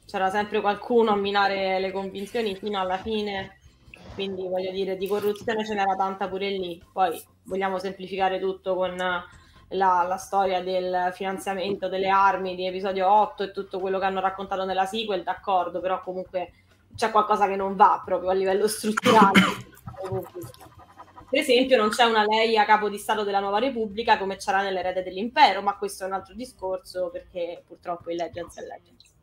c'era 0.06 0.30
sempre 0.30 0.60
qualcuno 0.60 1.10
a 1.12 1.16
minare 1.16 1.78
le 1.78 1.92
convinzioni 1.92 2.56
fino 2.56 2.80
alla 2.80 2.96
fine, 2.96 3.58
quindi 4.14 4.48
voglio 4.48 4.70
dire, 4.72 4.96
di 4.96 5.06
corruzione 5.06 5.64
ce 5.64 5.74
n'era 5.74 5.94
tanta 5.94 6.28
pure 6.28 6.48
lì. 6.50 6.82
Poi 6.92 7.22
vogliamo 7.44 7.78
semplificare 7.78 8.40
tutto 8.40 8.74
con 8.74 8.96
la, 9.68 10.04
la 10.08 10.16
storia 10.16 10.62
del 10.62 11.10
finanziamento 11.12 11.88
delle 11.88 12.08
armi 12.08 12.54
di 12.54 12.66
episodio 12.66 13.10
8 13.10 13.42
e 13.42 13.50
tutto 13.52 13.80
quello 13.80 13.98
che 13.98 14.06
hanno 14.06 14.20
raccontato 14.20 14.64
nella 14.64 14.86
sequel, 14.86 15.22
d'accordo, 15.22 15.80
però 15.80 16.02
comunque 16.02 16.52
c'è 16.94 17.10
qualcosa 17.10 17.46
che 17.46 17.56
non 17.56 17.76
va 17.76 18.02
proprio 18.04 18.30
a 18.30 18.34
livello 18.34 18.66
strutturale. 18.66 19.40
Per 21.30 21.40
esempio, 21.40 21.76
non 21.76 21.90
c'è 21.90 22.04
una 22.04 22.24
lei 22.24 22.56
a 22.56 22.64
capo 22.64 22.88
di 22.88 22.96
Stato 22.96 23.22
della 23.22 23.40
Nuova 23.40 23.58
Repubblica 23.58 24.16
come 24.16 24.36
c'era 24.36 24.62
nell'erede 24.62 25.02
dell'impero, 25.02 25.60
ma 25.60 25.76
questo 25.76 26.04
è 26.04 26.06
un 26.06 26.14
altro 26.14 26.34
discorso 26.34 27.10
perché 27.12 27.62
purtroppo 27.66 28.10
il 28.10 28.16
Legends 28.16 28.56
è 28.56 28.62
Legends. 28.62 29.14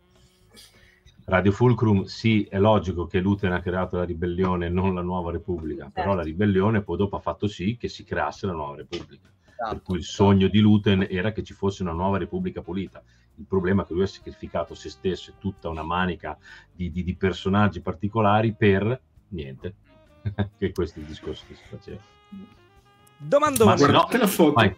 Radio 1.26 1.52
Fulcrum, 1.52 2.04
sì, 2.04 2.44
è 2.48 2.60
logico 2.60 3.08
che 3.08 3.18
Luther 3.18 3.52
ha 3.52 3.60
creato 3.60 3.98
la 3.98 4.04
ribellione, 4.04 4.70
non 4.70 4.94
la 4.94 5.02
nuova 5.02 5.32
Repubblica, 5.32 5.90
però 5.92 6.10
Certo. 6.10 6.18
la 6.18 6.24
ribellione 6.24 6.84
poi 6.84 6.98
dopo 6.98 7.16
ha 7.16 7.20
fatto 7.20 7.48
sì 7.48 7.76
che 7.76 7.88
si 7.88 8.04
creasse 8.04 8.46
la 8.46 8.54
nuova 8.54 8.76
Repubblica. 8.76 9.28
Esatto. 9.58 9.70
per 9.76 9.82
cui 9.84 9.98
il 9.98 10.04
sogno 10.04 10.48
di 10.50 10.60
Luten 10.60 11.08
era 11.10 11.32
che 11.32 11.42
ci 11.42 11.54
fosse 11.54 11.82
una 11.82 11.94
nuova 11.94 12.18
Repubblica 12.18 12.62
pulita. 12.62 13.02
Il 13.38 13.46
problema 13.48 13.84
è 13.84 13.86
che 13.86 13.94
lui 13.94 14.04
ha 14.04 14.08
sacrificato 14.08 14.76
se 14.76 14.90
stesso 14.90 15.32
e 15.32 15.34
tutta 15.40 15.70
una 15.70 15.84
manica 15.84 16.38
di, 16.72 16.92
di- 16.92 17.04
di 17.04 17.16
personaggi 17.16 17.82
particolari 17.82 18.54
per 18.54 19.02
niente. 19.30 19.76
che 20.58 20.72
questo 20.72 21.00
è 21.00 21.02
il 21.04 21.08
discorso 21.08 21.44
che 21.48 21.56
si 21.56 21.64
faceva. 21.70 22.02
Domandone. 23.18 23.72
Ma 23.72 23.78
se 23.78 23.86
no- 23.86 23.92
Guardate 23.92 24.18
la 24.18 24.28
foto. 24.28 24.52
Vai. 24.54 24.76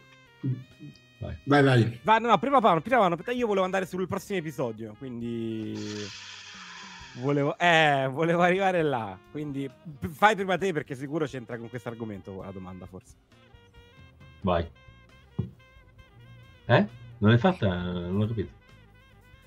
Vai, 1.19 1.35
Vai. 1.45 1.63
vai. 1.63 1.99
Va, 2.03 2.17
no, 2.19 2.37
prima 2.37 2.61
Paolo, 2.61 2.81
prima 2.81 2.99
Paolo, 2.99 3.17
io 3.31 3.47
volevo 3.47 3.65
andare 3.65 3.87
sul 3.87 4.07
prossimo 4.07 4.37
episodio, 4.37 4.93
quindi 4.99 5.73
volevo, 7.15 7.57
eh, 7.57 8.07
volevo 8.11 8.41
arrivare 8.43 8.83
là. 8.83 9.17
Quindi 9.31 9.69
fai 10.11 10.35
prima 10.35 10.57
te 10.57 10.71
perché 10.73 10.93
sicuro 10.95 11.25
c'entra 11.25 11.57
con 11.57 11.69
questo 11.69 11.89
argomento 11.89 12.43
la 12.43 12.51
domanda, 12.51 12.85
forse. 12.85 13.15
Vai. 14.41 14.69
Eh? 16.65 16.87
Non 17.19 17.29
l'hai 17.31 17.39
fatta? 17.39 17.67
Non 17.81 18.21
ho 18.21 18.27
capito. 18.27 18.51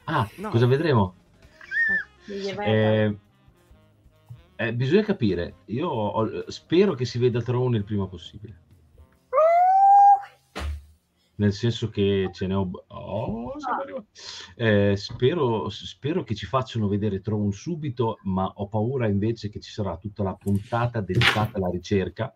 Ah, 0.04 0.28
No. 0.38 0.50
cosa 0.50 0.66
vedremo? 0.66 1.14
Eh, 2.28 3.16
eh, 4.56 4.74
bisogna 4.74 5.02
capire. 5.02 5.54
Io 5.66 5.88
ho- 5.88 6.50
spero 6.50 6.94
che 6.94 7.04
si 7.04 7.18
veda 7.18 7.40
Throne 7.42 7.76
il 7.76 7.84
prima 7.84 8.06
possibile. 8.06 8.58
Nel 11.36 11.52
senso 11.54 11.88
che 11.88 12.28
ce 12.32 12.46
n'è 12.46 12.54
un... 12.54 12.70
Oh, 12.88 13.52
arrivati. 13.78 14.06
Eh, 14.56 14.94
spero, 14.96 15.70
spero 15.70 16.22
che 16.22 16.34
ci 16.34 16.44
facciano 16.44 16.86
vedere 16.86 17.20
Throne 17.22 17.50
subito, 17.52 18.18
ma 18.24 18.44
ho 18.56 18.68
paura 18.68 19.06
invece 19.08 19.48
che 19.48 19.58
ci 19.58 19.70
sarà 19.70 19.96
tutta 19.96 20.22
la 20.22 20.34
puntata 20.34 21.00
dedicata 21.00 21.56
alla 21.56 21.70
ricerca 21.70 22.34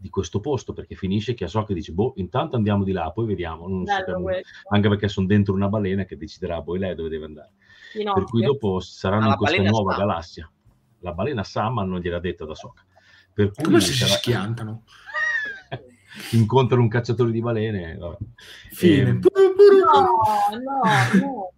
di 0.00 0.08
questo 0.10 0.38
posto, 0.40 0.72
perché 0.72 0.94
finisce 0.94 1.34
che 1.34 1.44
Ahsoka 1.44 1.74
dice, 1.74 1.92
boh, 1.92 2.12
intanto 2.16 2.54
andiamo 2.56 2.84
di 2.84 2.92
là, 2.92 3.10
poi 3.10 3.26
vediamo. 3.26 3.66
Sappiamo- 3.84 4.28
anche 4.70 4.88
perché 4.88 5.08
sono 5.08 5.26
dentro 5.26 5.52
una 5.54 5.68
balena 5.68 6.04
che 6.04 6.16
deciderà 6.16 6.62
poi 6.62 6.78
lei 6.78 6.94
dove 6.94 7.08
deve 7.08 7.24
andare 7.24 7.52
Di 7.92 8.04
per 8.04 8.24
cui 8.24 8.42
dopo 8.42 8.78
saranno 8.80 9.28
in 9.30 9.34
questa 9.36 9.62
nuova 9.62 9.92
sa. 9.92 9.98
galassia. 9.98 10.52
La 11.00 11.12
balena 11.12 11.42
sa, 11.44 11.68
ma 11.70 11.82
non 11.82 11.98
gliel'ha 12.00 12.20
detta 12.20 12.44
da 12.44 12.54
Soka. 12.54 12.84
Per 13.32 13.50
cui 13.52 13.64
Come 13.64 13.80
se 13.80 13.92
si 13.92 13.98
sarà- 13.98 14.12
schiantano. 14.14 14.82
incontrano 16.32 16.82
un 16.82 16.88
cacciatore 16.88 17.30
di 17.30 17.40
balene. 17.40 17.96
vabbè. 17.96 18.16
Fine. 18.70 19.08
Ehm, 19.10 19.20
No, 19.20 20.18
no, 20.58 21.20
no. 21.26 21.52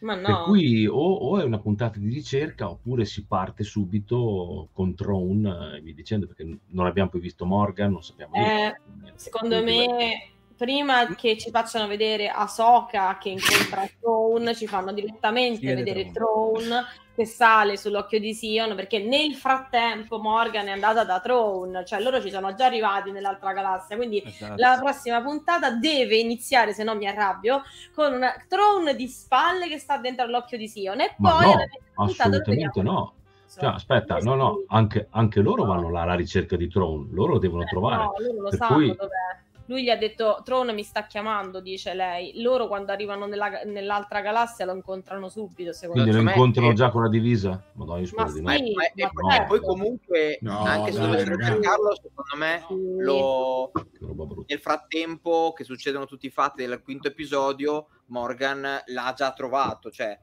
Ma 0.00 0.14
no. 0.14 0.26
Per 0.26 0.42
cui 0.44 0.86
o, 0.86 0.94
o 0.94 1.40
è 1.40 1.44
una 1.44 1.58
puntata 1.58 1.98
di 1.98 2.08
ricerca 2.08 2.70
oppure 2.70 3.04
si 3.04 3.24
parte 3.24 3.64
subito 3.64 4.68
con 4.72 4.94
Throne 4.94 5.76
e 5.76 5.80
via 5.80 5.94
dicendo, 5.94 6.26
perché 6.26 6.44
non 6.66 6.86
abbiamo 6.86 7.10
poi 7.10 7.20
visto 7.20 7.44
Morgan, 7.44 7.92
non 7.92 8.02
sappiamo 8.02 8.34
Eh, 8.34 8.40
niente. 8.40 9.12
Secondo 9.16 9.62
me, 9.62 10.30
prima 10.56 11.14
che 11.14 11.36
ci 11.38 11.50
facciano 11.50 11.86
vedere 11.86 12.28
Ahsoka 12.28 13.18
che 13.18 13.30
incontra 13.30 13.88
Throne, 14.00 14.54
ci 14.54 14.66
fanno 14.66 14.92
direttamente 14.92 15.74
vedere 15.74 16.10
Throne 16.12 16.84
che 17.18 17.26
sale 17.26 17.76
sull'occhio 17.76 18.20
di 18.20 18.32
Sion, 18.32 18.76
perché 18.76 19.00
nel 19.00 19.34
frattempo 19.34 20.20
Morgan 20.20 20.68
è 20.68 20.70
andata 20.70 21.02
da 21.02 21.18
Throne, 21.18 21.84
cioè 21.84 22.00
loro 22.00 22.22
ci 22.22 22.30
sono 22.30 22.54
già 22.54 22.66
arrivati 22.66 23.10
nell'altra 23.10 23.52
galassia, 23.52 23.96
quindi 23.96 24.22
Esatto. 24.24 24.54
la 24.56 24.78
prossima 24.80 25.20
puntata 25.20 25.72
deve 25.72 26.16
iniziare, 26.16 26.72
se 26.72 26.84
no 26.84 26.94
mi 26.94 27.08
arrabbio, 27.08 27.62
con 27.92 28.12
una 28.12 28.32
Throne 28.46 28.94
di 28.94 29.08
spalle 29.08 29.66
che 29.66 29.78
sta 29.78 29.98
dentro 29.98 30.24
all'occhio 30.26 30.56
di 30.56 30.68
Sion 30.68 31.00
e 31.00 31.14
Ma 31.18 31.30
poi 31.32 31.44
no, 31.54 32.04
assolutamente 32.04 32.82
no. 32.82 33.14
Cioè, 33.50 33.70
aspetta, 33.70 34.18
no, 34.18 34.34
no, 34.36 34.64
anche, 34.68 35.08
anche 35.10 35.40
loro 35.40 35.64
vanno 35.64 35.90
là 35.90 36.02
alla 36.02 36.14
ricerca 36.14 36.54
di 36.54 36.68
Throne, 36.68 37.08
loro 37.10 37.32
lo 37.32 37.38
devono 37.38 37.62
Eh, 37.62 37.66
trovare. 37.66 38.04
No, 38.04 38.12
loro 38.18 38.40
lo 38.42 38.52
sanno 38.54 38.74
cui- 38.76 38.94
dov'è. 38.94 39.46
Lui 39.68 39.82
gli 39.82 39.90
ha 39.90 39.96
detto, 39.98 40.40
Tron 40.44 40.72
mi 40.72 40.82
sta 40.82 41.04
chiamando, 41.06 41.60
dice 41.60 41.92
lei. 41.92 42.40
Loro 42.40 42.68
quando 42.68 42.90
arrivano 42.90 43.26
nella- 43.26 43.62
nell'altra 43.64 44.22
galassia 44.22 44.64
lo 44.64 44.72
incontrano 44.74 45.28
subito, 45.28 45.74
secondo 45.74 46.00
Quindi 46.02 46.18
lo 46.18 46.24
me 46.24 46.32
incontrano 46.32 46.70
è- 46.70 46.74
già 46.74 46.90
con 46.90 47.02
la 47.02 47.10
divisa? 47.10 47.62
Madonna, 47.74 48.00
io 48.00 48.08
Ma 48.14 48.24
di 48.24 48.40
no. 48.40 48.42
Ma, 48.46 48.54
Sì, 48.56 48.72
ma- 48.74 48.84
e, 48.86 49.02
ma 49.02 49.10
poi- 49.10 49.30
e 49.30 49.34
certo. 49.34 49.46
poi 49.48 49.60
comunque, 49.60 50.38
No, 50.40 50.62
anche 50.64 50.92
se 50.92 51.00
dovessero 51.00 51.36
cercarlo, 51.36 51.94
secondo 51.96 52.36
me, 52.38 52.64
Sì. 52.66 53.02
lo- 53.04 53.70
Che 53.74 53.98
roba 54.00 54.24
brutta. 54.24 54.44
nel 54.48 54.60
frattempo 54.60 55.52
che 55.54 55.64
succedono 55.64 56.06
tutti 56.06 56.24
i 56.26 56.30
fatti 56.30 56.64
del 56.64 56.80
quinto 56.82 57.08
episodio, 57.08 57.88
Morgan 58.06 58.62
l'ha 58.86 59.12
già 59.14 59.32
trovato, 59.34 59.90
cioè 59.90 60.18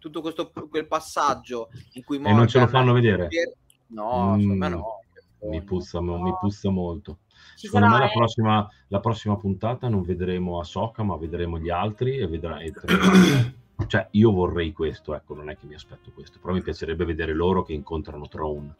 tutto 0.00 0.20
questo 0.20 0.50
quel 0.68 0.88
passaggio 0.88 1.68
in 1.92 2.02
cui 2.02 2.16
E 2.16 2.18
Morgan... 2.18 2.36
non 2.38 2.48
ce 2.48 2.58
lo 2.58 2.66
fanno 2.66 2.92
vedere? 2.92 3.28
No, 3.90 4.34
Mm, 4.34 4.40
secondo 4.40 4.54
me 4.64 4.68
no. 4.70 4.84
Mi 5.40 5.62
puzza, 5.62 6.00
mi 6.00 6.34
puzza 6.40 6.68
molto. 6.68 7.18
Secondo 7.58 7.86
me 7.86 7.92
sarà, 7.92 8.04
la 8.04 8.10
eh. 8.10 8.14
prossima, 8.14 8.70
la 8.86 9.00
prossima 9.00 9.36
puntata 9.36 9.88
non 9.88 10.02
vedremo 10.02 10.60
Ahsoka, 10.60 11.02
ma 11.02 11.16
vedremo 11.16 11.58
gli 11.58 11.70
altri 11.70 12.16
e 12.18 12.28
vedrà 12.28 12.60
e 12.60 12.72
cioè 13.88 14.06
io 14.12 14.30
vorrei 14.30 14.72
questo, 14.72 15.12
ecco, 15.12 15.34
non 15.34 15.50
è 15.50 15.56
che 15.56 15.66
mi 15.66 15.74
aspetto 15.74 16.12
questo, 16.14 16.38
però 16.40 16.54
mi 16.54 16.62
piacerebbe 16.62 17.04
vedere 17.04 17.34
loro 17.34 17.64
che 17.64 17.72
incontrano 17.72 18.28
Throne. 18.28 18.76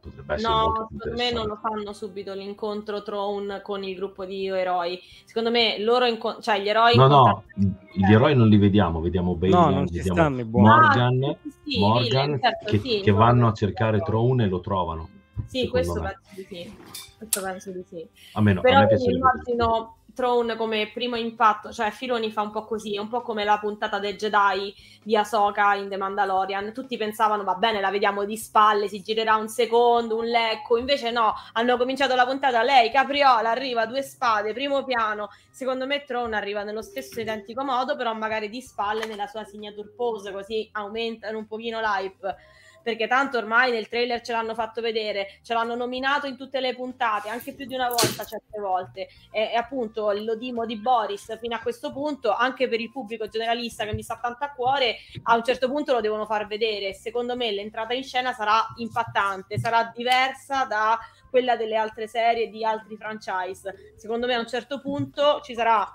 Potrebbe 0.00 0.34
essere 0.34 0.54
molto 0.54 0.80
No, 0.80 0.88
secondo 0.98 1.16
me 1.16 1.32
non 1.32 1.46
lo 1.46 1.56
fanno 1.56 1.92
subito 1.92 2.34
l'incontro 2.34 3.02
Throne 3.02 3.62
con 3.62 3.82
il 3.82 3.96
gruppo 3.96 4.24
di 4.24 4.46
eroi. 4.46 5.00
Secondo 5.24 5.50
me 5.50 5.82
loro, 5.82 6.04
inco- 6.04 6.40
cioè 6.40 6.60
gli 6.60 6.68
eroi 6.68 6.94
No, 6.94 7.08
no, 7.08 7.44
gli 7.56 8.12
eroi 8.12 8.36
non 8.36 8.48
li 8.48 8.58
vediamo, 8.58 9.00
vediamo 9.00 9.34
Bailey, 9.34 9.74
non 9.74 9.88
ci 9.88 9.96
vediamo 9.96 10.44
buoni. 10.44 10.68
Morgan, 10.68 11.24
Ah, 11.24 11.36
sì, 11.42 11.50
sì, 11.64 11.78
Morgan 11.80 12.02
Villain, 12.02 12.40
certo, 12.40 12.70
che, 12.70 12.78
sì, 12.78 13.00
che 13.00 13.10
no, 13.10 13.16
vanno 13.16 13.46
a 13.46 13.48
no, 13.48 13.54
cercare 13.54 13.96
no. 13.96 14.04
Throne 14.04 14.44
e 14.44 14.48
lo 14.48 14.60
trovano. 14.60 15.08
Sì, 15.46 15.68
questo 15.68 16.00
me. 16.00 16.18
penso 16.20 16.34
di 16.34 16.46
sì. 16.48 16.76
Questo 17.18 17.42
penso 17.42 17.70
di 17.70 17.84
sì. 17.88 18.08
A 18.32 18.40
me, 18.40 18.52
no, 18.52 18.60
a 18.60 18.62
Però 18.62 18.80
me 18.80 18.86
piacerebbe 18.86 19.18
questo. 19.20 19.50
immagino 19.50 19.96
Throne 20.14 20.54
come 20.54 20.90
primo 20.92 21.16
impatto, 21.16 21.72
cioè 21.72 21.90
Filoni 21.90 22.30
fa 22.30 22.42
un 22.42 22.52
po' 22.52 22.64
così, 22.64 22.94
è 22.94 23.00
un 23.00 23.08
po' 23.08 23.20
come 23.22 23.42
la 23.42 23.58
puntata 23.58 23.98
dei 23.98 24.14
Jedi 24.14 24.72
di 25.02 25.16
Ahsoka 25.16 25.74
in 25.74 25.88
The 25.88 25.96
Mandalorian. 25.96 26.72
Tutti 26.72 26.96
pensavano, 26.96 27.42
va 27.42 27.54
bene, 27.54 27.80
la 27.80 27.90
vediamo 27.90 28.24
di 28.24 28.36
spalle, 28.36 28.86
si 28.86 29.02
girerà 29.02 29.34
un 29.34 29.48
secondo, 29.48 30.16
un 30.16 30.26
lecco, 30.26 30.76
invece 30.76 31.10
no, 31.10 31.34
hanno 31.54 31.76
cominciato 31.76 32.14
la 32.14 32.26
puntata, 32.26 32.62
lei, 32.62 32.92
Capriola, 32.92 33.50
arriva, 33.50 33.86
due 33.86 34.02
spade, 34.02 34.52
primo 34.52 34.84
piano. 34.84 35.30
Secondo 35.50 35.84
me 35.84 36.04
Throne 36.04 36.36
arriva 36.36 36.62
nello 36.62 36.82
stesso 36.82 37.20
identico 37.20 37.64
modo, 37.64 37.96
però 37.96 38.14
magari 38.14 38.48
di 38.48 38.60
spalle 38.60 39.06
nella 39.06 39.26
sua 39.26 39.42
signature 39.42 39.92
pose, 39.96 40.30
così 40.30 40.68
aumentano 40.72 41.38
un 41.38 41.46
pochino 41.48 41.80
l'hype 41.80 42.36
perché 42.84 43.08
tanto 43.08 43.38
ormai 43.38 43.72
nel 43.72 43.88
trailer 43.88 44.20
ce 44.20 44.32
l'hanno 44.32 44.54
fatto 44.54 44.82
vedere, 44.82 45.40
ce 45.42 45.54
l'hanno 45.54 45.74
nominato 45.74 46.26
in 46.26 46.36
tutte 46.36 46.60
le 46.60 46.74
puntate, 46.74 47.30
anche 47.30 47.54
più 47.54 47.64
di 47.64 47.74
una 47.74 47.88
volta 47.88 48.24
certe 48.24 48.60
volte. 48.60 49.08
E, 49.32 49.52
e 49.52 49.54
appunto 49.56 50.12
l'odimo 50.12 50.66
di 50.66 50.76
Boris 50.76 51.36
fino 51.40 51.56
a 51.56 51.60
questo 51.60 51.90
punto, 51.92 52.32
anche 52.32 52.68
per 52.68 52.80
il 52.80 52.92
pubblico 52.92 53.26
generalista 53.26 53.84
che 53.84 53.94
mi 53.94 54.02
sta 54.02 54.18
tanto 54.20 54.44
a 54.44 54.50
cuore, 54.50 54.96
a 55.22 55.34
un 55.34 55.42
certo 55.42 55.68
punto 55.68 55.94
lo 55.94 56.02
devono 56.02 56.26
far 56.26 56.46
vedere. 56.46 56.92
Secondo 56.92 57.34
me 57.34 57.50
l'entrata 57.50 57.94
in 57.94 58.04
scena 58.04 58.34
sarà 58.34 58.66
impattante, 58.76 59.58
sarà 59.58 59.90
diversa 59.94 60.64
da 60.64 60.98
quella 61.30 61.56
delle 61.56 61.76
altre 61.76 62.06
serie 62.06 62.50
di 62.50 62.64
altri 62.64 62.96
franchise. 62.96 63.94
Secondo 63.96 64.26
me 64.26 64.34
a 64.34 64.40
un 64.40 64.46
certo 64.46 64.80
punto 64.80 65.40
ci 65.40 65.54
sarà 65.54 65.88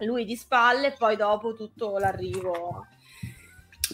lui 0.00 0.24
di 0.26 0.36
spalle 0.36 0.88
e 0.88 0.96
poi 0.96 1.16
dopo 1.16 1.54
tutto 1.54 1.96
l'arrivo. 1.96 2.86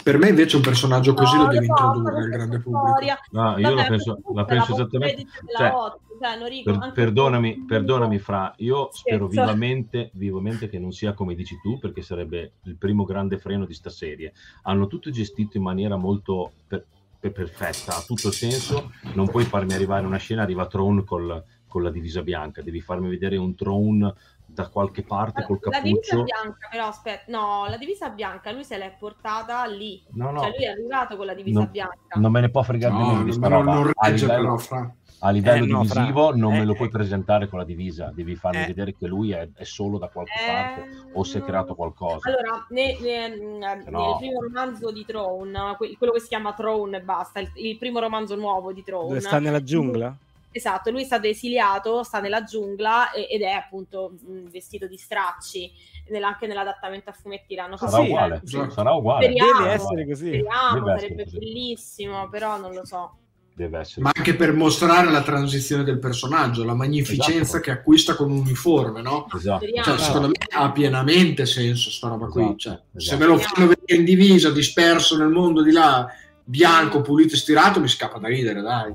Per 0.05 0.19
me 0.19 0.29
invece 0.29 0.57
un 0.57 0.63
personaggio 0.63 1.15
così 1.15 1.35
No, 1.37 1.45
lo 1.45 1.49
devi 1.49 1.65
so, 1.65 1.73
introdurre 1.73 2.17
al 2.23 2.29
grande 2.29 2.59
pubblico. 2.61 2.89
storia. 2.89 3.19
No, 3.31 3.57
io 3.57 3.69
Vabbè, 3.69 3.75
la 3.75 3.85
penso, 3.89 4.21
la 4.35 4.45
penso 4.45 4.69
la 4.69 4.75
esattamente. 4.75 5.25
Cioè, 5.57 5.71
cioè, 5.71 6.33
Enrico, 6.37 6.79
per- 6.79 6.93
perdonami, 6.93 7.65
perdonami, 7.67 8.19
Fra. 8.19 8.55
Io 8.59 8.91
spero 8.93 9.27
Scherzo. 9.29 9.41
vivamente, 9.51 10.11
vivamente 10.13 10.69
che 10.69 10.79
non 10.79 10.93
sia 10.93 11.15
come 11.15 11.35
dici 11.35 11.59
tu, 11.63 11.79
perché 11.79 12.03
sarebbe 12.03 12.53
il 12.65 12.77
primo 12.77 13.05
grande 13.05 13.39
freno 13.39 13.65
di 13.65 13.73
sta 13.75 13.89
serie. 13.89 14.35
Hanno 14.65 14.87
tutto 14.89 15.11
gestito 15.11 15.57
in 15.57 15.63
maniera 15.63 15.97
molto 15.97 16.53
per- 16.69 16.85
per- 17.19 17.33
perfetta, 17.33 17.97
ha 17.97 18.03
tutto 18.07 18.29
il 18.29 18.35
senso. 18.35 18.93
Non 19.15 19.27
puoi 19.29 19.45
farmi 19.45 19.73
arrivare 19.73 20.05
una 20.05 20.19
scena, 20.19 20.43
arriva 20.43 20.67
Throne 20.67 21.03
col- 21.05 21.43
con 21.67 21.83
la 21.83 21.91
divisa 21.91 22.23
bianca, 22.23 22.63
devi 22.63 22.81
farmi 22.81 23.09
vedere 23.09 23.37
un 23.37 23.55
Throne 23.57 24.13
da 24.55 24.69
qualche 24.69 25.03
parte 25.03 25.45
col 25.45 25.59
La 25.63 25.81
divisa 25.81 26.01
cappuccio. 26.17 26.23
bianca, 26.23 26.69
però 26.71 26.87
aspetta, 26.87 27.25
no, 27.33 27.67
la 27.69 27.77
divisa 27.77 28.09
bianca 28.11 28.53
lui 28.53 28.65
se 28.65 28.79
l'è 28.79 28.95
portata 28.99 29.65
lì. 29.67 30.03
No, 30.13 30.31
no, 30.31 30.41
Cioè 30.41 30.51
lui 30.51 30.65
è 30.65 30.69
arrivato 30.69 31.17
con 31.17 31.27
la 31.27 31.35
divisa 31.35 31.61
No, 31.61 31.67
bianca. 31.67 32.19
non 32.21 32.31
me 32.33 32.41
ne 32.41 32.51
può 32.51 32.63
fregare 32.63 32.93
No, 32.95 32.99
di 33.01 33.05
meno 33.07 33.23
di 33.25 33.39
non, 33.39 33.65
non, 33.65 33.91
A 33.97 34.09
livello- 34.09 34.43
però, 34.43 34.57
fra. 34.59 34.95
a 35.21 35.31
livello 35.31 35.65
Eh, 35.65 35.69
no, 35.69 35.85
Fra. 35.85 35.95
divisivo 36.01 36.37
non 36.37 36.53
me 36.53 36.61
Eh, 36.61 36.65
lo 36.65 36.75
puoi 36.75 36.89
eh. 36.89 36.93
presentare 36.93 37.49
con 37.49 37.59
la 37.59 37.65
divisa, 37.65 38.13
devi 38.15 38.37
farmi 38.37 38.63
Eh. 38.63 38.67
vedere 38.67 38.95
che 38.97 39.07
lui 39.07 39.33
è, 39.33 39.49
è 39.55 39.65
solo 39.65 39.99
da 39.99 40.09
qualche 40.09 40.33
Eh, 40.33 40.53
parte 40.53 40.89
o 41.15 41.25
si 41.25 41.37
è 41.37 41.41
no. 41.41 41.47
creato 41.47 41.75
qualcosa. 41.75 42.29
Allora, 42.29 42.65
ne- 42.71 42.97
ne- 43.01 43.29
nel 43.37 43.85
no. 43.89 44.17
primo 44.19 44.41
romanzo 44.41 44.93
di 44.93 45.05
Throne, 45.05 45.75
que- 45.77 45.97
quello 45.97 46.13
che 46.13 46.21
si 46.21 46.29
chiama 46.29 46.53
Throne 46.53 46.99
e 46.99 47.01
basta, 47.01 47.41
il, 47.41 47.51
il 47.55 47.77
primo 47.79 47.99
romanzo 47.99 48.37
nuovo 48.37 48.73
di 48.73 48.83
Throne. 48.85 49.09
Dove 49.09 49.21
sta 49.21 49.39
nella 49.41 49.63
giungla? 49.63 50.15
Esatto, 50.57 50.91
lui 50.93 51.03
è 51.03 51.05
stato 51.05 51.27
esiliato, 51.27 52.05
sta 52.05 52.21
nella 52.21 52.45
giungla 52.45 53.11
e- 53.11 53.27
ed 53.29 53.43
è 53.43 53.51
appunto 53.51 54.13
mh, 54.25 54.51
vestito 54.51 54.87
di 54.87 54.97
stracci, 54.97 55.69
nel- 56.11 56.23
anche 56.23 56.47
nell'adattamento 56.47 57.11
a 57.11 57.13
fumetti 57.13 57.57
l'hanno 57.57 57.77
sarà 57.77 57.91
sì, 57.91 58.01
uguale, 58.09 58.41
esatto. 58.45 58.71
sarà 58.71 58.93
uguale. 58.93 59.25
Speriamo. 59.25 59.59
Deve 59.59 59.73
essere 59.73 60.07
così. 60.07 60.27
Speriamo, 60.29 60.75
Deve 60.75 60.93
essere 60.93 61.01
sarebbe 61.01 61.25
così. 61.25 61.39
bellissimo, 61.39 62.29
però 62.29 62.57
non 62.59 62.73
lo 62.73 62.85
so. 62.87 63.17
Deve 63.53 63.79
essere. 63.81 64.03
Ma 64.03 64.13
anche 64.15 64.35
per 64.37 64.53
mostrare 64.53 65.11
la 65.11 65.23
transizione 65.23 65.83
del 65.83 65.99
personaggio, 65.99 66.63
la 66.65 66.75
magnificenza 66.75 67.41
Esatto. 67.41 67.61
che 67.63 67.71
acquista 67.73 68.15
con 68.15 68.31
un 68.31 68.39
uniforme, 68.39 69.03
no? 69.03 69.27
Esatto. 69.35 69.65
Cioè, 69.83 69.99
secondo 69.99 70.29
me 70.29 70.35
ha 70.57 70.71
pienamente 70.71 71.47
senso 71.47 71.91
sta 71.91 72.07
roba 72.09 72.27
qui. 72.29 72.43
Esatto, 72.43 72.57
Cioè, 72.59 72.81
Se 72.93 72.97
esatto. 72.99 73.19
me 73.19 73.27
lo 73.27 73.39
fanno 73.39 73.67
vedere 73.69 73.99
in 73.99 74.05
divisa, 74.05 74.51
disperso 74.53 75.17
nel 75.17 75.31
mondo 75.31 75.63
di 75.63 75.73
là, 75.73 76.07
bianco, 76.45 77.01
pulito 77.01 77.35
e 77.35 77.39
stirato, 77.39 77.81
mi 77.81 77.89
scappa 77.89 78.19
da 78.19 78.29
ridere, 78.29 78.61
dai. 78.61 78.95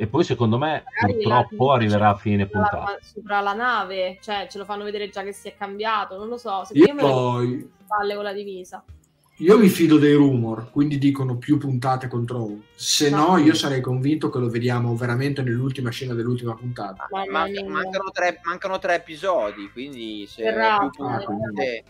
E 0.00 0.06
poi 0.06 0.24
secondo 0.24 0.56
me 0.56 0.82
Magari 1.02 1.22
purtroppo 1.22 1.66
la- 1.66 1.74
arriverà 1.74 2.08
a 2.08 2.16
fine 2.16 2.44
sopra 2.44 2.60
la- 2.60 2.68
puntata. 2.70 2.98
sopra 3.02 3.40
la 3.40 3.52
nave, 3.52 4.18
cioè 4.22 4.46
ce 4.48 4.56
lo 4.56 4.64
fanno 4.64 4.82
vedere 4.84 5.10
già 5.10 5.22
che 5.22 5.32
si 5.34 5.48
è 5.48 5.54
cambiato, 5.54 6.16
non 6.16 6.28
lo 6.28 6.38
so, 6.38 6.64
se 6.64 6.72
io 6.72 6.86
Io, 6.86 7.68
palle 7.86 8.14
con 8.14 8.24
la 8.24 8.32
divisa. 8.32 8.82
io 9.36 9.58
mi 9.58 9.68
fido 9.68 9.98
dei 9.98 10.14
rumor, 10.14 10.70
quindi 10.70 10.96
dicono 10.96 11.36
più 11.36 11.58
puntate 11.58 12.08
contro 12.08 12.44
uno. 12.46 12.62
Se 12.74 13.10
no, 13.10 13.32
No. 13.32 13.36
io 13.36 13.52
sarei 13.52 13.82
convinto 13.82 14.30
che 14.30 14.38
lo 14.38 14.48
vediamo 14.48 14.94
veramente 14.96 15.42
nell'ultima 15.42 15.90
scena 15.90 16.14
dell'ultima 16.14 16.54
puntata. 16.54 17.06
Mamma 17.10 17.30
Man- 17.40 17.50
mia. 17.50 17.64
mancano, 17.68 18.10
tre, 18.10 18.40
mancano 18.44 18.78
tre 18.78 18.94
episodi, 18.94 19.70
quindi 19.70 20.24
se 20.26 20.44
Verrà, 20.44 20.78
più 20.90 21.04
ah, 21.04 21.18
puntate 21.18 21.84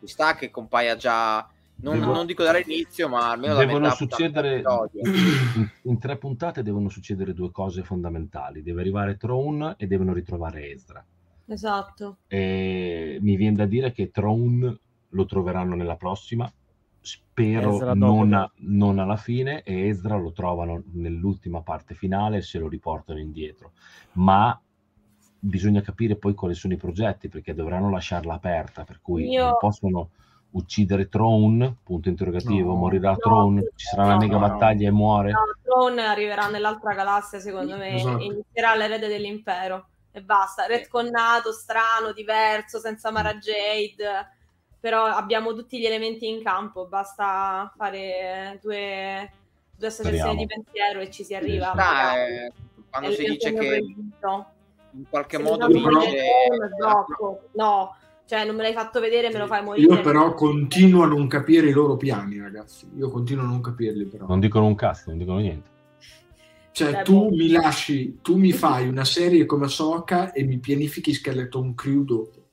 ci 0.00 0.06
sta 0.06 0.34
che 0.34 0.50
compaia 0.50 0.96
già 0.96 1.46
non, 1.78 1.98
Devo- 1.98 2.12
non 2.12 2.26
dico 2.26 2.42
dall'inizio, 2.42 3.08
ma 3.08 3.30
almeno 3.32 3.54
da 3.54 3.60
Devono 3.60 3.80
metà 3.80 3.94
succedere 3.94 4.62
in, 4.62 5.70
in 5.82 5.98
tre 5.98 6.16
puntate 6.16 6.62
devono 6.62 6.88
succedere 6.88 7.34
due 7.34 7.50
cose 7.50 7.82
fondamentali. 7.82 8.62
Deve 8.62 8.80
arrivare 8.80 9.16
Throne 9.16 9.74
e 9.76 9.86
devono 9.86 10.12
ritrovare 10.12 10.70
Ezra. 10.70 11.04
Esatto. 11.48 12.18
E 12.26 13.18
mi 13.20 13.36
viene 13.36 13.56
da 13.56 13.66
dire 13.66 13.92
che 13.92 14.10
Throne 14.10 14.78
lo 15.10 15.24
troveranno 15.26 15.74
nella 15.74 15.96
prossima. 15.96 16.50
Spero 17.00 17.94
non, 17.94 18.50
non 18.56 18.98
alla 18.98 19.16
fine, 19.16 19.62
e 19.62 19.86
Ezra 19.86 20.16
lo 20.16 20.32
trovano 20.32 20.82
nell'ultima 20.92 21.60
parte 21.60 21.94
finale 21.94 22.38
e 22.38 22.42
se 22.42 22.58
lo 22.58 22.68
riportano 22.68 23.20
indietro. 23.20 23.72
Ma 24.12 24.58
bisogna 25.38 25.82
capire 25.82 26.16
poi 26.16 26.34
quali 26.34 26.54
sono 26.54 26.72
i 26.72 26.78
progetti 26.78 27.28
perché 27.28 27.54
dovranno 27.54 27.90
lasciarla 27.90 28.34
aperta. 28.34 28.84
Per 28.84 29.00
cui 29.02 29.28
Io- 29.28 29.44
non 29.44 29.56
possono 29.60 30.10
uccidere 30.52 31.08
Throne, 31.08 31.76
punto 31.82 32.08
interrogativo, 32.08 32.70
No. 32.70 32.76
morirà 32.76 33.10
No, 33.10 33.16
Throne, 33.16 33.70
ci 33.74 33.86
sarà 33.86 34.04
una 34.04 34.14
no, 34.14 34.20
mega 34.20 34.38
no. 34.38 34.48
battaglia 34.48 34.88
e 34.88 34.90
muore. 34.90 35.30
No, 35.32 35.40
Throne 35.62 36.06
arriverà 36.06 36.48
nell'altra 36.48 36.94
galassia, 36.94 37.38
secondo 37.40 37.76
me, 37.76 37.94
Esatto. 37.96 38.18
e 38.20 38.24
inizierà 38.24 38.74
l'erede 38.74 39.08
dell'impero. 39.08 39.86
E 40.12 40.22
basta. 40.22 40.64
Retconnato, 40.66 41.52
strano, 41.52 42.12
diverso, 42.12 42.78
senza 42.78 43.10
Mara 43.10 43.34
Jade. 43.34 44.30
Però 44.80 45.04
abbiamo 45.04 45.52
tutti 45.52 45.78
gli 45.78 45.84
elementi 45.84 46.26
in 46.28 46.42
campo, 46.42 46.86
basta 46.86 47.70
fare 47.76 48.58
due, 48.62 49.30
due 49.76 49.86
associazioni 49.88 50.36
di 50.36 50.46
pensiero 50.46 51.00
e 51.00 51.10
ci 51.10 51.22
si 51.24 51.34
arriva. 51.34 51.72
sì. 51.72 51.78
Ah, 51.80 52.16
eh, 52.18 52.52
quando 52.88 53.10
si 53.12 53.24
dice 53.24 53.52
che 53.52 53.58
proibito. 53.66 54.46
in 54.92 55.04
qualche 55.10 55.36
Se 55.36 55.42
modo 55.42 55.66
Throne, 55.68 56.14
blocco. 56.78 57.40
No, 57.54 57.94
cioè 58.26 58.44
non 58.44 58.56
me 58.56 58.62
l'hai 58.62 58.72
fatto 58.72 59.00
vedere, 59.00 59.30
me 59.30 59.38
lo 59.38 59.46
fai 59.46 59.62
morire. 59.62 59.94
Io 59.94 60.00
però 60.00 60.34
continuo 60.34 61.04
a 61.04 61.06
non 61.06 61.26
capire 61.28 61.68
i 61.68 61.72
loro 61.72 61.96
piani, 61.96 62.38
ragazzi. 62.38 62.88
Io 62.96 63.08
continuo 63.10 63.44
a 63.44 63.46
non 63.46 63.60
capirli, 63.60 64.04
però. 64.04 64.26
Non 64.26 64.40
dicono 64.40 64.66
un 64.66 64.74
cazzo, 64.74 65.04
non 65.10 65.18
dicono 65.18 65.38
niente. 65.38 65.70
Cioè, 66.72 67.02
tu 67.02 67.28
boh. 67.28 67.34
mi 67.34 67.48
lasci, 67.48 68.18
tu 68.20 68.36
mi 68.36 68.52
fai 68.52 68.86
una 68.88 69.04
serie 69.04 69.46
come 69.46 69.68
Soca 69.68 70.32
e 70.32 70.44
mi 70.44 70.58
pianifichi 70.58 71.14
Skeleton 71.14 71.74
Crew 71.74 72.04
dopo. 72.04 72.44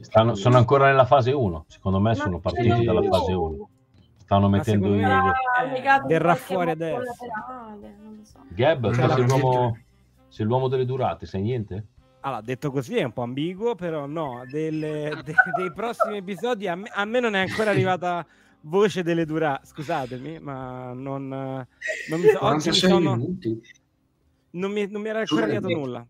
Stanno- 0.00 0.34
sono 0.34 0.56
ancora 0.56 0.86
nella 0.86 1.04
fase 1.04 1.32
1. 1.32 1.64
Secondo 1.68 2.00
me 2.00 2.10
Ma 2.10 2.14
sono 2.14 2.40
partiti 2.40 2.84
dalla 2.84 3.00
io. 3.02 3.12
fase 3.12 3.32
1. 3.32 3.68
Stanno 4.16 4.48
Ma 4.48 4.56
mettendo 4.56 4.88
i... 4.88 4.96
me- 4.98 5.04
Ah, 5.04 5.62
legato 5.70 6.02
in 6.02 6.08
verrà 6.08 6.34
fuori 6.34 6.70
adesso. 6.70 6.98
lo 6.98 8.24
so. 8.24 8.38
Gab, 8.48 8.92
Cioè, 8.92 9.06
la 9.06 9.16
l'uomo, 9.18 9.78
sei 10.28 10.46
l'uomo 10.46 10.68
delle 10.68 10.84
durate, 10.84 11.26
sai 11.26 11.42
niente? 11.42 11.86
Allora, 12.26 12.40
detto 12.40 12.72
così 12.72 12.96
è 12.96 13.04
un 13.04 13.12
po' 13.12 13.22
ambiguo, 13.22 13.76
però 13.76 14.06
no, 14.06 14.44
delle- 14.50 15.10
de- 15.24 15.34
dei 15.56 15.72
prossimi 15.72 16.16
episodi 16.16 16.66
a 16.66 16.74
me, 16.74 16.90
a 16.92 17.04
me 17.04 17.20
non 17.20 17.36
è 17.36 17.38
ancora 17.38 17.70
arrivata 17.70 18.26
voce 18.62 19.04
delle 19.04 19.24
durate, 19.24 19.64
scusatemi, 19.66 20.40
ma 20.40 20.92
non, 20.92 21.28
non 21.28 22.20
mi, 22.20 22.26
oggi 22.26 22.70
mi 22.70 22.80
46 22.80 22.90
sono, 22.90 23.16
non 24.50 24.72
mi, 24.72 24.86
non 24.90 25.02
mi 25.02 25.08
era 25.08 25.20
ancora 25.20 25.44
arrivato 25.44 25.68
nulla. 25.68 26.04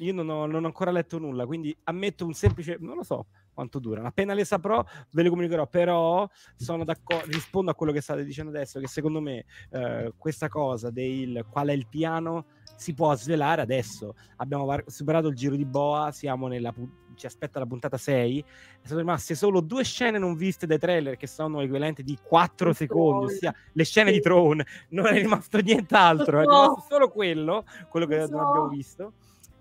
Io 0.00 0.12
non 0.12 0.28
ho, 0.28 0.44
non 0.44 0.62
ho 0.64 0.66
ancora 0.66 0.90
letto 0.90 1.18
nulla, 1.18 1.46
quindi 1.46 1.74
ammetto 1.84 2.26
un 2.26 2.34
semplice, 2.34 2.76
non 2.78 2.96
lo 2.96 3.02
so 3.02 3.26
quanto 3.52 3.78
durano. 3.78 4.08
Appena 4.08 4.34
le 4.34 4.44
saprò 4.44 4.84
ve 5.10 5.22
le 5.22 5.28
comunicherò, 5.28 5.66
però 5.66 6.28
sono 6.56 6.84
d'accordo, 6.84 7.30
rispondo 7.30 7.70
a 7.70 7.74
quello 7.74 7.92
che 7.92 8.00
state 8.00 8.24
dicendo 8.24 8.50
adesso, 8.50 8.80
che 8.80 8.88
secondo 8.88 9.20
me 9.20 9.44
eh, 9.70 10.12
questa 10.16 10.48
cosa 10.48 10.90
del 10.90 11.46
qual 11.48 11.68
è 11.68 11.72
il 11.72 11.86
piano 11.88 12.46
si 12.76 12.94
può 12.94 13.14
svelare 13.14 13.62
adesso. 13.62 14.14
Abbiamo 14.36 14.64
var- 14.64 14.84
superato 14.86 15.28
il 15.28 15.36
giro 15.36 15.54
di 15.56 15.64
boa, 15.64 16.10
siamo 16.12 16.48
nella 16.48 16.72
pu- 16.72 17.00
ci 17.14 17.26
aspetta 17.26 17.58
la 17.58 17.66
puntata 17.66 17.96
6, 17.96 18.44
sono 18.82 19.00
rimaste 19.00 19.34
solo 19.34 19.60
due 19.60 19.84
scene 19.84 20.18
non 20.18 20.34
viste 20.34 20.66
dai 20.66 20.78
trailer 20.78 21.16
che 21.16 21.26
sono 21.26 21.60
equivalenti 21.60 22.02
di 22.02 22.18
4 22.20 22.72
secondi, 22.72 23.26
ossia 23.26 23.54
le 23.72 23.84
scene 23.84 24.10
di 24.10 24.20
Throne, 24.20 24.64
non 24.90 25.06
è 25.06 25.12
rimasto 25.12 25.58
nient'altro, 25.58 26.38
è 26.38 26.40
rimasto 26.40 26.84
solo 26.88 27.10
quello, 27.10 27.64
quello 27.88 28.06
che 28.06 28.16
non 28.16 28.40
abbiamo 28.40 28.68
visto. 28.68 29.12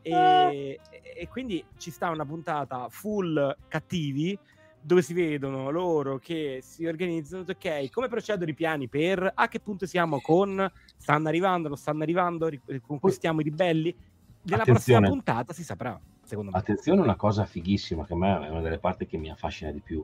E, 0.02 0.80
e 1.16 1.28
quindi 1.28 1.64
ci 1.78 1.92
sta 1.92 2.10
una 2.10 2.26
puntata 2.26 2.88
full 2.90 3.56
cattivi 3.68 4.38
dove 4.82 5.04
si 5.04 5.14
vedono 5.14 5.70
loro 5.70 6.18
che 6.18 6.60
si 6.64 6.86
organizzano, 6.86 7.44
ok, 7.48 7.92
come 7.92 8.08
procedono 8.08 8.50
i 8.50 8.56
piani 8.56 8.88
per 8.88 9.32
a 9.34 9.48
che 9.48 9.60
punto 9.60 9.86
siamo 9.86 10.20
con 10.20 10.72
stanno 10.98 11.28
arrivando, 11.28 11.68
non 11.68 11.78
stanno 11.78 12.02
arrivando, 12.02 12.50
conquistiamo 12.86 13.42
i 13.42 13.44
ribelli. 13.44 13.96
Nella 14.44 14.64
Attenzione. 14.64 15.02
prossima 15.02 15.08
puntata 15.08 15.54
si 15.54 15.64
saprà, 15.64 16.00
secondo 16.24 16.50
me. 16.50 16.58
Attenzione, 16.58 17.00
una 17.02 17.16
cosa 17.16 17.46
fighissima 17.46 18.06
che 18.06 18.14
a 18.14 18.18
me 18.18 18.48
è 18.48 18.50
una 18.50 18.62
delle 18.62 18.80
parti 18.80 19.06
che 19.06 19.18
mi 19.18 19.30
affascina 19.30 19.70
di 19.70 19.82
più, 19.82 20.04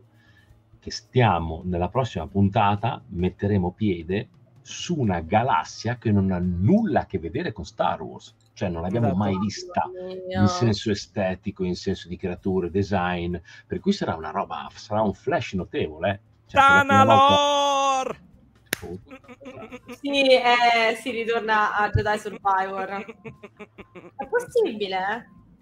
che 0.80 0.92
stiamo 0.92 1.64
nella 1.66 1.90
prossima 1.90 2.28
puntata 2.28 3.02
metteremo 3.08 3.72
piede 3.72 4.30
su 4.62 5.00
una 5.00 5.22
galassia 5.22 5.98
che 5.98 6.12
non 6.12 6.32
ha 6.32 6.38
nulla 6.38 7.02
a 7.02 7.06
che 7.08 7.18
vedere 7.18 7.52
con 7.52 7.66
Star 7.66 8.00
Wars, 8.02 8.36
cioè 8.58 8.70
non 8.70 8.82
l'abbiamo 8.82 9.06
Esatto. 9.06 9.24
mai 9.24 9.38
vista 9.38 9.84
in 10.32 10.48
senso 10.48 10.90
estetico, 10.90 11.64
in 11.64 11.76
senso 11.76 12.08
di 12.08 12.18
creature, 12.18 12.72
design, 12.72 13.38
per 13.68 13.80
cui 13.80 13.92
sarà 13.92 14.16
una 14.16 14.32
roba, 14.32 14.68
sarà 14.74 15.04
un 15.04 15.14
flash 15.14 15.54
notevole. 15.54 16.10
eh. 16.10 16.20
Cioè, 16.48 16.60
Tanalor! 16.62 18.20
Sì, 20.00 20.24
eh, 20.34 20.96
si 21.00 21.12
ritorna 21.12 21.76
a 21.76 21.90
Jedi 21.92 22.18
Survivor. 22.18 23.06
È 24.16 24.28
possibile, 24.28 24.98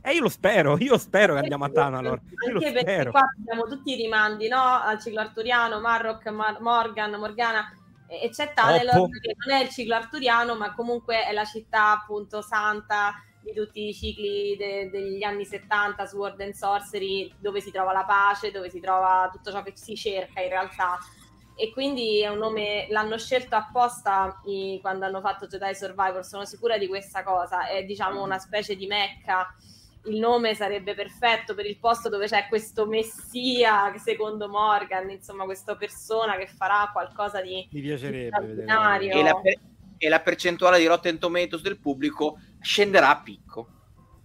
eh? 0.01 0.09
E 0.09 0.13
io 0.13 0.21
lo 0.21 0.29
spero, 0.29 0.77
io 0.77 0.97
spero 0.97 1.33
che 1.33 1.39
andiamo 1.39 1.65
a 1.65 1.69
Tanalor. 1.69 2.21
Io 2.47 2.53
lo 2.53 2.59
Anche 2.59 2.71
perché 2.71 2.79
spero. 2.91 3.11
qua 3.11 3.25
abbiamo 3.39 3.63
tutti 3.63 3.91
i 3.91 3.95
rimandi, 3.95 4.47
no? 4.47 4.61
Al 4.61 5.01
ciclo 5.01 5.19
arturiano, 5.19 5.81
Marrock, 5.81 6.27
Mar- 6.29 6.61
Morgan, 6.61 7.11
Morgana 7.15 7.69
e 8.07 8.29
c'è 8.29 8.53
Tanelor 8.53 9.09
che 9.19 9.35
non 9.45 9.57
è 9.57 9.63
il 9.63 9.69
ciclo 9.69 9.95
arturiano, 9.95 10.55
ma 10.55 10.73
comunque 10.73 11.25
è 11.25 11.31
la 11.31 11.45
città 11.45 11.91
appunto 11.91 12.41
santa 12.41 13.13
di 13.41 13.53
tutti 13.53 13.87
i 13.87 13.93
cicli 13.93 14.55
de- 14.57 14.89
degli 14.89 15.23
anni 15.23 15.45
70 15.45 16.05
su 16.05 16.15
Sword 16.15 16.41
and 16.41 16.53
Sorcery, 16.53 17.31
dove 17.39 17.61
si 17.61 17.71
trova 17.71 17.93
la 17.93 18.03
pace, 18.03 18.51
dove 18.51 18.69
si 18.69 18.79
trova 18.79 19.29
tutto 19.31 19.51
ciò 19.51 19.61
che 19.61 19.73
si 19.75 19.95
cerca 19.95 20.41
in 20.41 20.49
realtà. 20.49 20.97
E 21.55 21.71
quindi 21.71 22.21
è 22.21 22.27
un 22.27 22.39
nome, 22.39 22.87
l'hanno 22.89 23.17
scelto 23.17 23.55
apposta 23.55 24.41
i- 24.45 24.79
quando 24.81 25.05
hanno 25.05 25.21
fatto 25.21 25.47
Jedi 25.47 25.73
Survivor, 25.75 26.25
sono 26.25 26.43
sicura 26.45 26.77
di 26.77 26.87
questa 26.87 27.23
cosa, 27.23 27.67
è 27.67 27.83
diciamo 27.83 28.21
una 28.23 28.39
specie 28.39 28.75
di 28.75 28.87
mecca 28.87 29.55
il 30.05 30.19
nome 30.19 30.53
sarebbe 30.55 30.93
perfetto 30.93 31.55
per 31.55 31.65
il 31.65 31.77
posto 31.77 32.09
dove 32.09 32.27
c'è 32.27 32.47
questo 32.47 32.85
messia, 32.85 33.93
secondo 33.97 34.47
Morgan, 34.49 35.09
insomma, 35.09 35.45
questa 35.45 35.75
persona 35.75 36.37
che 36.37 36.47
farà 36.47 36.89
qualcosa 36.91 37.41
di 37.41 37.67
Mi 37.71 37.81
piacerebbe. 37.81 38.65
E 38.65 39.23
la, 39.23 39.39
per- 39.41 39.59
e 39.97 40.09
la 40.09 40.19
percentuale 40.19 40.79
di 40.79 40.85
Rotten 40.85 41.17
Tomatoes 41.17 41.61
del 41.61 41.79
pubblico 41.79 42.39
scenderà 42.61 43.09
a 43.09 43.21
picco. 43.21 43.67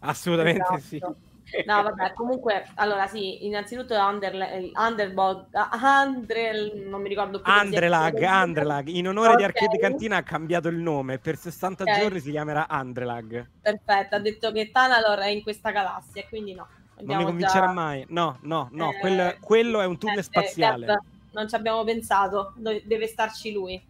Assolutamente 0.00 0.62
Esatto. 0.62 0.80
sì. 0.80 1.28
No, 1.66 1.82
vabbè, 1.82 2.12
comunque, 2.14 2.66
allora 2.76 3.06
sì, 3.06 3.44
innanzitutto 3.46 3.94
Underl- 3.94 4.70
Underbog, 4.74 5.46
Andrel, 5.52 6.82
non 6.86 7.00
mi 7.02 7.08
ricordo 7.08 7.40
più. 7.40 7.50
Andrelag. 7.52 8.22
Andrelag, 8.22 8.88
in 8.88 9.08
onore 9.08 9.36
di 9.36 9.42
Ok. 9.42 9.48
Arcade 9.48 9.78
Cantina 9.78 10.16
ha 10.18 10.22
cambiato 10.22 10.68
il 10.68 10.76
nome, 10.76 11.18
per 11.18 11.36
60 11.36 11.84
Ok. 11.84 11.98
giorni 11.98 12.20
si 12.20 12.30
chiamerà 12.30 12.68
Andrelag. 12.68 13.48
Perfetto, 13.60 14.14
ha 14.16 14.20
detto 14.20 14.52
che 14.52 14.70
Tanalor 14.70 15.18
è 15.18 15.28
in 15.28 15.42
questa 15.42 15.70
galassia, 15.70 16.24
quindi 16.28 16.54
no. 16.54 16.66
Non 17.02 17.16
mi 17.16 17.24
convincerà 17.24 17.66
già- 17.66 17.72
mai. 17.72 18.04
No, 18.08 18.38
no, 18.42 18.68
no, 18.72 18.90
Eh, 18.92 18.98
quel- 18.98 19.36
quello 19.40 19.80
è 19.80 19.86
un 19.86 19.98
tunnel 19.98 20.18
eh, 20.18 20.22
spaziale. 20.22 20.86
Cap, 20.86 21.00
non 21.32 21.48
ci 21.48 21.54
abbiamo 21.54 21.82
pensato, 21.84 22.52
deve 22.56 23.06
starci 23.06 23.52
lui. 23.52 23.80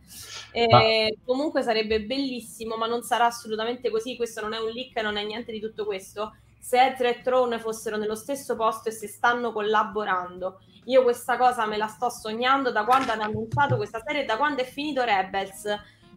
E 0.52 0.66
Ma- 0.68 0.80
Comunque 1.24 1.62
sarebbe 1.62 2.02
bellissimo, 2.02 2.76
ma 2.76 2.86
non 2.86 3.02
sarà 3.02 3.26
assolutamente 3.26 3.90
così. 3.90 4.14
Questo 4.16 4.40
non 4.40 4.52
è 4.52 4.58
un 4.58 4.70
leak, 4.70 4.96
non 5.02 5.16
è 5.16 5.24
niente 5.24 5.50
di 5.50 5.60
tutto 5.60 5.84
questo. 5.84 6.34
Se 6.60 6.78
Ezra 6.78 7.08
e 7.08 7.22
Throne 7.22 7.58
fossero 7.58 7.96
nello 7.96 8.14
stesso 8.14 8.54
posto 8.54 8.90
e 8.90 8.92
se 8.92 9.08
stanno 9.08 9.50
collaborando, 9.50 10.60
io 10.84 11.02
questa 11.02 11.36
cosa 11.36 11.66
me 11.66 11.76
la 11.76 11.86
sto 11.88 12.10
sognando 12.10 12.70
da 12.70 12.84
quando 12.84 13.12
hanno 13.12 13.22
annunciato 13.22 13.76
questa 13.76 14.00
serie 14.06 14.22
e 14.22 14.24
da 14.26 14.36
quando 14.36 14.60
è 14.60 14.64
finito 14.64 15.02
Rebels. 15.02 15.64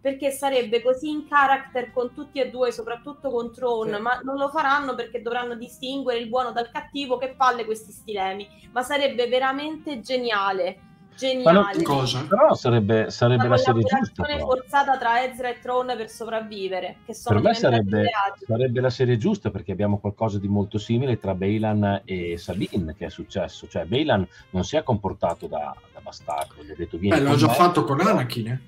Perché 0.02 0.32
sarebbe 0.32 0.82
così 0.82 1.10
in 1.10 1.30
character 1.30 1.94
con 1.94 2.14
tutti 2.14 2.41
e 2.41 2.49
due, 2.49 2.74
soprattutto 2.74 3.30
con 3.32 3.53
Throne, 3.53 3.95
Sì. 3.95 4.02
ma 4.02 4.20
non 4.22 4.36
lo 4.36 4.49
faranno 4.49 4.95
perché 4.95 5.22
dovranno 5.22 5.56
distinguere 5.56 6.20
il 6.20 6.28
buono 6.28 6.52
dal 6.52 6.70
cattivo. 6.70 7.18
Che 7.18 7.36
palle 7.38 7.64
questi 7.64 7.94
stilemi! 7.94 8.70
Ma 8.74 8.84
sarebbe 8.84 9.28
veramente 9.28 10.02
geniale. 10.02 10.93
Geniale. 11.18 11.84
Cosa? 11.84 12.26
Però 12.27 12.53
sarebbe, 12.53 13.10
sarebbe 13.10 13.45
Una 13.45 13.56
la 13.56 13.57
serie 13.57 13.84
giusta. 13.84 14.23
però. 14.23 14.45
forzata 14.45 14.98
tra 14.98 15.23
Ezra 15.23 15.49
e 15.49 15.60
Throne 15.60 15.95
per 15.95 16.10
sopravvivere, 16.10 16.98
che 17.06 17.14
sono 17.14 17.40
Per 17.40 17.49
me 17.49 17.56
sarebbe, 17.56 18.10
sarebbe 18.45 18.81
la 18.81 18.90
serie 18.90 19.18
giusta 19.18 19.49
perché 19.52 19.72
abbiamo 19.72 19.99
qualcosa 19.99 20.40
di 20.40 20.48
molto 20.48 20.77
simile 20.77 21.19
tra 21.19 21.34
Bailan 21.35 22.02
e 22.06 22.38
Sabine 22.38 22.95
che 22.98 23.06
è 23.06 23.10
successo. 23.10 23.68
Cioè 23.68 23.85
Bailan 23.85 24.27
non 24.52 24.64
si 24.64 24.76
è 24.76 24.84
comportato 24.84 25.48
da, 25.48 25.76
da 25.94 25.99
bastardo, 26.02 26.64
gli 26.64 26.72
ha 26.72 26.76
detto 26.76 26.98
vieni 26.98 27.18
Beh, 27.18 27.23
l'ho 27.23 27.30
con 27.30 27.38
già 27.38 27.48
me", 27.48 27.53
fatto 27.53 27.84
con 27.84 27.99
Anakin, 27.99 28.48
eh. 28.48 28.61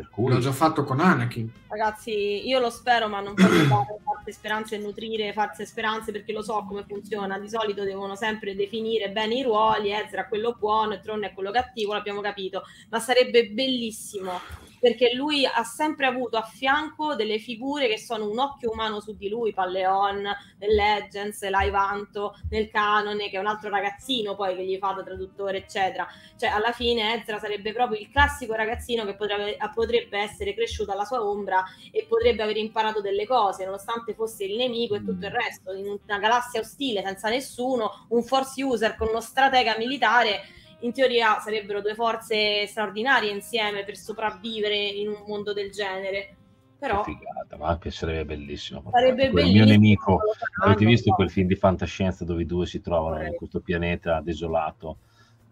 Per 0.00 0.08
cui 0.08 0.32
L'ho 0.32 0.38
già 0.38 0.52
fatto 0.52 0.82
con 0.82 0.98
Anakin. 0.98 1.52
Ragazzi, 1.68 2.48
io 2.48 2.58
lo 2.58 2.70
spero, 2.70 3.06
ma 3.06 3.20
non 3.20 3.34
posso 3.34 3.48
dare 3.48 4.00
false 4.02 4.32
speranze 4.32 4.76
e 4.76 4.78
nutrire 4.78 5.34
false 5.34 5.66
speranze 5.66 6.10
perché 6.10 6.32
lo 6.32 6.40
so 6.40 6.64
come 6.66 6.86
funziona. 6.88 7.38
Di 7.38 7.50
solito 7.50 7.84
devono 7.84 8.16
sempre 8.16 8.56
definire 8.56 9.10
bene 9.10 9.34
i 9.34 9.42
ruoli. 9.42 9.92
Ezra 9.92 10.22
è 10.22 10.28
quello 10.28 10.56
buono 10.58 10.94
e 10.94 11.00
Tron 11.00 11.24
è 11.24 11.34
quello 11.34 11.50
cattivo, 11.50 11.92
l'abbiamo 11.92 12.22
capito. 12.22 12.62
Ma 12.88 12.98
sarebbe 12.98 13.48
bellissimo 13.48 14.40
perché 14.80 15.14
lui 15.14 15.44
ha 15.44 15.62
sempre 15.62 16.06
avuto 16.06 16.38
a 16.38 16.42
fianco 16.42 17.14
delle 17.14 17.38
figure 17.38 17.86
che 17.86 17.98
sono 17.98 18.28
un 18.28 18.38
occhio 18.38 18.72
umano 18.72 19.00
su 19.00 19.14
di 19.14 19.28
lui, 19.28 19.52
Palleon, 19.52 20.22
nel 20.58 20.74
Legends, 20.74 21.48
Laivanto, 21.48 22.34
nel 22.48 22.70
canone, 22.70 23.28
che 23.28 23.36
è 23.36 23.38
un 23.38 23.46
altro 23.46 23.68
ragazzino 23.68 24.34
poi 24.34 24.56
che 24.56 24.64
gli 24.64 24.78
fa 24.78 24.92
da 24.92 25.02
traduttore, 25.02 25.58
eccetera. 25.58 26.08
Cioè, 26.36 26.48
alla 26.48 26.72
fine 26.72 27.20
Ezra 27.20 27.38
sarebbe 27.38 27.72
proprio 27.72 28.00
il 28.00 28.10
classico 28.10 28.54
ragazzino 28.54 29.04
che 29.04 29.14
potrebbe, 29.14 29.58
potrebbe 29.74 30.18
essere 30.18 30.54
cresciuto 30.54 30.92
alla 30.92 31.04
sua 31.04 31.22
ombra 31.22 31.62
e 31.92 32.06
potrebbe 32.08 32.42
aver 32.42 32.56
imparato 32.56 33.00
delle 33.02 33.26
cose, 33.26 33.64
nonostante 33.64 34.14
fosse 34.14 34.44
il 34.44 34.56
nemico 34.56 34.94
e 34.94 35.04
tutto 35.04 35.26
il 35.26 35.32
resto, 35.32 35.72
in 35.72 35.86
una 35.86 36.18
galassia 36.18 36.60
ostile, 36.60 37.02
senza 37.04 37.28
nessuno, 37.28 38.06
un 38.08 38.22
force 38.22 38.62
user 38.62 38.96
con 38.96 39.08
uno 39.08 39.20
stratega 39.20 39.76
militare. 39.76 40.40
In 40.80 40.92
teoria 40.92 41.38
sarebbero 41.40 41.80
due 41.80 41.94
forze 41.94 42.66
straordinarie 42.66 43.30
insieme 43.30 43.84
per 43.84 43.96
sopravvivere 43.96 44.76
in 44.76 45.08
un 45.08 45.24
mondo 45.26 45.52
del 45.52 45.70
genere. 45.70 46.36
Però 46.78 47.02
figata, 47.02 47.58
ma 47.58 47.68
anche 47.68 47.90
sarebbe 47.90 48.24
bellissimo. 48.24 48.82
sarebbe 48.90 49.28
bellissimo. 49.30 49.64
mio 49.64 49.64
nemico, 49.66 50.20
avete 50.62 50.86
visto 50.86 51.12
quel 51.12 51.30
film 51.30 51.46
di 51.46 51.54
fantascienza 51.54 52.24
dove 52.24 52.42
i 52.42 52.46
due 52.46 52.64
si 52.64 52.80
trovano 52.80 53.16
in 53.16 53.16
Corretto. 53.16 53.36
questo 53.36 53.60
pianeta 53.60 54.20
desolato, 54.22 54.96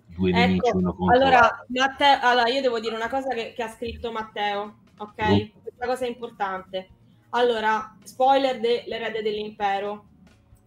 due 0.07 0.31
Ecco, 0.31 0.39
nemici 0.39 0.71
uno 0.73 0.95
contro 0.95 1.15
Allora, 1.15 1.41
l'altro. 1.41 1.67
Matteo, 1.69 2.19
allora, 2.23 2.49
io 2.49 2.63
devo 2.63 2.81
dire 2.81 2.95
una 2.95 3.11
cosa 3.11 3.35
che, 3.35 3.53
che 3.55 3.63
ha 3.63 3.69
scritto 3.69 4.11
Matteo, 4.11 4.79
ok? 4.97 5.29
Mm. 5.29 5.63
Questa 5.63 5.87
cosa 5.87 6.07
è 6.07 6.09
importante. 6.09 6.89
Allora, 7.31 7.95
spoiler 8.05 8.59
dell'erede 8.59 9.21
dell'impero. 9.21 10.07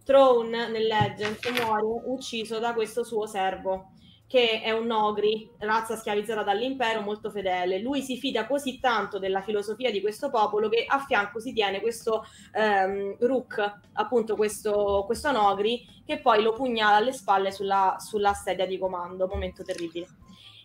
Throne 0.04 0.68
nel 0.68 0.86
Legend 0.86 1.38
muore 1.60 2.02
ucciso 2.06 2.58
da 2.58 2.72
questo 2.72 3.04
suo 3.04 3.26
servo, 3.26 3.92
che 4.32 4.62
è 4.62 4.70
un 4.70 4.86
Nogri, 4.86 5.46
razza 5.58 5.94
schiavizzata 5.94 6.42
dall'impero, 6.42 7.02
molto 7.02 7.30
fedele. 7.30 7.80
Lui 7.80 8.00
si 8.00 8.16
fida 8.16 8.46
così 8.46 8.80
tanto 8.80 9.18
della 9.18 9.42
filosofia 9.42 9.90
di 9.90 10.00
questo 10.00 10.30
popolo 10.30 10.70
che 10.70 10.86
a 10.88 11.00
fianco 11.00 11.38
si 11.38 11.52
tiene 11.52 11.82
questo 11.82 12.24
ehm, 12.54 13.18
Rook, 13.20 13.80
appunto 13.92 14.34
questo, 14.34 15.02
questo 15.04 15.30
Nogri, 15.32 15.86
che 16.06 16.18
poi 16.20 16.42
lo 16.42 16.54
pugnala 16.54 16.96
alle 16.96 17.12
spalle 17.12 17.52
sulla, 17.52 17.96
sulla 17.98 18.32
sedia 18.32 18.64
di 18.64 18.78
comando. 18.78 19.26
Momento 19.26 19.62
terribile. 19.62 20.06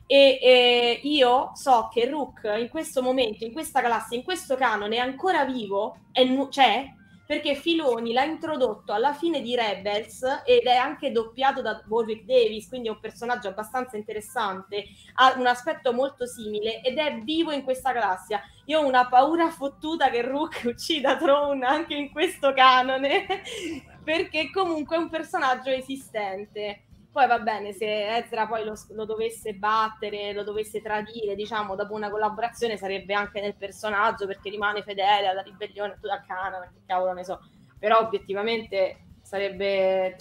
E 0.05 0.39
eh, 0.41 0.99
io 1.03 1.51
so 1.53 1.89
che 1.91 2.09
Rook 2.09 2.49
in 2.57 2.69
questo 2.69 3.01
momento, 3.01 3.43
in 3.43 3.51
questa 3.51 3.81
galassia, 3.81 4.15
in 4.15 4.23
questo 4.23 4.55
canone 4.55 4.95
è 4.95 4.99
ancora 4.99 5.43
vivo, 5.43 6.05
è 6.13 6.23
nu- 6.23 6.47
c'è, 6.47 6.85
perché 7.27 7.55
Filoni 7.55 8.13
l'ha 8.13 8.23
introdotto 8.23 8.93
alla 8.93 9.13
fine 9.13 9.41
di 9.41 9.53
Rebels 9.53 10.23
ed 10.45 10.63
è 10.63 10.75
anche 10.75 11.11
doppiato 11.11 11.61
da 11.61 11.83
Warwick 11.85 12.23
Davis, 12.23 12.69
quindi 12.69 12.87
è 12.87 12.91
un 12.91 13.01
personaggio 13.01 13.49
abbastanza 13.49 13.97
interessante, 13.97 14.85
ha 15.15 15.35
un 15.37 15.45
aspetto 15.45 15.91
molto 15.91 16.25
simile 16.25 16.81
ed 16.81 16.97
è 16.97 17.19
vivo 17.19 17.51
in 17.51 17.63
questa 17.63 17.91
galassia. 17.91 18.41
Io 18.65 18.79
ho 18.79 18.87
una 18.87 19.07
paura 19.07 19.49
fottuta 19.49 20.09
che 20.09 20.21
Rook 20.21 20.61
uccida 20.65 21.17
Throne 21.17 21.65
anche 21.65 21.95
in 21.95 22.11
questo 22.11 22.53
canone, 22.53 23.25
perché 24.03 24.49
comunque 24.49 24.95
è 24.95 24.99
un 24.99 25.09
personaggio 25.09 25.69
esistente. 25.69 26.83
Poi 27.17 27.25
va 27.25 27.39
bene, 27.39 27.73
se 27.73 28.15
Ezra 28.15 28.45
poi 28.45 28.63
lo, 28.63 28.75
lo 28.89 29.05
dovesse 29.05 29.55
battere, 29.55 30.33
lo 30.33 30.43
dovesse 30.43 30.83
tradire, 30.83 31.33
diciamo, 31.33 31.73
dopo 31.75 31.95
una 31.95 32.11
collaborazione 32.11 32.77
sarebbe 32.77 33.15
anche 33.15 33.41
nel 33.41 33.55
personaggio 33.55 34.27
perché 34.27 34.51
rimane 34.51 34.83
fedele 34.83 35.25
alla 35.25 35.41
ribellione, 35.41 35.93
a 35.93 35.95
tutta 35.99 36.23
Cana, 36.27 36.59
che 36.71 36.81
cavolo 36.85 37.13
ne 37.13 37.23
so. 37.23 37.39
Però 37.79 37.97
obiettivamente 38.01 38.99
sarebbe, 39.23 40.15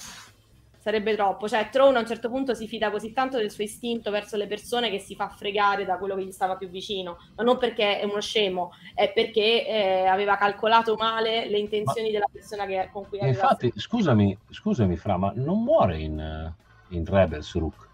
sarebbe 0.79 1.15
troppo. 1.15 1.47
Cioè, 1.47 1.69
Throne 1.69 1.99
a 1.99 2.01
un 2.01 2.07
certo 2.07 2.31
punto 2.31 2.55
si 2.55 2.67
fida 2.67 2.91
così 2.91 3.13
tanto 3.13 3.37
del 3.37 3.51
suo 3.51 3.65
istinto 3.65 4.11
verso 4.11 4.39
le 4.39 4.47
persone 4.47 4.89
che 4.89 4.99
si 4.99 5.15
fa 5.15 5.29
fregare 5.29 5.85
da 5.85 5.99
quello 5.99 6.17
che 6.17 6.25
gli 6.25 6.33
stava 6.33 6.57
più 6.57 6.71
vicino, 6.71 7.19
ma 7.35 7.45
non 7.45 7.59
perché 7.59 8.01
è 8.01 8.05
uno 8.05 8.23
scemo, 8.23 8.73
è 8.95 9.13
perché 9.13 9.67
eh, 9.67 10.07
aveva 10.07 10.39
calcolato 10.39 10.95
male 10.95 11.47
le 11.47 11.59
intenzioni 11.59 12.07
ma... 12.07 12.13
della 12.15 12.29
persona 12.33 12.65
che, 12.65 12.89
con 12.91 13.07
cui 13.07 13.19
aveva... 13.21 13.35
Infatti, 13.35 13.71
scusami, 13.77 14.39
scusami, 14.49 14.97
Fra, 14.97 15.19
ma 15.19 15.31
non 15.37 15.63
muore 15.63 15.99
in, 15.99 16.55
in 16.89 17.05
Rebels 17.05 17.55
Rook? 17.55 17.89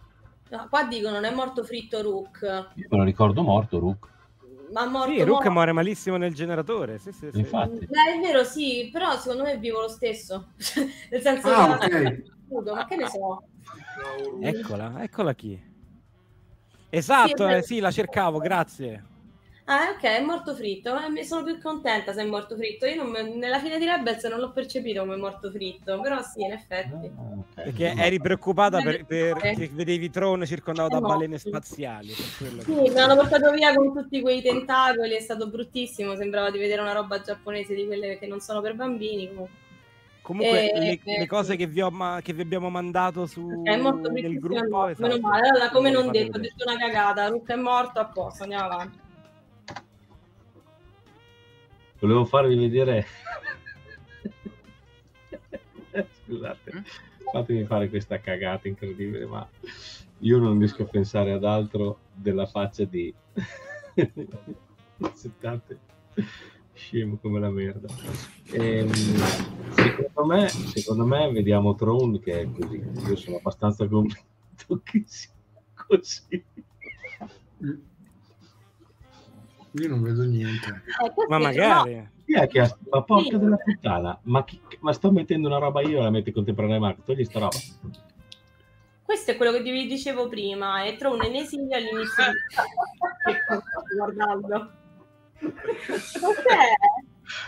No, 0.51 0.66
qua 0.69 0.85
dicono 0.85 1.14
non 1.14 1.24
è 1.24 1.32
morto 1.32 1.64
fritto 1.64 2.02
Rook. 2.02 2.43
Io 2.74 2.86
me 2.90 2.98
lo 2.98 3.05
ricordo 3.05 3.43
morto 3.43 3.78
Rook. 3.78 4.09
Ma 4.73 4.86
morto, 4.86 5.12
sì, 5.12 5.23
Rook 5.23 5.47
muore 5.47 5.73
malissimo 5.73 6.16
nel 6.16 6.35
generatore. 6.35 6.98
Sì, 6.98 7.12
sì, 7.12 7.31
sì. 7.31 7.39
Infatti. 7.39 7.86
Beh, 7.86 8.14
è 8.16 8.20
vero, 8.20 8.44
sì, 8.44 8.89
però 8.90 9.16
secondo 9.19 9.43
me 9.44 9.52
è 9.52 9.59
vivo 9.59 9.81
lo 9.81 9.89
stesso. 9.89 10.48
Nel 11.10 11.20
senso 11.20 11.48
ah, 11.48 11.78
che 11.78 11.86
okay. 11.86 12.24
ma 12.64 12.85
che 12.86 12.97
ne 12.97 13.09
so. 13.09 13.43
Eccola, 14.40 15.02
eccola 15.02 15.35
chi. 15.35 15.70
Esatto, 16.89 17.47
sì, 17.47 17.55
eh, 17.55 17.62
sì, 17.62 17.81
la 17.81 17.90
cercavo, 17.90 18.39
grazie. 18.39 19.05
Ah, 19.73 19.89
ok, 19.97 20.03
è 20.03 20.20
morto 20.20 20.55
fritto. 20.55 20.94
Eh, 21.16 21.24
sono 21.24 21.44
più 21.44 21.59
contenta 21.59 22.12
se 22.12 22.20
è 22.20 22.27
morto 22.27 22.57
fritto. 22.57 22.85
Io 22.85 23.03
non, 23.03 23.39
nella 23.39 23.59
fine 23.59 23.78
di 23.78 23.86
Rebels 23.86 24.23
non 24.24 24.39
l'ho 24.39 24.53
percepito 24.53 25.01
come 25.01 25.16
morto 25.16 25.51
fritto, 25.51 25.99
però 26.03 26.20
sì, 26.20 26.43
in 26.43 26.53
effetti. 26.53 26.93
Ah, 26.93 27.39
okay. 27.39 27.65
Perché 27.65 27.94
eri 27.97 28.20
preoccupata 28.20 28.82
per, 28.82 29.07
perché 29.07 29.70
vedevi 29.73 30.11
Tron 30.11 30.44
circondato 30.44 30.89
da 30.90 31.01
balene 31.01 31.39
spaziali. 31.39 32.11
Sì, 32.11 32.65
mi 32.66 32.99
hanno 32.99 33.16
portato 33.16 33.51
via 33.53 33.74
con 33.74 33.94
tutti 33.94 34.20
quei 34.20 34.43
tentacoli, 34.43 35.15
è 35.15 35.20
stato 35.20 35.49
bruttissimo. 35.49 36.16
Sembrava 36.16 36.51
di 36.51 36.59
vedere 36.59 36.82
una 36.82 36.93
roba 36.93 37.23
giapponese 37.23 37.74
di 37.74 37.86
quelle 37.86 38.19
che 38.19 38.27
non 38.27 38.40
sono 38.40 38.61
per 38.61 38.74
bambini. 38.74 39.28
Comunque. 39.28 39.61
Comunque, 40.20 40.70
e, 40.70 41.01
le, 41.03 41.19
le, 41.19 41.27
cose 41.27 41.57
che 41.57 41.66
vi, 41.66 41.81
ho, 41.81 41.90
che 42.23 42.32
vi, 42.35 42.43
abbiamo 42.43 42.69
mandato 42.69 43.27
su, 43.27 43.62
è 43.65 43.77
morto 43.77 44.11
nel 44.11 44.39
gruppo. 44.39 44.86
Esatto. 44.86 45.09
Meno 45.09 45.19
male, 45.19 45.49
allora, 45.49 45.70
come 45.70 45.90
non 45.90 46.11
detto, 46.11 46.36
ho 46.36 46.40
detto 46.40 46.65
una 46.65 46.77
cagata. 46.77 47.28
Luca 47.31 47.55
è 47.55 47.57
morto, 47.57 47.99
a 47.99 48.05
posto, 48.05 48.43
andiamo 48.43 48.65
avanti. 48.66 49.11
Volevo 52.02 52.24
farvi 52.24 52.56
vedere. 52.56 53.06
Scusate, 56.24 56.72
mm? 56.74 56.80
fatemi 57.30 57.64
fare 57.64 57.88
questa 57.88 58.18
cagata 58.18 58.66
incredibile, 58.66 59.24
ma 59.24 59.48
io 60.18 60.38
non 60.38 60.58
riesco 60.58 60.82
a 60.82 60.86
pensare 60.86 61.30
ad 61.30 61.44
altro 61.44 62.00
della 62.12 62.46
faccia 62.46 62.84
di. 62.84 63.14
Aspettate 64.98 65.78
scemo 66.72 67.18
come 67.18 67.38
la 67.38 67.50
merda. 67.50 67.86
Ehm, 68.50 68.90
secondo, 69.70 70.24
me, 70.24 70.48
secondo 70.48 71.06
me 71.06 71.30
vediamo 71.30 71.76
Tron 71.76 72.18
che 72.18 72.40
è 72.40 72.50
così. 72.50 72.82
Io 73.06 73.14
sono 73.14 73.36
abbastanza 73.36 73.86
convinto 73.86 74.24
che 74.82 75.04
sia 75.06 75.30
così. 75.86 76.44
Io 79.73 79.89
non 79.89 80.03
vedo 80.03 80.23
niente. 80.24 80.82
Eh, 80.86 81.27
ma 81.28 81.39
magari. 81.39 82.09
Chi 82.24 82.35
è 82.35 82.47
che 82.47 82.61
ha... 82.61 82.77
Ma 82.90 83.03
porca 83.03 83.36
della 83.39 83.57
puttana, 83.57 84.19
ma, 84.24 84.44
chi... 84.44 84.61
ma 84.81 84.93
sto 84.93 85.11
mettendo 85.11 85.49
una 85.49 85.59
roba 85.59 85.81
io 85.82 85.99
e 85.99 86.03
la 86.03 86.11
metti 86.11 86.31
contemporaneamente, 86.31 87.03
togli 87.05 87.24
sta 87.24 87.39
roba. 87.39 87.57
Questo 89.03 89.32
è 89.32 89.36
quello 89.36 89.53
che 89.53 89.62
vi 89.62 89.86
dicevo 89.86 90.28
prima, 90.28 90.85
è 90.85 90.97
Tron 90.97 91.23
in 91.24 91.36
esilio 91.36 91.77
all'inizio 91.77 92.24
di... 92.24 93.32
Guardando. 93.97 94.73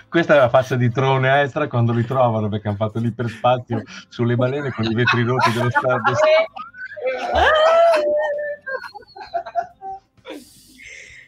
Questa 0.08 0.34
è 0.34 0.38
la 0.38 0.48
faccia 0.48 0.76
di 0.76 0.90
Trone 0.90 1.42
Extra 1.42 1.68
quando 1.68 1.92
li 1.92 2.04
trovano 2.04 2.48
perché 2.48 2.68
hanno 2.68 2.76
fatto 2.76 2.98
l'iperspazio 2.98 3.82
sulle 4.08 4.36
balene 4.36 4.72
con 4.72 4.84
i 4.84 4.94
vetri 4.94 5.22
rotti 5.22 5.52
dello 5.52 5.70
stadio. 5.70 6.14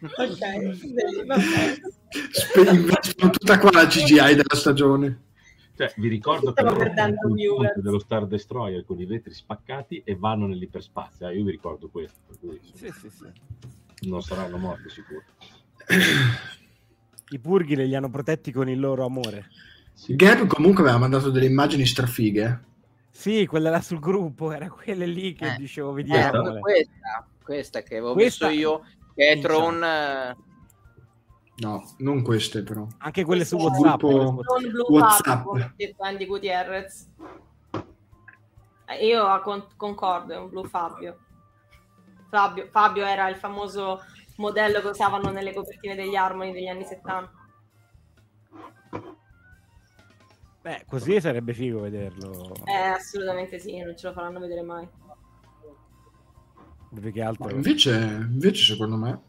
Ok, 0.01 0.43
investono 2.73 3.31
tutta 3.31 3.59
qua 3.59 3.71
la 3.73 3.87
CGI 3.87 4.35
della 4.35 4.55
stagione. 4.55 5.25
Cioè, 5.77 5.93
vi 5.97 6.09
ricordo 6.09 6.55
che 6.55 6.65
dello 7.77 7.99
Star 7.99 8.27
Destroyer 8.27 8.83
con 8.87 8.99
i 8.99 9.05
vetri 9.05 9.35
spaccati 9.35 10.03
e 10.05 10.17
vanno 10.17 10.47
nell'iperspazio. 10.47 11.29
Eh, 11.29 11.37
io 11.37 11.45
vi 11.45 11.51
ricordo 11.51 11.89
questo. 11.89 12.19
Sì, 12.73 12.91
sì, 12.99 13.11
sì. 13.11 13.27
Non 14.09 14.23
saranno 14.23 14.57
morti 14.57 14.89
sicuro. 14.89 15.23
I 17.29 17.39
purghi 17.39 17.77
li 17.77 17.95
hanno 17.95 18.09
protetti 18.09 18.53
con 18.53 18.71
il 18.71 18.81
loro 18.81 19.05
amore. 19.05 19.49
Sì. 19.93 20.17
Gab 20.17 20.47
comunque 20.47 20.83
aveva 20.83 20.99
mandato 20.99 21.31
delle 21.31 21.47
immagini 21.47 21.85
strafighe. 21.85 22.61
Sì, 23.11 23.47
quella 23.47 23.71
là 23.71 23.81
sul 23.81 23.99
gruppo, 23.99 24.53
era 24.53 24.69
quelle 24.71 25.07
lì 25.07 25.35
che 25.35 25.55
eh. 25.55 25.57
dicevo, 25.57 25.93
vediamo. 25.93 26.57
Eh, 26.57 26.61
questa, 26.61 27.29
questa 27.43 27.83
che 27.83 27.97
avevo 27.97 28.13
questa... 28.13 28.49
visto 28.49 28.61
io, 28.61 28.85
che 29.17 29.29
è 29.31 29.41
Tron... 29.41 29.83
Eh, 29.83 30.37
no, 31.57 31.95
non 31.99 32.23
queste 32.23 32.63
però. 32.63 32.87
Anche 32.99 33.25
quelle 33.25 33.45
su 33.45 33.57
WhatsApp. 33.57 33.99
Gruppo... 33.99 34.43
WhatsApp. 34.89 35.47
Andy 35.99 36.27
Gutierrez. 36.27 37.09
Io 39.01 39.43
concordo, 39.77 40.33
è 40.33 40.37
un 40.37 40.49
blu 40.49 40.65
Fabio. 40.65 41.19
Fabio. 42.29 42.69
Fabio 42.71 43.05
era 43.05 43.29
il 43.29 43.37
famoso 43.37 44.03
modello 44.37 44.81
che 44.81 44.89
usavano 44.89 45.31
nelle 45.31 45.55
copertine 45.55 45.95
degli 45.95 46.15
Harmony 46.15 46.53
degli 46.53 46.69
anni 46.69 46.85
70. 46.85 47.33
Beh, 50.61 50.85
così 50.89 51.21
sarebbe 51.21 51.55
figo 51.55 51.81
vederlo. 51.81 52.53
Eh, 52.65 52.75
assolutamente 52.75 53.59
sì, 53.59 53.79
non 53.79 53.97
ce 53.97 54.09
lo 54.09 54.13
faranno 54.13 54.41
vedere 54.41 54.63
mai. 54.63 54.87
Che 56.99 57.23
altro... 57.23 57.51
invece, 57.51 57.95
invece, 57.95 58.73
secondo 58.73 58.97
me, 58.97 59.21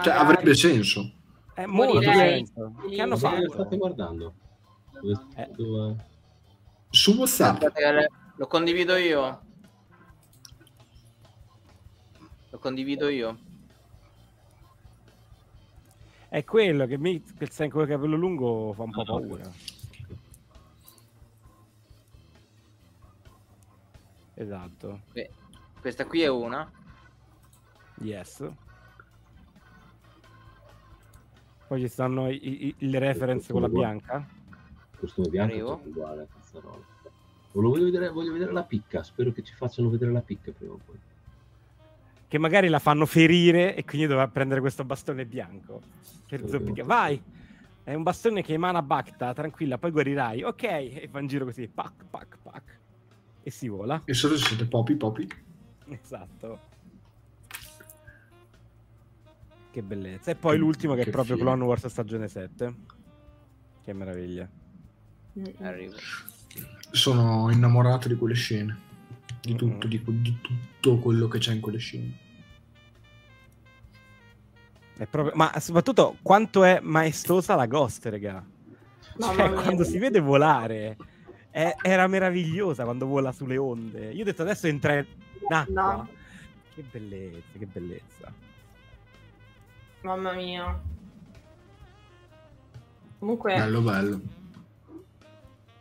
cioè, 0.00 0.14
avrebbe 0.14 0.54
senso. 0.54 1.12
È 1.54 1.66
molto 1.66 2.00
senso. 2.00 2.74
Che 2.88 3.00
hanno 3.00 3.16
fatto? 3.16 3.42
Lo 3.42 3.52
state 3.52 3.76
guardando? 3.76 4.34
Eh. 5.36 5.96
Su 6.90 7.16
WhatsApp. 7.16 7.62
Lo 8.36 8.46
condivido 8.46 8.96
io. 8.96 9.40
Lo 12.50 12.58
condivido 12.58 13.08
io. 13.08 13.38
È 16.28 16.44
quello 16.44 16.86
che 16.86 16.96
mi 16.96 17.22
quel 17.36 17.50
Senko 17.50 17.78
con 17.78 17.86
il 17.86 17.92
capello 17.94 18.16
lungo 18.16 18.72
fa 18.72 18.84
un 18.84 18.90
po' 18.90 19.04
paura. 19.04 19.50
Esatto. 24.34 25.00
Beh, 25.12 25.30
questa 25.82 26.06
qui 26.06 26.22
è 26.22 26.28
una. 26.28 26.70
Yes. 27.96 28.48
Poi 31.66 31.80
ci 31.80 31.88
stanno 31.88 32.30
i, 32.30 32.74
i, 32.78 32.88
le 32.88 32.98
reference 33.00 33.52
con 33.52 33.62
la 33.62 33.68
bianca. 33.68 34.24
Costume 34.96 35.28
bianco 35.28 35.82
è 35.82 35.86
uguale. 35.88 36.28
Voglio 37.50 37.84
vedere, 37.84 38.10
voglio 38.10 38.32
vedere 38.32 38.52
la 38.52 38.62
picca. 38.62 39.02
Spero 39.02 39.32
che 39.32 39.42
ci 39.42 39.54
facciano 39.54 39.90
vedere 39.90 40.12
la 40.12 40.22
picca 40.22 40.52
prima 40.52 40.74
o 40.74 40.78
poi 40.84 40.98
che 42.28 42.38
magari 42.38 42.68
la 42.68 42.78
fanno 42.78 43.04
ferire 43.04 43.76
e 43.76 43.84
quindi 43.84 44.06
dovrà 44.06 44.26
prendere 44.26 44.60
questo 44.60 44.84
bastone 44.84 45.26
bianco 45.26 45.82
per. 46.26 46.40
Vai! 46.82 47.22
È 47.84 47.92
un 47.92 48.02
bastone 48.02 48.42
che 48.42 48.54
emana 48.54 48.80
Bacta, 48.80 49.34
tranquilla, 49.34 49.76
poi 49.76 49.90
guarirai. 49.90 50.42
Ok, 50.42 50.62
e 50.62 51.08
fa 51.10 51.18
in 51.18 51.26
giro 51.26 51.44
così, 51.44 51.68
pac, 51.68 52.04
pac, 52.08 52.38
pac. 52.42 52.78
E 53.42 53.50
si 53.50 53.68
vola. 53.68 54.00
E 54.06 54.14
solo 54.14 54.38
se 54.38 54.46
siete 54.46 54.64
popi, 54.64 54.94
popi. 54.94 55.28
Esatto. 56.02 56.70
Che 59.70 59.82
bellezza. 59.82 60.30
E 60.30 60.34
poi 60.34 60.58
l'ultimo 60.58 60.94
che, 60.94 61.04
che 61.04 61.08
è 61.08 61.12
proprio 61.12 61.36
fine. 61.36 61.48
Clone 61.48 61.64
Wars 61.64 61.86
stagione 61.86 62.28
7. 62.28 62.74
Che 63.82 63.92
meraviglia. 63.94 64.48
Arrivo. 65.60 65.94
Sono 66.90 67.50
innamorato 67.50 68.08
di 68.08 68.16
quelle 68.16 68.34
scene. 68.34 68.90
Di 69.40 69.54
tutto, 69.54 69.88
mm-hmm. 69.88 70.04
di, 70.04 70.20
di 70.20 70.38
tutto 70.40 70.98
quello 70.98 71.26
che 71.26 71.38
c'è 71.38 71.52
in 71.52 71.60
quelle 71.60 71.78
scene. 71.78 72.18
Proprio... 75.08 75.34
Ma 75.34 75.58
soprattutto 75.58 76.16
quanto 76.22 76.64
è 76.64 76.78
maestosa 76.80 77.54
la 77.54 77.66
Ghost, 77.66 78.04
raga. 78.06 78.44
Cioè, 79.18 79.52
quando 79.52 79.84
si 79.84 79.98
vede 79.98 80.20
volare, 80.20 80.96
è... 81.50 81.74
era 81.80 82.06
meravigliosa 82.06 82.84
quando 82.84 83.06
vola 83.06 83.32
sulle 83.32 83.56
onde. 83.56 84.12
Io 84.12 84.20
ho 84.20 84.24
detto 84.24 84.42
adesso 84.42 84.66
entra 84.66 85.02
in 85.48 85.52
acqua. 85.52 85.94
No. 85.96 86.08
Che 86.74 86.82
bellezza, 86.82 87.58
che 87.58 87.66
bellezza. 87.66 88.32
Mamma 90.02 90.32
mia. 90.32 90.80
Comunque... 93.18 93.54
Bello, 93.54 93.80
bello. 93.82 94.20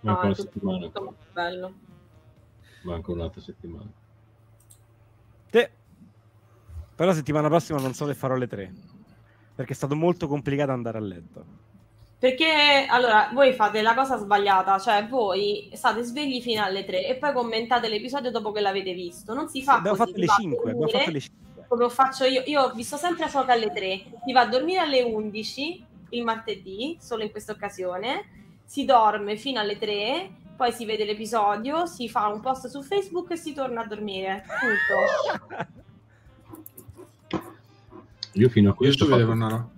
Manca 0.01 0.25
una 0.25 0.33
settimana. 0.33 0.91
Bello. 1.33 1.73
Manca 2.83 3.11
un'altra 3.11 3.41
settimana. 3.41 3.91
Sì. 5.49 5.69
Però 6.95 7.13
settimana 7.13 7.47
prossima 7.47 7.79
non 7.79 7.93
so 7.93 8.05
se 8.05 8.13
farò 8.13 8.35
le 8.35 8.47
tre 8.47 8.73
perché 9.61 9.73
è 9.73 9.75
stato 9.75 9.95
molto 9.95 10.27
complicato 10.27 10.71
andare 10.71 10.97
a 10.97 11.01
letto. 11.01 11.45
Perché 12.21 12.85
allora 12.87 13.31
voi 13.33 13.51
fate 13.53 13.81
la 13.81 13.95
cosa 13.95 14.15
sbagliata, 14.15 14.77
cioè 14.77 15.07
voi 15.07 15.71
state 15.73 16.03
svegli 16.03 16.39
fino 16.39 16.61
alle 16.63 16.85
3 16.85 17.07
e 17.07 17.15
poi 17.15 17.33
commentate 17.33 17.87
l'episodio 17.87 18.29
dopo 18.29 18.51
che 18.51 18.61
l'avete 18.61 18.93
visto. 18.93 19.33
Non 19.33 19.49
si 19.49 19.63
fa 19.63 19.77
Abbiamo 19.77 19.97
così, 19.97 20.11
fatto 20.11 20.19
le 20.19 20.25
va 20.27 20.33
a 20.33 20.37
5, 20.37 20.69
abbiamo 20.69 20.87
fatto 20.87 21.09
le 21.09 21.19
5. 21.19 21.65
come 21.67 21.89
faccio 21.89 22.25
io. 22.25 22.43
Io 22.45 22.61
ho 22.61 22.73
visto 22.73 22.95
sempre 22.97 23.27
Soca 23.27 23.53
alle 23.53 23.71
3, 23.71 24.03
si 24.23 24.33
va 24.33 24.41
a 24.41 24.45
dormire 24.45 24.81
alle 24.81 25.01
11 25.01 25.85
il 26.09 26.23
martedì, 26.23 26.95
solo 27.01 27.23
in 27.23 27.31
questa 27.31 27.53
occasione, 27.53 28.59
si 28.65 28.85
dorme 28.85 29.35
fino 29.35 29.59
alle 29.59 29.79
3, 29.79 30.29
poi 30.55 30.71
si 30.73 30.85
vede 30.85 31.05
l'episodio, 31.05 31.87
si 31.87 32.07
fa 32.07 32.27
un 32.27 32.39
post 32.39 32.67
su 32.67 32.83
Facebook 32.83 33.31
e 33.31 33.35
si 33.35 33.51
torna 33.53 33.81
a 33.81 33.87
dormire. 33.87 34.45
Punto. 34.59 35.67
Io 38.33 38.49
fino 38.49 38.69
a 38.69 38.73
Io 38.73 38.77
questo 38.77 39.05
se 39.05 39.11
ho 39.11 39.15
vedevo 39.15 39.31
una. 39.31 39.69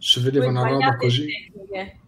Se 0.00 0.20
vedevo 0.22 0.46
Voi 0.46 0.54
una 0.54 0.66
roba 0.66 0.96
così. 0.96 1.26
tecniche. 1.26 1.98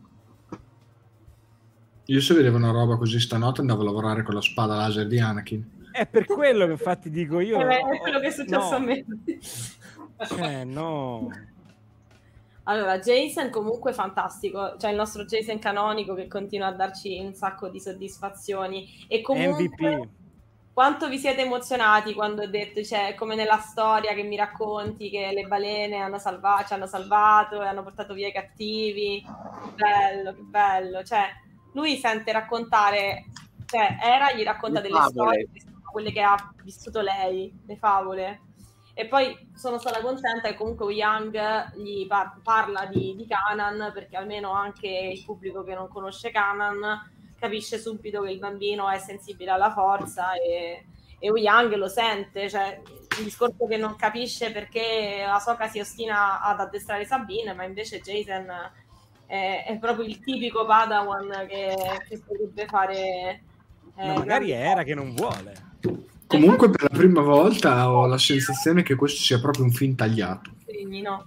Io 2.07 2.21
se 2.21 2.35
vedevo 2.35 2.57
una 2.57 2.71
roba 2.71 2.97
così 2.97 3.21
stanotte 3.21 3.61
andavo 3.61 3.83
a 3.83 3.85
lavorare 3.85 4.23
con 4.23 4.35
la 4.35 4.41
spada 4.41 4.75
laser 4.75 5.07
di 5.07 5.21
Anakin. 5.21 5.81
È 5.93 6.07
per 6.07 6.25
quello 6.25 6.65
che 6.65 6.73
infatti 6.73 7.11
dico 7.11 7.39
io. 7.41 7.61
Eh 7.61 7.65
beh, 7.65 7.81
è 7.81 7.99
quello 7.99 8.19
che 8.19 8.29
è 8.29 8.31
successo 8.31 8.71
no, 8.71 8.77
a 8.77 8.79
me. 8.79 9.05
Cioè, 10.27 10.65
no. 10.65 11.29
Allora, 12.65 12.99
Jason 12.99 13.51
comunque 13.51 13.93
fantastico, 13.93 14.77
cioè 14.79 14.91
il 14.91 14.97
nostro 14.97 15.25
Jason 15.25 15.59
canonico 15.59 16.15
che 16.15 16.29
continua 16.29 16.69
a 16.69 16.73
darci 16.73 17.19
un 17.19 17.35
sacco 17.35 17.69
di 17.69 17.81
soddisfazioni 17.81 19.05
e 19.09 19.21
comunque 19.21 19.65
MVP. 19.65 20.09
Quanto 20.73 21.09
vi 21.09 21.19
siete 21.19 21.43
emozionati 21.43 22.15
quando 22.15 22.43
ho 22.43 22.47
detto, 22.47 22.83
cioè 22.83 23.15
come 23.15 23.35
nella 23.35 23.59
storia 23.59 24.15
che 24.15 24.23
mi 24.23 24.37
racconti 24.37 25.11
che 25.11 25.31
le 25.33 25.45
balene 25.45 25.99
hanno 25.99 26.19
salvato, 26.19 26.67
ci 26.69 26.73
hanno 26.73 26.87
salvato 26.87 27.63
e 27.63 27.67
hanno 27.67 27.83
portato 27.83 28.15
via 28.15 28.29
i 28.29 28.33
cattivi, 28.33 29.23
che 29.23 29.71
bello, 29.75 30.35
che 30.35 30.43
bello, 30.43 31.03
cioè 31.05 31.27
lui 31.75 31.97
sente 31.97 32.33
raccontare, 32.33 33.27
cioè 33.67 33.97
Era 34.03 34.33
gli 34.33 34.43
racconta 34.43 34.81
Le 34.81 34.89
delle 34.89 35.01
favole. 35.01 35.11
storie, 35.11 35.49
che 35.53 35.61
sono 35.61 35.81
quelle 35.91 36.13
che 36.13 36.23
ha 36.23 36.55
vissuto 36.63 37.01
lei, 37.01 37.53
le 37.67 37.77
favole. 37.77 38.41
E 38.95 39.07
poi 39.07 39.49
sono 39.55 39.79
stata 39.79 40.03
contenta 40.03 40.49
che 40.49 40.55
comunque 40.55 40.93
Young 40.93 41.75
gli 41.77 42.07
par- 42.07 42.41
parla 42.43 42.85
di, 42.87 43.15
di 43.17 43.27
Canan, 43.27 43.91
perché 43.95 44.17
almeno 44.17 44.53
anche 44.53 44.87
il 44.89 45.25
pubblico 45.25 45.65
che 45.65 45.75
non 45.75 45.89
conosce 45.89 46.31
Canan 46.31 46.81
capisce 47.43 47.77
subito 47.77 48.23
che 48.23 48.31
il 48.31 48.39
bambino 48.39 48.89
è 48.89 48.99
sensibile 48.99 49.51
alla 49.51 49.73
forza 49.73 50.35
e, 50.35 50.85
e 51.19 51.29
Young 51.29 51.75
lo 51.75 51.89
sente, 51.89 52.49
cioè 52.49 52.81
il 53.19 53.25
discorso 53.25 53.67
che 53.67 53.77
non 53.77 53.97
capisce 53.97 54.53
perché 54.53 55.25
Ahsoka 55.27 55.67
si 55.67 55.81
ostina 55.81 56.41
ad 56.41 56.61
addestrare 56.61 57.05
Sabine, 57.05 57.53
ma 57.53 57.65
invece 57.65 58.01
Jason 58.01 58.47
è, 59.27 59.65
è 59.67 59.77
proprio 59.79 60.07
il 60.07 60.21
tipico 60.21 60.65
Padawan 60.65 61.47
che, 61.49 61.75
che 62.09 62.23
potrebbe 62.25 62.67
fare... 62.67 63.43
eh, 63.97 64.07
Ma 64.07 64.15
magari 64.15 64.47
grandi 64.47 64.51
era 64.53 64.83
che 64.85 64.95
non 64.95 65.13
vuole. 65.15 65.71
Comunque, 66.29 66.71
per 66.71 66.91
la 66.91 66.97
prima 66.97 67.21
volta 67.21 67.91
ho 67.91 68.07
la 68.07 68.17
sensazione 68.19 68.83
che 68.83 68.95
questo 68.95 69.21
sia 69.21 69.41
proprio 69.41 69.65
un 69.65 69.73
film 69.73 69.97
tagliato. 69.97 70.53
Quindi 70.65 71.03
no. 71.03 71.27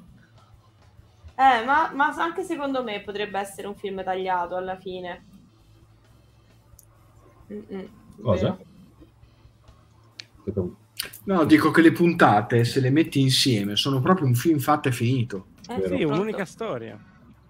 Eh, 1.35 1.63
ma, 1.65 1.91
ma 1.93 2.07
anche 2.17 2.43
secondo 2.43 2.83
me 2.83 3.01
potrebbe 3.01 3.37
essere 3.37 3.67
un 3.67 3.75
film 3.75 4.01
tagliato 4.01 4.55
alla 4.55 4.77
fine. 4.77 5.34
Mm-mm, 7.51 7.87
Cosa? 8.21 8.57
vero. 10.45 10.75
No, 11.25 11.43
dico 11.45 11.71
che 11.71 11.81
le 11.81 11.91
puntate, 11.91 12.63
se 12.63 12.79
le 12.79 12.89
metti 12.89 13.19
insieme, 13.19 13.75
sono 13.75 13.99
proprio 14.01 14.27
un 14.27 14.35
film 14.35 14.59
fatto 14.59 14.87
e 14.87 14.91
finito. 14.91 15.47
Eh, 15.69 15.75
Vero. 15.75 15.95
Sì, 15.95 16.03
pronto. 16.03 16.13
un'unica 16.13 16.45
storia. 16.45 16.99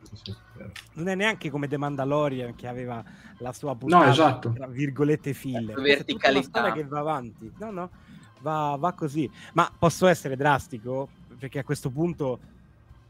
Sì, 0.01 0.15
sì, 0.23 0.35
vero. 0.57 0.71
Non 0.93 1.07
è 1.09 1.15
neanche 1.15 1.49
come 1.49 1.67
The 1.67 1.77
Mandalorian 1.77 2.55
che 2.55 2.67
aveva 2.67 3.03
la 3.39 3.51
sua 3.53 3.75
puntata 3.75 4.05
No, 4.05 4.11
esatto. 4.11 4.51
tra 4.53 4.67
virgolette 4.67 5.33
filler. 5.33 5.75
Questa 5.75 6.01
è 6.01 6.05
tutta 6.05 6.29
una 6.29 6.39
verticalità. 6.39 6.47
storia 6.49 6.73
che 6.73 6.83
va 6.85 6.99
avanti. 6.99 7.51
No, 7.59 7.71
no, 7.71 7.89
va, 8.41 8.75
va 8.79 8.93
così. 8.93 9.29
Ma 9.53 9.69
posso 9.77 10.07
essere 10.07 10.35
drastico? 10.35 11.09
Perché 11.37 11.59
a 11.59 11.63
questo 11.63 11.89
punto 11.89 12.39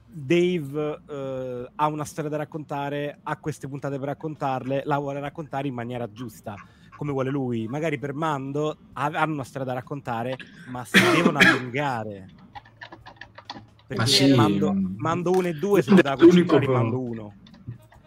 Dave 0.07 1.02
eh, 1.07 1.70
ha 1.76 1.88
una 1.88 2.06
storia 2.06 2.30
da 2.30 2.38
raccontare, 2.38 3.20
ha 3.22 3.38
queste 3.38 3.68
puntate 3.68 3.98
per 3.99 4.07
raccontarle, 4.07 4.82
la 4.86 4.98
vuole 4.98 5.20
raccontare 5.20 5.68
in 5.68 5.74
maniera 5.76 6.12
giusta, 6.12 6.56
come 6.95 7.11
vuole 7.11 7.30
lui. 7.30 7.67
Magari 7.67 7.97
per 7.97 8.13
Mando 8.13 8.77
ha- 8.93 9.05
hanno 9.05 9.34
una 9.34 9.43
storia 9.43 9.67
da 9.67 9.73
raccontare, 9.73 10.35
ma 10.69 10.84
si 10.85 10.99
devono 11.15 11.39
allungare. 11.39 12.27
Perché 13.88 14.01
Ma 14.01 14.05
sì, 14.07 14.34
Mando, 14.34 14.73
mm. 14.73 14.95
Mando 14.97 15.31
1 15.31 15.47
e 15.47 15.53
2 15.53 15.81
si 15.81 15.89
L'unico 15.89 16.01
poteva 16.01 16.15
conciliare 16.17 16.57
in 16.57 16.63
pro- 16.72 16.73
Mando 16.73 16.99
1. 16.99 17.34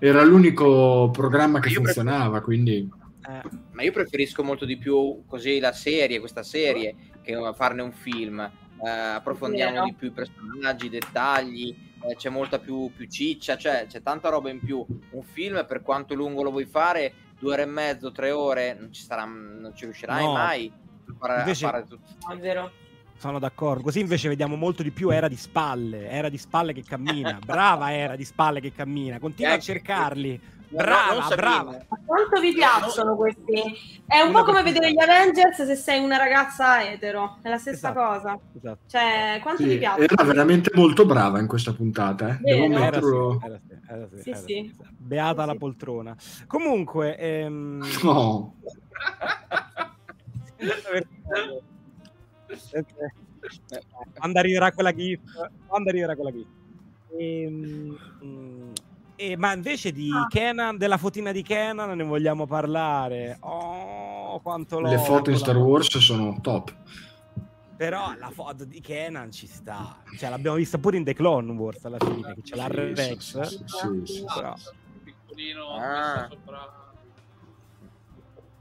Era 0.00 0.24
l'unico 0.24 1.10
programma 1.10 1.60
che 1.60 1.68
Io 1.70 1.82
funzionava, 1.82 2.40
quindi 2.40 2.88
Eh, 3.28 3.42
Ma 3.72 3.82
io 3.82 3.92
preferisco 3.92 4.42
molto 4.42 4.64
di 4.64 4.78
più 4.78 5.22
così 5.26 5.58
la 5.58 5.72
serie, 5.72 6.18
questa 6.18 6.42
serie, 6.42 6.94
che 7.22 7.36
farne 7.54 7.82
un 7.82 7.92
film. 7.92 8.40
Eh, 8.40 8.88
approfondiamo 8.88 9.84
di 9.84 9.94
più 9.94 10.08
i 10.08 10.12
personaggi, 10.12 10.86
i 10.86 10.88
dettagli, 10.88 11.76
eh, 12.08 12.14
c'è 12.16 12.30
molta 12.30 12.58
più, 12.58 12.90
più 12.96 13.06
ciccia, 13.08 13.56
cioè 13.56 13.86
c'è 13.86 14.02
tanta 14.02 14.30
roba 14.30 14.50
in 14.50 14.60
più. 14.60 14.84
Un 15.10 15.22
film, 15.22 15.64
per 15.66 15.82
quanto 15.82 16.14
lungo 16.14 16.42
lo 16.42 16.50
vuoi 16.50 16.64
fare, 16.66 17.12
due 17.38 17.52
ore 17.52 17.62
e 17.62 17.66
mezzo, 17.66 18.12
tre 18.12 18.30
ore, 18.30 18.76
non 18.78 18.92
ci, 18.92 19.02
sarà, 19.02 19.24
non 19.24 19.72
ci 19.74 19.84
riuscirai 19.84 20.24
No. 20.24 20.32
mai 20.32 20.72
a 21.08 21.12
fare, 21.18 21.38
Invece- 21.40 21.66
a 21.66 21.70
fare 21.70 21.84
tutto. 21.86 22.32
È 22.32 22.36
vero. 22.36 22.70
sono 23.18 23.38
d'accordo. 23.38 23.82
Così 23.82 24.00
invece 24.00 24.28
vediamo 24.28 24.54
molto 24.56 24.82
di 24.82 24.90
più 24.92 25.10
Era 25.10 25.26
di 25.28 25.36
spalle, 25.36 26.08
Era 26.08 26.28
di 26.28 26.38
spalle 26.38 26.72
che 26.72 26.84
cammina. 26.84 27.38
Brava 27.44 27.92
Era 27.92 28.14
di 28.16 28.24
spalle 28.24 28.60
che 28.60 28.72
cammina. 28.72 29.18
Continua 29.18 29.54
a 29.54 29.58
cercarli. 29.58 30.40
Brava, 30.70 31.34
brava. 31.34 31.70
Ma 31.88 31.98
quanto 32.04 32.40
vi 32.42 32.52
piacciono 32.52 33.16
questi? 33.16 34.02
È 34.06 34.20
un 34.20 34.28
Una 34.28 34.38
po' 34.40 34.44
come 34.44 34.62
vedere 34.62 34.92
gli. 34.92 35.00
Avengers 35.00 35.64
se 35.64 35.74
sei 35.74 35.98
una 36.04 36.18
ragazza 36.18 36.86
etero, 36.86 37.38
è 37.40 37.48
la 37.48 37.56
stessa 37.56 37.88
Esatto. 37.90 37.98
cosa. 37.98 38.38
Esatto. 38.54 38.78
Cioè, 38.86 39.38
quanto 39.42 39.62
sì, 39.62 39.68
vi 39.70 39.78
piacciono? 39.78 40.04
era 40.04 40.24
veramente 40.24 40.70
molto 40.74 41.06
brava 41.06 41.40
in 41.40 41.46
questa 41.46 41.72
puntata. 41.72 42.28
Eh. 42.28 42.38
Devo 42.42 42.68
Vero. 42.68 42.74
Era 42.74 42.84
metterlo. 42.84 43.38
sì, 43.40 43.46
era 43.46 43.60
sì, 43.66 43.77
era 43.88 44.08
sì, 44.10 44.22
Sì, 44.22 44.34
sì. 44.34 44.44
sì. 44.44 44.72
Beata 44.96 45.42
Sì, 45.42 45.46
la 45.46 45.52
sì. 45.52 45.58
poltrona. 45.58 46.16
Comunque, 46.46 47.16
ehm, 47.16 47.80
No. 48.04 48.54
quando 54.14 54.38
arriverà 54.38 54.72
quella 54.72 54.92
gif, 54.92 55.20
quando 55.66 55.88
arriverà 55.90 56.14
quella 56.14 56.30
gif. 56.32 56.46
Ehm, 57.18 57.96
eh, 59.16 59.36
ma 59.36 59.52
invece 59.52 59.92
di 59.92 60.10
Ah. 60.12 60.26
Kenan, 60.28 60.76
della 60.76 60.96
fotina 60.98 61.32
di 61.32 61.42
Kenan, 61.42 61.96
ne 61.96 62.04
vogliamo 62.04 62.46
parlare. 62.46 63.36
Oh, 63.40 64.40
quanto 64.40 64.80
Le 64.80 64.98
foto 64.98 65.30
in 65.30 65.36
Star 65.36 65.56
Wars 65.56 65.98
sono 65.98 66.40
top. 66.40 66.74
Però 67.78 68.12
la 68.18 68.30
foto 68.30 68.64
di 68.64 68.80
Kenan 68.80 69.30
ci 69.30 69.46
sta. 69.46 70.02
Cioè, 70.16 70.28
l'abbiamo 70.30 70.56
vista 70.56 70.78
pure 70.78 70.96
in 70.96 71.04
The 71.04 71.14
Clone 71.14 71.52
Wars 71.52 71.84
alla 71.84 71.98
fine, 71.98 72.34
che 72.34 72.42
c'è 72.42 72.56
la 72.56 72.64
Sì, 72.64 72.72
Rex. 72.74 73.40
sì, 73.42 73.56
sì, 73.56 73.64
sì, 74.04 74.12
sì. 74.14 74.24
Però- 74.34 74.54
piccolino 75.04 75.74
Ah. 75.76 76.26
sopra 76.28 76.92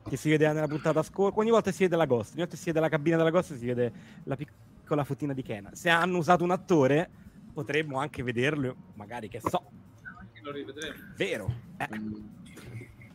che 0.07 0.15
si 0.17 0.29
vede 0.29 0.47
nella 0.53 0.67
puntata 0.67 1.01
scorsa. 1.01 1.39
Ogni 1.39 1.49
volta 1.49 1.71
si 1.71 1.83
vede 1.83 1.95
la 1.95 2.05
Ghost, 2.05 2.29
ogni 2.33 2.41
volta 2.41 2.55
si 2.55 2.65
vede 2.65 2.79
la 2.79 2.89
cabina 2.89 3.17
della 3.17 3.31
Ghost, 3.31 3.55
si 3.57 3.65
vede 3.65 3.91
la 4.25 4.35
piccola 4.35 5.03
fotina 5.03 5.33
di 5.33 5.41
Kenan. 5.41 5.73
Se 5.73 5.89
hanno 5.89 6.19
usato 6.19 6.43
un 6.43 6.51
attore, 6.51 7.09
potremmo 7.53 7.97
anche 7.97 8.21
vederlo, 8.21 8.75
magari 8.93 9.29
che 9.29 9.41
so, 9.41 9.63
lo 10.43 10.51
rivedremo. 10.51 10.95
vero. 11.15 11.51
Eh, 11.77 12.35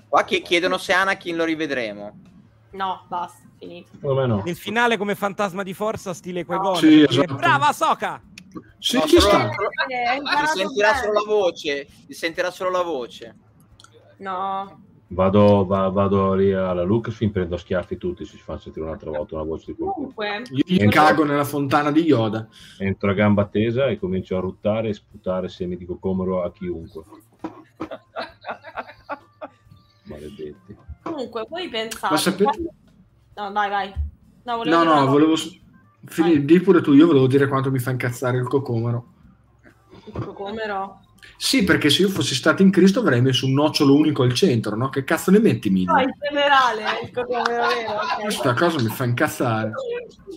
Qua 0.09 0.25
che 0.25 0.43
chiedono 0.43 0.77
se 0.79 0.93
Anakin 0.93 1.37
lo 1.37 1.45
rivedremo. 1.45 2.19
No, 2.73 3.05
basta, 3.09 3.43
finito. 3.59 3.91
No. 4.01 4.43
nel 4.45 4.57
finale 4.57 4.97
come 4.97 5.15
fantasma 5.15 5.63
di 5.63 5.75
forza, 5.75 6.15
stile 6.15 6.45
Qui-Gon. 6.45 6.77
Sì, 6.77 6.99
perché 7.01 7.13
esatto. 7.21 7.35
Brava 7.35 7.73
Soka! 7.73 8.23
Sì, 8.79 8.97
No, 8.97 9.07
solo- 9.07 9.21
sta. 9.21 9.51
Eh, 9.89 10.17
imparato 10.17 10.57
sentirà 10.59 10.91
bene. 10.93 11.01
solo 11.03 11.13
la 11.13 11.25
voce. 11.27 11.87
Si 12.07 12.13
sentirà 12.15 12.51
solo 12.51 12.71
la 12.71 12.83
voce. 12.83 13.37
No, 14.19 14.85
Vado, 15.09 15.67
va- 15.67 15.89
vado 15.91 16.33
lì 16.33 16.53
alla 16.55 16.83
Lucasfilm, 16.83 17.33
prendo 17.33 17.57
a 17.57 17.59
schiaffi 17.59 17.99
tutti, 17.99 18.25
si 18.25 18.39
fa 18.39 18.57
sentire 18.59 18.87
un'altra 18.87 19.11
volta 19.11 19.35
una 19.35 19.45
voce 19.45 19.65
di 19.67 19.75
qualcuno. 19.77 20.11
comunque, 20.15 20.43
Io 20.53 20.63
gli 20.65 20.89
cago 20.89 21.25
nella 21.25 21.45
fontana 21.45 21.91
di 21.93 22.01
Yoda. 22.01 22.49
Entro 22.79 23.11
a 23.11 23.15
gamba 23.15 23.45
tesa 23.45 23.89
e 23.89 23.99
comincio 23.99 24.39
a 24.39 24.41
ruttare 24.41 24.89
e 24.89 24.95
sputare 24.95 25.49
semi 25.51 25.77
di 25.77 25.85
cocomero 25.85 26.43
a 26.43 26.51
chiunque. 26.51 27.03
Maledetti. 30.05 30.55
Comunque, 31.13 31.47
voi 31.49 31.69
pensate... 31.69 32.13
Ma 32.13 32.19
sapete- 32.19 32.63
No, 33.35 33.53
vai, 33.53 33.71
vai. 33.71 33.95
No, 34.45 34.57
volevo 34.57 34.85
No, 34.85 34.95
no, 35.01 35.07
volevo... 35.07 35.35
Fini, 36.05 36.45
di 36.45 36.61
pure 36.61 36.81
tu, 36.81 36.93
io 36.93 37.07
volevo 37.07 37.27
dire 37.29 37.47
quanto 37.47 37.71
mi 37.71 37.79
fa 37.79 37.91
incazzare 37.91 38.37
il 38.39 38.49
cocomero. 38.49 39.07
Il 40.07 40.13
cocomero. 40.25 41.02
Sì, 41.37 41.65
perché 41.65 41.91
se 41.91 42.03
io 42.03 42.09
fossi 42.09 42.35
stato 42.35 42.63
in 42.63 42.71
Cristo 42.71 43.01
avrei 43.01 43.21
messo 43.21 43.47
un 43.47 43.53
nocciolo 43.55 43.95
unico 43.97 44.23
al 44.23 44.33
centro, 44.33 44.77
no? 44.77 44.89
Che 44.89 45.05
cazzo 45.05 45.31
ne 45.31 45.41
metti, 45.41 45.69
No, 45.69 45.75
Mille? 45.75 46.03
in 46.05 46.13
generale. 46.21 47.11
Questa 48.21 48.55
cosa 48.55 48.81
mi 48.81 48.89
fa 48.89 49.05
incazzare. 49.05 49.73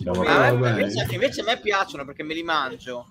Me- 0.04 0.12
vabbè. 0.12 0.70
invece, 0.70 1.06
invece 1.14 1.40
a 1.40 1.44
me 1.44 1.58
piacciono 1.58 2.04
perché 2.04 2.22
me 2.22 2.34
li 2.34 2.42
mangio. 2.42 3.06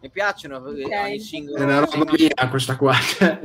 Mi 0.00 0.10
piacciono 0.10 0.66
eh, 0.68 0.84
Ok. 0.84 0.90
ogni 1.04 1.20
singolo. 1.20 1.56
È 1.56 1.62
una 1.62 1.78
roba 1.80 2.12
mia 2.12 2.48
questa 2.48 2.76
qua, 2.76 2.94
cioè, 3.00 3.40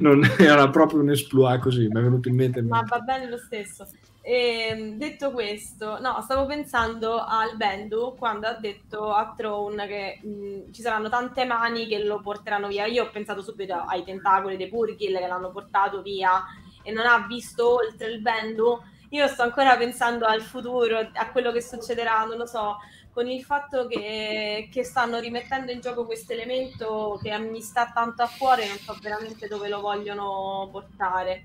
non 0.00 0.22
era 0.38 0.68
proprio 0.70 1.00
un 1.00 1.10
esploit 1.10 1.60
così, 1.60 1.80
mi 1.88 1.98
è 2.00 2.02
venuto 2.02 2.28
in 2.28 2.34
mente. 2.34 2.62
Ma 2.62 2.82
va 2.86 2.98
bene 3.00 3.28
lo 3.28 3.38
stesso. 3.38 3.86
Ehm, 4.24 4.98
detto 4.98 5.32
questo, 5.32 5.98
no, 6.00 6.20
stavo 6.22 6.46
pensando 6.46 7.24
al 7.24 7.56
Bendu 7.56 8.14
quando 8.16 8.46
ha 8.46 8.52
detto 8.54 9.12
a 9.12 9.34
Throne 9.36 9.86
che 9.88 10.20
mh, 10.22 10.72
ci 10.72 10.80
saranno 10.80 11.08
tante 11.08 11.44
mani 11.44 11.86
che 11.88 12.04
lo 12.04 12.20
porteranno 12.20 12.68
via. 12.68 12.86
Io 12.86 13.04
ho 13.04 13.10
pensato 13.10 13.42
subito 13.42 13.74
ai 13.74 14.04
tentacoli 14.04 14.56
dei 14.56 14.68
Purkill 14.68 15.18
che 15.18 15.26
l'hanno 15.26 15.50
portato 15.50 16.02
via 16.02 16.44
e 16.84 16.92
non 16.92 17.04
ha 17.06 17.26
visto 17.26 17.74
oltre 17.74 18.08
il 18.08 18.20
Bendu. 18.20 18.80
Io 19.10 19.26
sto 19.26 19.42
ancora 19.42 19.76
pensando 19.76 20.24
al 20.24 20.40
futuro, 20.40 20.98
a 21.12 21.30
quello 21.32 21.50
che 21.52 21.60
succederà, 21.60 22.24
non 22.24 22.38
lo 22.38 22.46
so, 22.46 22.78
con 23.12 23.28
il 23.28 23.42
fatto 23.44 23.86
che, 23.86 24.68
che 24.72 24.84
stanno 24.84 25.18
rimettendo 25.18 25.70
in 25.72 25.80
gioco 25.80 26.06
questo 26.06 26.32
elemento 26.32 27.18
che 27.22 27.36
mi 27.38 27.60
sta 27.60 27.90
tanto 27.92 28.22
a 28.22 28.30
cuore, 28.38 28.68
non 28.68 28.78
so 28.78 28.96
veramente 29.02 29.48
dove 29.48 29.68
lo 29.68 29.80
vogliono 29.80 30.68
portare. 30.70 31.44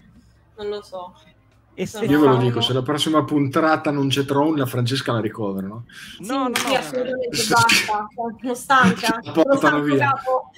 Non 0.55 0.69
lo 0.69 0.81
so. 0.81 1.13
E 1.79 1.87
Io 2.07 2.19
ve 2.19 2.25
lo 2.27 2.37
dico, 2.37 2.59
se 2.59 2.73
la 2.73 2.81
prossima 2.81 3.23
puntata 3.23 3.91
non 3.91 4.07
c'è 4.07 4.25
Tron, 4.25 4.55
la 4.57 4.65
Francesca 4.65 5.11
la 5.11 5.19
ricovera, 5.19 5.67
no? 5.67 5.85
No, 6.21 6.47
no, 6.47 6.55
sì, 6.55 6.67
no, 6.71 6.73
assolutamente 6.79 7.35
Sì. 7.37 7.53
basta. 7.53 8.07
Sono 8.41 8.53
stanca. 8.55 9.19
La 9.21 9.31
portano 9.31 9.81
via. 9.81 10.09
capo. 10.09 10.49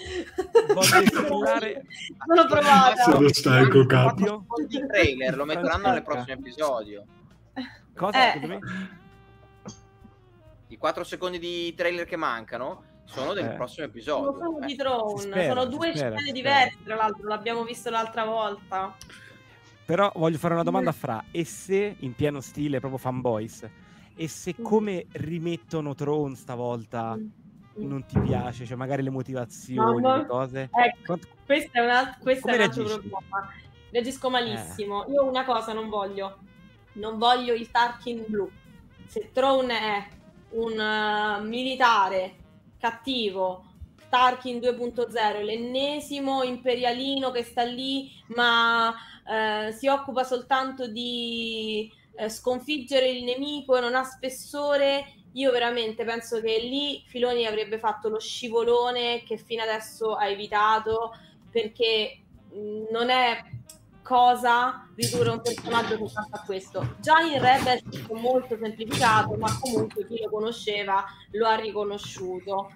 Voglio 0.74 1.02
installare- 1.02 1.86
Sono 2.26 2.48
provata. 2.48 3.04
Sono 3.04 3.28
stanco, 3.34 3.86
capo. 3.86 4.46
Il 4.70 4.88
trailer 4.88 5.36
lo 5.36 5.44
metteranno 5.44 5.92
nel 5.92 6.04
prossimo 6.04 6.38
episodio. 6.40 7.04
Cosa? 7.98 8.34
Eh. 8.36 8.60
I 10.68 10.78
4 10.78 11.04
secondi 11.04 11.38
di 11.38 11.74
trailer 11.76 12.06
che 12.06 12.16
mancano 12.16 12.84
sono 13.04 13.34
del 13.34 13.44
Eh. 13.46 13.56
prossimo 13.56 13.88
Non 13.88 13.96
episodio. 13.96 14.34
sono 14.38 14.60
Eh, 14.62 14.66
di 14.68 14.76
Throne, 14.78 15.22
spera, 15.22 15.54
sono 15.54 15.66
due 15.66 15.92
spera, 15.94 16.16
scene 16.16 16.22
si 16.28 16.32
diverse, 16.32 16.78
spera. 16.80 16.84
tra 16.86 16.96
l'altro, 16.96 17.28
l'abbiamo 17.28 17.64
visto 17.66 17.90
l'altra 17.90 18.24
volta. 18.24 18.96
Però 19.90 20.12
voglio 20.18 20.38
fare 20.38 20.54
una 20.54 20.62
domanda 20.62 20.92
a 20.92 20.94
Fra. 20.94 21.24
E 21.32 21.44
se, 21.46 21.96
in 22.02 22.14
pieno 22.14 22.42
stile, 22.42 22.78
proprio 22.80 23.00
fanboys, 23.00 23.68
e 24.16 24.28
se 24.28 24.54
Mm. 24.60 24.64
come 24.64 25.08
rimettono 25.14 25.96
Tron 25.96 26.36
stavolta 26.36 27.16
Mm. 27.16 27.28
non 27.88 28.06
ti 28.06 28.20
piace? 28.20 28.68
Cioè 28.68 28.78
magari 28.78 29.02
le 29.02 29.10
motivazioni, 29.10 30.00
Mamma. 30.00 30.18
le 30.18 30.26
cose? 30.28 30.70
Ecco, 30.72 30.98
Quanto- 31.06 31.28
questo 31.44 31.72
è 31.74 31.80
un, 31.84 31.90
alt- 31.90 32.20
questo 32.20 32.48
è 32.50 32.54
un 32.56 32.62
altro 32.62 32.84
problema. 32.84 33.50
Reagisco 33.90 34.30
malissimo. 34.30 35.08
Eh. 35.08 35.12
Io 35.14 35.26
una 35.28 35.44
cosa 35.44 35.74
non 35.74 35.90
voglio. 35.90 36.38
Non 36.94 37.18
voglio 37.18 37.54
il 37.56 37.72
Tarkin 37.72 38.26
blu. 38.28 38.48
Se 39.08 39.32
Throne 39.34 39.74
è 39.80 40.08
un 40.52 40.80
eh, 40.80 41.42
militare 41.48 42.36
cattivo, 42.78 43.64
Tarkin 44.08 44.60
2.0, 44.60 45.42
l'ennesimo 45.44 46.44
imperialino 46.44 47.32
che 47.32 47.42
sta 47.44 47.64
lì, 47.64 48.12
ma 48.36 48.94
eh, 49.30 49.72
si 49.72 49.88
occupa 49.88 50.24
soltanto 50.24 50.88
di 50.88 51.92
eh, 52.16 52.30
sconfiggere 52.30 53.10
il 53.10 53.24
nemico 53.24 53.80
non 53.80 53.96
ha 53.96 54.04
spessore. 54.04 55.14
Io 55.34 55.52
veramente 55.52 56.04
penso 56.04 56.42
che 56.42 56.58
lì 56.60 57.04
Filoni 57.06 57.46
avrebbe 57.46 57.78
fatto 57.78 58.10
lo 58.10 58.20
scivolone 58.20 59.22
che 59.24 59.38
fino 59.38 59.62
adesso 59.62 60.16
ha 60.16 60.28
evitato 60.28 61.14
perché 61.52 62.24
non 62.92 63.10
è 63.10 63.44
cosa 64.02 64.90
ridurre 64.96 65.30
un 65.30 65.42
personaggio 65.42 65.98
soltanto 65.98 66.36
a 66.38 66.44
questo. 66.44 66.96
Già 67.00 67.20
in 67.20 67.40
Rebels 67.40 67.84
è 68.08 68.14
molto 68.14 68.58
semplificato, 68.60 69.36
ma 69.36 69.56
comunque 69.62 70.08
chi 70.08 70.20
lo 70.20 70.32
conosceva 70.32 71.06
lo 71.32 71.48
ha 71.48 71.56
riconosciuto. 71.56 72.72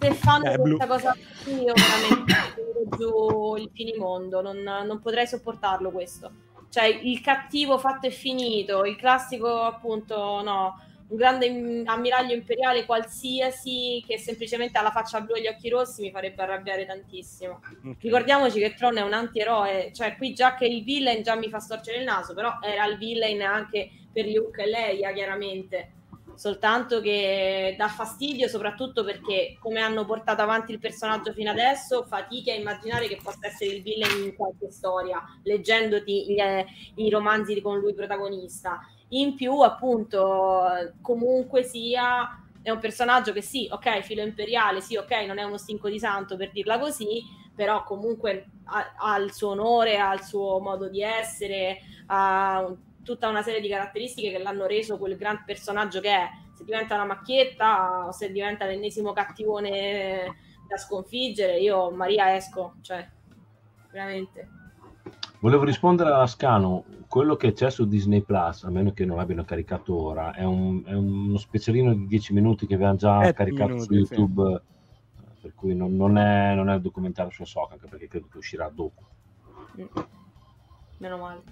Se 0.00 0.14
fanno 0.14 0.44
Eh, 0.50 0.56
blu. 0.56 0.76
questa 0.76 0.86
cosa 0.86 1.16
qui, 1.44 1.62
io 1.62 1.74
veramente 1.74 2.96
giù 2.96 3.56
il 3.56 3.70
finimondo, 3.74 4.40
non, 4.40 4.58
non 4.58 5.00
potrei 5.00 5.26
sopportarlo 5.26 5.90
questo. 5.90 6.32
Cioè, 6.70 6.84
il 6.86 7.20
cattivo 7.20 7.78
fatto 7.78 8.06
e 8.06 8.10
finito, 8.10 8.84
il 8.84 8.96
classico 8.96 9.62
appunto, 9.62 10.40
no, 10.42 10.80
un 11.08 11.16
grande 11.16 11.82
ammiraglio 11.84 12.32
imperiale 12.32 12.86
qualsiasi 12.86 14.02
che 14.06 14.18
semplicemente 14.18 14.78
ha 14.78 14.82
la 14.82 14.92
faccia 14.92 15.20
blu 15.20 15.34
e 15.34 15.42
gli 15.42 15.48
occhi 15.48 15.68
rossi 15.68 16.02
mi 16.02 16.12
farebbe 16.12 16.40
arrabbiare 16.42 16.86
tantissimo. 16.86 17.60
Ok. 17.84 17.96
Ricordiamoci 18.00 18.60
che 18.60 18.74
Tron 18.74 18.96
è 18.98 19.02
un 19.02 19.12
antieroe, 19.12 19.90
cioè 19.92 20.16
qui 20.16 20.32
già 20.32 20.54
che 20.54 20.66
il 20.66 20.84
villain 20.84 21.22
già 21.22 21.34
mi 21.34 21.48
fa 21.48 21.58
storcere 21.58 21.98
il 21.98 22.04
naso, 22.04 22.32
però 22.32 22.58
era 22.62 22.86
il 22.86 22.96
villain 22.96 23.42
anche 23.42 23.90
per 24.12 24.26
Luke 24.26 24.62
e 24.62 24.66
Leia, 24.66 25.12
chiaramente. 25.12 25.90
Soltanto 26.34 27.00
che 27.00 27.74
dà 27.76 27.88
fastidio, 27.88 28.48
soprattutto 28.48 29.04
perché 29.04 29.56
come 29.58 29.80
hanno 29.80 30.06
portato 30.06 30.40
avanti 30.40 30.72
il 30.72 30.78
personaggio 30.78 31.32
fino 31.32 31.50
adesso, 31.50 32.04
fatichi 32.04 32.50
a 32.50 32.54
immaginare 32.54 33.08
che 33.08 33.18
possa 33.22 33.46
essere 33.46 33.72
il 33.74 33.82
villain 33.82 34.24
in 34.24 34.34
qualche 34.34 34.70
storia, 34.70 35.22
leggendoti 35.42 36.32
gli- 36.32 37.02
i 37.02 37.10
romanzi 37.10 37.60
con 37.60 37.78
lui 37.78 37.92
protagonista. 37.94 38.80
In 39.08 39.34
più, 39.34 39.60
appunto, 39.60 40.62
comunque 41.02 41.62
sia 41.62 42.42
è 42.62 42.70
un 42.70 42.78
personaggio 42.78 43.32
che 43.32 43.42
sì, 43.42 43.68
ok, 43.70 44.00
filo 44.02 44.22
imperiale, 44.22 44.80
sì, 44.80 44.96
ok, 44.96 45.10
non 45.26 45.38
è 45.38 45.42
uno 45.42 45.58
stinco 45.58 45.88
di 45.88 45.98
santo 45.98 46.36
per 46.36 46.50
dirla 46.52 46.78
così, 46.78 47.22
però 47.54 47.82
comunque 47.84 48.46
ha, 48.64 48.94
ha 48.96 49.18
il 49.18 49.32
suo 49.32 49.50
onore, 49.50 49.98
ha 49.98 50.12
il 50.14 50.22
suo 50.22 50.60
modo 50.60 50.88
di 50.88 51.02
essere, 51.02 51.78
ha 52.06 52.70
tutta 53.02 53.28
una 53.28 53.42
serie 53.42 53.60
di 53.60 53.68
caratteristiche 53.68 54.30
che 54.30 54.38
l'hanno 54.38 54.66
reso 54.66 54.98
quel 54.98 55.16
gran 55.16 55.42
personaggio 55.44 56.00
che 56.00 56.10
è. 56.10 56.28
Se 56.54 56.64
diventa 56.64 56.94
una 56.94 57.06
macchietta 57.06 58.06
o 58.06 58.12
se 58.12 58.30
diventa 58.30 58.66
l'ennesimo 58.66 59.12
cattivone 59.12 60.34
da 60.68 60.76
sconfiggere, 60.76 61.58
io 61.58 61.90
Maria 61.90 62.34
esco, 62.36 62.74
cioè 62.82 63.08
veramente. 63.90 64.48
Volevo 65.40 65.64
rispondere 65.64 66.12
a 66.12 66.26
Scano, 66.26 66.84
quello 67.08 67.34
che 67.34 67.54
c'è 67.54 67.70
su 67.70 67.86
Disney 67.88 68.20
Plus, 68.20 68.64
a 68.64 68.70
meno 68.70 68.92
che 68.92 69.04
non 69.06 69.16
l'abbiano 69.16 69.44
caricato 69.44 69.96
ora, 69.96 70.32
è, 70.32 70.44
un- 70.44 70.82
è 70.84 70.92
uno 70.92 71.38
specialino 71.38 71.94
di 71.94 72.06
10 72.06 72.34
minuti 72.34 72.66
che 72.66 72.74
avevano 72.74 72.98
già 72.98 73.22
Eh, 73.22 73.32
caricato 73.32 73.72
minuti, 73.72 73.86
su 73.86 73.94
YouTube, 73.94 74.52
eh, 74.52 74.60
per 75.40 75.54
cui 75.54 75.74
non, 75.74 75.96
non 75.96 76.18
è, 76.18 76.54
non 76.54 76.68
è 76.68 76.74
il 76.74 76.82
documentario 76.82 77.32
su 77.32 77.42
Ahsoka, 77.42 77.72
anche 77.74 77.86
perché 77.88 78.06
credo 78.06 78.28
che 78.30 78.36
uscirà 78.36 78.68
dopo. 78.68 79.02
Mm. 79.80 79.86
Meno 80.98 81.16
male. 81.16 81.42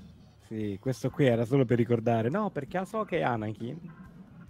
Sì, 0.49 0.79
questo 0.81 1.11
qui 1.11 1.27
era 1.27 1.45
solo 1.45 1.67
per 1.67 1.77
ricordare. 1.77 2.31
No, 2.31 2.51
perché 2.51 2.83
so 2.87 3.05
che 3.05 3.19
è 3.19 3.23
Anakin. 3.23 3.79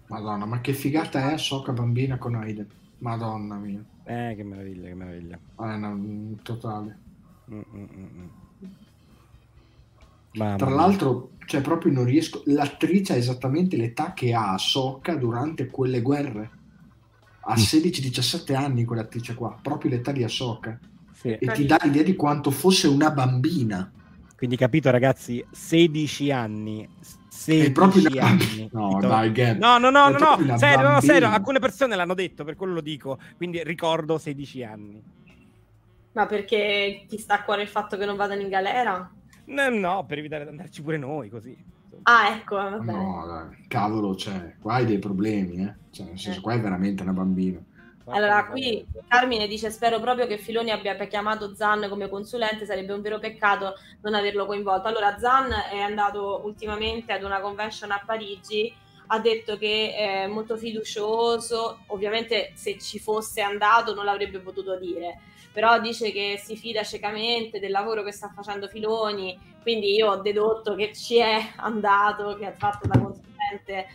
Madonna, 0.07 0.45
ma 0.45 0.61
che 0.61 0.73
figata 0.73 1.31
è 1.31 1.37
Soca 1.37 1.73
bambina 1.73 2.17
con 2.17 2.35
Aiden. 2.35 2.67
Madonna 2.99 3.55
mia. 3.55 3.83
Eh, 4.05 4.33
che 4.35 4.43
meraviglia, 4.43 4.87
che 4.87 4.95
meraviglia. 4.95 5.39
Ah, 5.55 5.75
no, 5.75 6.35
totale. 6.41 6.97
Mm, 7.51 7.61
mm, 7.75 7.83
mm. 7.83 8.27
Mamma 10.33 10.55
Tra 10.55 10.69
l'altro, 10.69 11.31
cioè 11.45 11.61
proprio 11.61 11.91
non 11.91 12.05
riesco. 12.05 12.43
L'attrice 12.45 13.13
ha 13.13 13.15
esattamente 13.17 13.75
l'età 13.75 14.13
che 14.13 14.33
ha 14.33 14.57
Socca 14.57 15.15
durante 15.15 15.67
quelle 15.67 16.01
guerre. 16.01 16.51
Ha 17.41 17.53
Mm. 17.53 17.57
16-17 17.57 18.55
anni 18.55 18.85
quell'attrice 18.85 19.33
qua, 19.33 19.57
proprio 19.61 19.91
l'età 19.91 20.11
di 20.11 20.23
Ahsoka. 20.23 20.79
Sì. 21.11 21.29
E 21.33 21.51
ti 21.51 21.65
dà 21.65 21.77
l'idea 21.83 22.03
di 22.03 22.15
quanto 22.15 22.51
fosse 22.51 22.87
una 22.87 23.11
bambina. 23.11 23.91
Quindi 24.39 24.55
capito 24.55 24.89
ragazzi, 24.89 25.45
16 25.51 26.31
anni. 26.31 26.87
16 27.27 27.67
È 27.67 27.71
proprio 27.73 28.07
una 28.09 28.25
anni. 28.25 28.69
No, 28.71 28.89
Capito? 28.91 29.07
dai, 29.07 29.31
Gab. 29.33 29.57
No, 29.57 29.77
no, 29.77 29.89
no, 29.89 30.07
no, 30.09 30.17
no, 30.39 30.57
serio, 30.57 30.89
no, 30.89 31.01
serio, 31.01 31.27
alcune 31.27 31.59
persone 31.59 31.95
l'hanno 31.95 32.13
detto, 32.13 32.45
per 32.45 32.55
quello 32.55 32.73
lo 32.75 32.81
dico, 32.81 33.19
quindi 33.35 33.61
ricordo 33.63 34.17
16 34.17 34.63
anni. 34.63 35.03
Ma 36.13 36.25
perché 36.25 37.03
ti 37.07 37.17
sta 37.17 37.35
a 37.35 37.43
cuore 37.43 37.61
il 37.63 37.67
fatto 37.67 37.97
che 37.97 38.05
non 38.05 38.15
vadano 38.15 38.41
in 38.41 38.49
galera? 38.49 39.11
No, 39.45 39.69
no, 39.69 40.05
per 40.05 40.19
evitare 40.19 40.43
di 40.45 40.49
andarci 40.51 40.81
pure 40.81 40.97
noi, 40.97 41.29
così. 41.29 41.55
Ah, 42.03 42.29
ecco, 42.35 42.55
va 42.55 42.69
bene. 42.77 42.91
No, 42.91 43.25
dai, 43.27 43.65
cavolo, 43.67 44.15
cioè, 44.15 44.55
qua 44.59 44.75
hai 44.75 44.85
dei 44.85 44.99
problemi, 44.99 45.63
eh. 45.65 45.75
Cioè, 45.91 46.05
nel 46.07 46.17
senso, 46.19 46.39
Eh. 46.39 46.41
qua 46.41 46.53
è 46.53 46.61
veramente 46.61 47.03
una 47.03 47.11
bambina. 47.13 47.59
Allora, 48.11 48.47
qui 48.47 48.85
Carmine 49.07 49.47
dice: 49.47 49.71
Spero 49.71 49.99
proprio 49.99 50.27
che 50.27 50.37
Filoni 50.37 50.71
abbia 50.71 50.95
chiamato 50.95 51.55
Zan 51.55 51.87
come 51.89 52.09
consulente, 52.09 52.65
sarebbe 52.65 52.93
un 52.93 53.01
vero 53.01 53.19
peccato 53.19 53.75
non 54.01 54.13
averlo 54.15 54.45
coinvolto. 54.45 54.87
Allora, 54.87 55.17
Zan 55.17 55.51
è 55.71 55.79
andato 55.79 56.41
ultimamente 56.43 57.13
ad 57.13 57.23
una 57.23 57.39
convention 57.39 57.91
a 57.91 58.01
Parigi, 58.05 58.73
ha 59.07 59.19
detto 59.19 59.57
che 59.57 59.93
è 59.95 60.27
molto 60.27 60.57
fiducioso. 60.57 61.79
Ovviamente, 61.87 62.51
se 62.55 62.77
ci 62.79 62.99
fosse 62.99 63.41
andato, 63.41 63.93
non 63.93 64.05
l'avrebbe 64.05 64.39
potuto 64.39 64.77
dire, 64.77 65.19
però 65.51 65.79
dice 65.79 66.11
che 66.11 66.39
si 66.43 66.55
fida 66.55 66.83
ciecamente 66.83 67.59
del 67.59 67.71
lavoro 67.71 68.03
che 68.03 68.11
sta 68.11 68.31
facendo 68.35 68.67
Filoni. 68.67 69.57
Quindi, 69.61 69.93
io 69.93 70.11
ho 70.11 70.21
dedotto 70.21 70.75
che 70.75 70.93
ci 70.93 71.17
è 71.17 71.53
andato, 71.57 72.35
che 72.37 72.45
ha 72.45 72.53
fatto 72.53 72.87
da 72.87 72.97
consulente 72.97 73.87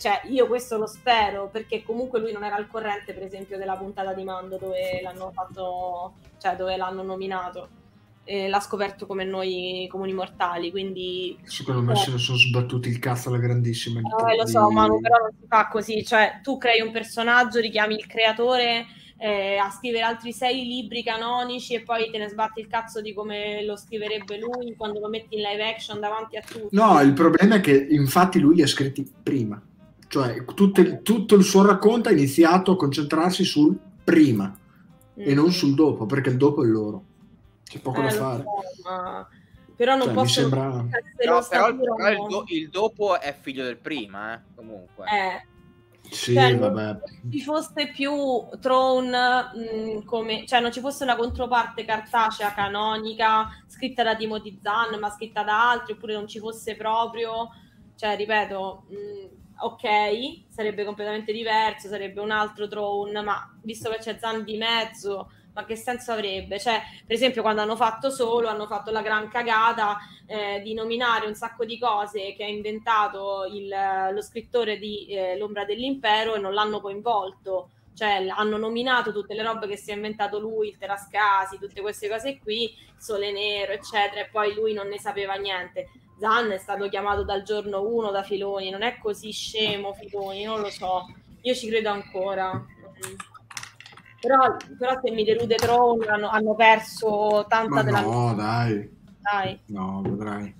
cioè 0.00 0.20
io 0.24 0.46
questo 0.46 0.76
lo 0.78 0.86
spero 0.86 1.48
perché 1.50 1.82
comunque 1.82 2.20
lui 2.20 2.32
non 2.32 2.44
era 2.44 2.56
al 2.56 2.68
corrente 2.68 3.12
per 3.12 3.22
esempio 3.22 3.58
della 3.58 3.76
puntata 3.76 4.12
di 4.12 4.24
Mando 4.24 4.56
dove 4.56 5.00
l'hanno 5.02 5.30
fatto 5.32 6.14
cioè 6.40 6.56
dove 6.56 6.76
l'hanno 6.76 7.02
nominato 7.02 7.68
e 8.24 8.48
l'ha 8.48 8.60
scoperto 8.60 9.06
come 9.06 9.24
noi 9.24 9.86
comuni 9.90 10.12
mortali 10.12 10.70
quindi 10.70 11.36
Secondo 11.42 11.82
me 11.82 11.92
Eh. 11.92 11.96
se 11.96 12.12
ne 12.12 12.18
sono 12.18 12.38
sbattuti 12.38 12.88
il 12.88 12.98
cazzo 13.00 13.28
alla 13.30 13.38
grandissima. 13.38 14.00
di- 14.00 14.06
eh, 14.32 14.36
lo 14.36 14.46
so 14.46 14.70
Manu 14.70 15.00
però 15.00 15.16
non 15.18 15.30
si 15.38 15.46
fa 15.48 15.68
così 15.68 16.04
cioè 16.04 16.38
tu 16.42 16.56
crei 16.56 16.80
un 16.80 16.92
personaggio 16.92 17.58
richiami 17.60 17.94
il 17.94 18.06
creatore 18.06 18.86
eh, 19.18 19.56
a 19.56 19.70
scrivere 19.70 20.02
altri 20.04 20.32
sei 20.32 20.64
libri 20.64 21.04
canonici 21.04 21.74
e 21.74 21.82
poi 21.82 22.10
te 22.10 22.18
ne 22.18 22.28
sbatti 22.28 22.58
il 22.60 22.66
cazzo 22.66 23.00
di 23.00 23.12
come 23.14 23.64
lo 23.64 23.76
scriverebbe 23.76 24.36
lui 24.36 24.74
quando 24.76 24.98
lo 24.98 25.08
metti 25.08 25.36
in 25.36 25.42
live 25.42 25.64
action 25.64 26.00
davanti 26.00 26.36
a 26.36 26.40
tutti. 26.40 26.74
No, 26.74 27.00
il 27.00 27.12
problema 27.12 27.54
è 27.56 27.60
che 27.60 27.86
infatti 27.90 28.40
lui 28.40 28.56
li 28.56 28.62
ha 28.62 28.66
scritti 28.66 29.08
prima. 29.22 29.62
Cioè, 30.12 30.44
tutto 30.44 30.80
il, 30.82 31.00
tutto 31.00 31.34
il 31.36 31.42
suo 31.42 31.64
racconto 31.64 32.10
ha 32.10 32.12
iniziato 32.12 32.72
a 32.72 32.76
concentrarsi 32.76 33.44
sul 33.44 33.74
prima 34.04 34.54
e 35.14 35.32
Mm. 35.32 35.34
non 35.34 35.50
sul 35.52 35.74
dopo, 35.74 36.04
perché 36.04 36.28
il 36.28 36.36
dopo 36.36 36.62
è 36.62 36.66
loro. 36.66 37.02
C'è 37.64 37.78
poco 37.80 38.00
Eh, 38.00 38.02
da 38.04 38.10
fare. 38.10 38.42
so, 38.42 38.88
ma- 38.90 39.26
Però 39.74 39.92
non 39.96 40.02
Cioè, 40.08 40.12
mi 40.12 40.18
possono 40.20 40.48
sembra- 40.48 40.84
se 40.84 40.88
Però, 40.90 41.12
però 41.16 41.38
il, 41.38 41.44
statuto- 41.44 41.94
però 41.94 42.10
il 42.10 42.28
do- 42.28 42.44
il 42.48 42.68
dopo 42.68 43.18
è 43.20 43.34
figlio 43.40 43.64
del 43.64 43.78
prima, 43.78 44.34
eh, 44.34 44.40
comunque. 44.54 45.06
Eh, 45.06 45.46
Sì, 46.10 46.34
Cioè, 46.34 46.58
vabbè. 46.58 46.98
ci 47.30 47.40
fosse 47.40 47.90
più 47.94 48.12
Throne 48.60 49.16
mh, 49.96 50.04
come 50.04 50.44
cioè 50.46 50.60
non 50.60 50.70
ci 50.72 50.80
fosse 50.80 51.04
una 51.04 51.16
controparte 51.16 51.84
cartacea 51.86 52.52
canonica 52.52 53.48
scritta 53.66 54.02
da 54.02 54.14
Timothy 54.16 54.58
Zahn 54.60 54.98
ma 54.98 55.08
scritta 55.08 55.42
da 55.42 55.70
altri 55.70 55.92
oppure 55.94 56.12
non 56.14 56.26
ci 56.26 56.38
fosse 56.40 56.76
proprio 56.76 57.48
cioè 57.96 58.16
ripeto 58.16 58.84
mh, 58.88 59.41
ok 59.64 60.44
sarebbe 60.48 60.84
completamente 60.84 61.32
diverso 61.32 61.88
sarebbe 61.88 62.20
un 62.20 62.30
altro 62.30 62.68
Throne 62.68 63.20
ma 63.22 63.50
visto 63.62 63.90
che 63.90 63.98
c'è 63.98 64.18
Zahn 64.18 64.44
di 64.44 64.56
mezzo 64.56 65.30
ma 65.54 65.64
che 65.66 65.76
senso 65.76 66.12
avrebbe? 66.12 66.58
Cioè, 66.58 66.80
per 67.06 67.14
esempio, 67.14 67.42
quando 67.42 67.60
hanno 67.60 67.76
fatto 67.76 68.08
solo, 68.08 68.48
hanno 68.48 68.66
fatto 68.66 68.90
la 68.90 69.02
gran 69.02 69.28
cagata 69.28 69.98
eh, 70.26 70.60
di 70.64 70.72
nominare 70.72 71.26
un 71.26 71.34
sacco 71.34 71.66
di 71.66 71.78
cose 71.78 72.32
che 72.34 72.44
ha 72.44 72.48
inventato 72.48 73.44
il- 73.44 73.68
lo 74.12 74.22
scrittore 74.22 74.78
di 74.78 75.06
eh, 75.08 75.36
L'ombra 75.36 75.64
dell'impero 75.66 76.34
e 76.34 76.38
non 76.38 76.54
l'hanno 76.54 76.80
coinvolto. 76.80 77.68
Cioè, 77.94 78.26
hanno 78.28 78.56
nominato 78.56 79.12
tutte 79.12 79.34
le 79.34 79.42
robe 79.42 79.66
che 79.66 79.76
si 79.76 79.90
è 79.90 79.94
inventato 79.94 80.38
lui, 80.38 80.68
il 80.68 80.78
Terascasi, 80.78 81.58
tutte 81.58 81.82
queste 81.82 82.08
cose 82.08 82.38
qui, 82.38 82.74
Sole 82.96 83.30
Nero, 83.32 83.72
eccetera, 83.72 84.22
e 84.22 84.28
poi 84.30 84.54
lui 84.54 84.72
non 84.72 84.88
ne 84.88 84.98
sapeva 84.98 85.34
niente. 85.34 85.88
Zan 86.22 86.52
è 86.52 86.58
stato 86.58 86.88
chiamato 86.88 87.24
dal 87.24 87.42
giorno 87.42 87.82
uno 87.82 88.12
da 88.12 88.22
Filoni, 88.22 88.70
non 88.70 88.82
è 88.82 88.96
così 89.02 89.32
scemo 89.32 89.92
Filoni, 89.92 90.44
non 90.44 90.60
lo 90.60 90.70
so. 90.70 91.06
Io 91.40 91.52
ci 91.52 91.66
credo 91.68 91.88
ancora. 91.90 92.64
Però, 94.20 94.56
però 94.78 95.00
se 95.02 95.10
mi 95.10 95.24
delude 95.24 95.56
Tron 95.56 96.08
hanno, 96.08 96.28
hanno 96.28 96.54
perso 96.54 97.44
tanta 97.48 97.74
Ma 97.74 97.82
della 97.82 98.00
no, 98.02 98.34
dai. 98.34 98.88
dai. 99.18 99.58
No, 99.66 100.00
vedrai. 100.04 100.54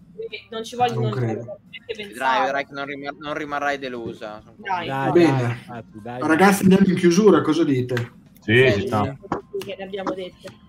Non 0.51 0.65
ci 0.65 0.75
voglio 0.75 0.99
Non 1.01 1.11
credo. 1.13 1.59
Vedrai, 1.97 2.65
che 2.65 2.73
non, 2.73 2.87
rimar- 2.87 3.17
non 3.19 3.35
rimarrai 3.35 3.79
delusa. 3.79 4.43
Dai. 4.57 4.89
Dai, 4.89 5.13
Bene. 5.13 5.63
dai, 5.69 5.83
dai, 5.93 6.19
dai. 6.19 6.29
Ragazzi, 6.29 6.63
andiamo 6.65 6.87
in 6.89 6.97
chiusura, 6.97 7.41
cosa 7.43 7.63
dite? 7.63 8.13
Sì, 8.41 8.61
Eh, 8.63 8.73
ci 8.73 8.87
sta. 8.89 9.17
che 9.65 9.77
ne 9.79 9.85
abbiamo 9.85 10.13
dette. 10.13 10.62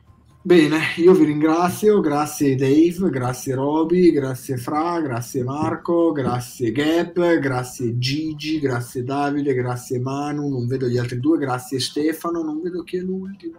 Bene, 0.45 0.80
io 0.98 1.14
vi 1.14 1.24
ringrazio, 1.24 2.02
grazie 2.02 2.57
Dave, 2.57 3.10
grazie 3.10 3.56
Roby, 3.56 4.11
grazie 4.11 4.57
Fra, 4.57 4.99
grazie 4.99 5.41
Marco, 5.41 6.11
grazie 6.11 6.74
Gab, 6.74 7.40
grazie 7.40 7.98
Gigi, 7.98 8.60
grazie 8.60 9.06
Davide, 9.06 9.53
grazie 9.53 9.99
Manu, 9.99 10.49
non 10.49 10.68
vedo 10.68 10.88
gli 10.88 10.98
altri 10.98 11.22
due, 11.22 11.38
grazie 11.38 11.80
Stefano, 11.80 12.44
non 12.44 12.61
vedo 12.61 12.84
chi 12.84 12.98
è 12.98 12.99
l'ultimo. 12.99 13.57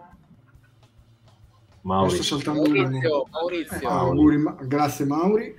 Mauri. 1.81 2.11
Sto 2.11 2.21
saltando. 2.21 2.69
Maurizio, 2.69 3.27
Maurizio. 3.31 3.89
Ah, 3.89 3.99
auguri, 4.01 4.37
Ma- 4.37 4.57
grazie 4.61 5.05
Mauri. 5.05 5.55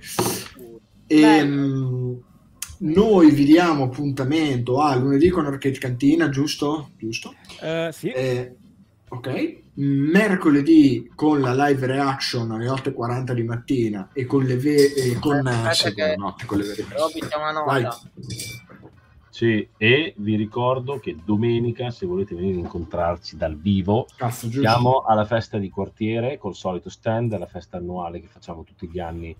E, 1.07 1.43
mh, 1.43 2.21
noi 2.79 3.31
vi 3.31 3.43
diamo 3.43 3.83
appuntamento 3.83 4.79
a 4.79 4.95
lunedì 4.95 5.27
con 5.27 5.45
Arcade 5.45 5.77
Cantina, 5.77 6.29
giusto? 6.29 6.91
Giusto? 6.97 7.35
Eh, 7.61 7.89
sì. 7.91 8.11
Eh, 8.11 8.55
ok. 9.09 9.65
Mercoledì 9.79 11.11
con 11.13 11.39
la 11.39 11.53
live 11.67 11.85
reaction 11.85 12.49
alle 12.51 12.67
8.40 12.67 13.33
di 13.33 13.43
mattina 13.43 14.09
e 14.11 14.25
con 14.25 14.43
le 14.43 14.57
ve- 14.57 14.91
e 14.93 15.17
con, 15.19 15.47
eh, 15.47 15.51
Aspetta 15.51 15.73
sì, 15.73 15.93
che- 15.93 16.15
no, 16.17 16.35
con 16.47 16.57
le 16.57 16.63
vere-. 16.65 16.85
Sì, 19.29 19.67
e 19.77 20.15
vi 20.17 20.35
ricordo 20.35 20.97
che 20.97 21.15
domenica, 21.23 21.91
se 21.91 22.07
volete 22.07 22.33
venire 22.33 22.55
a 22.57 22.61
incontrarci 22.61 23.37
dal 23.37 23.55
vivo, 23.55 24.07
Cazzo, 24.15 24.49
siamo 24.49 25.01
alla 25.05 25.25
festa 25.25 25.59
di 25.59 25.69
quartiere 25.69 26.39
col 26.39 26.55
solito 26.55 26.89
stand, 26.89 27.37
la 27.37 27.45
festa 27.45 27.77
annuale 27.77 28.19
che 28.19 28.25
facciamo 28.27 28.63
tutti 28.63 28.89
gli 28.89 28.97
anni 28.99 29.35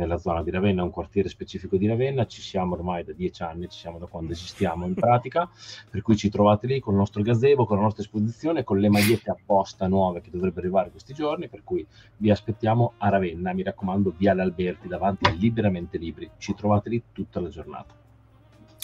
nella 0.00 0.18
zona 0.18 0.42
di 0.42 0.50
Ravenna, 0.50 0.82
un 0.82 0.90
quartiere 0.90 1.28
specifico 1.28 1.76
di 1.76 1.86
Ravenna, 1.86 2.26
ci 2.26 2.40
siamo 2.40 2.74
ormai 2.74 3.04
da 3.04 3.12
dieci 3.12 3.42
anni, 3.42 3.68
ci 3.68 3.78
siamo 3.78 3.98
da 3.98 4.06
quando 4.06 4.32
esistiamo 4.32 4.86
in 4.86 4.94
pratica, 4.94 5.48
per 5.88 6.00
cui 6.02 6.16
ci 6.16 6.30
trovate 6.30 6.66
lì 6.66 6.80
con 6.80 6.94
il 6.94 6.98
nostro 6.98 7.22
gazebo, 7.22 7.66
con 7.66 7.76
la 7.76 7.82
nostra 7.82 8.02
esposizione, 8.02 8.64
con 8.64 8.78
le 8.78 8.88
magliette 8.88 9.30
apposta 9.30 9.86
nuove 9.86 10.20
che 10.22 10.30
dovrebbero 10.30 10.60
arrivare 10.62 10.90
questi 10.90 11.12
giorni, 11.12 11.48
per 11.48 11.62
cui 11.62 11.86
vi 12.16 12.30
aspettiamo 12.30 12.94
a 12.98 13.10
Ravenna, 13.10 13.52
mi 13.52 13.62
raccomando, 13.62 14.14
Viale 14.16 14.42
Alberti, 14.42 14.88
davanti 14.88 15.28
a 15.28 15.32
Liberamente 15.32 15.98
Libri, 15.98 16.30
ci 16.38 16.54
trovate 16.54 16.88
lì 16.88 17.02
tutta 17.12 17.40
la 17.40 17.48
giornata. 17.48 17.94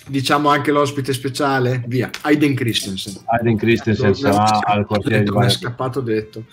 Diciamo 0.08 0.50
anche 0.50 0.70
l'ospite 0.70 1.12
speciale, 1.12 1.82
via, 1.88 2.10
Aiden 2.22 2.54
Christensen. 2.54 3.24
Aiden 3.24 3.56
Christensen 3.56 4.14
sarà 4.14 4.60
al 4.60 4.86
quartiere 4.86 5.24
di 5.24 5.30
Come 5.30 5.46
è 5.46 5.50
scappato 5.50 6.00
detto. 6.00 6.44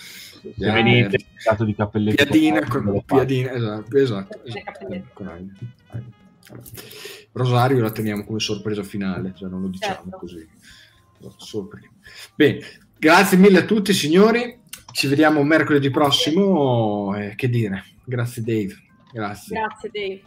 Se 0.44 0.53
Yeah. 0.57 0.74
venite, 0.74 1.26
dato 1.45 1.64
di 1.64 1.74
cappelletto. 1.74 2.24
Piadina 2.24 2.68
con 2.68 3.02
piadina, 3.06 3.52
esatto, 3.53 3.98
esatto, 3.98 4.41
esatto, 4.44 4.88
con. 5.14 5.56
Rosario 7.32 7.82
la 7.82 7.91
teniamo 7.91 8.26
come 8.26 8.40
sorpresa 8.40 8.84
finale, 8.84 9.34
cioè 9.36 9.49
non 9.49 9.61
lo 9.61 9.68
diciamo 9.70 9.95
Certo. 10.03 10.18
così. 10.18 10.48
Solo 11.38 11.68
prima. 11.68 11.88
Bene, 12.36 12.60
grazie 12.99 13.38
mille 13.38 13.60
a 13.60 13.65
tutti 13.65 13.94
signori, 13.94 14.60
ci 14.91 15.07
vediamo 15.07 15.41
mercoledì 15.44 15.90
prossimo, 15.90 17.15
eh, 17.15 17.34
che 17.36 17.48
dire, 17.49 17.84
grazie 18.03 18.41
Dave, 18.44 18.76
grazie, 19.14 19.56
Grazie 19.57 19.90
Dave. 19.91 20.22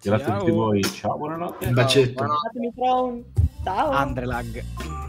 Grazie 0.00 0.26
a 0.32 0.36
tutti 0.36 0.50
Ciao. 0.50 0.54
voi, 0.54 0.82
ciao, 0.82 1.16
buonanotte. 1.16 1.66
un 1.66 1.74
bacetto. 1.74 2.12
Buonanotte. 2.12 2.72
Throne. 2.76 3.24
Ciao. 3.64 3.90
Andrelag. 3.90 5.07